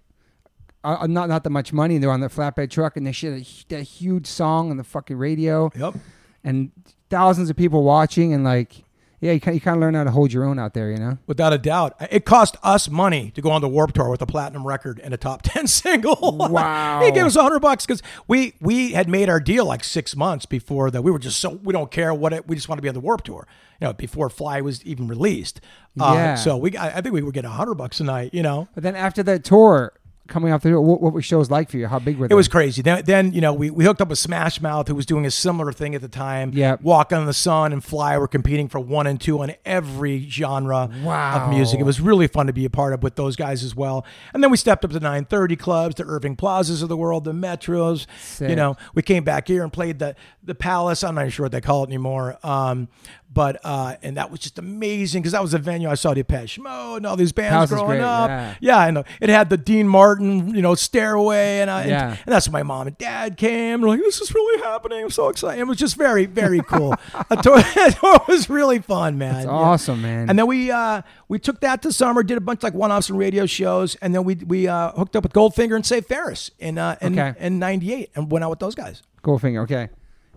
uh, 0.85 0.97
uh, 1.01 1.07
not 1.07 1.29
not 1.29 1.43
that 1.45 1.49
much 1.49 1.71
money. 1.71 1.97
They're 1.97 2.11
on 2.11 2.19
the 2.19 2.27
flatbed 2.27 2.69
truck 2.69 2.97
and 2.97 3.07
they 3.07 3.11
shit 3.13 3.33
a, 3.33 3.65
that 3.75 3.83
huge 3.83 4.27
song 4.27 4.69
on 4.71 4.77
the 4.77 4.83
fucking 4.83 5.17
radio. 5.17 5.71
Yep. 5.75 5.95
and 6.43 6.71
thousands 7.09 7.49
of 7.49 7.55
people 7.55 7.83
watching 7.83 8.33
and 8.33 8.43
like 8.43 8.82
yeah 9.23 9.31
you 9.31 9.39
kind, 9.39 9.57
of 9.67 9.77
learn 9.77 9.93
how 9.93 10.03
to 10.03 10.11
hold 10.11 10.31
your 10.31 10.43
own 10.43 10.59
out 10.59 10.73
there 10.73 10.91
you 10.91 10.97
know 10.97 11.17
Without 11.25 11.53
a 11.53 11.57
doubt. 11.57 11.95
It 12.11 12.25
cost 12.25 12.57
us 12.63 12.89
money 12.89 13.31
to 13.31 13.41
go 13.41 13.49
on 13.51 13.61
the 13.61 13.69
Warped 13.69 13.95
Tour 13.95 14.09
with 14.09 14.21
a 14.21 14.25
platinum 14.25 14.67
record 14.67 14.99
and 15.03 15.13
a 15.13 15.17
top 15.17 15.41
10 15.43 15.67
single. 15.67 16.37
Wow. 16.37 17.01
he 17.03 17.11
gave 17.11 17.25
us 17.25 17.35
100 17.35 17.59
bucks 17.59 17.85
because 17.85 18.01
we, 18.27 18.53
we 18.59 18.91
had 18.91 19.07
made 19.07 19.29
our 19.29 19.39
deal 19.39 19.65
like 19.65 19.83
six 19.83 20.15
months 20.15 20.45
before 20.45 20.91
that. 20.91 21.01
We 21.01 21.11
were 21.11 21.19
just 21.19 21.39
so, 21.39 21.49
we 21.63 21.73
don't 21.73 21.91
care 21.91 22.13
what 22.13 22.33
it, 22.33 22.47
we 22.47 22.55
just 22.55 22.69
want 22.69 22.77
to 22.77 22.81
be 22.83 22.89
on 22.89 22.93
the 22.93 22.99
Warped 22.99 23.25
Tour, 23.25 23.47
you 23.79 23.87
know, 23.87 23.93
before 23.93 24.29
Fly 24.29 24.61
was 24.61 24.83
even 24.85 25.07
released. 25.07 25.61
Uh, 25.99 26.13
Yeah. 26.15 26.35
So 26.35 26.57
we, 26.57 26.75
I, 26.77 26.97
I 26.97 27.01
think 27.01 27.13
we 27.13 27.21
would 27.21 27.33
get 27.33 27.45
100 27.45 27.75
bucks 27.75 27.99
a 27.99 28.03
night, 28.03 28.33
you 28.33 28.43
know. 28.43 28.67
but 28.73 28.83
then 28.83 28.95
after 28.95 29.23
that 29.23 29.43
tour 29.43 29.93
coming 30.29 30.53
off 30.53 30.61
the 30.63 30.79
what, 30.79 31.01
what 31.01 31.11
were 31.13 31.21
shows 31.21 31.51
like 31.51 31.69
for 31.69 31.77
you 31.77 31.85
how 31.87 31.99
big 31.99 32.17
were 32.17 32.27
they 32.27 32.33
It 32.33 32.35
was 32.35 32.47
crazy. 32.47 32.81
Then, 32.81 33.03
then 33.05 33.33
you 33.33 33.41
know, 33.41 33.53
we, 33.53 33.69
we 33.69 33.83
hooked 33.83 33.99
up 34.01 34.07
with 34.07 34.17
Smash 34.19 34.61
Mouth, 34.61 34.87
who 34.87 34.95
was 34.95 35.05
doing 35.05 35.25
a 35.25 35.31
similar 35.31 35.71
thing 35.73 35.95
at 35.95 36.01
the 36.01 36.07
time. 36.07 36.51
Yeah, 36.53 36.77
Walk 36.81 37.11
on 37.11 37.25
the 37.25 37.33
Sun 37.33 37.73
and 37.73 37.83
Fly 37.83 38.17
were 38.17 38.27
competing 38.27 38.69
for 38.69 38.79
one 38.79 39.05
and 39.05 39.19
two 39.19 39.39
on 39.41 39.53
every 39.65 40.27
genre 40.29 40.89
Wow. 41.03 41.43
of 41.45 41.49
music. 41.49 41.79
It 41.79 41.83
was 41.83 41.99
really 41.99 42.27
fun 42.27 42.47
to 42.47 42.53
be 42.53 42.63
a 42.65 42.69
part 42.69 42.93
of 42.93 43.03
with 43.03 43.15
those 43.15 43.35
guys 43.35 43.63
as 43.63 43.75
well. 43.75 44.05
And 44.33 44.41
then 44.41 44.49
we 44.49 44.57
stepped 44.57 44.85
up 44.85 44.91
to 44.91 44.99
930 44.99 45.55
clubs, 45.57 45.95
the 45.95 46.05
Irving 46.05 46.35
Plazas 46.37 46.81
of 46.81 46.89
the 46.89 46.97
world, 46.97 47.25
the 47.25 47.33
Metros. 47.33 48.05
Sick. 48.21 48.49
You 48.49 48.55
know, 48.55 48.77
we 48.95 49.01
came 49.01 49.23
back 49.23 49.47
here 49.47 49.63
and 49.63 49.73
played 49.73 49.99
the 49.99 50.15
the 50.41 50.55
Palace. 50.55 51.03
I'm 51.03 51.15
not 51.15 51.31
sure 51.31 51.45
what 51.45 51.51
they 51.51 51.61
call 51.61 51.83
it 51.83 51.87
anymore. 51.87 52.37
Um, 52.43 52.87
but 53.33 53.59
uh, 53.63 53.95
and 54.03 54.17
that 54.17 54.29
was 54.29 54.41
just 54.41 54.59
amazing 54.59 55.21
because 55.23 55.31
that 55.31 55.41
was 55.41 55.55
a 55.55 55.57
venue 55.57 55.89
I 55.89 55.95
saw 55.95 56.13
Depeche 56.13 56.59
Mode 56.59 56.97
and 56.97 57.07
all 57.07 57.15
these 57.15 57.31
bands 57.31 57.71
is 57.71 57.77
growing 57.79 57.99
up. 58.01 58.29
yeah. 58.29 58.55
Yeah, 58.61 58.77
I 58.77 58.91
know. 58.91 59.03
It 59.19 59.29
had 59.29 59.49
the 59.49 59.57
Dean 59.57 59.87
Martin, 59.87 60.12
you 60.19 60.61
know, 60.61 60.75
stairway, 60.75 61.59
and, 61.59 61.69
I, 61.69 61.85
Yeah. 61.85 62.09
and, 62.11 62.19
and 62.25 62.33
that's 62.33 62.47
when 62.47 62.53
my 62.53 62.63
mom 62.63 62.87
and 62.87 62.97
dad 62.97 63.37
came. 63.37 63.81
We're 63.81 63.89
like, 63.89 63.99
this 63.99 64.21
is 64.21 64.33
really 64.33 64.61
happening. 64.63 65.03
I'm 65.03 65.09
so 65.09 65.29
excited. 65.29 65.59
It 65.59 65.65
was 65.65 65.77
just 65.77 65.95
very, 65.95 66.25
very 66.25 66.61
cool. 66.61 66.95
a 67.29 67.35
tour, 67.37 67.57
a 67.59 67.91
tour 67.91 68.19
was 68.27 68.49
really 68.49 68.79
fun, 68.79 69.17
man. 69.17 69.33
That's 69.33 69.45
Yeah. 69.45 69.51
awesome 69.51 70.01
man 70.01 70.29
And 70.29 70.37
then 70.39 70.47
we 70.47 70.71
uh, 70.71 71.01
we 71.27 71.39
took 71.39 71.59
that 71.61 71.81
to 71.83 71.91
summer, 71.93 72.23
did 72.23 72.37
a 72.37 72.41
bunch 72.41 72.59
of, 72.59 72.63
like 72.63 72.73
one-offs 72.73 73.09
and 73.09 73.17
radio 73.17 73.45
shows, 73.45 73.95
and 73.95 74.13
then 74.15 74.23
we 74.23 74.35
we 74.35 74.67
uh, 74.67 74.91
hooked 74.91 75.15
up 75.15 75.23
with 75.23 75.33
Goldfinger 75.33 75.75
and 75.75 75.85
Save 75.85 76.05
Ferris 76.05 76.51
in 76.59 76.77
uh, 76.77 76.95
in, 77.01 77.17
Okay. 77.19 77.37
in 77.39 77.59
'98 77.59 78.11
and 78.15 78.31
went 78.31 78.43
out 78.43 78.49
with 78.49 78.59
those 78.59 78.75
guys. 78.75 79.01
Goldfinger 79.23 79.63
okay 79.63 79.89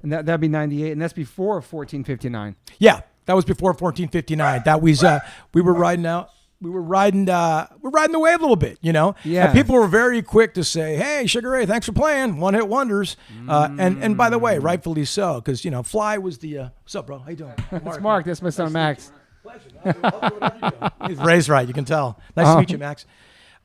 and 0.02 0.12
that, 0.12 0.26
that'd 0.26 0.40
be 0.40 0.46
98 0.48 0.92
and 0.92 1.00
that's 1.02 1.12
before 1.14 1.54
1459 1.56 2.54
Yeah, 2.78 3.00
that 3.24 3.34
was 3.34 3.44
before 3.44 3.70
1459. 3.72 4.62
That 4.64 4.80
was 4.82 5.02
uh, 5.02 5.20
we 5.54 5.62
were 5.62 5.72
riding 5.74 6.06
out. 6.06 6.30
We 6.62 6.70
were 6.70 6.80
riding. 6.82 7.28
Uh, 7.28 7.66
we're 7.82 7.90
riding 7.90 8.12
the 8.12 8.18
wave 8.18 8.38
a 8.38 8.40
little 8.40 8.56
bit, 8.56 8.78
you 8.80 8.92
know. 8.92 9.14
Yeah. 9.24 9.46
And 9.46 9.52
people 9.54 9.74
were 9.74 9.86
very 9.86 10.22
quick 10.22 10.54
to 10.54 10.64
say, 10.64 10.96
"Hey, 10.96 11.26
Sugar 11.26 11.50
Ray, 11.50 11.66
thanks 11.66 11.84
for 11.86 11.92
playing. 11.92 12.38
One 12.40 12.54
hit 12.54 12.66
wonders." 12.66 13.16
Uh, 13.46 13.68
and 13.78 14.02
and 14.02 14.16
by 14.16 14.30
the 14.30 14.38
way, 14.38 14.58
rightfully 14.58 15.04
so, 15.04 15.34
because 15.36 15.64
you 15.66 15.70
know, 15.70 15.82
Fly 15.82 16.16
was 16.18 16.38
the. 16.38 16.58
Uh, 16.58 16.68
what's 16.82 16.94
up, 16.94 17.06
bro? 17.08 17.18
How 17.18 17.28
you 17.30 17.36
doing? 17.36 17.54
It's 17.72 18.00
Mark 18.00 18.24
that's 18.24 18.40
my 18.40 18.48
son 18.50 18.72
Max 18.72 19.12
He's 21.06 21.18
Ray's 21.18 21.48
right. 21.48 21.66
You 21.68 21.74
can 21.74 21.84
tell. 21.84 22.18
Nice 22.36 22.46
to 22.46 22.52
Um, 22.52 22.58
meet 22.60 22.70
you, 22.70 22.78
Max. 22.78 23.06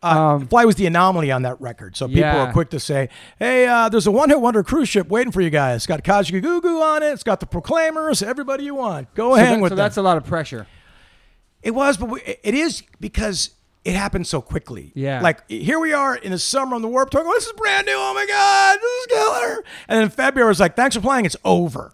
Uh, 0.04 0.40
Fly 0.40 0.66
was 0.66 0.76
the 0.76 0.88
anomaly 0.88 1.32
on 1.32 1.44
that 1.44 1.62
record, 1.62 1.96
so 1.96 2.08
people 2.08 2.22
Yeah. 2.22 2.48
were 2.48 2.52
quick 2.52 2.72
to 2.72 2.80
say, 2.80 3.10
"Hey, 3.38 3.68
uh, 3.68 3.88
there's 3.88 4.08
a 4.08 4.12
one-hit 4.12 4.42
wonder 4.42 4.64
cruise 4.64 4.90
ship 4.90 5.08
waiting 5.10 5.32
for 5.32 5.42
you 5.42 5.50
guys. 5.52 5.78
It's 5.78 5.88
got 5.88 6.04
Kajagoogoo 6.04 6.82
on 6.82 7.04
it. 7.04 7.08
It's 7.14 7.24
got 7.24 7.40
the 7.40 7.46
Proclaimers. 7.46 8.24
Everybody 8.24 8.64
you 8.64 8.74
want, 8.76 9.14
go 9.14 9.32
so, 9.32 9.36
hang 9.36 9.56
that- 9.58 9.62
with 9.62 9.70
so 9.72 9.76
them." 9.76 9.84
that's 9.84 9.98
a 9.98 10.02
lot 10.02 10.18
of 10.18 10.26
pressure 10.26 10.66
It 11.64 11.72
was, 11.72 11.98
but 11.98 12.10
we, 12.10 12.22
it 12.22 12.54
is 12.54 12.84
because 13.00 13.52
it 13.86 13.96
happened 13.96 14.28
so 14.28 14.42
quickly. 14.42 14.92
Yeah. 14.96 15.22
Like 15.22 15.48
here 15.50 15.80
we 15.80 15.94
are 15.94 16.16
in 16.16 16.32
the 16.32 16.40
summer 16.40 16.76
on 16.76 16.82
the 16.82 16.88
Warped 16.88 17.12
Tour. 17.12 17.24
going, 17.24 17.34
This 17.36 17.46
is 17.48 17.54
brand 17.54 17.86
new. 17.88 17.94
Oh 17.96 18.14
my 18.14 18.26
god, 18.26 18.78
this 18.82 18.92
is 18.92 19.08
killer. 19.08 19.64
And 19.88 20.00
then 20.02 20.10
February 20.10 20.50
was 20.50 20.60
like, 20.60 20.76
thanks 20.76 20.96
for 20.96 21.02
playing. 21.02 21.26
It's 21.26 21.38
over. 21.44 21.94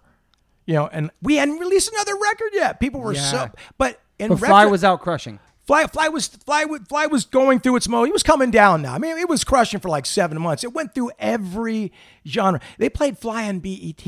You 0.66 0.74
know, 0.74 0.86
and 0.86 1.10
we 1.22 1.36
hadn't 1.36 1.58
released 1.58 1.90
another 1.92 2.14
record 2.14 2.50
yet. 2.52 2.78
People 2.80 3.00
were 3.00 3.14
Yeah. 3.14 3.22
so, 3.22 3.50
but 3.78 4.00
in 4.18 4.28
but 4.28 4.38
Fly 4.38 4.66
was 4.66 4.84
out 4.84 5.00
crushing 5.00 5.38
Fly, 5.68 5.86
Fly 5.86 6.08
was 6.08 6.28
Fly, 6.28 6.64
Fly 6.88 7.06
was 7.06 7.26
going 7.26 7.60
through 7.60 7.76
its 7.76 7.88
mode. 7.88 8.08
He 8.08 8.12
was 8.12 8.22
coming 8.22 8.50
down 8.50 8.80
now. 8.80 8.94
I 8.94 8.98
mean, 8.98 9.18
it 9.18 9.28
was 9.28 9.44
crushing 9.44 9.80
for 9.80 9.90
like 9.90 10.06
seven 10.06 10.40
months. 10.40 10.64
It 10.64 10.72
went 10.72 10.94
through 10.94 11.10
every 11.18 11.92
genre. 12.26 12.58
They 12.78 12.88
played 12.88 13.18
Fly 13.18 13.46
on 13.46 13.58
BET. 13.58 14.02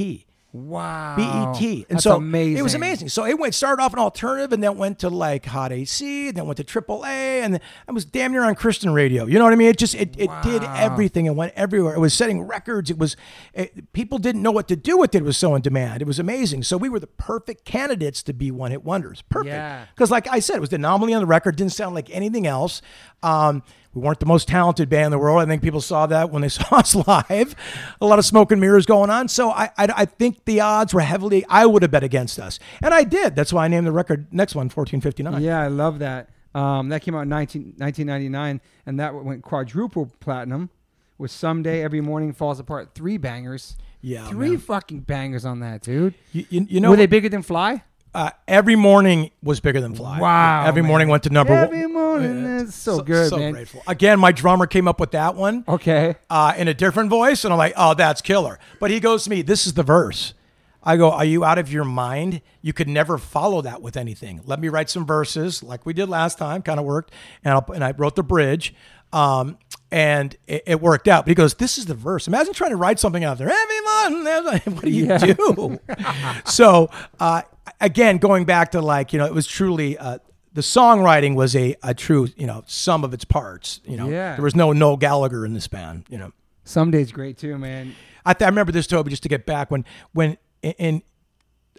Wow 0.52 1.52
BET. 1.54 1.62
And 1.62 1.84
That's 1.88 2.04
so 2.04 2.16
amazing 2.16 2.58
it 2.58 2.62
was 2.62 2.74
amazing. 2.74 3.08
So 3.08 3.24
it 3.24 3.38
went 3.38 3.54
started 3.54 3.82
off 3.82 3.92
an 3.92 3.98
alternative 3.98 4.52
and 4.52 4.62
then 4.62 4.76
went 4.76 4.98
to 5.00 5.08
like 5.08 5.46
Hot 5.46 5.72
AC, 5.72 6.28
and 6.28 6.36
then 6.36 6.46
went 6.46 6.56
to 6.56 6.64
AAA, 6.64 7.04
and 7.04 7.60
I 7.88 7.92
was 7.92 8.04
damn 8.04 8.32
near 8.32 8.44
on 8.44 8.54
Christian 8.54 8.92
radio. 8.92 9.26
You 9.26 9.38
know 9.38 9.44
what 9.44 9.52
I 9.52 9.56
mean? 9.56 9.68
It 9.68 9.78
just 9.78 9.94
it, 9.94 10.14
it 10.18 10.30
did 10.42 10.62
everything 10.64 11.28
and 11.28 11.36
went 11.36 11.52
everywhere. 11.54 11.94
It 11.94 12.00
was 12.00 12.14
setting 12.14 12.42
records. 12.42 12.90
It 12.90 12.98
was 12.98 13.16
it, 13.54 13.92
people 13.92 14.18
didn't 14.18 14.42
know 14.42 14.52
what 14.52 14.68
to 14.68 14.76
do 14.76 14.98
with 14.98 15.14
it. 15.14 15.18
It 15.18 15.24
was 15.24 15.36
so 15.36 15.54
in 15.54 15.62
demand. 15.62 16.02
It 16.02 16.06
was 16.06 16.18
amazing. 16.18 16.64
So 16.64 16.76
we 16.76 16.88
were 16.88 17.00
the 17.00 17.06
perfect 17.06 17.64
candidates 17.64 18.22
to 18.24 18.32
be 18.32 18.50
one 18.50 18.70
hit 18.70 18.84
wonders. 18.84 19.22
Perfect. 19.22 19.54
Yeah. 19.54 19.86
Because 19.94 20.10
like 20.10 20.26
I 20.28 20.40
said, 20.40 20.56
it 20.56 20.60
was 20.60 20.70
the 20.70 20.76
anomaly 20.76 21.14
on 21.14 21.20
the 21.20 21.26
record. 21.26 21.56
Didn't 21.56 21.72
sound 21.72 21.94
like 21.94 22.10
anything 22.10 22.46
else. 22.46 22.82
Um, 23.22 23.62
we 23.92 24.02
weren't 24.02 24.20
the 24.20 24.26
most 24.26 24.46
talented 24.48 24.88
band 24.88 25.06
in 25.06 25.10
the 25.10 25.18
world. 25.18 25.40
I 25.40 25.46
think 25.46 25.62
people 25.62 25.80
saw 25.80 26.06
that 26.06 26.30
when 26.30 26.42
they 26.42 26.48
saw 26.50 26.76
us 26.76 26.94
live. 26.94 27.54
A 28.00 28.06
lot 28.06 28.18
of 28.18 28.24
smoke 28.24 28.52
and 28.52 28.60
mirrors 28.60 28.86
going 28.86 29.10
on. 29.10 29.28
So 29.28 29.50
I, 29.50 29.70
I, 29.76 29.88
I 29.96 30.04
think 30.04 30.44
the 30.44 30.60
odds 30.60 30.94
were 30.94 31.00
heavily. 31.00 31.44
I 31.48 31.66
would 31.66 31.82
have 31.82 31.90
bet 31.90 32.04
against 32.04 32.38
us, 32.38 32.58
and 32.82 32.94
I 32.94 33.02
did. 33.04 33.34
That's 33.34 33.52
why 33.52 33.64
I 33.64 33.68
named 33.68 33.86
the 33.86 33.92
record 33.92 34.32
next 34.32 34.54
one 34.54 34.66
1459. 34.66 35.42
Yeah, 35.42 35.60
I 35.60 35.68
love 35.68 35.98
that. 36.00 36.28
Um, 36.54 36.88
that 36.88 37.02
came 37.02 37.14
out 37.14 37.22
in 37.22 37.28
19, 37.28 37.74
1999, 37.78 38.60
and 38.86 38.98
that 39.00 39.14
went 39.14 39.42
quadruple 39.42 40.10
platinum 40.20 40.70
with 41.16 41.30
Someday 41.30 41.82
Every 41.84 42.00
Morning 42.00 42.32
Falls 42.32 42.58
Apart. 42.58 42.90
Three 42.94 43.18
bangers. 43.18 43.76
Yeah, 44.00 44.26
Three 44.28 44.50
man. 44.50 44.58
fucking 44.58 45.00
bangers 45.00 45.44
on 45.44 45.60
that, 45.60 45.82
dude. 45.82 46.14
You, 46.32 46.46
you, 46.48 46.66
you 46.70 46.80
know, 46.80 46.90
Were 46.90 46.96
they 46.96 47.06
bigger 47.06 47.28
than 47.28 47.42
Fly? 47.42 47.82
uh, 48.14 48.30
every 48.48 48.74
morning 48.74 49.30
was 49.42 49.60
bigger 49.60 49.80
than 49.80 49.94
Fly. 49.94 50.18
Wow, 50.18 50.64
every 50.66 50.82
man. 50.82 50.88
morning 50.88 51.08
went 51.08 51.22
to 51.24 51.30
number 51.30 51.52
Every 51.52 51.82
one. 51.82 51.92
morning, 51.92 52.09
Yeah. 52.18 52.58
that's 52.58 52.74
so 52.74 53.00
good, 53.00 53.28
so 53.30 53.36
man. 53.38 53.52
grateful. 53.52 53.82
Again, 53.86 54.18
my 54.18 54.32
drummer 54.32 54.66
came 54.66 54.88
up 54.88 54.98
with 55.00 55.10
that 55.12 55.34
one. 55.36 55.64
Okay. 55.68 56.16
uh, 56.28 56.54
in 56.56 56.68
a 56.68 56.74
different 56.74 57.10
voice, 57.10 57.44
and 57.44 57.52
I'm 57.52 57.58
like, 57.58 57.74
oh, 57.76 57.94
that's 57.94 58.20
killer. 58.22 58.58
But 58.80 58.90
he 58.90 59.00
goes 59.00 59.24
to 59.24 59.30
me, 59.30 59.42
this 59.42 59.66
is 59.66 59.74
the 59.74 59.82
verse. 59.82 60.34
I 60.82 60.96
go, 60.96 61.10
are 61.10 61.24
you 61.26 61.44
out 61.44 61.58
of 61.58 61.70
your 61.70 61.84
mind? 61.84 62.40
You 62.62 62.72
could 62.72 62.88
never 62.88 63.18
follow 63.18 63.60
that 63.62 63.82
with 63.82 63.98
anything. 63.98 64.40
Let 64.46 64.58
me 64.60 64.68
write 64.68 64.88
some 64.88 65.04
verses, 65.06 65.62
like 65.62 65.84
we 65.84 65.92
did 65.92 66.08
last 66.08 66.38
time, 66.38 66.62
kind 66.62 66.80
of 66.80 66.86
worked, 66.86 67.12
and, 67.44 67.52
I'll, 67.52 67.66
and 67.74 67.84
I 67.84 67.90
wrote 67.92 68.16
the 68.16 68.22
bridge, 68.22 68.74
um, 69.12 69.58
and 69.90 70.34
it, 70.46 70.62
it 70.66 70.80
worked 70.80 71.06
out. 71.06 71.24
But 71.26 71.30
he 71.30 71.34
goes, 71.34 71.52
this 71.54 71.76
is 71.76 71.84
the 71.84 71.94
verse. 71.94 72.26
Imagine 72.28 72.54
trying 72.54 72.70
to 72.70 72.76
write 72.76 72.98
something 72.98 73.24
out 73.24 73.36
there. 73.36 73.50
Every 73.50 73.80
morning, 74.22 74.24
what 74.74 74.84
do 74.84 74.90
you 74.90 75.06
Yeah. 75.06 75.18
do? 75.18 75.78
so 76.46 76.88
uh, 77.18 77.42
again, 77.80 78.16
going 78.16 78.44
back 78.46 78.70
to 78.72 78.80
like 78.80 79.12
you 79.12 79.18
know, 79.18 79.26
it 79.26 79.34
was 79.34 79.46
truly 79.46 79.98
uh, 79.98 80.18
the 80.52 80.60
songwriting 80.62 81.34
was 81.34 81.54
a 81.54 81.76
a 81.82 81.94
true 81.94 82.28
you 82.36 82.46
know 82.46 82.62
sum 82.66 83.04
of 83.04 83.14
its 83.14 83.24
parts. 83.24 83.80
You 83.84 83.96
know, 83.96 84.08
Yeah. 84.08 84.34
there 84.36 84.44
was 84.44 84.56
no 84.56 84.72
Noel 84.72 84.96
Gallagher 84.96 85.44
in 85.46 85.54
this 85.54 85.68
band. 85.68 86.04
You 86.08 86.18
know, 86.18 86.32
Someday's 86.64 87.12
great 87.12 87.38
too, 87.38 87.56
man. 87.58 87.94
I, 88.24 88.34
th- 88.34 88.46
I 88.46 88.48
remember 88.50 88.70
this 88.72 88.86
Toby 88.86 89.10
just 89.10 89.22
to 89.22 89.28
get 89.28 89.46
back 89.46 89.70
when 89.70 89.84
when 90.12 90.36
in, 90.62 91.02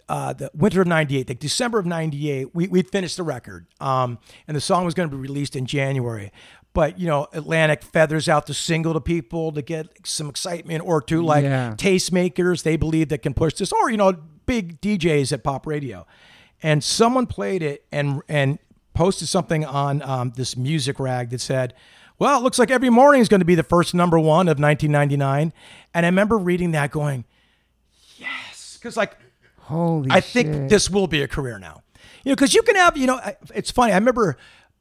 uh, 0.08 0.32
the 0.32 0.50
winter 0.54 0.80
of 0.82 0.88
'98, 0.88 1.28
like 1.28 1.38
December 1.38 1.78
of 1.78 1.86
'98, 1.86 2.54
we 2.54 2.66
we 2.68 2.82
finished 2.82 3.16
the 3.16 3.22
record, 3.22 3.66
um, 3.80 4.18
and 4.48 4.56
the 4.56 4.60
song 4.60 4.84
was 4.84 4.94
going 4.94 5.08
to 5.08 5.14
be 5.16 5.20
released 5.20 5.54
in 5.56 5.64
January. 5.66 6.32
But 6.74 6.98
you 6.98 7.06
know, 7.06 7.28
Atlantic 7.32 7.82
feathers 7.82 8.28
out 8.28 8.46
the 8.46 8.54
single 8.54 8.94
to 8.94 9.00
people 9.00 9.52
to 9.52 9.62
get 9.62 9.88
some 10.04 10.28
excitement, 10.28 10.82
or 10.84 11.00
to 11.02 11.22
like 11.22 11.44
Yeah. 11.44 11.74
tastemakers 11.76 12.62
they 12.64 12.76
believe 12.76 13.08
that 13.10 13.18
can 13.22 13.34
push 13.34 13.54
this, 13.54 13.72
or 13.72 13.90
you 13.90 13.96
know, 13.96 14.12
big 14.46 14.80
DJs 14.80 15.32
at 15.32 15.44
pop 15.44 15.66
radio. 15.66 16.06
And 16.62 16.82
someone 16.82 17.26
played 17.26 17.62
it 17.62 17.84
and 17.90 18.22
and 18.28 18.58
posted 18.94 19.28
something 19.28 19.64
on 19.64 20.02
um, 20.02 20.32
this 20.36 20.56
music 20.56 21.00
rag 21.00 21.30
that 21.30 21.40
said, 21.40 21.74
"Well, 22.18 22.38
it 22.38 22.42
looks 22.42 22.58
like 22.58 22.70
every 22.70 22.90
morning 22.90 23.20
is 23.20 23.28
going 23.28 23.40
to 23.40 23.46
be 23.46 23.54
the 23.54 23.62
first 23.62 23.94
number 23.94 24.18
one 24.18 24.48
of 24.48 24.58
1999." 24.58 25.52
And 25.94 26.06
I 26.06 26.08
remember 26.08 26.38
reading 26.38 26.72
that, 26.72 26.90
going, 26.90 27.24
"Yes," 28.16 28.78
because 28.80 28.96
like 28.96 29.16
Holy 29.58 30.10
I 30.10 30.20
think 30.20 30.68
this 30.68 30.90
will 30.90 31.06
be 31.06 31.22
a 31.22 31.28
career 31.28 31.58
now. 31.58 31.82
You 32.24 32.30
know, 32.30 32.36
because 32.36 32.54
you 32.54 32.62
can 32.62 32.76
have, 32.76 32.96
you 32.96 33.06
know, 33.06 33.20
it's 33.54 33.70
funny. 33.70 33.92
I 33.92 33.96
remember 33.96 34.36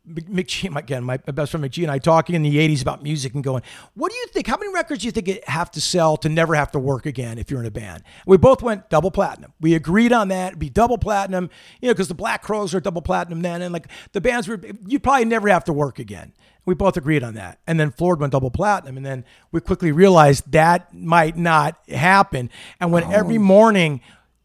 McG, 0.08 0.76
again, 0.76 1.04
my 1.04 1.18
best 1.18 1.52
friend 1.52 1.64
McG 1.64 1.84
and 1.84 1.92
I 1.92 2.00
talking 2.00 2.34
in 2.34 2.42
the 2.42 2.58
80s 2.58 2.82
about 2.82 3.04
music 3.04 3.36
and 3.36 3.44
going, 3.44 3.62
what 3.94 4.12
do 4.12 4.18
you 4.18 4.26
think? 4.28 4.48
How 4.48 4.58
many 4.58 4.74
records 4.74 5.02
do 5.02 5.06
you 5.06 5.12
think 5.12 5.28
it 5.28 5.48
have 5.48 5.70
to 5.72 5.82
sell 5.82 6.18
to 6.18 6.30
never 6.30 6.56
have 6.56 6.72
to 6.72 6.80
work 6.80 7.06
again 7.06 7.38
if 7.38 7.52
you're 7.52 7.60
in 7.60 7.68
a 7.68 7.72
band? 7.72 8.02
We 8.26 8.38
both 8.38 8.64
went 8.64 8.90
double 8.90 9.12
platinum. 9.12 9.54
We 9.62 9.76
agreed 9.76 10.12
on 10.12 10.30
that. 10.30 10.50
It'd 10.50 10.60
be 10.60 10.70
double 10.70 10.98
platinum, 10.98 11.52
you 11.82 11.88
know, 11.88 11.94
because 11.94 12.08
the 12.08 12.16
Black 12.16 12.42
Crowes 12.42 12.74
are 12.74 12.80
double 12.80 13.04
platinum 13.04 13.44
then. 13.44 13.62
And 13.62 13.72
like 13.72 13.88
the 14.14 14.22
bands 14.22 14.48
were, 14.48 14.60
you'd 14.88 15.04
probably 15.04 15.26
never 15.26 15.50
have 15.50 15.66
to 15.66 15.74
work 15.74 16.00
again. 16.00 16.34
We 16.66 16.74
both 16.74 16.98
agreed 16.98 17.24
on 17.24 17.36
that. 17.36 17.60
And 17.68 17.80
then 17.80 17.92
Floored 17.92 18.20
went 18.20 18.32
double 18.32 18.52
platinum. 18.52 18.98
And 18.98 19.06
then 19.06 19.24
we 19.52 19.62
quickly 19.62 19.92
realized 19.92 20.52
that 20.52 20.94
might 20.94 21.38
not 21.38 21.78
happen. 21.88 22.50
And 22.80 22.92
when 22.92 23.04
every 23.04 23.38
oh. 23.38 23.42
morning, 23.42 24.02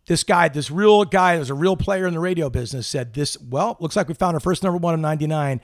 this 0.06 0.22
guy, 0.24 0.48
this 0.48 0.70
real 0.70 1.04
guy, 1.04 1.34
that 1.34 1.40
was 1.40 1.50
a 1.50 1.54
real 1.54 1.76
player 1.76 2.06
in 2.06 2.14
the 2.14 2.20
radio 2.20 2.48
business, 2.48 2.86
said 2.86 3.12
this. 3.14 3.36
Well, 3.40 3.76
looks 3.80 3.96
like 3.96 4.08
we 4.08 4.14
found 4.14 4.34
our 4.34 4.40
first 4.40 4.62
number 4.62 4.78
one 4.78 4.94
in 4.94 5.00
'99. 5.00 5.60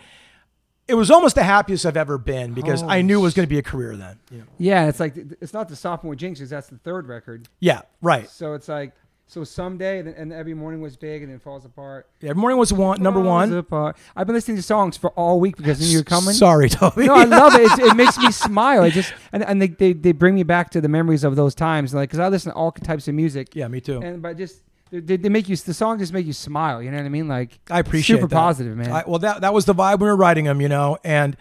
It 0.89 0.95
was 0.95 1.11
almost 1.13 1.37
the 1.37 1.45
happiest 1.45 1.87
I've 1.87 1.97
ever 1.97 2.19
been 2.19 2.55
because 2.55 2.83
I 2.83 3.03
knew 3.03 3.21
it 3.21 3.23
was 3.23 3.35
going 3.35 3.47
to 3.47 3.51
be 3.51 3.59
a 3.59 3.63
career 3.63 3.97
then. 3.97 4.19
Yeah, 4.31 4.43
yeah, 4.59 4.89
it's 4.89 4.99
like 4.99 5.17
it's 5.17 5.53
not 5.55 5.69
the 5.69 5.77
sophomore 5.77 6.15
jinxes. 6.17 6.49
That's 6.49 6.67
the 6.67 6.79
third 6.79 7.07
record. 7.07 7.49
yeah 7.61 7.83
right. 8.03 8.29
So 8.29 8.55
it's 8.55 8.69
like 8.69 8.93
so 9.33 9.45
someday 9.45 10.01
and 10.01 10.31
every 10.31 10.53
morning 10.53 10.83
was 10.83 10.95
big 10.95 11.23
and 11.23 11.33
then 11.33 11.39
falls 11.39 11.65
apart. 11.65 12.07
Yeah, 12.21 12.31
Every 12.31 12.41
morning 12.41 12.59
was 12.59 12.71
one 12.71 13.03
number 13.03 13.21
Falls 13.21 13.49
one. 13.49 13.53
apart. 13.55 13.97
I've 14.15 14.27
been 14.27 14.35
listening 14.37 14.59
to 14.59 14.63
songs 14.63 14.99
for 14.99 15.09
all 15.11 15.41
week 15.41 15.57
because 15.57 15.79
then 15.79 15.89
you're 15.89 16.03
coming. 16.05 16.35
Sorry, 16.35 16.69
Toby. 16.69 17.07
No, 17.07 17.15
I 17.15 17.25
love 17.25 17.55
it. 17.55 17.63
it. 17.63 17.79
It 17.93 17.97
makes 17.97 18.19
me 18.19 18.31
smile. 18.33 18.85
It 18.85 18.91
just 18.91 19.15
and, 19.33 19.43
and 19.43 19.63
they, 19.63 19.69
they 19.69 19.95
they 19.95 20.13
bring 20.13 20.35
me 20.35 20.43
back 20.43 20.69
to 20.73 20.83
the 20.83 20.89
memories 20.89 21.25
of 21.25 21.35
those 21.35 21.55
times. 21.55 21.95
Like 21.95 22.11
because 22.11 22.21
I 22.21 22.29
listen 22.29 22.53
to 22.53 22.59
all 22.59 22.73
types 22.73 23.09
of 23.09 23.15
music. 23.15 23.57
yeah, 23.57 23.69
me 23.69 23.81
too. 23.81 24.03
And 24.03 24.21
but 24.21 24.37
just 24.37 24.61
they, 24.91 25.01
they 25.01 25.17
they 25.17 25.29
make 25.31 25.49
you 25.49 25.57
the 25.57 25.73
song 25.73 25.99
just 25.99 26.13
make 26.13 26.27
you 26.27 26.35
smile. 26.35 26.83
You 26.83 26.91
know 26.91 26.99
what 26.99 27.07
I 27.07 27.09
mean? 27.09 27.27
Like 27.27 27.59
I 27.71 27.79
appreciate 27.79 28.17
super 28.17 28.29
that. 28.29 28.37
positive, 28.37 28.77
man. 28.77 28.93
I, 28.93 29.05
well, 29.07 29.19
that 29.21 29.41
that 29.41 29.55
was 29.55 29.65
the 29.65 29.75
vibe 29.75 30.01
we 30.01 30.09
were 30.09 30.17
writing 30.17 30.45
them, 30.45 30.61
you 30.61 30.69
know, 30.69 30.99
and 31.05 31.39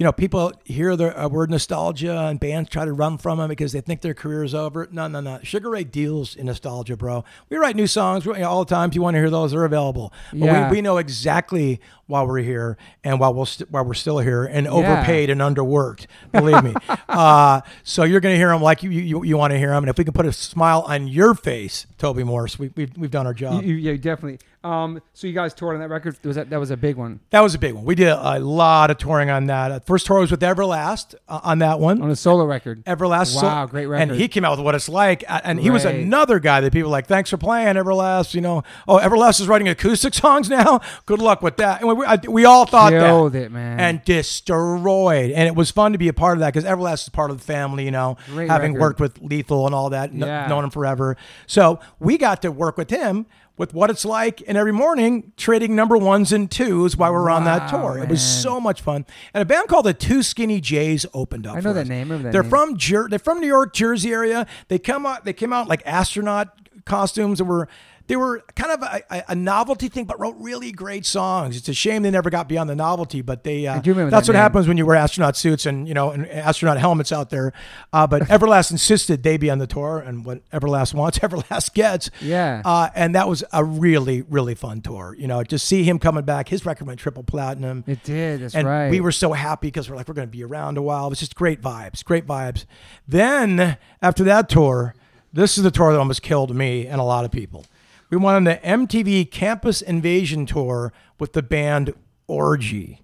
you 0.00 0.04
know, 0.04 0.12
people 0.12 0.50
hear 0.64 0.96
the 0.96 1.24
uh, 1.24 1.28
word 1.28 1.50
nostalgia 1.50 2.16
and 2.20 2.40
bands 2.40 2.70
try 2.70 2.86
to 2.86 2.92
run 2.94 3.18
from 3.18 3.36
them 3.36 3.48
because 3.50 3.72
they 3.72 3.82
think 3.82 4.00
their 4.00 4.14
career 4.14 4.42
is 4.42 4.54
over. 4.54 4.88
No, 4.90 5.06
no, 5.08 5.20
no. 5.20 5.38
Sugar 5.42 5.68
Ray 5.68 5.84
deals 5.84 6.34
in 6.36 6.46
nostalgia, 6.46 6.96
bro. 6.96 7.22
We 7.50 7.58
write 7.58 7.76
new 7.76 7.86
songs 7.86 8.24
you 8.24 8.32
know, 8.32 8.48
all 8.48 8.64
the 8.64 8.74
time. 8.74 8.88
If 8.88 8.94
you 8.94 9.02
want 9.02 9.16
to 9.16 9.18
hear 9.18 9.28
those, 9.28 9.50
they're 9.50 9.66
available. 9.66 10.10
But 10.32 10.38
Yeah. 10.46 10.70
we, 10.70 10.76
we 10.78 10.80
know 10.80 10.96
exactly 10.96 11.82
why 12.06 12.22
we're 12.22 12.38
here 12.38 12.78
and 13.04 13.20
why 13.20 13.28
we'll 13.28 13.44
st- 13.44 13.70
why 13.70 13.82
we're 13.82 13.92
still 13.92 14.20
here 14.20 14.44
and 14.44 14.66
overpaid 14.66 15.28
and 15.28 15.42
underworked. 15.42 16.06
Believe 16.32 16.64
me. 16.64 16.74
uh, 17.10 17.60
so 17.84 18.04
you're 18.04 18.20
going 18.20 18.32
to 18.32 18.38
hear 18.38 18.48
them 18.48 18.62
like 18.62 18.82
you 18.82 18.88
you, 18.88 19.22
you 19.22 19.36
want 19.36 19.52
to 19.52 19.58
hear 19.58 19.68
them, 19.68 19.84
and 19.84 19.90
if 19.90 19.98
we 19.98 20.04
can 20.04 20.14
put 20.14 20.24
a 20.24 20.32
smile 20.32 20.80
on 20.88 21.08
your 21.08 21.34
face, 21.34 21.86
Toby 21.98 22.24
Morse, 22.24 22.58
we, 22.58 22.70
we've 22.74 22.96
we've 22.96 23.10
done 23.10 23.26
our 23.26 23.34
job. 23.34 23.62
You- 23.64 23.74
you- 23.74 23.92
yeah, 23.92 23.96
definitely. 23.98 24.38
Um, 24.62 25.00
so 25.14 25.26
you 25.26 25.32
guys 25.32 25.54
toured 25.54 25.74
on 25.76 25.80
that 25.80 25.88
record. 25.88 26.18
Was 26.22 26.36
that 26.36 26.50
that 26.50 26.60
was 26.60 26.70
a 26.70 26.76
big 26.76 26.96
one 26.96 27.20
That 27.30 27.40
was 27.40 27.54
a 27.54 27.58
big 27.58 27.72
one. 27.72 27.84
We 27.86 27.94
did 27.94 28.08
a 28.08 28.38
lot 28.40 28.90
of 28.90 28.98
touring 28.98 29.30
on 29.30 29.46
that. 29.46 29.72
Uh, 29.72 29.80
First 29.80 30.04
tour 30.06 30.20
was 30.20 30.30
with 30.30 30.40
Everlast 30.42 31.14
uh, 31.28 31.40
on 31.42 31.60
that 31.60 31.80
one. 31.80 32.02
on 32.02 32.10
a 32.10 32.16
solo 32.16 32.44
record? 32.44 32.84
Everlast. 32.84 33.28
so- 33.40 33.46
Wow, 33.46 33.64
great 33.64 33.86
record. 33.86 34.10
And 34.10 34.20
he 34.20 34.28
came 34.28 34.44
out 34.44 34.58
with 34.58 34.64
what 34.64 34.74
it's 34.74 34.88
like. 34.88 35.24
uh, 35.26 35.40
And 35.44 35.58
he 35.58 35.70
was 35.70 35.86
another 35.86 36.38
guy 36.40 36.60
that 36.60 36.72
people 36.74 36.90
were 36.90 36.92
like, 36.92 37.06
thanks 37.06 37.30
for 37.30 37.38
playing 37.38 37.76
Everlast. 37.76 38.34
You 38.34 38.42
know, 38.42 38.62
oh, 38.86 38.98
Everlast 38.98 39.40
is 39.40 39.48
writing 39.48 39.68
acoustic 39.68 40.12
songs 40.24 40.50
now. 40.50 40.80
Good 41.06 41.20
luck 41.20 41.40
with 41.40 41.56
that. 41.56 41.80
And 41.82 41.96
we, 41.98 42.04
I- 42.04 42.18
we 42.28 42.44
all 42.44 42.66
thought 42.66 42.92
Killed 42.92 43.32
that. 43.32 43.44
it, 43.44 43.52
man. 43.52 43.80
And 43.80 44.04
destroyed. 44.04 45.30
And 45.30 45.46
it 45.48 45.54
was 45.54 45.70
fun 45.70 45.92
to 45.92 45.98
be 45.98 46.08
a 46.08 46.12
part 46.12 46.36
of 46.36 46.40
that 46.40 46.52
because 46.52 46.68
Everlast 46.68 47.04
is 47.04 47.08
part 47.08 47.30
of 47.30 47.38
the 47.38 47.44
family, 47.44 47.84
you 47.84 47.90
know, 47.90 48.16
Great 48.26 48.48
having 48.50 48.74
record. 48.74 48.80
worked 48.82 49.00
with 49.00 49.22
Lethal 49.22 49.66
and 49.66 49.74
all 49.74 49.90
that, 49.90 50.10
kn- 50.10 50.20
Yeah. 50.22 50.46
known 50.48 50.64
him 50.64 50.70
forever. 50.70 51.16
So 51.46 51.80
we 51.98 52.18
got 52.18 52.42
to 52.42 52.52
work 52.52 52.76
with 52.76 52.90
him 52.90 53.26
with 53.60 53.74
what 53.74 53.90
it's 53.90 54.06
like 54.06 54.42
and 54.48 54.56
every 54.56 54.72
morning 54.72 55.32
trading 55.36 55.76
number 55.76 55.94
ones 55.98 56.32
and 56.32 56.50
twos 56.50 56.96
while 56.96 57.10
we 57.12 57.18
were 57.18 57.28
on 57.28 57.44
that 57.44 57.70
Wow, 57.70 57.82
tour. 57.92 57.98
It 58.02 58.08
was 58.08 58.22
so 58.22 58.58
much 58.58 58.80
fun. 58.80 59.04
And 59.34 59.42
a 59.42 59.44
band 59.44 59.68
called 59.68 59.84
the 59.84 59.92
Two 59.92 60.22
Skinny 60.22 60.62
Jays 60.62 61.04
opened 61.12 61.46
up. 61.46 61.56
I 61.56 61.60
know 61.60 61.74
that 61.74 61.82
us. 61.82 61.88
name, 61.88 62.08
remember 62.08 62.22
that 62.24 62.32
They're 62.32 62.42
name. 62.42 62.48
from 62.50 62.76
Jer- 62.78 63.06
they're 63.10 63.18
from 63.18 63.38
New 63.38 63.46
York, 63.46 63.74
Jersey 63.74 64.12
area. 64.12 64.46
They 64.68 64.78
come 64.78 65.04
out 65.04 65.26
they 65.26 65.34
came 65.34 65.52
out 65.52 65.68
like 65.68 65.82
astronaut 65.84 66.48
costumes 66.86 67.38
and 67.38 67.48
were 67.50 67.68
they 68.10 68.16
were 68.16 68.42
kind 68.56 68.72
of 68.72 68.82
a, 68.82 69.24
a, 69.28 69.34
novelty 69.36 69.88
thing, 69.88 70.04
but 70.04 70.18
wrote 70.18 70.34
really 70.40 70.72
great 70.72 71.06
songs. 71.06 71.56
It's 71.56 71.68
a 71.68 71.72
shame 71.72 72.02
they 72.02 72.10
never 72.10 72.28
got 72.28 72.48
beyond 72.48 72.68
the 72.68 72.74
novelty, 72.74 73.22
but 73.22 73.44
they. 73.44 73.68
Uh, 73.68 73.74
that's 73.74 73.86
that 73.86 74.04
what 74.10 74.26
name. 74.26 74.34
happens 74.34 74.66
when 74.66 74.76
you 74.76 74.84
wear 74.84 74.96
astronaut 74.96 75.36
suits 75.36 75.64
and 75.64 75.86
you 75.86 75.94
know 75.94 76.10
and 76.10 76.26
astronaut 76.26 76.76
helmets 76.78 77.12
out 77.12 77.30
there. 77.30 77.52
Uh, 77.92 78.08
but 78.08 78.22
Everlast 78.28 78.72
insisted 78.72 79.22
they 79.22 79.36
be 79.36 79.48
on 79.48 79.58
the 79.58 79.66
tour, 79.68 80.00
and 80.00 80.24
what 80.24 80.40
Everlast 80.50 80.92
wants, 80.92 81.18
Everlast 81.20 81.72
gets. 81.72 82.10
Yeah. 82.20 82.62
Uh, 82.64 82.88
and 82.96 83.14
that 83.14 83.28
was 83.28 83.44
a 83.52 83.62
really 83.62 84.22
really 84.22 84.56
fun 84.56 84.80
tour. 84.80 85.14
You 85.16 85.28
know, 85.28 85.44
to 85.44 85.56
see 85.56 85.84
him 85.84 86.00
coming 86.00 86.24
back, 86.24 86.48
his 86.48 86.66
record 86.66 86.88
went 86.88 86.98
triple 86.98 87.22
platinum. 87.22 87.84
It 87.86 88.02
did. 88.02 88.40
That's 88.40 88.56
And 88.56 88.66
right. 88.66 88.90
we 88.90 88.98
were 88.98 89.12
so 89.12 89.34
happy 89.34 89.68
because 89.68 89.88
we're 89.88 89.94
like, 89.94 90.08
we're 90.08 90.14
going 90.14 90.26
to 90.26 90.32
be 90.32 90.42
around 90.42 90.78
a 90.78 90.82
while. 90.82 91.06
It 91.06 91.10
was 91.10 91.20
just 91.20 91.36
great 91.36 91.62
vibes, 91.62 92.04
great 92.04 92.26
vibes. 92.26 92.64
Then 93.06 93.76
after 94.02 94.24
that 94.24 94.48
tour, 94.48 94.96
this 95.32 95.56
is 95.56 95.62
the 95.62 95.70
tour 95.70 95.92
that 95.92 95.98
almost 96.00 96.22
killed 96.22 96.52
me 96.56 96.88
and 96.88 97.00
a 97.00 97.04
lot 97.04 97.24
of 97.24 97.30
people. 97.30 97.64
We 98.10 98.16
went 98.16 98.36
on 98.36 98.44
the 98.44 98.56
MTV 98.56 99.30
Campus 99.30 99.80
Invasion 99.80 100.44
tour 100.44 100.92
with 101.18 101.32
the 101.32 101.42
band 101.42 101.94
Orgy. 102.26 103.00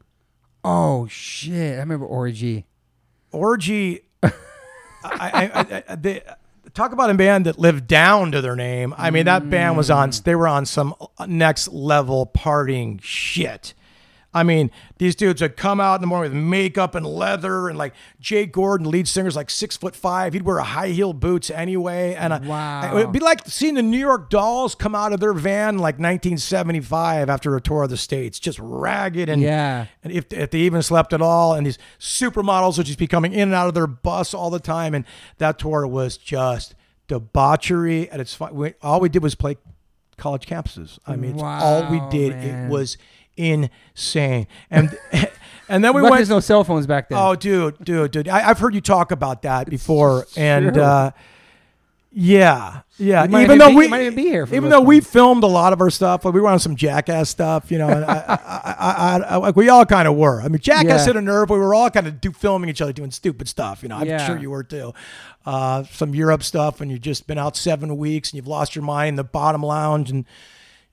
Oh 0.64 1.06
shit! 1.06 1.76
I 1.76 1.80
remember 1.80 2.06
Orgy. 2.06 2.66
Orgy, 3.30 4.00
I, 4.22 4.32
I, 5.04 5.50
I, 5.54 5.84
I, 5.88 5.94
they, 5.94 6.22
talk 6.74 6.92
about 6.92 7.10
a 7.10 7.14
band 7.14 7.46
that 7.46 7.58
lived 7.58 7.86
down 7.86 8.32
to 8.32 8.40
their 8.40 8.54
name. 8.54 8.94
I 8.96 9.10
mean, 9.10 9.24
that 9.24 9.48
band 9.48 9.76
was 9.76 9.90
on, 9.90 10.10
mm. 10.10 10.22
they 10.24 10.34
were 10.34 10.46
on 10.46 10.66
some 10.66 10.94
next 11.26 11.68
level 11.68 12.30
partying 12.34 13.00
shit. 13.02 13.74
I 14.36 14.42
mean, 14.42 14.70
these 14.98 15.16
dudes 15.16 15.40
would 15.42 15.56
come 15.56 15.80
out 15.80 15.96
in 15.96 16.00
the 16.02 16.06
morning 16.06 16.32
with 16.32 16.42
makeup 16.42 16.94
and 16.94 17.04
leather, 17.06 17.68
and 17.68 17.76
like 17.78 17.94
Jay 18.20 18.46
Gordon, 18.46 18.90
lead 18.90 19.08
singer's 19.08 19.34
like 19.34 19.50
six 19.50 19.76
foot 19.76 19.96
five. 19.96 20.32
He'd 20.34 20.42
wear 20.42 20.58
a 20.58 20.64
high 20.64 20.88
heel 20.88 21.12
boots 21.12 21.50
anyway, 21.50 22.14
and 22.14 22.32
a, 22.32 22.40
Wow. 22.44 22.90
it 22.90 22.94
would 22.94 23.12
be 23.12 23.18
like 23.18 23.46
seeing 23.46 23.74
the 23.74 23.82
New 23.82 23.98
York 23.98 24.30
Dolls 24.30 24.74
come 24.74 24.94
out 24.94 25.12
of 25.12 25.20
their 25.20 25.32
van 25.32 25.78
like 25.78 25.98
1975 25.98 27.28
after 27.30 27.56
a 27.56 27.60
tour 27.60 27.82
of 27.84 27.90
the 27.90 27.96
states, 27.96 28.38
just 28.38 28.58
ragged 28.60 29.28
and 29.28 29.40
Yeah. 29.42 29.86
and 30.04 30.12
if, 30.12 30.32
if 30.32 30.50
they 30.50 30.58
even 30.60 30.82
slept 30.82 31.12
at 31.12 31.22
all, 31.22 31.54
and 31.54 31.66
these 31.66 31.78
supermodels 31.98 32.76
would 32.76 32.86
just 32.86 32.98
be 32.98 33.06
coming 33.06 33.32
in 33.32 33.40
and 33.48 33.54
out 33.54 33.68
of 33.68 33.74
their 33.74 33.86
bus 33.86 34.34
all 34.34 34.50
the 34.50 34.60
time, 34.60 34.94
and 34.94 35.04
that 35.38 35.58
tour 35.58 35.86
was 35.86 36.16
just 36.16 36.74
debauchery 37.08 38.10
at 38.10 38.20
its 38.20 38.34
fun. 38.34 38.74
All 38.82 39.00
we 39.00 39.08
did 39.08 39.22
was 39.22 39.34
play 39.34 39.56
college 40.16 40.46
campuses. 40.46 40.98
I 41.06 41.16
mean, 41.16 41.34
it's 41.34 41.42
all 41.42 41.90
we 41.90 42.00
did. 42.10 42.32
man. 42.34 42.66
It 42.66 42.70
was 42.70 42.96
insane, 43.36 44.46
and 44.70 44.96
and 45.68 45.84
then 45.84 45.94
we 45.94 46.00
But 46.02 46.10
went. 46.10 46.14
there's 46.16 46.28
no 46.28 46.40
cell 46.40 46.64
phones 46.64 46.86
back 46.86 47.08
then. 47.08 47.18
Oh, 47.18 47.34
dude, 47.34 47.82
dude, 47.84 48.10
dude! 48.10 48.28
I, 48.28 48.48
I've 48.48 48.58
heard 48.58 48.74
you 48.74 48.80
talk 48.80 49.10
about 49.12 49.42
that 49.42 49.68
before, 49.70 50.26
and 50.36 50.76
uh, 50.78 51.10
yeah, 52.12 52.80
yeah. 52.96 53.24
Even 53.24 53.58
though 53.58 53.68
be- 53.68 53.74
we, 53.76 53.88
might 53.88 54.02
even 54.02 54.14
be 54.14 54.22
here 54.22 54.46
for 54.46 54.54
even 54.54 54.70
though 54.70 54.80
we 54.80 55.00
filmed 55.00 55.44
a 55.44 55.48
lot 55.48 55.72
of 55.74 55.80
our 55.82 55.90
stuff, 55.90 56.24
like 56.24 56.32
we 56.32 56.40
were 56.40 56.48
on 56.48 56.58
some 56.58 56.74
Jackass 56.74 57.28
stuff, 57.28 57.70
you 57.70 57.76
know, 57.76 57.88
and 57.88 58.04
I, 58.04 58.14
I, 58.14 58.34
I, 58.36 58.92
I, 58.92 59.18
I, 59.18 59.36
like 59.36 59.54
we 59.56 59.68
all 59.68 59.84
kind 59.84 60.08
of 60.08 60.16
were. 60.16 60.40
I 60.40 60.48
mean, 60.48 60.60
Jackass 60.60 61.00
Yeah. 61.00 61.04
hit 61.04 61.16
a 61.16 61.20
nerve. 61.20 61.50
We 61.50 61.58
were 61.58 61.74
all 61.74 61.90
kind 61.90 62.06
of 62.06 62.20
do, 62.20 62.32
filming 62.32 62.70
each 62.70 62.80
other 62.80 62.92
doing 62.94 63.10
stupid 63.10 63.48
stuff. 63.48 63.82
You 63.82 63.90
know, 63.90 63.96
I'm 63.96 64.06
Yeah. 64.06 64.26
sure 64.26 64.38
you 64.38 64.50
were 64.50 64.64
too. 64.64 64.94
Uh, 65.44 65.84
some 65.92 66.14
Europe 66.14 66.42
stuff, 66.42 66.80
and 66.80 66.90
you've 66.90 67.02
just 67.02 67.26
been 67.26 67.38
out 67.38 67.54
seven 67.56 67.96
weeks, 67.98 68.30
and 68.30 68.36
you've 68.36 68.46
lost 68.48 68.74
your 68.74 68.84
mind 68.84 69.10
in 69.10 69.14
the 69.16 69.24
bottom 69.24 69.62
lounge, 69.62 70.10
and 70.10 70.24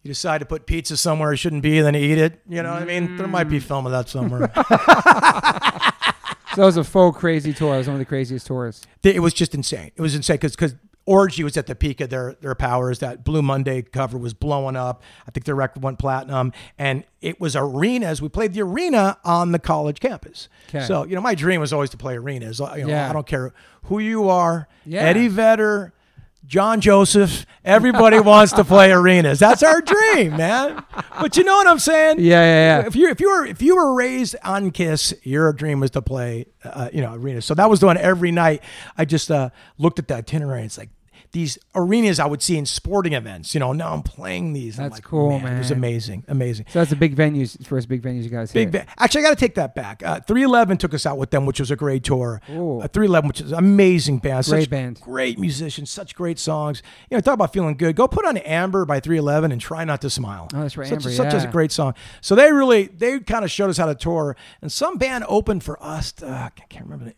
you 0.03 0.09
decide 0.09 0.39
to 0.39 0.45
put 0.45 0.65
pizza 0.65 0.97
somewhere 0.97 1.33
it 1.33 1.37
shouldn't 1.37 1.63
be, 1.63 1.77
and 1.77 1.87
then 1.87 1.95
eat 1.95 2.17
it. 2.17 2.41
You 2.47 2.61
know 2.61 2.73
what 2.73 2.83
I 2.83 2.85
mean? 2.85 3.17
There 3.17 3.27
might 3.27 3.45
be 3.45 3.59
mm. 3.59 3.63
film 3.63 3.85
of 3.85 3.91
that 3.93 4.09
somewhere. 4.09 4.51
So 6.53 6.61
that 6.61 6.65
was 6.67 6.77
a 6.77 6.83
faux 6.83 7.17
crazy 7.17 7.51
tour. 7.51 7.73
It 7.73 7.79
was 7.79 7.87
one 7.87 7.95
of 7.95 7.99
the 7.99 8.05
craziest 8.05 8.45
tours. 8.45 8.83
It 9.01 9.21
was 9.21 9.33
just 9.33 9.55
insane. 9.55 9.91
It 9.95 10.01
was 10.01 10.13
insane 10.13 10.37
because 10.39 10.75
Orgy 11.05 11.43
was 11.43 11.57
at 11.57 11.67
the 11.67 11.75
peak 11.75 11.99
of 11.99 12.09
their 12.09 12.35
their 12.41 12.55
powers. 12.55 12.99
That 12.99 13.23
Blue 13.23 13.41
Monday 13.41 13.81
cover 13.81 14.17
was 14.17 14.33
blowing 14.33 14.75
up. 14.75 15.03
I 15.27 15.31
think 15.31 15.45
their 15.45 15.55
record 15.55 15.83
went 15.83 15.99
platinum, 15.99 16.53
and 16.77 17.03
it 17.21 17.41
was 17.41 17.55
arenas. 17.55 18.21
We 18.21 18.29
played 18.29 18.53
the 18.53 18.61
arena 18.61 19.17
on 19.25 19.51
the 19.51 19.59
college 19.59 19.99
campus. 19.99 20.47
Okay. 20.69 20.85
So 20.85 21.05
you 21.05 21.15
know, 21.15 21.21
my 21.21 21.35
dream 21.35 21.59
was 21.59 21.73
always 21.73 21.89
to 21.89 21.97
play 21.97 22.15
arenas. 22.15 22.59
You 22.59 22.83
know, 22.83 22.87
Yeah. 22.87 23.09
I 23.09 23.13
don't 23.13 23.27
care 23.27 23.53
who 23.83 23.99
you 23.99 24.29
are, 24.29 24.67
Yeah. 24.85 25.01
Eddie 25.01 25.27
Vedder. 25.27 25.93
John 26.45 26.81
Joseph, 26.81 27.45
everybody 27.63 28.19
wants 28.19 28.51
to 28.53 28.63
play 28.63 28.91
arenas. 28.91 29.39
That's 29.39 29.63
our 29.63 29.81
dream, 29.81 30.35
man. 30.37 30.83
But 31.19 31.37
you 31.37 31.43
know 31.43 31.55
what 31.55 31.67
I'm 31.67 31.79
saying? 31.79 32.19
Yeah, 32.19 32.41
yeah, 32.41 32.79
yeah. 32.81 32.87
If 32.87 32.95
you 32.95 33.09
if 33.09 33.19
you 33.21 33.29
were 33.29 33.45
if 33.45 33.61
you 33.61 33.75
were 33.75 33.93
raised 33.95 34.35
on 34.43 34.71
Kiss, 34.71 35.13
your 35.23 35.53
dream 35.53 35.79
was 35.79 35.91
to 35.91 36.01
play, 36.01 36.45
uh, 36.63 36.89
you 36.93 37.01
know, 37.01 37.13
arenas. 37.13 37.45
So 37.45 37.53
that 37.55 37.69
was 37.69 37.79
the 37.79 37.85
one 37.85 37.97
every 37.97 38.31
night. 38.31 38.61
I 38.97 39.05
just 39.05 39.31
uh, 39.31 39.49
looked 39.77 39.99
at 39.99 40.07
the 40.07 40.15
itinerary. 40.15 40.59
And 40.59 40.65
It's 40.65 40.77
like 40.77 40.89
these 41.31 41.57
arenas 41.75 42.19
I 42.19 42.25
would 42.25 42.41
see 42.41 42.57
in 42.57 42.65
sporting 42.65 43.13
events. 43.13 43.53
You 43.53 43.59
know, 43.59 43.73
now 43.73 43.93
I'm 43.93 44.03
playing 44.03 44.53
these. 44.53 44.77
That's 44.77 44.95
like, 44.95 45.03
cool, 45.03 45.35
It 45.37 45.57
was 45.57 45.71
amazing, 45.71 46.25
amazing. 46.27 46.65
So 46.69 46.79
that's 46.79 46.89
the 46.89 46.95
big 46.95 47.15
venues, 47.15 47.65
first 47.65 47.87
big 47.87 48.01
venues 48.01 48.23
you 48.23 48.29
guys 48.29 48.51
Big, 48.51 48.71
ba- 48.71 48.85
actually, 48.99 49.21
I 49.21 49.23
got 49.29 49.37
to 49.37 49.39
take 49.39 49.55
that 49.55 49.75
back. 49.75 50.03
Uh, 50.03 50.19
311 50.19 50.77
took 50.77 50.93
us 50.93 51.05
out 51.05 51.17
with 51.17 51.31
them, 51.31 51.45
which 51.45 51.59
was 51.59 51.71
a 51.71 51.75
great 51.75 52.03
tour. 52.03 52.41
Ooh. 52.49 52.81
Uh, 52.81 52.87
311, 52.87 53.27
which 53.27 53.41
is 53.41 53.51
an 53.51 53.57
amazing 53.57 54.19
band. 54.19 54.45
Great 54.45 54.61
such 54.61 54.69
band. 54.69 55.01
Great 55.01 55.39
musicians, 55.39 55.89
such 55.89 56.15
great 56.15 56.39
songs. 56.39 56.83
You 57.09 57.17
know, 57.17 57.21
talk 57.21 57.33
about 57.33 57.53
feeling 57.53 57.75
good. 57.75 57.95
Go 57.95 58.07
put 58.07 58.25
on 58.25 58.37
Amber 58.37 58.85
by 58.85 58.99
311 58.99 59.51
and 59.51 59.59
try 59.59 59.83
not 59.85 60.01
to 60.01 60.09
smile. 60.09 60.47
Oh, 60.53 60.61
that's 60.61 60.77
right, 60.77 60.87
Such, 60.87 60.97
Amber, 60.97 61.11
such 61.11 61.33
yeah. 61.33 61.49
a 61.49 61.51
great 61.51 61.71
song. 61.71 61.93
So 62.21 62.35
they 62.35 62.51
really, 62.51 62.87
they 62.87 63.19
kind 63.19 63.43
of 63.43 63.51
showed 63.51 63.69
us 63.69 63.77
how 63.77 63.85
to 63.87 63.95
tour. 63.95 64.35
And 64.61 64.71
some 64.71 64.97
band 64.97 65.25
opened 65.27 65.63
for 65.63 65.81
us. 65.83 66.13
Uh, 66.21 66.27
I 66.27 66.49
can't 66.69 66.85
remember 66.85 67.05
the 67.05 67.15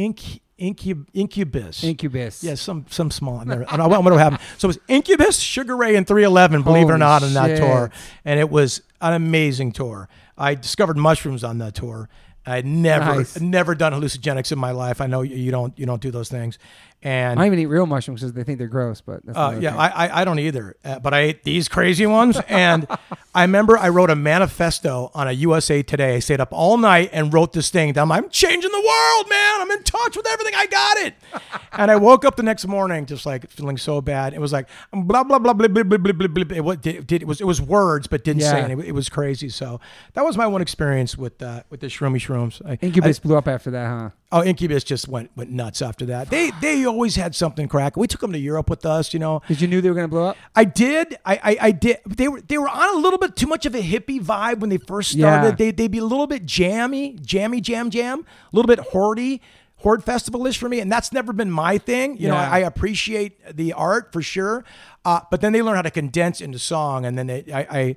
Inc, 0.00 0.40
Incub, 0.58 1.06
Incubus. 1.12 1.84
Incubus. 1.84 2.42
Yeah, 2.42 2.54
some 2.54 2.86
some 2.88 3.10
small. 3.10 3.40
I've 3.40 3.46
never, 3.46 3.66
I 3.70 3.76
don't 3.76 3.90
know 3.90 4.00
what 4.00 4.12
happened. 4.18 4.40
So 4.58 4.66
it 4.66 4.70
was 4.70 4.78
Incubus, 4.88 5.38
Sugar 5.38 5.76
Ray, 5.76 5.96
and 5.96 6.06
311. 6.06 6.62
Believe 6.62 6.88
it 6.88 6.92
or 6.92 6.98
not, 6.98 7.22
on 7.22 7.34
that 7.34 7.48
shit. 7.48 7.58
tour, 7.58 7.90
and 8.24 8.40
it 8.40 8.48
was 8.48 8.80
an 9.02 9.12
amazing 9.12 9.72
tour. 9.72 10.08
I 10.38 10.54
discovered 10.54 10.96
mushrooms 10.96 11.44
on 11.44 11.58
that 11.58 11.74
tour. 11.74 12.08
I 12.46 12.56
had 12.56 12.64
never 12.66 13.16
Nice. 13.16 13.40
never 13.40 13.74
done 13.74 13.92
hallucinogenics 13.92 14.52
in 14.52 14.58
my 14.58 14.70
life. 14.70 15.00
I 15.00 15.06
know 15.08 15.22
you, 15.22 15.36
you 15.36 15.50
don't 15.50 15.78
you 15.78 15.84
don't 15.84 16.00
do 16.00 16.10
those 16.10 16.28
things, 16.30 16.58
and 17.06 17.38
I 17.38 17.44
don't 17.44 17.46
even 17.46 17.58
eat 17.60 17.66
real 17.66 17.86
mushrooms 17.86 18.20
because 18.20 18.32
they 18.32 18.42
think 18.42 18.58
they're 18.58 18.66
gross, 18.66 19.00
but 19.00 19.24
that's 19.24 19.38
uh, 19.38 19.42
another 19.42 19.60
yeah, 19.60 19.70
thing. 19.70 19.78
I, 19.78 19.88
I 19.88 20.20
I 20.22 20.24
don't 20.24 20.40
either, 20.40 20.74
uh, 20.84 20.98
but 20.98 21.14
I 21.14 21.20
ate 21.20 21.44
these 21.44 21.68
crazy 21.68 22.04
ones, 22.04 22.36
and 22.48 22.84
I 23.32 23.42
remember 23.42 23.78
I 23.78 23.90
wrote 23.90 24.10
a 24.10 24.16
manifesto 24.16 25.12
on 25.14 25.28
a 25.28 25.32
USA 25.32 25.84
Today. 25.84 26.16
I 26.16 26.18
stayed 26.18 26.40
up 26.40 26.48
all 26.50 26.76
night 26.76 27.10
and 27.12 27.32
wrote 27.32 27.52
this 27.52 27.70
thing. 27.70 27.92
That 27.92 28.02
I'm, 28.02 28.10
I'm 28.10 28.28
changing 28.28 28.72
the 28.72 28.80
world, 28.80 29.30
man. 29.30 29.60
I'm 29.60 29.70
in 29.70 29.84
touch 29.84 30.16
with 30.16 30.26
everything. 30.26 30.54
I 30.56 30.66
got 30.66 30.96
it. 30.98 31.14
and 31.74 31.92
I 31.92 31.96
woke 31.96 32.24
up 32.24 32.34
the 32.34 32.42
next 32.42 32.66
morning 32.66 33.06
just 33.06 33.24
like 33.24 33.48
feeling 33.50 33.76
so 33.76 34.00
bad. 34.00 34.34
It 34.34 34.40
was 34.40 34.52
like 34.52 34.68
blah 34.92 35.22
blah 35.22 35.38
blah 35.38 35.52
blah 35.52 35.68
blah 35.68 35.84
blah 35.84 35.98
blah 35.98 36.12
blah. 36.12 36.26
blah. 36.26 36.56
It, 36.56 36.64
wa- 36.64 36.74
did, 36.74 37.06
did, 37.06 37.22
it 37.22 37.28
was 37.28 37.40
it 37.40 37.46
was 37.46 37.62
words, 37.62 38.08
but 38.08 38.24
didn't 38.24 38.42
say 38.42 38.62
anything. 38.62 38.84
It 38.84 38.94
was 38.96 39.08
crazy. 39.08 39.48
So 39.48 39.78
that 40.14 40.24
was 40.24 40.36
my 40.36 40.48
one 40.48 40.60
experience 40.60 41.16
with 41.16 41.40
uh, 41.40 41.62
with 41.70 41.78
the 41.78 41.86
shroomy 41.86 42.16
shrooms. 42.16 42.60
I, 42.68 42.78
Incubus 42.84 43.20
blew 43.20 43.36
up 43.36 43.46
after 43.46 43.70
that, 43.70 43.86
huh? 43.86 44.10
Oh, 44.32 44.42
Incubus 44.42 44.82
just 44.82 45.06
went 45.06 45.30
went 45.36 45.50
nuts 45.50 45.80
after 45.80 46.04
that. 46.06 46.30
They 46.30 46.50
they 46.60 46.84
always 46.84 47.14
had 47.14 47.34
something 47.34 47.68
crack. 47.68 47.96
We 47.96 48.08
took 48.08 48.20
them 48.20 48.32
to 48.32 48.38
Europe 48.38 48.68
with 48.68 48.84
us, 48.84 49.14
you 49.14 49.20
know. 49.20 49.40
Did 49.46 49.60
you 49.60 49.68
knew 49.68 49.80
they 49.80 49.88
were 49.88 49.94
gonna 49.94 50.08
blow 50.08 50.26
up? 50.26 50.36
I 50.54 50.64
did. 50.64 51.16
I, 51.24 51.36
I, 51.36 51.56
I 51.60 51.70
did. 51.70 51.98
They 52.06 52.26
were 52.26 52.40
they 52.40 52.58
were 52.58 52.68
on 52.68 52.96
a 52.96 52.98
little 52.98 53.20
bit 53.20 53.36
too 53.36 53.46
much 53.46 53.66
of 53.66 53.74
a 53.74 53.80
hippie 53.80 54.20
vibe 54.20 54.58
when 54.58 54.68
they 54.68 54.78
first 54.78 55.12
started. 55.12 55.50
Yeah. 55.50 55.54
They 55.54 55.70
they'd 55.70 55.90
be 55.90 55.98
a 55.98 56.04
little 56.04 56.26
bit 56.26 56.44
jammy, 56.44 57.16
jammy, 57.22 57.60
jam, 57.60 57.90
jam, 57.90 58.26
a 58.52 58.56
little 58.56 58.66
bit 58.68 58.80
hordy, 58.92 59.40
horde 59.76 60.02
festival-ish 60.02 60.58
for 60.58 60.68
me, 60.68 60.80
and 60.80 60.90
that's 60.90 61.12
never 61.12 61.32
been 61.32 61.50
my 61.50 61.78
thing. 61.78 62.16
You 62.16 62.28
know, 62.28 62.36
I, 62.36 62.44
I 62.44 62.58
appreciate 62.58 63.56
the 63.56 63.74
art 63.74 64.12
for 64.12 64.22
sure, 64.22 64.64
uh, 65.04 65.20
but 65.30 65.40
then 65.40 65.52
they 65.52 65.62
learn 65.62 65.76
how 65.76 65.82
to 65.82 65.90
condense 65.90 66.40
into 66.40 66.58
song, 66.58 67.04
and 67.06 67.16
then 67.16 67.26
they 67.28 67.44
I. 67.52 67.60
I 67.70 67.96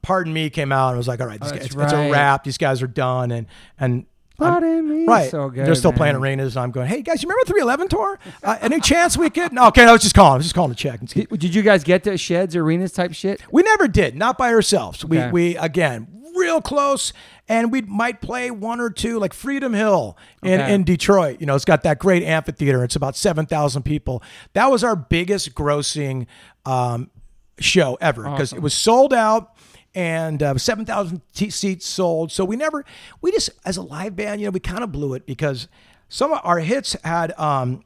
Pardon 0.00 0.32
me 0.32 0.48
came 0.48 0.70
out 0.70 0.90
and 0.90 0.96
was 0.96 1.08
like, 1.08 1.20
all 1.20 1.26
right, 1.26 1.40
this 1.40 1.50
that's 1.50 1.74
guy, 1.74 1.82
it's, 1.82 1.92
it's 1.92 1.92
a 1.92 2.10
wrap. 2.12 2.44
These 2.44 2.56
guys 2.56 2.82
are 2.82 2.86
done, 2.86 3.32
and 3.32 3.48
and 3.80 4.06
Pardon 4.38 4.88
me. 4.88 5.04
Right. 5.04 5.30
So 5.30 5.50
good. 5.50 5.66
They're 5.66 5.74
still 5.74 5.92
playing 5.92 6.14
arenas. 6.14 6.56
I'm 6.56 6.70
going, 6.70 6.86
hey, 6.86 7.02
guys, 7.02 7.22
you 7.22 7.28
remember 7.28 7.44
311 7.46 7.88
tour? 7.88 8.18
Uh, 8.42 8.56
any 8.60 8.78
chance 8.80 9.16
we 9.16 9.30
could? 9.30 9.52
No, 9.52 9.66
okay, 9.68 9.84
I 9.84 9.92
was 9.92 10.02
just 10.02 10.14
calling. 10.14 10.34
I 10.34 10.36
was 10.36 10.46
just 10.46 10.54
calling 10.54 10.70
to 10.70 10.76
check. 10.76 11.00
and 11.00 11.10
see. 11.10 11.24
Did, 11.24 11.40
did 11.40 11.54
you 11.54 11.62
guys 11.62 11.82
get 11.82 12.04
to 12.04 12.16
sheds, 12.16 12.54
arenas 12.54 12.92
type 12.92 13.12
shit? 13.14 13.42
We 13.50 13.62
never 13.64 13.88
did, 13.88 14.14
not 14.16 14.38
by 14.38 14.52
ourselves. 14.52 15.04
Okay. 15.04 15.26
We, 15.26 15.50
we 15.52 15.56
again, 15.56 16.06
real 16.36 16.60
close, 16.60 17.12
and 17.48 17.72
we 17.72 17.80
might 17.82 18.20
play 18.20 18.50
one 18.52 18.78
or 18.80 18.90
two, 18.90 19.18
like 19.18 19.32
Freedom 19.32 19.72
Hill 19.72 20.16
in, 20.44 20.60
Okay. 20.60 20.72
in 20.72 20.84
Detroit. 20.84 21.40
You 21.40 21.46
know, 21.46 21.56
it's 21.56 21.64
got 21.64 21.82
that 21.82 21.98
great 21.98 22.22
amphitheater. 22.22 22.84
It's 22.84 22.94
about 22.94 23.16
7,000 23.16 23.82
people. 23.82 24.22
That 24.52 24.70
was 24.70 24.84
our 24.84 24.94
biggest 24.94 25.52
grossing 25.54 26.26
um, 26.64 27.10
show 27.58 27.98
ever 28.00 28.22
because 28.22 28.52
it 28.52 28.62
was 28.62 28.72
sold 28.74 29.12
out. 29.12 29.56
And 29.98 30.42
uh, 30.44 30.56
7,000 30.56 31.20
t- 31.34 31.50
seats 31.50 31.84
sold. 31.84 32.30
So 32.30 32.44
we 32.44 32.54
never, 32.54 32.84
we 33.20 33.32
just, 33.32 33.50
as 33.64 33.76
a 33.76 33.82
live 33.82 34.14
band, 34.14 34.40
you 34.40 34.46
know, 34.46 34.52
we 34.52 34.60
kind 34.60 34.84
of 34.84 34.92
blew 34.92 35.14
it 35.14 35.26
because 35.26 35.66
some 36.08 36.32
of 36.32 36.38
our 36.44 36.60
hits 36.60 36.94
had 37.02 37.32
um, 37.36 37.82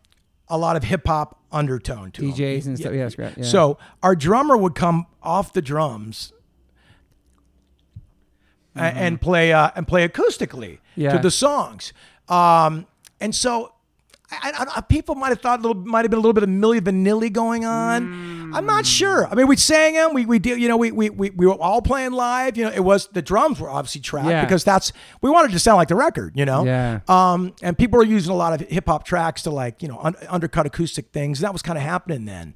a 0.49 0.59
lot 0.59 0.77
of 0.77 0.85
hip 0.85 1.07
hop 1.07 1.41
undertone 1.51 2.11
to. 2.13 2.23
DJs 2.23 2.67
and 2.67 2.79
stuff. 2.79 2.93
Yeah, 2.93 3.09
that's. 3.09 3.17
Yeah. 3.39 3.45
So 3.45 3.79
our 4.03 4.15
drummer 4.15 4.59
would 4.59 4.75
come 4.75 5.07
off 5.23 5.55
the 5.55 5.63
drums 5.63 6.35
a- 8.77 8.81
and 8.81 9.19
play 9.19 9.53
uh, 9.55 9.71
and 9.75 9.89
play 9.89 10.07
acoustically 10.07 10.81
Yeah. 10.97 11.13
to 11.17 11.19
the 11.23 11.31
songs. 11.31 11.95
Um, 12.29 12.87
and 13.21 13.35
so 13.35 13.72
I, 14.43 14.51
I, 14.51 14.67
I- 14.77 14.81
people 14.81 15.15
might 15.15 15.29
have 15.31 15.41
thought 15.41 15.63
little 15.63 15.81
might 15.83 16.03
have 16.05 16.11
been 16.11 16.19
a 16.19 16.23
little 16.23 16.33
bit 16.33 16.43
of 16.43 16.49
Milli 16.49 16.81
Vanilli 16.81 17.33
going 17.33 17.65
on. 17.65 18.53
I'm 18.55 18.67
not 18.67 18.85
sure. 18.85 19.27
I 19.27 19.35
mean, 19.35 19.47
we 19.47 19.57
sang 19.57 19.95
them. 19.95 20.13
We 20.15 20.27
we 20.27 20.39
did. 20.39 20.61
You 20.61 20.69
know, 20.69 20.77
we 20.77 20.93
we 20.93 21.09
we, 21.11 21.31
we 21.31 21.47
were 21.47 21.55
all 21.55 21.81
playing 21.83 22.13
live. 22.13 22.57
You 22.57 22.65
know, 22.65 22.71
it 22.73 22.81
was 22.85 23.09
the 23.09 23.23
drums 23.23 23.59
were 23.61 23.71
obviously 23.71 24.01
tracked 24.03 24.29
Yeah. 24.29 24.45
because 24.45 24.63
that's 24.65 24.93
we 25.23 25.31
wanted 25.31 25.53
to 25.53 25.59
sound 25.59 25.77
like 25.79 25.89
the 25.89 25.95
record. 25.97 26.33
You 26.37 26.45
know. 26.45 26.65
Yeah. 26.65 27.01
Um, 27.09 27.55
and 27.63 27.77
people 27.79 27.99
were 27.99 28.05
using 28.05 28.31
a 28.33 28.37
lot 28.37 28.61
of 28.61 28.69
hip 28.69 28.87
hop 28.87 29.05
tracks 29.05 29.43
to 29.43 29.51
like 29.51 29.83
you 29.83 29.89
know 29.89 29.99
un- 30.03 30.17
undercut 30.29 30.67
acoustic 30.67 31.11
things. 31.13 31.39
And 31.41 31.45
that 31.47 31.53
was 31.53 31.63
kind 31.63 31.79
of 31.79 31.85
happening 31.85 32.25
then. 32.27 32.55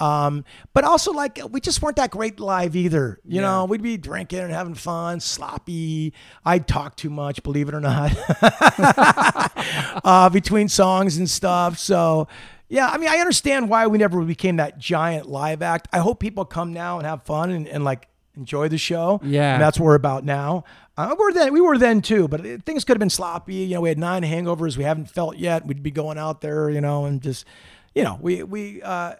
Um, 0.00 0.44
but 0.74 0.84
also 0.84 1.12
like 1.12 1.40
we 1.50 1.60
just 1.60 1.82
weren't 1.82 1.96
that 1.96 2.10
great 2.10 2.38
live 2.40 2.76
either. 2.76 3.18
You 3.24 3.40
know, 3.40 3.64
we'd 3.64 3.82
be 3.82 3.96
drinking 3.96 4.38
and 4.40 4.52
having 4.52 4.74
fun, 4.74 5.20
sloppy. 5.20 6.12
I'd 6.44 6.68
talk 6.68 6.96
too 6.96 7.10
much, 7.10 7.42
believe 7.42 7.68
it 7.68 7.74
or 7.74 7.80
not, 7.80 8.12
uh, 10.04 10.28
between 10.30 10.68
songs 10.68 11.16
and 11.16 11.28
stuff. 11.28 11.78
So. 11.78 12.28
Yeah, 12.70 12.86
I 12.86 12.98
mean, 12.98 13.08
I 13.08 13.16
understand 13.16 13.70
why 13.70 13.86
we 13.86 13.96
never 13.96 14.22
became 14.22 14.56
that 14.56 14.76
giant 14.76 15.26
live 15.26 15.62
act. 15.62 15.88
I 15.90 16.00
hope 16.00 16.20
people 16.20 16.44
come 16.44 16.74
now 16.74 16.98
and 16.98 17.06
have 17.06 17.22
fun 17.22 17.48
and, 17.50 17.66
and 17.66 17.82
like 17.82 18.08
enjoy 18.36 18.68
the 18.68 18.76
show. 18.76 19.20
Yeah. 19.24 19.54
and 19.54 19.62
that's 19.62 19.78
what 19.80 19.86
we're 19.86 19.94
about 19.94 20.22
now. 20.22 20.64
Uh, 20.94 21.16
we're 21.18 21.32
then 21.32 21.54
we 21.54 21.62
were 21.62 21.78
then 21.78 22.02
too, 22.02 22.28
but 22.28 22.44
it- 22.44 22.64
things 22.64 22.84
could 22.84 22.92
have 22.96 23.00
been 23.00 23.08
sloppy. 23.08 23.54
You 23.54 23.76
know, 23.76 23.80
we 23.80 23.88
had 23.88 23.98
nine 23.98 24.22
hangovers 24.22 24.76
we 24.76 24.84
haven't 24.84 25.06
felt 25.08 25.38
yet. 25.38 25.64
We'd 25.64 25.82
be 25.82 25.90
going 25.90 26.18
out 26.18 26.42
there, 26.42 26.68
you 26.68 26.82
know, 26.82 27.06
and 27.06 27.22
just, 27.22 27.46
you 27.94 28.04
know, 28.04 28.18
we 28.20 28.42
we 28.42 28.82
uh, 28.82 29.14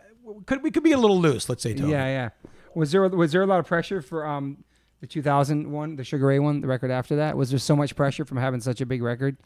could 0.47 0.63
we 0.63 0.71
could 0.71 0.83
be 0.83 0.93
a 0.93 0.99
little 0.99 1.21
loose. 1.21 1.49
Let's 1.49 1.63
say, 1.63 1.75
Toby. 1.75 1.91
yeah, 1.91 2.07
yeah. 2.07 2.29
Was 2.75 2.93
there 2.93 3.09
was 3.09 3.33
there 3.33 3.43
a 3.43 3.47
lot 3.47 3.61
of 3.61 3.67
pressure 3.67 4.03
for 4.03 4.27
um 4.27 4.65
the 5.01 5.07
2001, 5.07 5.97
the 5.97 6.05
Sugar 6.05 6.27
Ray 6.27 6.39
one, 6.39 6.61
the 6.61 6.67
record 6.67 6.91
after 6.91 7.17
that? 7.17 7.37
Was 7.37 7.51
there 7.51 7.59
so 7.59 7.77
much 7.77 7.95
pressure 7.95 8.25
from 8.25 8.39
having 8.39 8.61
such 8.61 8.81
a 8.81 8.87
big 8.87 9.03
record? 9.03 9.37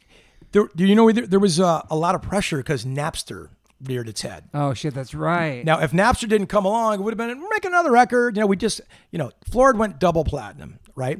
There, 0.52 0.68
do 0.74 0.86
you 0.86 0.94
know 0.94 1.10
there, 1.12 1.26
there 1.26 1.40
was 1.40 1.60
uh, 1.60 1.82
a 1.90 1.96
lot 1.96 2.14
of 2.14 2.22
pressure 2.22 2.58
because 2.58 2.84
Napster 2.84 3.48
reared 3.82 4.08
its 4.08 4.22
head. 4.22 4.44
Oh 4.54 4.74
shit, 4.74 4.94
that's 4.94 5.14
right. 5.14 5.64
Now, 5.64 5.80
if 5.80 5.92
Napster 5.92 6.28
didn't 6.28 6.46
come 6.46 6.64
along, 6.64 6.94
it 6.94 7.02
would 7.02 7.18
have 7.18 7.18
been 7.18 7.48
make 7.50 7.64
another 7.64 7.90
record. 7.90 8.36
You 8.36 8.40
know, 8.40 8.46
we 8.46 8.56
just, 8.56 8.80
you 9.10 9.18
know, 9.18 9.30
Florida 9.50 9.78
went 9.78 9.98
double 9.98 10.24
platinum, 10.24 10.78
right? 10.94 11.18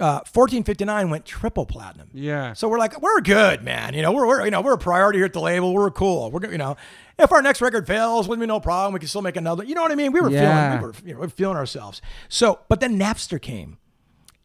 Uh, 0.00 0.26
1459 0.32 1.08
went 1.10 1.24
triple 1.24 1.66
platinum. 1.66 2.08
Yeah. 2.12 2.52
So 2.54 2.68
we're 2.68 2.80
like, 2.80 3.00
we're 3.00 3.20
good, 3.20 3.62
man. 3.62 3.94
You 3.94 4.02
know, 4.02 4.10
we're, 4.10 4.26
we're 4.26 4.44
you 4.44 4.50
know 4.50 4.60
we're 4.60 4.74
a 4.74 4.78
priority 4.78 5.20
here 5.20 5.26
at 5.26 5.32
the 5.32 5.40
label. 5.40 5.72
We're 5.72 5.90
cool. 5.90 6.30
We're 6.32 6.50
you 6.50 6.58
know, 6.58 6.76
if 7.18 7.32
our 7.32 7.42
next 7.42 7.60
record 7.60 7.86
fails, 7.86 8.28
wouldn't 8.28 8.42
be 8.42 8.46
no 8.46 8.60
problem. 8.60 8.92
We 8.94 9.00
can 9.00 9.08
still 9.08 9.22
make 9.22 9.36
another. 9.36 9.64
You 9.64 9.74
know 9.74 9.82
what 9.82 9.92
I 9.92 9.94
mean? 9.94 10.12
We 10.12 10.20
were 10.20 10.30
Yeah. 10.30 10.70
feeling 10.70 10.80
we 10.82 10.86
were 10.88 10.94
you 11.04 11.14
know, 11.14 11.20
we 11.20 11.26
were 11.26 11.30
feeling 11.30 11.56
ourselves. 11.56 12.00
So, 12.28 12.60
but 12.68 12.80
then 12.80 12.98
Napster 12.98 13.40
came, 13.40 13.78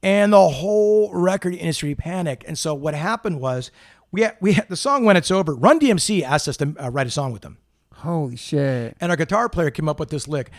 and 0.04 0.32
the 0.34 0.50
whole 0.50 1.12
record 1.14 1.54
industry 1.56 1.96
panicked. 1.96 2.44
And 2.46 2.58
so 2.58 2.74
what 2.74 2.94
happened 2.94 3.40
was 3.42 3.72
we 4.12 4.22
had, 4.22 4.36
we 4.40 4.54
had, 4.54 4.70
the 4.70 4.76
song 4.78 5.06
when 5.06 5.18
it's 5.18 5.32
over. 5.32 5.56
Run 5.56 5.80
DMC 5.80 6.24
asked 6.24 6.48
us 6.48 6.58
to 6.58 6.74
uh, 6.80 6.90
write 6.90 7.08
a 7.08 7.12
song 7.12 7.32
with 7.32 7.42
them. 7.42 7.58
Holy 7.96 8.36
shit. 8.38 8.96
And 9.02 9.12
our 9.12 9.18
guitar 9.18 9.50
player 9.50 9.72
came 9.72 9.90
up 9.90 10.00
with 10.00 10.10
this 10.10 10.28
lick. 10.28 10.52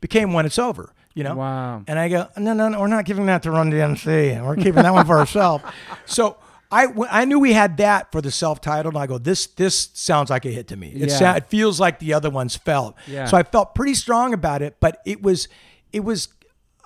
Became 0.00 0.32
when 0.32 0.46
it's 0.46 0.58
over, 0.58 0.92
you 1.14 1.24
know? 1.24 1.34
Wow. 1.36 1.82
And 1.86 1.98
I 1.98 2.08
go, 2.08 2.28
no, 2.36 2.52
no, 2.52 2.68
no, 2.68 2.80
we're 2.80 2.86
not 2.86 3.04
giving 3.04 3.26
that 3.26 3.42
to 3.44 3.50
Run 3.50 3.70
DMC. 3.70 4.34
And 4.36 4.46
we're 4.46 4.56
keeping 4.56 4.74
that 4.82 4.92
one 4.94 5.06
for 5.06 5.18
ourselves. 5.18 5.64
So 6.06 6.36
I, 6.72 6.86
I 7.10 7.24
knew 7.24 7.38
we 7.40 7.52
had 7.52 7.76
that 7.78 8.12
for 8.12 8.20
the 8.20 8.30
self-titled. 8.30 8.94
And 8.94 9.02
I 9.02 9.06
go, 9.06 9.18
this 9.18 9.46
this 9.48 9.90
sounds 9.94 10.30
like 10.30 10.44
a 10.44 10.50
hit 10.50 10.68
to 10.68 10.76
me. 10.76 10.88
It, 10.88 11.08
Yeah. 11.10 11.18
sa- 11.18 11.34
it 11.34 11.46
feels 11.46 11.80
like 11.80 11.98
the 11.98 12.14
other 12.14 12.30
ones 12.30 12.56
felt. 12.56 12.94
Yeah. 13.06 13.24
So 13.26 13.36
I 13.36 13.42
felt 13.42 13.74
pretty 13.74 13.94
strong 13.94 14.32
about 14.34 14.62
it, 14.62 14.76
but 14.80 15.00
it 15.04 15.22
was 15.22 15.48
it 15.92 16.00
was 16.04 16.28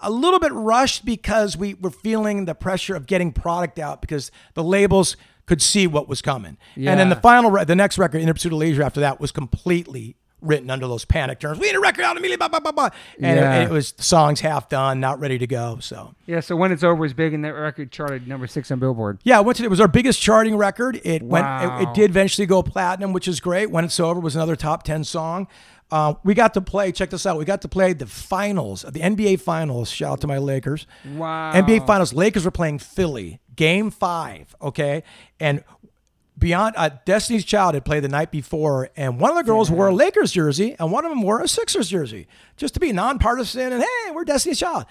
a 0.03 0.11
little 0.11 0.41
bit 0.41 0.53
rushed 0.53 1.05
because 1.05 1.57
we 1.57 1.75
were 1.75 1.91
feeling 1.91 2.45
the 2.47 2.55
pressure 2.55 2.95
of 2.95 3.07
getting 3.07 3.33
product 3.33 3.79
out 3.79 4.01
because 4.01 4.31
the 4.55 4.65
labels 4.65 5.17
could 5.47 5.61
see 5.63 5.87
what 5.87 6.09
was 6.09 6.23
coming. 6.23 6.57
Yeah. 6.75 6.91
And 6.91 7.01
then 7.01 7.09
the 7.11 7.17
final, 7.17 7.51
re- 7.51 7.65
the 7.65 7.77
next 7.77 7.99
record, 7.99 8.23
In 8.23 8.33
Pursuit 8.33 8.53
of 8.53 8.59
Leisure, 8.59 8.83
after 8.83 9.01
that 9.01 9.21
was 9.21 9.31
completely 9.33 10.17
written 10.45 10.71
under 10.71 10.87
those 10.87 11.05
panic 11.05 11.41
terms. 11.41 11.59
We 11.59 11.67
need 11.69 11.75
a 11.77 11.81
record 11.81 12.03
out 12.05 12.17
immediately, 12.17 12.37
blah, 12.37 12.49
blah, 12.49 12.61
blah, 12.61 12.73
blah. 12.73 12.91
And 13.21 13.37
Yeah. 13.37 13.55
it, 13.63 13.65
it 13.65 13.71
was 13.71 13.93
the 13.93 14.03
songs 14.03 14.41
half 14.41 14.69
done, 14.69 15.01
not 15.01 15.19
ready 15.21 15.39
to 15.39 15.47
go. 15.47 15.79
So 15.81 16.15
Yeah, 16.27 16.41
so 16.41 16.55
when 16.57 16.71
it's 16.73 16.85
over 16.85 16.95
was 16.97 17.15
big, 17.15 17.35
and 17.35 17.45
that 17.45 17.55
record 17.55 17.91
charted 17.91 18.29
number 18.29 18.47
six 18.47 18.71
on 18.71 18.79
Billboard. 18.79 19.19
yeah, 19.25 19.41
once 19.41 19.61
it, 19.61 19.69
was 19.71 19.81
our 19.81 19.89
biggest 19.89 20.21
charting 20.21 20.57
record. 20.57 21.01
It 21.05 21.23
went. 21.23 21.47
It, 21.47 21.67
Wow. 21.69 21.81
it 21.81 21.95
did 21.95 22.11
eventually 22.11 22.47
go 22.47 22.63
platinum, 22.63 23.13
which 23.13 23.27
is 23.29 23.41
great. 23.41 23.71
When 23.71 23.85
it's 23.85 23.99
over 23.99 24.21
was 24.21 24.37
another 24.37 24.57
top 24.57 24.83
ten 24.85 25.03
song. 25.05 25.49
Uh, 25.91 26.15
we 26.25 26.35
got 26.35 26.55
to 26.55 26.61
play. 26.61 26.91
Check 26.91 27.11
this 27.11 27.27
out. 27.27 27.37
We 27.39 27.45
got 27.45 27.61
to 27.63 27.69
play 27.69 27.93
the 27.93 28.07
finals, 28.07 28.83
of 28.85 28.95
the 28.95 29.01
NBA 29.01 29.39
finals. 29.41 29.91
Shout 29.91 30.13
out 30.13 30.21
to 30.23 30.27
my 30.27 30.39
Lakers. 30.39 30.87
Wow. 31.15 31.53
NBA 31.55 31.87
finals. 31.87 32.13
Lakers 32.13 32.45
were 32.45 32.51
playing 32.51 32.79
Philly, 32.81 33.39
Game 33.55 33.91
Five. 33.91 34.57
Okay, 34.63 35.03
and 35.39 35.63
beyond 36.45 36.75
uh, 36.77 36.91
Destiny's 37.07 37.43
Child 37.43 37.73
had 37.73 37.87
played 37.87 38.05
the 38.05 38.09
night 38.09 38.31
before, 38.31 38.91
and 38.99 39.19
one 39.19 39.31
of 39.31 39.37
the 39.39 39.43
girls 39.43 39.71
wore 39.71 39.89
a 39.89 39.95
Lakers 39.95 40.31
jersey, 40.31 40.77
and 40.79 40.93
one 40.93 41.03
of 41.07 41.11
them 41.11 41.23
wore 41.23 41.41
a 41.41 41.49
Sixers 41.49 41.89
jersey, 41.89 42.27
just 42.59 42.75
to 42.75 42.81
be 42.81 42.93
nonpartisan. 42.93 43.73
And 43.73 43.83
hey, 43.83 44.11
we're 44.13 44.25
Destiny's 44.25 44.59
Child. 44.59 44.85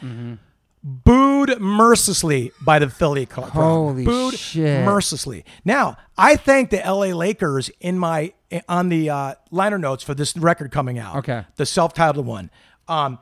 Booed 0.81 1.61
mercilessly 1.61 2.51
by 2.59 2.79
the 2.79 2.89
Philly 2.89 3.27
crowd. 3.27 3.51
Holy 3.51 4.03
Booed 4.03 4.33
shit. 4.33 4.83
mercilessly. 4.83 5.45
Now, 5.63 5.95
I 6.17 6.37
thank 6.37 6.71
the 6.71 6.77
LA 6.77 7.15
Lakers 7.15 7.69
in 7.79 7.99
my 7.99 8.33
on 8.67 8.89
the 8.89 9.11
uh, 9.11 9.35
liner 9.51 9.77
notes 9.77 10.03
for 10.03 10.15
this 10.15 10.35
record 10.35 10.71
coming 10.71 10.97
out. 10.97 11.17
Okay. 11.17 11.45
the 11.57 11.67
self-titled 11.67 12.25
one. 12.25 12.49
Um, 12.87 13.19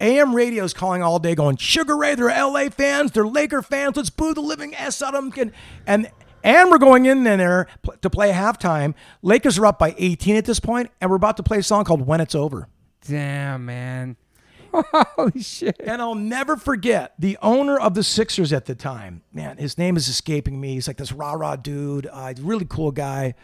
AM 0.00 0.34
radio 0.34 0.64
is 0.64 0.74
calling 0.74 1.02
all 1.02 1.18
day, 1.18 1.34
going 1.34 1.56
Sugar 1.56 1.96
Ray. 1.96 2.14
They're 2.14 2.28
LA 2.28 2.68
fans. 2.68 3.12
They're 3.12 3.26
Laker 3.26 3.62
fans. 3.62 3.96
Let's 3.96 4.10
boo 4.10 4.34
the 4.34 4.42
living 4.42 4.74
s 4.74 5.00
out 5.00 5.14
of 5.14 5.34
them. 5.34 5.52
And 5.86 6.10
and 6.44 6.70
we're 6.70 6.78
going 6.78 7.06
in 7.06 7.24
there 7.24 7.66
to 8.02 8.10
play 8.10 8.30
halftime. 8.30 8.94
Lakers 9.22 9.58
are 9.58 9.66
up 9.66 9.80
by 9.80 9.94
18 9.98 10.36
at 10.36 10.44
this 10.44 10.60
point, 10.60 10.90
and 11.00 11.10
we're 11.10 11.16
about 11.16 11.38
to 11.38 11.42
play 11.42 11.58
a 11.58 11.62
song 11.62 11.84
called 11.84 12.06
"When 12.06 12.20
It's 12.20 12.36
Over." 12.36 12.68
Damn, 13.06 13.66
man. 13.66 14.16
Holy 14.72 15.40
shit. 15.40 15.80
And 15.84 16.02
I'll 16.02 16.14
never 16.14 16.56
forget 16.56 17.14
the 17.18 17.38
owner 17.42 17.78
of 17.78 17.94
the 17.94 18.02
Sixers 18.02 18.52
at 18.52 18.66
the 18.66 18.74
time. 18.74 19.22
Man, 19.32 19.56
his 19.56 19.78
name 19.78 19.96
is 19.96 20.08
escaping 20.08 20.60
me. 20.60 20.74
He's 20.74 20.86
like 20.88 20.96
this 20.96 21.12
rah 21.12 21.32
rah 21.32 21.56
dude, 21.56 22.08
uh, 22.10 22.34
really 22.40 22.66
cool 22.68 22.90
guy. 22.90 23.34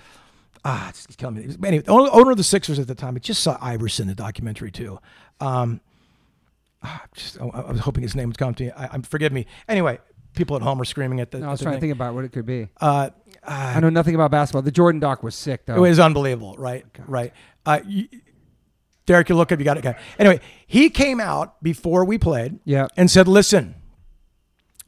Ah, 0.64 0.90
it's, 0.90 1.06
it's 1.06 1.16
killing 1.16 1.36
me. 1.36 1.56
Anyway, 1.64 1.82
the 1.82 1.92
owner 1.92 2.32
of 2.32 2.36
the 2.36 2.44
Sixers 2.44 2.78
at 2.78 2.86
the 2.86 2.94
time. 2.94 3.16
I 3.16 3.18
just 3.18 3.42
saw 3.42 3.56
Iverson 3.60 4.04
in 4.04 4.08
the 4.08 4.14
documentary 4.14 4.70
too. 4.70 4.98
Um, 5.40 5.80
ah, 6.82 7.02
just, 7.14 7.40
I, 7.40 7.46
I 7.46 7.70
was 7.70 7.80
hoping 7.80 8.02
his 8.02 8.14
name 8.14 8.28
would 8.28 8.38
come 8.38 8.54
to 8.54 8.64
me. 8.64 8.70
I, 8.72 8.88
I'm 8.92 9.02
forgive 9.02 9.32
me. 9.32 9.46
Anyway, 9.68 9.98
people 10.34 10.56
at 10.56 10.62
home 10.62 10.80
are 10.80 10.84
screaming 10.84 11.20
at 11.20 11.30
the. 11.30 11.38
No, 11.38 11.48
I 11.48 11.50
was 11.50 11.60
trying 11.60 11.74
to 11.74 11.80
think 11.80 11.92
about 11.92 12.14
what 12.14 12.24
it 12.24 12.32
could 12.32 12.46
be. 12.46 12.68
Uh, 12.80 13.10
I 13.44 13.80
know 13.80 13.90
nothing 13.90 14.14
about 14.14 14.30
basketball. 14.30 14.62
The 14.62 14.70
Jordan 14.70 15.00
doc 15.00 15.22
was 15.22 15.34
sick, 15.34 15.66
though. 15.66 15.76
It 15.76 15.80
was 15.80 15.98
unbelievable, 15.98 16.56
right? 16.58 16.84
Right. 17.06 17.32
Uh, 17.64 17.80
you, 17.86 18.08
Derek, 19.06 19.28
you 19.28 19.34
look 19.34 19.50
up. 19.50 19.58
You 19.58 19.64
got 19.64 19.78
it. 19.78 19.86
Okay. 19.86 19.98
Anyway, 20.18 20.40
he 20.66 20.90
came 20.90 21.20
out 21.20 21.62
before 21.62 22.04
we 22.04 22.18
played. 22.18 22.58
Yeah. 22.64 22.88
And 22.96 23.10
said, 23.10 23.26
"Listen, 23.28 23.74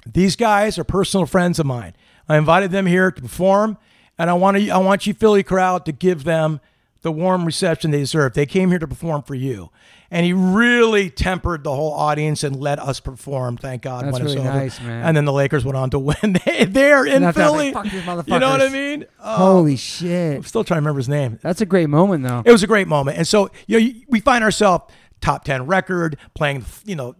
these 0.07 0.37
guys 0.37 0.79
are 0.79 0.85
personal 0.85 1.27
friends 1.27 1.59
of 1.59 1.67
mine. 1.67 1.95
I 2.29 2.37
invited 2.37 2.71
them 2.71 2.87
here 2.87 3.11
to 3.11 3.23
perform, 3.23 3.79
and 4.19 4.31
I 4.31 4.35
want 4.35 4.57
to. 4.59 4.71
I 4.71 4.79
want 4.79 5.07
you 5.07 5.15
Philly 5.15 5.43
crowd 5.43 5.85
to 5.87 5.93
give 5.93 6.25
them 6.25 6.61
the 7.03 7.11
warm 7.11 7.45
reception 7.45 7.91
they 7.91 7.99
deserve. 7.99 8.35
They 8.35 8.47
came 8.47 8.71
here 8.71 8.79
to 8.79 8.89
perform 8.89 9.23
for 9.23 9.35
you." 9.35 9.71
And 10.13 10.27
he 10.27 10.35
really 10.35 11.09
tempered 11.09 11.65
the 11.65 11.75
whole 11.75 11.93
audience 11.93 12.45
and 12.45 12.55
let 12.55 12.79
us 12.79 13.01
perform. 13.01 13.57
Thank 13.57 13.81
God. 13.81 14.05
That's 14.05 14.13
when 14.13 14.23
it's 14.23 14.35
really 14.35 14.47
over. 14.47 14.59
nice, 14.59 14.79
man. 14.81 15.07
And 15.07 15.17
then 15.17 15.25
the 15.25 15.33
Lakers 15.33 15.65
went 15.65 15.77
on 15.77 15.91
to 15.91 15.99
win. 15.99 16.15
They, 16.45 16.65
they're 16.65 17.07
in 17.07 17.23
Not 17.23 17.35
Philly. 17.35 17.73
Fuck 17.73 17.85
these 17.85 17.95
You 18.27 18.39
know 18.39 18.51
what 18.51 18.63
I 18.63 18.69
mean? 18.69 19.07
Oh, 19.21 19.37
Holy 19.37 19.77
shit! 19.77 20.37
I'm 20.37 20.43
still 20.45 20.65
trying 20.65 20.77
to 20.77 20.81
remember 20.81 20.99
his 20.99 21.09
name. 21.09 21.39
That's 21.43 21.61
a 21.61 21.67
great 21.67 21.89
moment, 21.89 22.25
though. 22.25 22.43
It 22.45 22.53
was 22.53 22.63
a 22.63 22.67
great 22.67 22.89
moment. 22.89 23.17
And 23.17 23.27
so, 23.27 23.51
you 23.67 23.81
know, 23.81 24.01
we 24.09 24.21
find 24.21 24.45
ourselves 24.45 24.93
top 25.23 25.45
10 25.45 25.67
record 25.67 26.19
playing, 26.35 26.65
you 26.85 26.97
know, 26.97 27.15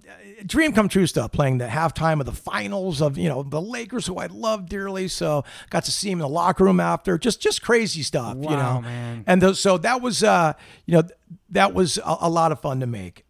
dream 0.45 0.73
come 0.73 0.89
true 0.89 1.07
stuff, 1.07 1.33
playing 1.33 1.59
the 1.59 1.67
halftime 1.67 2.21
of 2.21 2.27
the 2.27 2.33
finals 2.33 3.01
of, 3.01 3.17
you 3.17 3.29
know, 3.29 3.43
the 3.43 3.61
Lakers, 3.61 4.07
who 4.07 4.19
I 4.19 4.27
love 4.27 4.69
dearly. 4.69 5.09
So 5.09 5.45
got 5.71 5.85
to 5.85 5.93
see 5.93 6.11
him 6.11 6.19
in 6.19 6.23
the 6.23 6.29
locker 6.29 6.65
room 6.65 6.81
after 6.81 7.17
just, 7.17 7.41
just 7.41 7.63
crazy 7.63 8.03
stuff, 8.03 8.37
you 8.37 8.51
know, 8.51 8.81
man. 8.83 9.25
And 9.27 9.57
so 9.57 9.79
that 9.79 10.03
was, 10.03 10.23
uh, 10.23 10.53
you 10.85 10.95
know, 10.95 11.03
that 11.51 11.75
was 11.75 11.99
a, 11.99 12.17
a 12.23 12.31
lot 12.31 12.53
of 12.53 12.61
fun 12.61 12.81
to 12.81 12.87
make. 12.87 13.25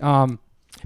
Um, 0.00 0.38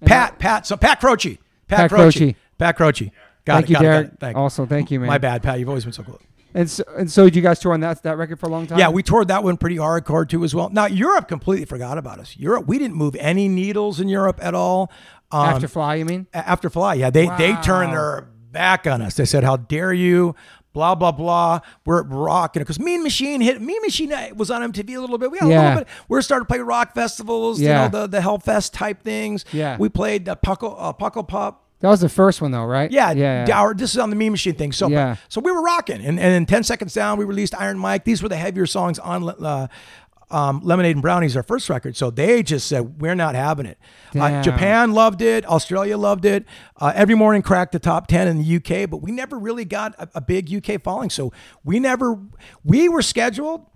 Pat, 0.05 0.39
Pat, 0.39 0.67
so 0.67 0.77
Pat 0.77 1.01
Croce, 1.01 1.39
Pat, 1.69 1.79
Pat 1.79 1.91
Croce, 1.91 2.19
Croce. 2.19 2.37
Pat 2.59 2.77
Croce. 2.77 3.13
Got 3.45 3.55
Thank 3.55 3.65
it, 3.65 3.71
you, 3.71 3.75
got 3.75 3.83
it, 3.83 3.85
got 3.85 3.93
Derek. 3.93 4.07
it. 4.13 4.21
Thank. 4.21 4.37
Also, 4.37 4.67
thank 4.67 4.91
you, 4.91 5.01
man. 5.01 5.09
My 5.09 5.19
bad, 5.19 5.43
Pat. 5.43 5.59
You've 5.59 5.69
always 5.69 5.85
been 5.85 5.93
so 5.93 6.03
cool. 6.05 6.21
And 6.55 6.71
so, 6.71 6.85
and 6.97 7.11
so, 7.11 7.25
did 7.25 7.37
you 7.37 7.43
guys 7.43 7.59
tour 7.59 7.73
on 7.73 7.81
that 7.81 8.03
that 8.03 8.19
record 8.19 8.39
for 8.39 8.47
a 8.47 8.51
long 8.51 8.67
time? 8.67 8.79
Yeah, 8.79 8.91
we 8.91 9.03
toured 9.03 9.29
that 9.29 9.43
one 9.43 9.57
pretty 9.57 9.77
hardcore 9.77 10.29
too 10.29 10.45
as 10.45 10.55
well. 10.55 10.69
Now 10.69 10.87
Europe 10.87 11.27
completely 11.27 11.65
forgot 11.65 11.99
about 11.99 12.19
us. 12.19 12.37
Europe, 12.37 12.67
we 12.67 12.79
didn't 12.79 12.97
move 12.97 13.17
any 13.19 13.49
needles 13.49 14.01
in 14.01 14.09
Europe 14.09 14.39
at 14.43 14.55
all. 14.55 14.91
Um, 15.31 15.47
after 15.49 15.67
Fly, 15.67 15.95
you 15.97 16.05
mean? 16.05 16.27
after 16.35 16.69
Fly, 16.69 16.95
yeah, 16.95 17.11
they 17.11 17.27
they 17.39 17.55
turned 17.63 17.95
their 17.95 18.29
back 18.51 18.87
on 18.87 19.01
us. 19.01 19.15
They 19.15 19.25
said, 19.25 19.45
"How 19.45 19.57
dare 19.57 19.95
you?" 19.95 20.35
Blah 20.73 20.95
blah 20.95 21.13
blah. 21.13 21.61
We're 21.85 22.03
rocking 22.03 22.61
it 22.61 22.65
because 22.65 22.81
Mean 22.81 23.03
Machine 23.03 23.41
hit. 23.41 23.61
Mean 23.61 23.81
Machine 23.83 24.13
uh, 24.13 24.29
was 24.35 24.51
on 24.51 24.73
MTV 24.73 24.97
a 24.97 25.01
little 25.01 25.19
bit. 25.19 25.31
We 25.31 25.39
had 25.39 25.49
a 25.49 25.51
Yeah. 25.51 25.63
little 25.69 25.79
bit. 25.81 25.89
We're 26.09 26.23
starting 26.23 26.45
to 26.47 26.49
play 26.49 26.61
rock 26.61 26.95
festivals. 26.95 27.61
Yeah. 27.61 27.85
You 27.87 27.91
know 27.93 28.01
the 28.03 28.07
the 28.09 28.19
Hellfest 28.21 28.73
type 28.73 29.03
things. 29.03 29.45
Yeah. 29.53 29.77
We 29.79 29.89
played 29.89 30.25
the 30.25 30.37
Puckle 30.37 30.75
uh, 30.79 30.93
Pukkelpop. 30.93 31.57
That 31.81 31.89
was 31.89 32.01
the 32.01 32.09
first 32.09 32.41
one, 32.41 32.53
though, 32.53 32.65
right? 32.65 32.89
Yeah, 32.93 33.11
yeah. 33.11 33.45
yeah. 33.45 33.59
Our, 33.61 33.75
this 33.75 33.91
is 33.93 33.99
on 33.99 34.09
the 34.11 34.15
Mean 34.15 34.31
Machine 34.31 34.55
thing. 34.55 34.71
So, 34.71 34.87
Yeah. 34.89 35.17
so 35.29 35.41
we 35.41 35.51
were 35.51 35.61
rocking, 35.63 36.01
and 36.01 36.21
and 36.21 36.33
in 36.33 36.47
ten 36.47 36.63
seconds 36.63 36.95
down, 36.95 37.19
we 37.19 37.25
released 37.25 37.57
Iron 37.61 37.77
Mike. 37.77 38.05
These 38.05 38.23
were 38.23 38.29
the 38.29 38.37
heavier 38.37 38.67
songs 38.67 39.01
on 39.01 39.29
uh, 39.29 39.67
um, 40.33 40.61
Lemonade 40.63 40.97
and 40.97 41.03
Brownies, 41.03 41.37
our 41.37 41.43
first 41.43 41.69
record. 41.69 41.97
So 41.97 42.11
they 42.11 42.43
just 42.43 42.67
said 42.67 43.01
we're 43.01 43.15
not 43.15 43.35
having 43.35 43.67
it. 43.67 43.79
Uh, 44.19 44.43
Japan 44.43 44.93
loved 44.93 45.23
it. 45.23 45.47
Australia 45.47 45.97
loved 45.97 46.25
it. 46.25 46.45
Uh, 46.81 46.93
every 46.95 47.15
morning 47.15 47.43
cracked 47.43 47.73
the 47.73 47.79
top 47.79 48.07
ten 48.07 48.29
in 48.29 48.43
the 48.43 48.57
UK, 48.57 48.89
but 48.89 48.99
we 48.99 49.13
never 49.13 49.39
really 49.39 49.65
got 49.65 49.95
a, 49.99 50.09
a 50.17 50.21
big 50.21 50.53
UK 50.53 50.83
following. 50.83 51.11
So 51.11 51.33
we 51.65 51.79
never 51.81 52.19
we 52.65 52.89
were 52.89 53.03
scheduled 53.03 53.67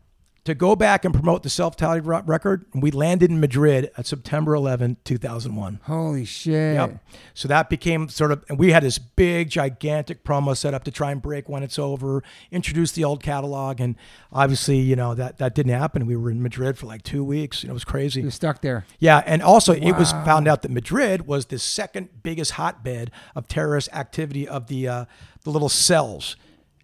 to 0.47 0.55
go 0.55 0.74
back 0.74 1.05
and 1.05 1.12
promote 1.12 1.43
the 1.43 1.51
self-titled 1.51 2.06
record. 2.06 2.64
And 2.73 2.82
we 2.82 2.90
landed 2.90 3.31
in 3.31 3.40
Madrid 3.40 3.90
at 3.97 4.06
September 4.06 4.55
11, 4.55 4.98
2001. 5.05 5.81
Holy 5.85 6.24
shit. 6.24 6.74
Yep. 6.74 7.05
So 7.35 7.48
that 7.48 7.68
became 7.68 8.09
sort 8.09 8.32
of, 8.32 8.44
and 8.48 8.59
we 8.59 8.73
had 8.73 8.82
this 8.82 8.98
big, 8.98 9.51
gigantic 9.51 10.24
promo 10.24 10.56
set 10.56 10.73
up 10.74 10.85
to 10.85 10.90
try 10.90 11.10
and 11.10 11.20
break 11.20 11.48
when 11.48 11.62
it's 11.62 11.78
over, 11.78 12.23
introduce 12.51 12.93
the 12.93 13.05
old 13.05 13.23
catalog, 13.23 13.81
and 13.81 13.97
obviously, 14.32 14.78
you 14.78 14.97
know 14.97 15.14
that 15.14 15.39
that 15.39 15.55
didn't 15.55 15.73
happen. 15.73 16.06
We 16.06 16.16
were 16.16 16.31
in 16.31 16.43
Madrid 16.43 16.78
for 16.78 16.86
like 16.86 17.02
two 17.02 17.24
weeks. 17.24 17.62
You 17.62 17.68
know, 17.68 17.73
it 17.73 17.74
was 17.74 17.85
crazy. 17.85 18.23
You're 18.23 18.31
stuck 18.31 18.62
there. 18.62 18.86
Yeah, 18.98 19.23
and 19.27 19.43
also 19.43 19.73
it 19.73 19.93
was 19.93 20.12
found 20.12 20.48
out 20.48 20.62
that 20.62 20.70
Madrid 20.70 21.27
was 21.27 21.47
the 21.47 21.59
second 21.59 22.23
biggest 22.23 22.52
hotbed 22.52 23.10
of 23.35 23.48
terrorist 23.48 23.89
activity 23.93 24.47
of 24.47 24.68
the 24.68 24.89
uh, 24.89 25.05
the 25.43 25.51
little 25.51 25.68
cells. 25.68 26.36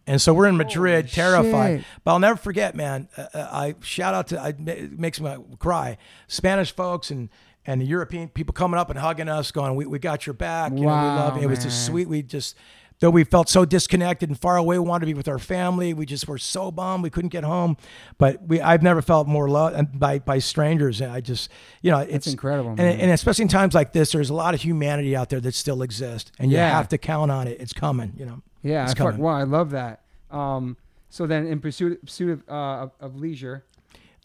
And 0.07 0.21
so 0.21 0.35
we're 0.35 0.49
in 0.49 0.57
Madrid, 0.57 1.09
terrified. 1.11 1.81
shit. 1.81 1.87
But 2.05 2.13
I'll 2.13 2.19
never 2.19 2.37
forget, 2.37 2.75
man. 2.75 3.09
Uh, 3.17 3.27
uh, 3.35 3.49
I 3.53 3.75
shout 3.81 4.15
out 4.15 4.27
to 4.29 4.41
I, 4.41 4.49
it 4.49 4.99
makes 4.99 5.21
me 5.21 5.35
cry. 5.59 5.97
Spanish 6.27 6.73
folks 6.75 7.11
and 7.11 7.29
and 7.65 7.81
the 7.81 7.87
European 7.87 8.29
people 8.29 8.53
coming 8.53 8.79
up 8.79 8.91
and 8.91 8.99
hugging 8.99 9.29
us, 9.29 9.53
going, 9.53 9.77
"We, 9.77 9.87
we 9.87 9.99
got 10.01 10.27
your 10.27 10.35
back." 10.35 10.73
You 10.73 10.79
know, 10.79 10.83
we 10.83 10.87
Wow, 10.87 11.17
love 11.17 11.37
you. 11.37 11.43
It 11.43 11.47
was 11.47 11.63
just 11.63 11.87
sweet. 11.87 12.09
We 12.09 12.23
just 12.23 12.57
though 12.99 13.11
we 13.11 13.25
felt 13.25 13.49
so 13.49 13.65
disconnected 13.65 14.29
and 14.29 14.39
far 14.41 14.57
away, 14.57 14.79
we 14.79 14.85
wanted 14.85 15.01
to 15.01 15.07
be 15.07 15.15
with 15.15 15.27
our 15.29 15.39
family. 15.39 15.93
We 15.93 16.07
just 16.07 16.27
were 16.29 16.39
so 16.39 16.71
bummed 16.71 17.03
we 17.03 17.11
couldn't 17.11 17.31
get 17.31 17.45
home. 17.45 17.77
But 18.19 18.43
we 18.47 18.61
I've 18.61 18.83
never 18.83 19.03
felt 19.03 19.29
more 19.29 19.49
loved 19.49 19.99
by 19.99 20.19
by 20.19 20.41
strangers. 20.41 21.01
And 21.01 21.13
I 21.13 21.21
just 21.21 21.49
you 21.81 21.93
know 21.93 21.99
it's 21.99 22.27
incredible, 22.27 22.71
And, 22.71 22.81
and 22.81 23.11
especially 23.13 23.43
in 23.43 23.49
times 23.49 23.75
like 23.75 23.93
this, 23.93 24.11
there's 24.13 24.31
a 24.31 24.35
lot 24.35 24.55
of 24.55 24.63
humanity 24.63 25.15
out 25.15 25.29
there 25.29 25.41
that 25.41 25.55
still 25.55 25.83
exists, 25.83 26.33
and 26.41 26.51
you 26.51 26.59
have 26.59 26.89
to 26.89 26.99
count 26.99 27.31
on 27.31 27.47
it. 27.47 27.61
It's 27.61 27.73
coming. 27.73 28.13
You 28.17 28.27
know. 28.27 28.43
Yeah, 28.63 28.87
I 28.89 28.95
fuck, 28.95 29.19
wow, 29.19 29.35
I 29.35 29.43
love 29.45 29.71
that. 29.71 30.03
Um, 30.31 30.77
so 31.09 31.27
then, 31.27 31.47
in 31.47 31.61
pursuit 31.61 32.01
pursuit 32.05 32.31
of, 32.31 32.49
uh, 32.49 32.53
of, 32.85 32.93
of 33.01 33.17
leisure, 33.21 33.65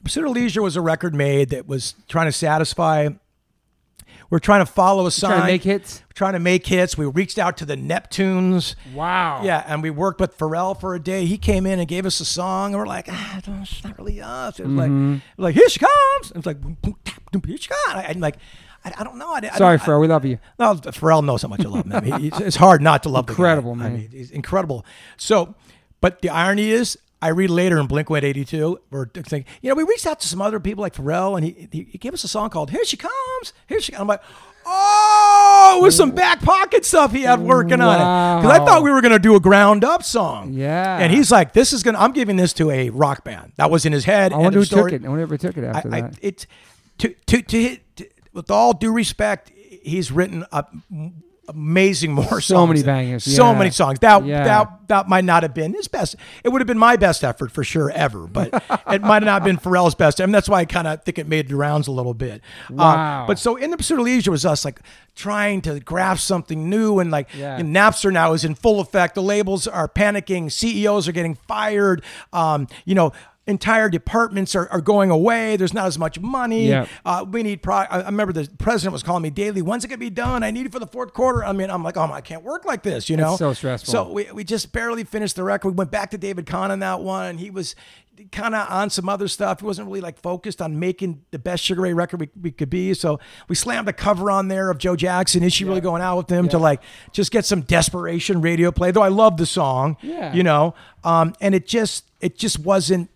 Pursuit 0.04 0.26
of 0.26 0.32
Leisure 0.32 0.62
was 0.62 0.76
a 0.76 0.82
record 0.82 1.16
made 1.16 1.50
that 1.50 1.68
was 1.68 1.96
trying 2.08 2.28
to 2.28 2.32
satisfy. 2.32 3.10
We're 4.30 4.40
trying 4.40 4.60
to 4.66 4.72
follow 4.72 5.06
a 5.08 5.12
sign. 5.12 5.32
trying 5.32 5.42
to 5.42 5.48
make 5.48 5.64
hits. 5.64 6.02
Trying 6.14 6.34
to 6.34 6.40
make 6.40 6.68
hits. 6.68 6.98
We 6.98 7.06
reached 7.06 7.40
out 7.40 7.58
to 7.58 7.66
the 7.66 7.76
Neptunes. 7.76 8.76
Wow. 8.94 9.42
Yeah, 9.44 9.64
and 9.66 9.82
we 9.82 9.90
worked 9.90 10.20
with 10.20 10.38
Pharrell 10.38 10.80
for 10.80 10.94
a 10.96 11.00
day. 11.00 11.26
He 11.26 11.38
came 11.38 11.66
in 11.66 11.80
and 11.80 11.88
gave 11.88 12.06
us 12.06 12.20
a 12.20 12.26
song, 12.26 12.74
and 12.74 12.80
we're 12.80 12.88
like, 12.88 13.08
ah, 13.10 13.38
it's 13.46 13.84
not 13.84 13.98
really 13.98 14.22
us. 14.22 14.60
It 14.60 14.68
was 14.68 14.74
Mm-hmm. 14.76 15.12
like, 15.14 15.22
like 15.38 15.56
here 15.56 15.70
she 15.70 15.80
comes. 15.80 16.32
And 16.32 16.38
it's 16.38 16.46
like, 16.46 16.62
boom, 16.62 16.78
boom, 16.82 16.96
tap, 17.06 17.22
boom, 17.32 17.42
here 17.48 17.58
she 17.58 17.70
comes. 17.70 18.06
I'm 18.08 18.20
like, 18.20 18.36
I, 18.88 19.02
I 19.02 19.04
don't 19.04 19.18
know. 19.18 19.34
I, 19.34 19.38
I 19.38 19.58
Sorry, 19.58 19.78
don't- 19.78 19.86
Fro, 19.86 20.00
we 20.00 20.08
love 20.08 20.26
you. 20.26 20.40
no, 20.60 20.76
Pharrell 20.76 21.24
knows 21.24 21.42
how 21.42 21.48
much 21.48 21.66
I 21.66 21.70
love 21.70 21.86
him. 21.86 21.94
I 21.94 22.02
mean, 22.02 22.32
it's, 22.36 22.56
hard 22.56 22.82
not 22.82 23.04
to 23.04 23.10
love. 23.10 23.30
Incredible, 23.30 23.72
I 23.74 23.76
man. 23.76 23.94
mean, 23.94 24.10
he's 24.12 24.32
incredible. 24.32 24.86
So, 25.18 25.56
but 26.02 26.22
the 26.22 26.30
irony 26.30 26.70
is, 26.72 26.98
I 27.22 27.30
read 27.30 27.50
later 27.50 27.80
in 27.80 27.88
Blink 27.88 28.10
182, 28.10 28.80
we're 28.92 29.08
saying, 29.28 29.46
you 29.62 29.70
know, 29.70 29.76
we 29.76 29.84
reached 29.84 30.06
out 30.06 30.20
to 30.20 30.28
some 30.28 30.42
other 30.42 30.60
people 30.60 30.84
like 30.84 30.94
Pharrell, 30.94 31.36
and 31.36 31.44
he, 31.44 31.88
he, 31.90 31.98
gave 31.98 32.14
us 32.14 32.24
a 32.24 32.28
song 32.28 32.52
called 32.52 32.70
"Here 32.70 32.86
She 32.86 32.96
Comes." 32.96 33.54
Here 33.68 33.82
she. 33.82 33.92
Comes. 33.92 34.02
I'm 34.02 34.08
like, 34.08 34.22
oh, 34.68 35.80
with 35.82 35.94
some 35.94 36.12
back 36.12 36.42
pocket 36.42 36.86
stuff 36.86 37.12
he 37.12 37.24
had 37.24 37.40
working 37.40 37.82
on 37.82 37.96
it 37.96 38.42
because 38.42 38.60
I 38.60 38.64
thought 38.64 38.84
we 38.84 38.92
were 38.92 39.02
gonna 39.02 39.18
do 39.18 39.36
a 39.36 39.40
ground 39.40 39.84
up 39.84 40.04
song. 40.04 40.54
Yeah. 40.54 41.00
And 41.00 41.12
he's 41.12 41.32
like, 41.32 41.54
this 41.54 41.74
is 41.74 41.82
gonna. 41.82 41.98
I'm 41.98 42.12
giving 42.12 42.36
this 42.36 42.54
to 42.54 42.70
a 42.70 42.90
rock 42.92 43.24
band. 43.24 43.54
That 43.56 43.72
was 43.72 43.86
in 43.86 43.94
his 43.94 44.06
head. 44.06 44.32
I 44.34 44.38
wonder 44.38 44.60
who 44.60 44.66
story. 44.66 44.92
took 44.92 45.02
it. 45.02 45.06
I 45.06 45.10
wonder 45.10 45.26
he 45.26 45.38
took 45.38 45.58
it 45.58 45.64
after 45.64 45.92
I, 45.92 45.98
I, 45.98 46.02
that. 46.02 46.20
it's 46.22 46.46
to 47.00 47.10
to 47.28 47.42
to, 47.42 47.62
hit, 47.62 47.96
to 47.98 48.10
with 48.38 48.50
all 48.50 48.72
due 48.74 48.94
respect, 48.94 49.52
he's 49.84 50.12
written 50.12 50.46
a 50.54 50.64
amazing 51.50 52.12
more 52.12 52.42
So 52.42 52.56
songs. 52.56 52.70
many 52.70 52.84
bangers, 52.84 53.24
So 53.24 53.52
yeah. 53.52 53.58
many 53.58 53.70
songs. 53.72 54.00
That 54.00 54.26
Yeah. 54.26 54.44
that 54.44 54.70
that 54.88 55.08
might 55.10 55.24
not 55.24 55.44
have 55.44 55.54
been 55.54 55.74
his 55.74 55.88
best. 55.88 56.18
It 56.44 56.50
would 56.50 56.60
have 56.60 56.68
been 56.68 56.78
my 56.78 56.98
best 56.98 57.24
effort 57.24 57.52
for 57.54 57.64
sure 57.64 57.90
ever, 57.90 58.28
but 58.28 58.50
it 58.92 59.02
might 59.02 59.24
have 59.24 59.26
not 59.26 59.44
been 59.46 59.58
Pharrell's 59.58 59.96
best. 59.96 60.20
I 60.20 60.26
mean, 60.26 60.34
that's 60.34 60.50
why 60.50 60.60
I 60.60 60.66
kind 60.66 60.88
of 60.88 61.04
think 61.06 61.18
it 61.18 61.26
made 61.28 61.48
the 61.48 61.56
rounds 61.56 61.88
a 61.88 61.92
little 61.92 62.14
bit. 62.14 62.42
Uh, 62.70 62.74
Wow. 62.76 63.24
but 63.28 63.40
so 63.40 63.56
in 63.56 63.72
the 63.72 63.78
pursuit 63.78 63.98
of 64.00 64.04
leisure 64.06 64.32
was 64.32 64.46
us 64.46 64.66
like 64.66 64.82
trying 65.16 65.62
to 65.62 65.80
grasp 65.80 66.26
something 66.28 66.70
new 66.70 67.00
and 67.00 67.12
like 67.12 67.30
Yeah. 67.34 67.56
and 67.58 67.74
Napster 67.74 68.12
now 68.12 68.34
is 68.34 68.44
in 68.44 68.54
full 68.54 68.82
effect. 68.82 69.16
The 69.16 69.24
labels 69.24 69.68
are 69.68 69.88
panicking. 69.88 70.52
CEOs 70.52 71.08
are 71.08 71.14
getting 71.14 71.36
fired. 71.36 72.04
Um, 72.34 72.68
you 72.86 72.94
know. 72.96 73.14
Entire 73.48 73.90
departments 73.90 74.56
are, 74.56 74.68
are 74.70 74.82
going 74.82 75.10
away. 75.10 75.56
There's 75.56 75.74
not 75.74 75.88
as 75.88 75.98
much 75.98 76.20
money. 76.20 76.68
Yeah. 76.68 76.86
Uh, 77.06 77.26
we 77.30 77.44
need. 77.44 77.62
Pro- 77.64 77.76
I 77.76 78.04
remember 78.04 78.34
the 78.34 78.50
president 78.58 78.92
was 78.92 79.04
calling 79.04 79.24
me 79.24 79.30
daily. 79.30 79.62
When's 79.62 79.86
it 79.86 79.88
gonna 79.88 79.98
be 79.98 80.10
done? 80.10 80.44
I 80.44 80.52
need 80.52 80.66
it 80.66 80.72
for 80.72 80.80
the 80.80 80.88
fourth 80.88 81.14
quarter. 81.14 81.46
I 81.46 81.54
mean, 81.54 81.70
I'm 81.70 81.82
like, 81.82 81.96
oh, 81.96 82.08
my, 82.08 82.16
I 82.16 82.22
can't 82.22 82.44
work 82.44 82.66
like 82.66 82.84
this. 82.84 83.10
You 83.10 83.16
know, 83.18 83.38
so 83.38 83.54
stressful. 83.54 83.92
So 83.92 84.12
we, 84.12 84.30
we 84.34 84.44
just 84.44 84.74
barely 84.74 85.06
finished 85.06 85.38
the 85.38 85.44
record. 85.44 85.70
We 85.70 85.76
went 85.76 85.92
back 85.92 86.12
to 86.12 86.18
David 86.18 86.46
Kahne 86.46 86.72
on 86.72 86.80
that 86.80 87.00
one, 87.00 87.26
and 87.28 87.40
he 87.40 87.50
was 87.50 87.74
kind 88.32 88.56
of 88.56 88.70
on 88.70 88.90
some 88.90 89.08
other 89.08 89.28
stuff. 89.28 89.60
He 89.60 89.66
wasn't 89.66 89.88
really 89.88 90.02
like 90.02 90.20
focused 90.20 90.62
on 90.62 90.80
making 90.80 91.24
the 91.32 91.40
best 91.40 91.64
Sugar 91.64 91.82
Ray 91.82 91.94
record 91.94 92.20
we, 92.20 92.30
we 92.42 92.52
could 92.52 92.70
be. 92.70 92.94
So 92.94 93.20
we 93.48 93.56
slammed 93.56 93.88
a 93.88 93.94
cover 93.94 94.32
on 94.32 94.48
there 94.48 94.70
of 94.70 94.78
Joe 94.78 94.96
Jackson. 94.96 95.44
Is 95.44 95.54
she 95.54 95.66
really 95.66 95.82
going 95.82 96.02
out 96.02 96.18
with 96.18 96.30
him 96.30 96.50
to 96.50 96.58
like 96.58 96.82
just 97.12 97.32
get 97.32 97.46
some 97.46 97.62
desperation 97.62 98.42
radio 98.42 98.72
play? 98.72 98.92
Though 98.92 99.04
I 99.04 99.10
love 99.10 99.38
the 99.38 99.46
song. 99.46 99.98
Yeah. 100.02 100.34
You 100.34 100.44
know, 100.44 100.74
um, 101.04 101.34
and 101.40 101.56
it 101.56 101.68
just 101.68 102.12
it 102.20 102.38
just 102.38 102.60
wasn't. 102.60 103.10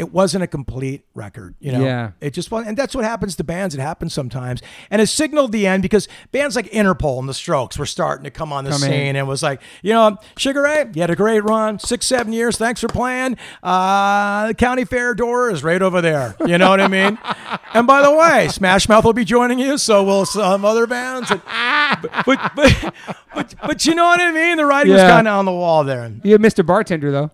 It 0.00 0.14
wasn't 0.14 0.42
a 0.42 0.46
complete 0.46 1.04
record, 1.14 1.54
you 1.60 1.72
know. 1.72 1.84
Yeah. 1.84 2.12
It 2.22 2.32
just 2.32 2.50
wasn't, 2.50 2.70
and 2.70 2.76
that's 2.78 2.94
what 2.94 3.04
happens 3.04 3.36
to 3.36 3.44
bands. 3.44 3.74
It 3.74 3.82
happens 3.82 4.14
sometimes, 4.14 4.62
and 4.90 5.02
it 5.02 5.08
signaled 5.08 5.52
the 5.52 5.66
end 5.66 5.82
because 5.82 6.08
bands 6.32 6.56
like 6.56 6.70
Interpol 6.70 7.18
and 7.18 7.28
the 7.28 7.34
Strokes 7.34 7.76
were 7.78 7.84
starting 7.84 8.24
to 8.24 8.30
come 8.30 8.50
on 8.50 8.64
the 8.64 8.70
Come 8.70 8.82
in. 8.84 8.88
scene, 8.88 9.06
and 9.08 9.18
it 9.18 9.26
was 9.26 9.42
like, 9.42 9.60
you 9.82 9.92
know, 9.92 10.16
Sugar 10.38 10.62
Ray, 10.62 10.86
you 10.94 11.02
had 11.02 11.10
a 11.10 11.16
great 11.16 11.44
run, 11.44 11.78
six, 11.78 12.06
seven 12.06 12.32
years. 12.32 12.56
Thanks 12.56 12.80
for 12.80 12.88
playing. 12.88 13.36
Uh, 13.62 14.46
the 14.48 14.54
county 14.54 14.86
fair 14.86 15.14
door 15.14 15.50
is 15.50 15.62
right 15.62 15.82
over 15.82 16.00
there. 16.00 16.34
You 16.46 16.56
know 16.56 16.70
what 16.70 16.80
I 16.80 16.88
mean? 16.88 17.18
and 17.74 17.86
by 17.86 18.00
the 18.00 18.10
way, 18.14 18.48
Smash 18.48 18.88
Mouth 18.88 19.04
will 19.04 19.12
be 19.12 19.26
joining 19.26 19.58
you, 19.58 19.76
so 19.76 20.02
will 20.02 20.24
some 20.24 20.64
other 20.64 20.86
bands. 20.86 21.30
And- 21.30 21.42
but, 22.00 22.24
but, 22.24 22.52
but, 22.56 22.94
but, 23.34 23.54
but 23.60 23.84
you 23.86 23.94
know 23.94 24.04
what 24.04 24.20
I 24.20 24.30
mean? 24.30 24.56
The 24.56 24.64
writing 24.64 24.92
was 24.92 25.02
kind 25.02 25.28
of 25.28 25.38
on 25.38 25.44
the 25.44 25.52
wall 25.52 25.84
there. 25.84 26.10
You 26.22 26.32
have 26.32 26.40
Mr. 26.40 26.64
Bartender 26.64 27.10
though. 27.12 27.30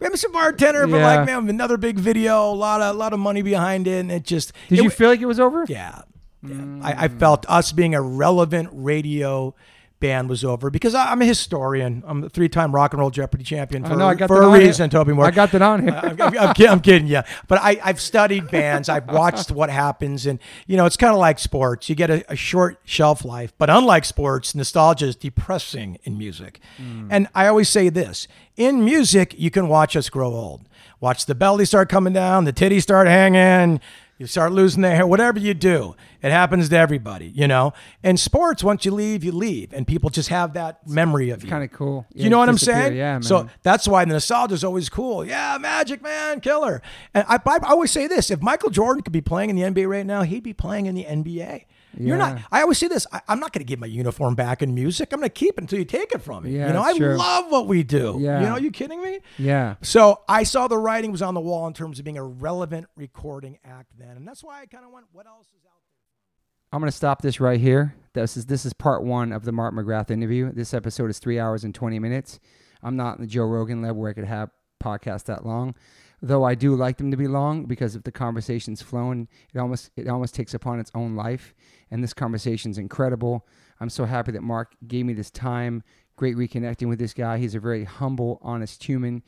We 0.00 0.04
have 0.04 0.18
some 0.18 0.32
bartender, 0.32 0.86
but 0.86 0.98
Yeah. 0.98 1.16
like 1.16 1.26
man, 1.26 1.48
another 1.48 1.76
big 1.76 1.98
video, 1.98 2.50
a 2.50 2.54
lot 2.54 2.80
of 2.80 2.94
a 2.94 2.98
lot 2.98 3.12
of 3.12 3.18
money 3.20 3.42
behind 3.42 3.86
it, 3.86 4.00
and 4.00 4.10
it 4.12 4.24
just 4.24 4.52
Did 4.68 4.78
it 4.78 4.82
you 4.82 4.88
wa- 4.88 4.94
feel 4.94 5.08
like 5.10 5.20
it 5.20 5.26
was 5.26 5.40
over? 5.40 5.64
yeah, 5.68 6.02
yeah. 6.42 6.54
I, 6.82 7.04
I 7.04 7.08
felt 7.08 7.44
us 7.48 7.72
being 7.72 7.94
a 7.94 8.02
relevant 8.02 8.68
radio 8.72 9.54
band 10.00 10.28
was 10.28 10.44
over 10.44 10.70
because 10.70 10.94
I, 10.94 11.10
I'm 11.12 11.20
a 11.22 11.24
historian. 11.24 12.02
I'm 12.06 12.24
a 12.24 12.28
three-time 12.28 12.74
rock 12.74 12.92
and 12.92 13.00
roll 13.00 13.10
Jeopardy 13.10 13.44
champion 13.44 13.84
for, 13.84 13.92
I 13.92 13.96
know. 13.96 14.06
I 14.06 14.14
got 14.14 14.28
for 14.28 14.42
a 14.42 14.46
on 14.46 14.58
here. 14.58 14.68
reason, 14.68 14.90
Toby 14.90 15.12
Moore. 15.12 15.26
I 15.26 15.30
got 15.30 15.50
that 15.52 15.62
on 15.62 15.82
here. 15.82 16.00
I'm, 16.00 16.20
I'm, 16.20 16.38
I'm 16.38 16.54
kid- 16.54 16.68
I'm 16.68 16.80
kidding, 16.80 17.08
yeah. 17.08 17.22
But 17.48 17.60
I, 17.62 17.80
I've 17.82 18.00
studied 18.00 18.50
bands. 18.50 18.88
I've 18.88 19.08
watched 19.08 19.50
what 19.50 19.70
happens, 19.70 20.26
and 20.26 20.38
you 20.66 20.76
know, 20.76 20.86
it's 20.86 20.96
kind 20.96 21.12
of 21.12 21.18
like 21.18 21.38
sports. 21.38 21.88
You 21.88 21.94
get 21.94 22.10
a, 22.10 22.32
a 22.32 22.36
short 22.36 22.80
shelf 22.84 23.24
life, 23.24 23.52
but 23.58 23.70
unlike 23.70 24.04
sports, 24.04 24.54
nostalgia 24.54 25.06
is 25.06 25.16
depressing 25.16 25.98
in 26.04 26.16
music. 26.16 26.60
Hmm. 26.76 27.08
And 27.10 27.28
I 27.34 27.46
always 27.48 27.68
say 27.68 27.88
this: 27.88 28.28
in 28.56 28.84
music, 28.84 29.34
you 29.38 29.50
can 29.50 29.68
watch 29.68 29.96
us 29.96 30.08
grow 30.08 30.32
old. 30.32 30.68
Watch 31.00 31.26
the 31.26 31.34
belly 31.34 31.64
start 31.64 31.88
coming 31.88 32.12
down, 32.12 32.44
the 32.44 32.52
titties 32.52 32.82
start 32.82 33.06
hanging. 33.06 33.80
You 34.18 34.26
start 34.26 34.50
losing 34.50 34.82
their 34.82 34.96
hair, 34.96 35.06
whatever 35.06 35.38
you 35.38 35.54
do, 35.54 35.94
it 36.22 36.32
happens 36.32 36.68
to 36.70 36.76
everybody, 36.76 37.28
you 37.28 37.46
know. 37.46 37.72
In 38.02 38.16
sports, 38.16 38.64
once 38.64 38.84
you 38.84 38.90
leave, 38.90 39.22
you 39.22 39.30
leave, 39.30 39.72
and 39.72 39.86
people 39.86 40.10
just 40.10 40.28
have 40.28 40.54
that 40.54 40.86
memory 40.88 41.30
of 41.30 41.44
you. 41.44 41.48
Kind 41.48 41.62
of 41.62 41.70
cool. 41.70 42.04
You 42.12 42.24
Yeah, 42.24 42.28
know 42.30 42.38
what 42.38 42.48
I'm 42.48 42.58
saying? 42.58 42.96
Yeah, 42.96 43.12
man. 43.12 43.22
So 43.22 43.48
that's 43.62 43.86
why 43.86 44.04
the 44.04 44.14
nostalgia 44.14 44.54
is 44.54 44.64
always 44.64 44.88
cool. 44.88 45.24
Yeah, 45.24 45.56
Magic 45.60 46.02
Man, 46.02 46.40
killer. 46.40 46.82
And 47.14 47.24
I, 47.28 47.38
I 47.46 47.58
always 47.68 47.92
say 47.92 48.08
this: 48.08 48.28
if 48.32 48.42
Michael 48.42 48.70
Jordan 48.70 49.04
could 49.04 49.12
be 49.12 49.20
playing 49.20 49.50
in 49.50 49.56
the 49.56 49.62
NBA 49.62 49.88
right 49.88 50.06
now, 50.06 50.22
he'd 50.22 50.42
be 50.42 50.52
playing 50.52 50.86
in 50.86 50.96
the 50.96 51.04
NBA. 51.04 51.64
You're 51.96 52.16
not. 52.16 52.40
I 52.52 52.62
always 52.62 52.78
say 52.78 52.88
this: 52.88 53.06
I, 53.12 53.20
I'm 53.28 53.40
not 53.40 53.52
going 53.52 53.60
to 53.64 53.68
give 53.68 53.78
my 53.78 53.86
uniform 53.86 54.34
back 54.34 54.62
in 54.62 54.74
music. 54.74 55.12
I'm 55.12 55.20
going 55.20 55.28
to 55.28 55.34
keep 55.34 55.54
it 55.58 55.62
until 55.62 55.78
you 55.78 55.84
take 55.84 56.12
it 56.12 56.22
from 56.22 56.44
me. 56.44 56.56
Yeah, 56.56 56.68
you 56.68 56.72
know, 56.72 56.82
I 56.82 56.92
love 56.92 57.50
what 57.50 57.66
we 57.66 57.82
do. 57.82 58.18
Yeah. 58.20 58.40
You 58.40 58.46
know, 58.46 58.56
you 58.56 58.70
kidding 58.70 59.02
me? 59.02 59.20
yeah. 59.38 59.76
So 59.82 60.20
I 60.28 60.42
saw 60.42 60.68
the 60.68 60.78
writing 60.78 61.12
was 61.12 61.22
on 61.22 61.34
the 61.34 61.40
wall 61.40 61.66
in 61.66 61.72
terms 61.72 61.98
of 61.98 62.04
being 62.04 62.18
a 62.18 62.24
relevant 62.24 62.86
recording 62.96 63.58
act 63.64 63.92
then, 63.98 64.16
and 64.16 64.26
that's 64.26 64.44
why 64.44 64.60
I 64.60 64.66
kind 64.66 64.84
of 64.84 64.90
went, 64.92 65.06
"What 65.12 65.26
else 65.26 65.46
is 65.48 65.64
out 65.66 65.72
there?" 65.86 66.72
I'm 66.72 66.80
gonna 66.80 66.92
stop 66.92 67.22
this 67.22 67.40
right 67.40 67.60
here. 67.60 67.94
This 68.12 68.36
is 68.36 68.46
this 68.46 68.66
is 68.66 68.72
part 68.72 69.02
one 69.02 69.32
of 69.32 69.44
the 69.44 69.52
Mark 69.52 69.74
McGrath 69.74 70.10
interview. 70.10 70.52
This 70.52 70.74
episode 70.74 71.10
is 71.10 71.18
three 71.18 71.38
hours 71.40 71.64
and 71.64 71.74
twenty 71.74 71.98
minutes. 71.98 72.38
I'm 72.82 72.96
not 72.96 73.16
in 73.16 73.22
the 73.22 73.26
Joe 73.26 73.44
Rogan 73.44 73.82
level 73.82 74.02
where 74.02 74.10
I 74.10 74.14
could 74.14 74.24
have 74.24 74.50
podcasts 74.82 75.24
that 75.24 75.44
long, 75.44 75.74
though 76.20 76.44
I 76.44 76.54
do 76.54 76.74
like 76.74 76.96
them 76.96 77.10
to 77.10 77.16
be 77.16 77.28
long 77.28 77.64
because 77.64 77.94
if 77.94 78.02
the 78.02 78.12
conversation's 78.12 78.82
flowing, 78.82 79.28
it 79.54 79.58
almost 79.58 79.90
it 79.96 80.08
almost 80.08 80.34
takes 80.34 80.54
upon 80.54 80.80
its 80.80 80.90
own 80.94 81.14
life. 81.14 81.54
And 81.90 82.02
this 82.02 82.14
conversation's 82.14 82.78
incredible. 82.78 83.46
I'm 83.80 83.90
so 83.90 84.04
happy 84.04 84.32
that 84.32 84.42
Mark 84.42 84.74
gave 84.86 85.06
me 85.06 85.12
this 85.12 85.30
time. 85.30 85.82
Great 86.16 86.36
reconnecting 86.36 86.88
with 86.88 86.98
this 86.98 87.14
guy. 87.14 87.38
He's 87.38 87.54
a 87.54 87.60
very 87.60 87.84
humble, 87.84 88.40
honest 88.42 88.82
human. 88.82 89.22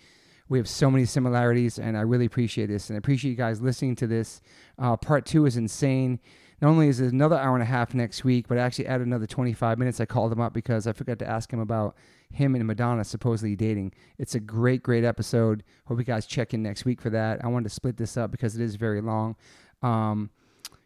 We 0.48 0.58
have 0.58 0.68
so 0.68 0.90
many 0.90 1.04
similarities, 1.04 1.78
and 1.78 1.96
I 1.96 2.00
really 2.00 2.26
appreciate 2.26 2.66
this. 2.66 2.90
And 2.90 2.96
I 2.96 2.98
appreciate 2.98 3.30
you 3.30 3.36
guys 3.36 3.60
listening 3.60 3.94
to 3.96 4.08
this. 4.08 4.42
Uh, 4.76 4.96
part 4.96 5.24
two 5.24 5.46
is 5.46 5.56
insane. 5.56 6.18
Not 6.60 6.70
only 6.70 6.88
is 6.88 7.00
it 7.00 7.12
another 7.12 7.36
hour 7.36 7.54
and 7.54 7.62
a 7.62 7.66
half 7.66 7.94
next 7.94 8.24
week, 8.24 8.48
but 8.48 8.58
I 8.58 8.62
actually 8.62 8.88
added 8.88 9.06
another 9.06 9.28
25 9.28 9.78
minutes. 9.78 10.00
I 10.00 10.06
called 10.06 10.32
him 10.32 10.40
up 10.40 10.52
because 10.52 10.88
I 10.88 10.92
forgot 10.92 11.20
to 11.20 11.28
ask 11.28 11.52
him 11.52 11.60
about 11.60 11.96
him 12.32 12.54
and 12.54 12.66
Madonna 12.66 13.04
supposedly 13.04 13.56
dating. 13.56 13.92
It's 14.18 14.34
a 14.34 14.40
great, 14.40 14.82
great 14.82 15.04
episode. 15.04 15.64
Hope 15.86 15.98
you 15.98 16.04
guys 16.04 16.26
check 16.26 16.54
in 16.54 16.62
next 16.62 16.84
week 16.84 17.00
for 17.00 17.10
that. 17.10 17.44
I 17.44 17.48
wanted 17.48 17.68
to 17.68 17.74
split 17.74 17.96
this 17.96 18.16
up 18.16 18.30
because 18.30 18.56
it 18.56 18.62
is 18.62 18.76
very 18.76 19.00
long. 19.00 19.36
Um, 19.82 20.30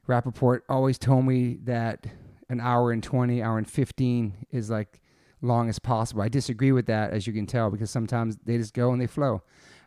Rapaport 0.09 0.61
always 0.69 0.99
told 0.99 1.27
me 1.27 1.59
that 1.65 2.07
an 2.49 2.61
hour 2.61 2.93
and 2.93 3.03
20, 3.03 3.43
hour 3.43 3.59
and 3.59 3.69
15 3.69 4.47
is 4.51 4.71
like 4.71 5.01
long 5.41 5.69
as 5.69 5.79
possible. 5.79 6.23
I 6.23 6.29
disagree 6.29 6.73
with 6.73 6.87
that, 6.87 7.13
as 7.13 7.27
you 7.27 7.33
can 7.33 7.47
tell, 7.47 7.71
because 7.71 7.91
sometimes 7.91 8.37
they 8.45 8.57
just 8.57 8.75
go 8.75 8.93
and 8.93 9.01
they 9.01 9.07
flow. 9.07 9.43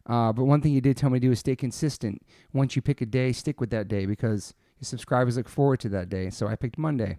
Uh, 0.06 0.32
but 0.32 0.46
one 0.46 0.62
thing 0.62 0.72
he 0.72 0.82
did 0.82 0.96
tell 0.96 1.10
me 1.10 1.20
to 1.20 1.28
do 1.28 1.32
is 1.32 1.40
stay 1.40 1.56
consistent. 1.56 2.22
Once 2.54 2.76
you 2.76 2.82
pick 2.82 3.02
a 3.02 3.06
day, 3.06 3.32
stick 3.32 3.60
with 3.60 3.70
that 3.72 3.88
day 3.88 4.06
because 4.06 4.54
your 4.80 4.86
subscribers 4.86 5.38
look 5.38 5.50
forward 5.50 5.80
to 5.82 5.90
that 5.90 6.10
day. 6.10 6.30
So 6.30 6.48
I 6.48 6.56
picked 6.56 6.78
Monday. 6.78 7.18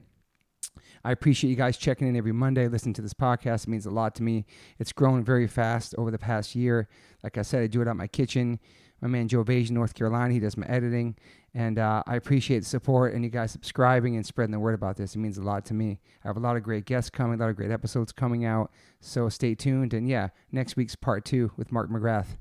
I 1.05 1.13
appreciate 1.13 1.51
you 1.51 1.57
guys 1.57 1.77
checking 1.77 2.09
in 2.09 2.17
every 2.17 2.33
Monday, 2.33 2.69
listening 2.69 2.95
to 2.95 3.03
this 3.03 3.15
podcast. 3.15 3.65
It 3.65 3.69
means 3.69 3.87
a 3.87 3.91
lot 3.91 4.15
to 4.17 4.23
me. 4.23 4.47
It's 4.79 4.93
grown 4.93 5.25
very 5.25 5.47
fast 5.47 5.95
over 5.99 6.11
the 6.11 6.19
past 6.19 6.55
year. 6.55 6.89
Like 7.23 7.39
I 7.39 7.43
said, 7.43 7.63
I 7.63 7.67
do 7.67 7.83
it 7.83 7.89
out 7.89 7.97
my 7.97 8.07
kitchen. 8.07 8.61
My 9.01 9.09
man 9.09 9.29
Joe 9.29 9.45
in 9.47 9.75
North 9.75 9.95
Carolina, 9.95 10.35
he 10.35 10.41
does 10.41 10.57
my 10.57 10.67
editing. 10.67 11.17
And 11.55 11.79
uh, 11.79 12.03
I 12.07 12.17
appreciate 12.17 12.61
the 12.61 12.65
support 12.65 13.15
and 13.15 13.25
you 13.25 13.31
guys 13.31 13.53
subscribing 13.53 14.17
and 14.17 14.27
spreading 14.27 14.53
the 14.53 14.59
word 14.59 14.75
about 14.75 14.97
this. 14.97 15.15
It 15.15 15.19
means 15.19 15.39
a 15.39 15.43
lot 15.43 15.65
to 15.67 15.75
me. 15.75 16.01
I 16.25 16.29
have 16.29 16.37
a 16.37 16.41
lot 16.41 16.57
of 16.57 16.63
great 16.63 16.85
guests 16.85 17.11
coming, 17.11 17.39
a 17.39 17.43
lot 17.43 17.51
of 17.51 17.57
great 17.57 17.71
episodes 17.71 18.13
coming 18.13 18.45
out. 18.45 18.71
So 19.01 19.29
stay 19.29 19.55
tuned. 19.55 19.95
And 19.95 20.09
yeah, 20.09 20.29
next 20.53 20.77
week's 20.77 20.97
part 20.97 21.25
two 21.25 21.53
with 21.57 21.71
Mark 21.73 21.91
McGrath. 21.91 22.37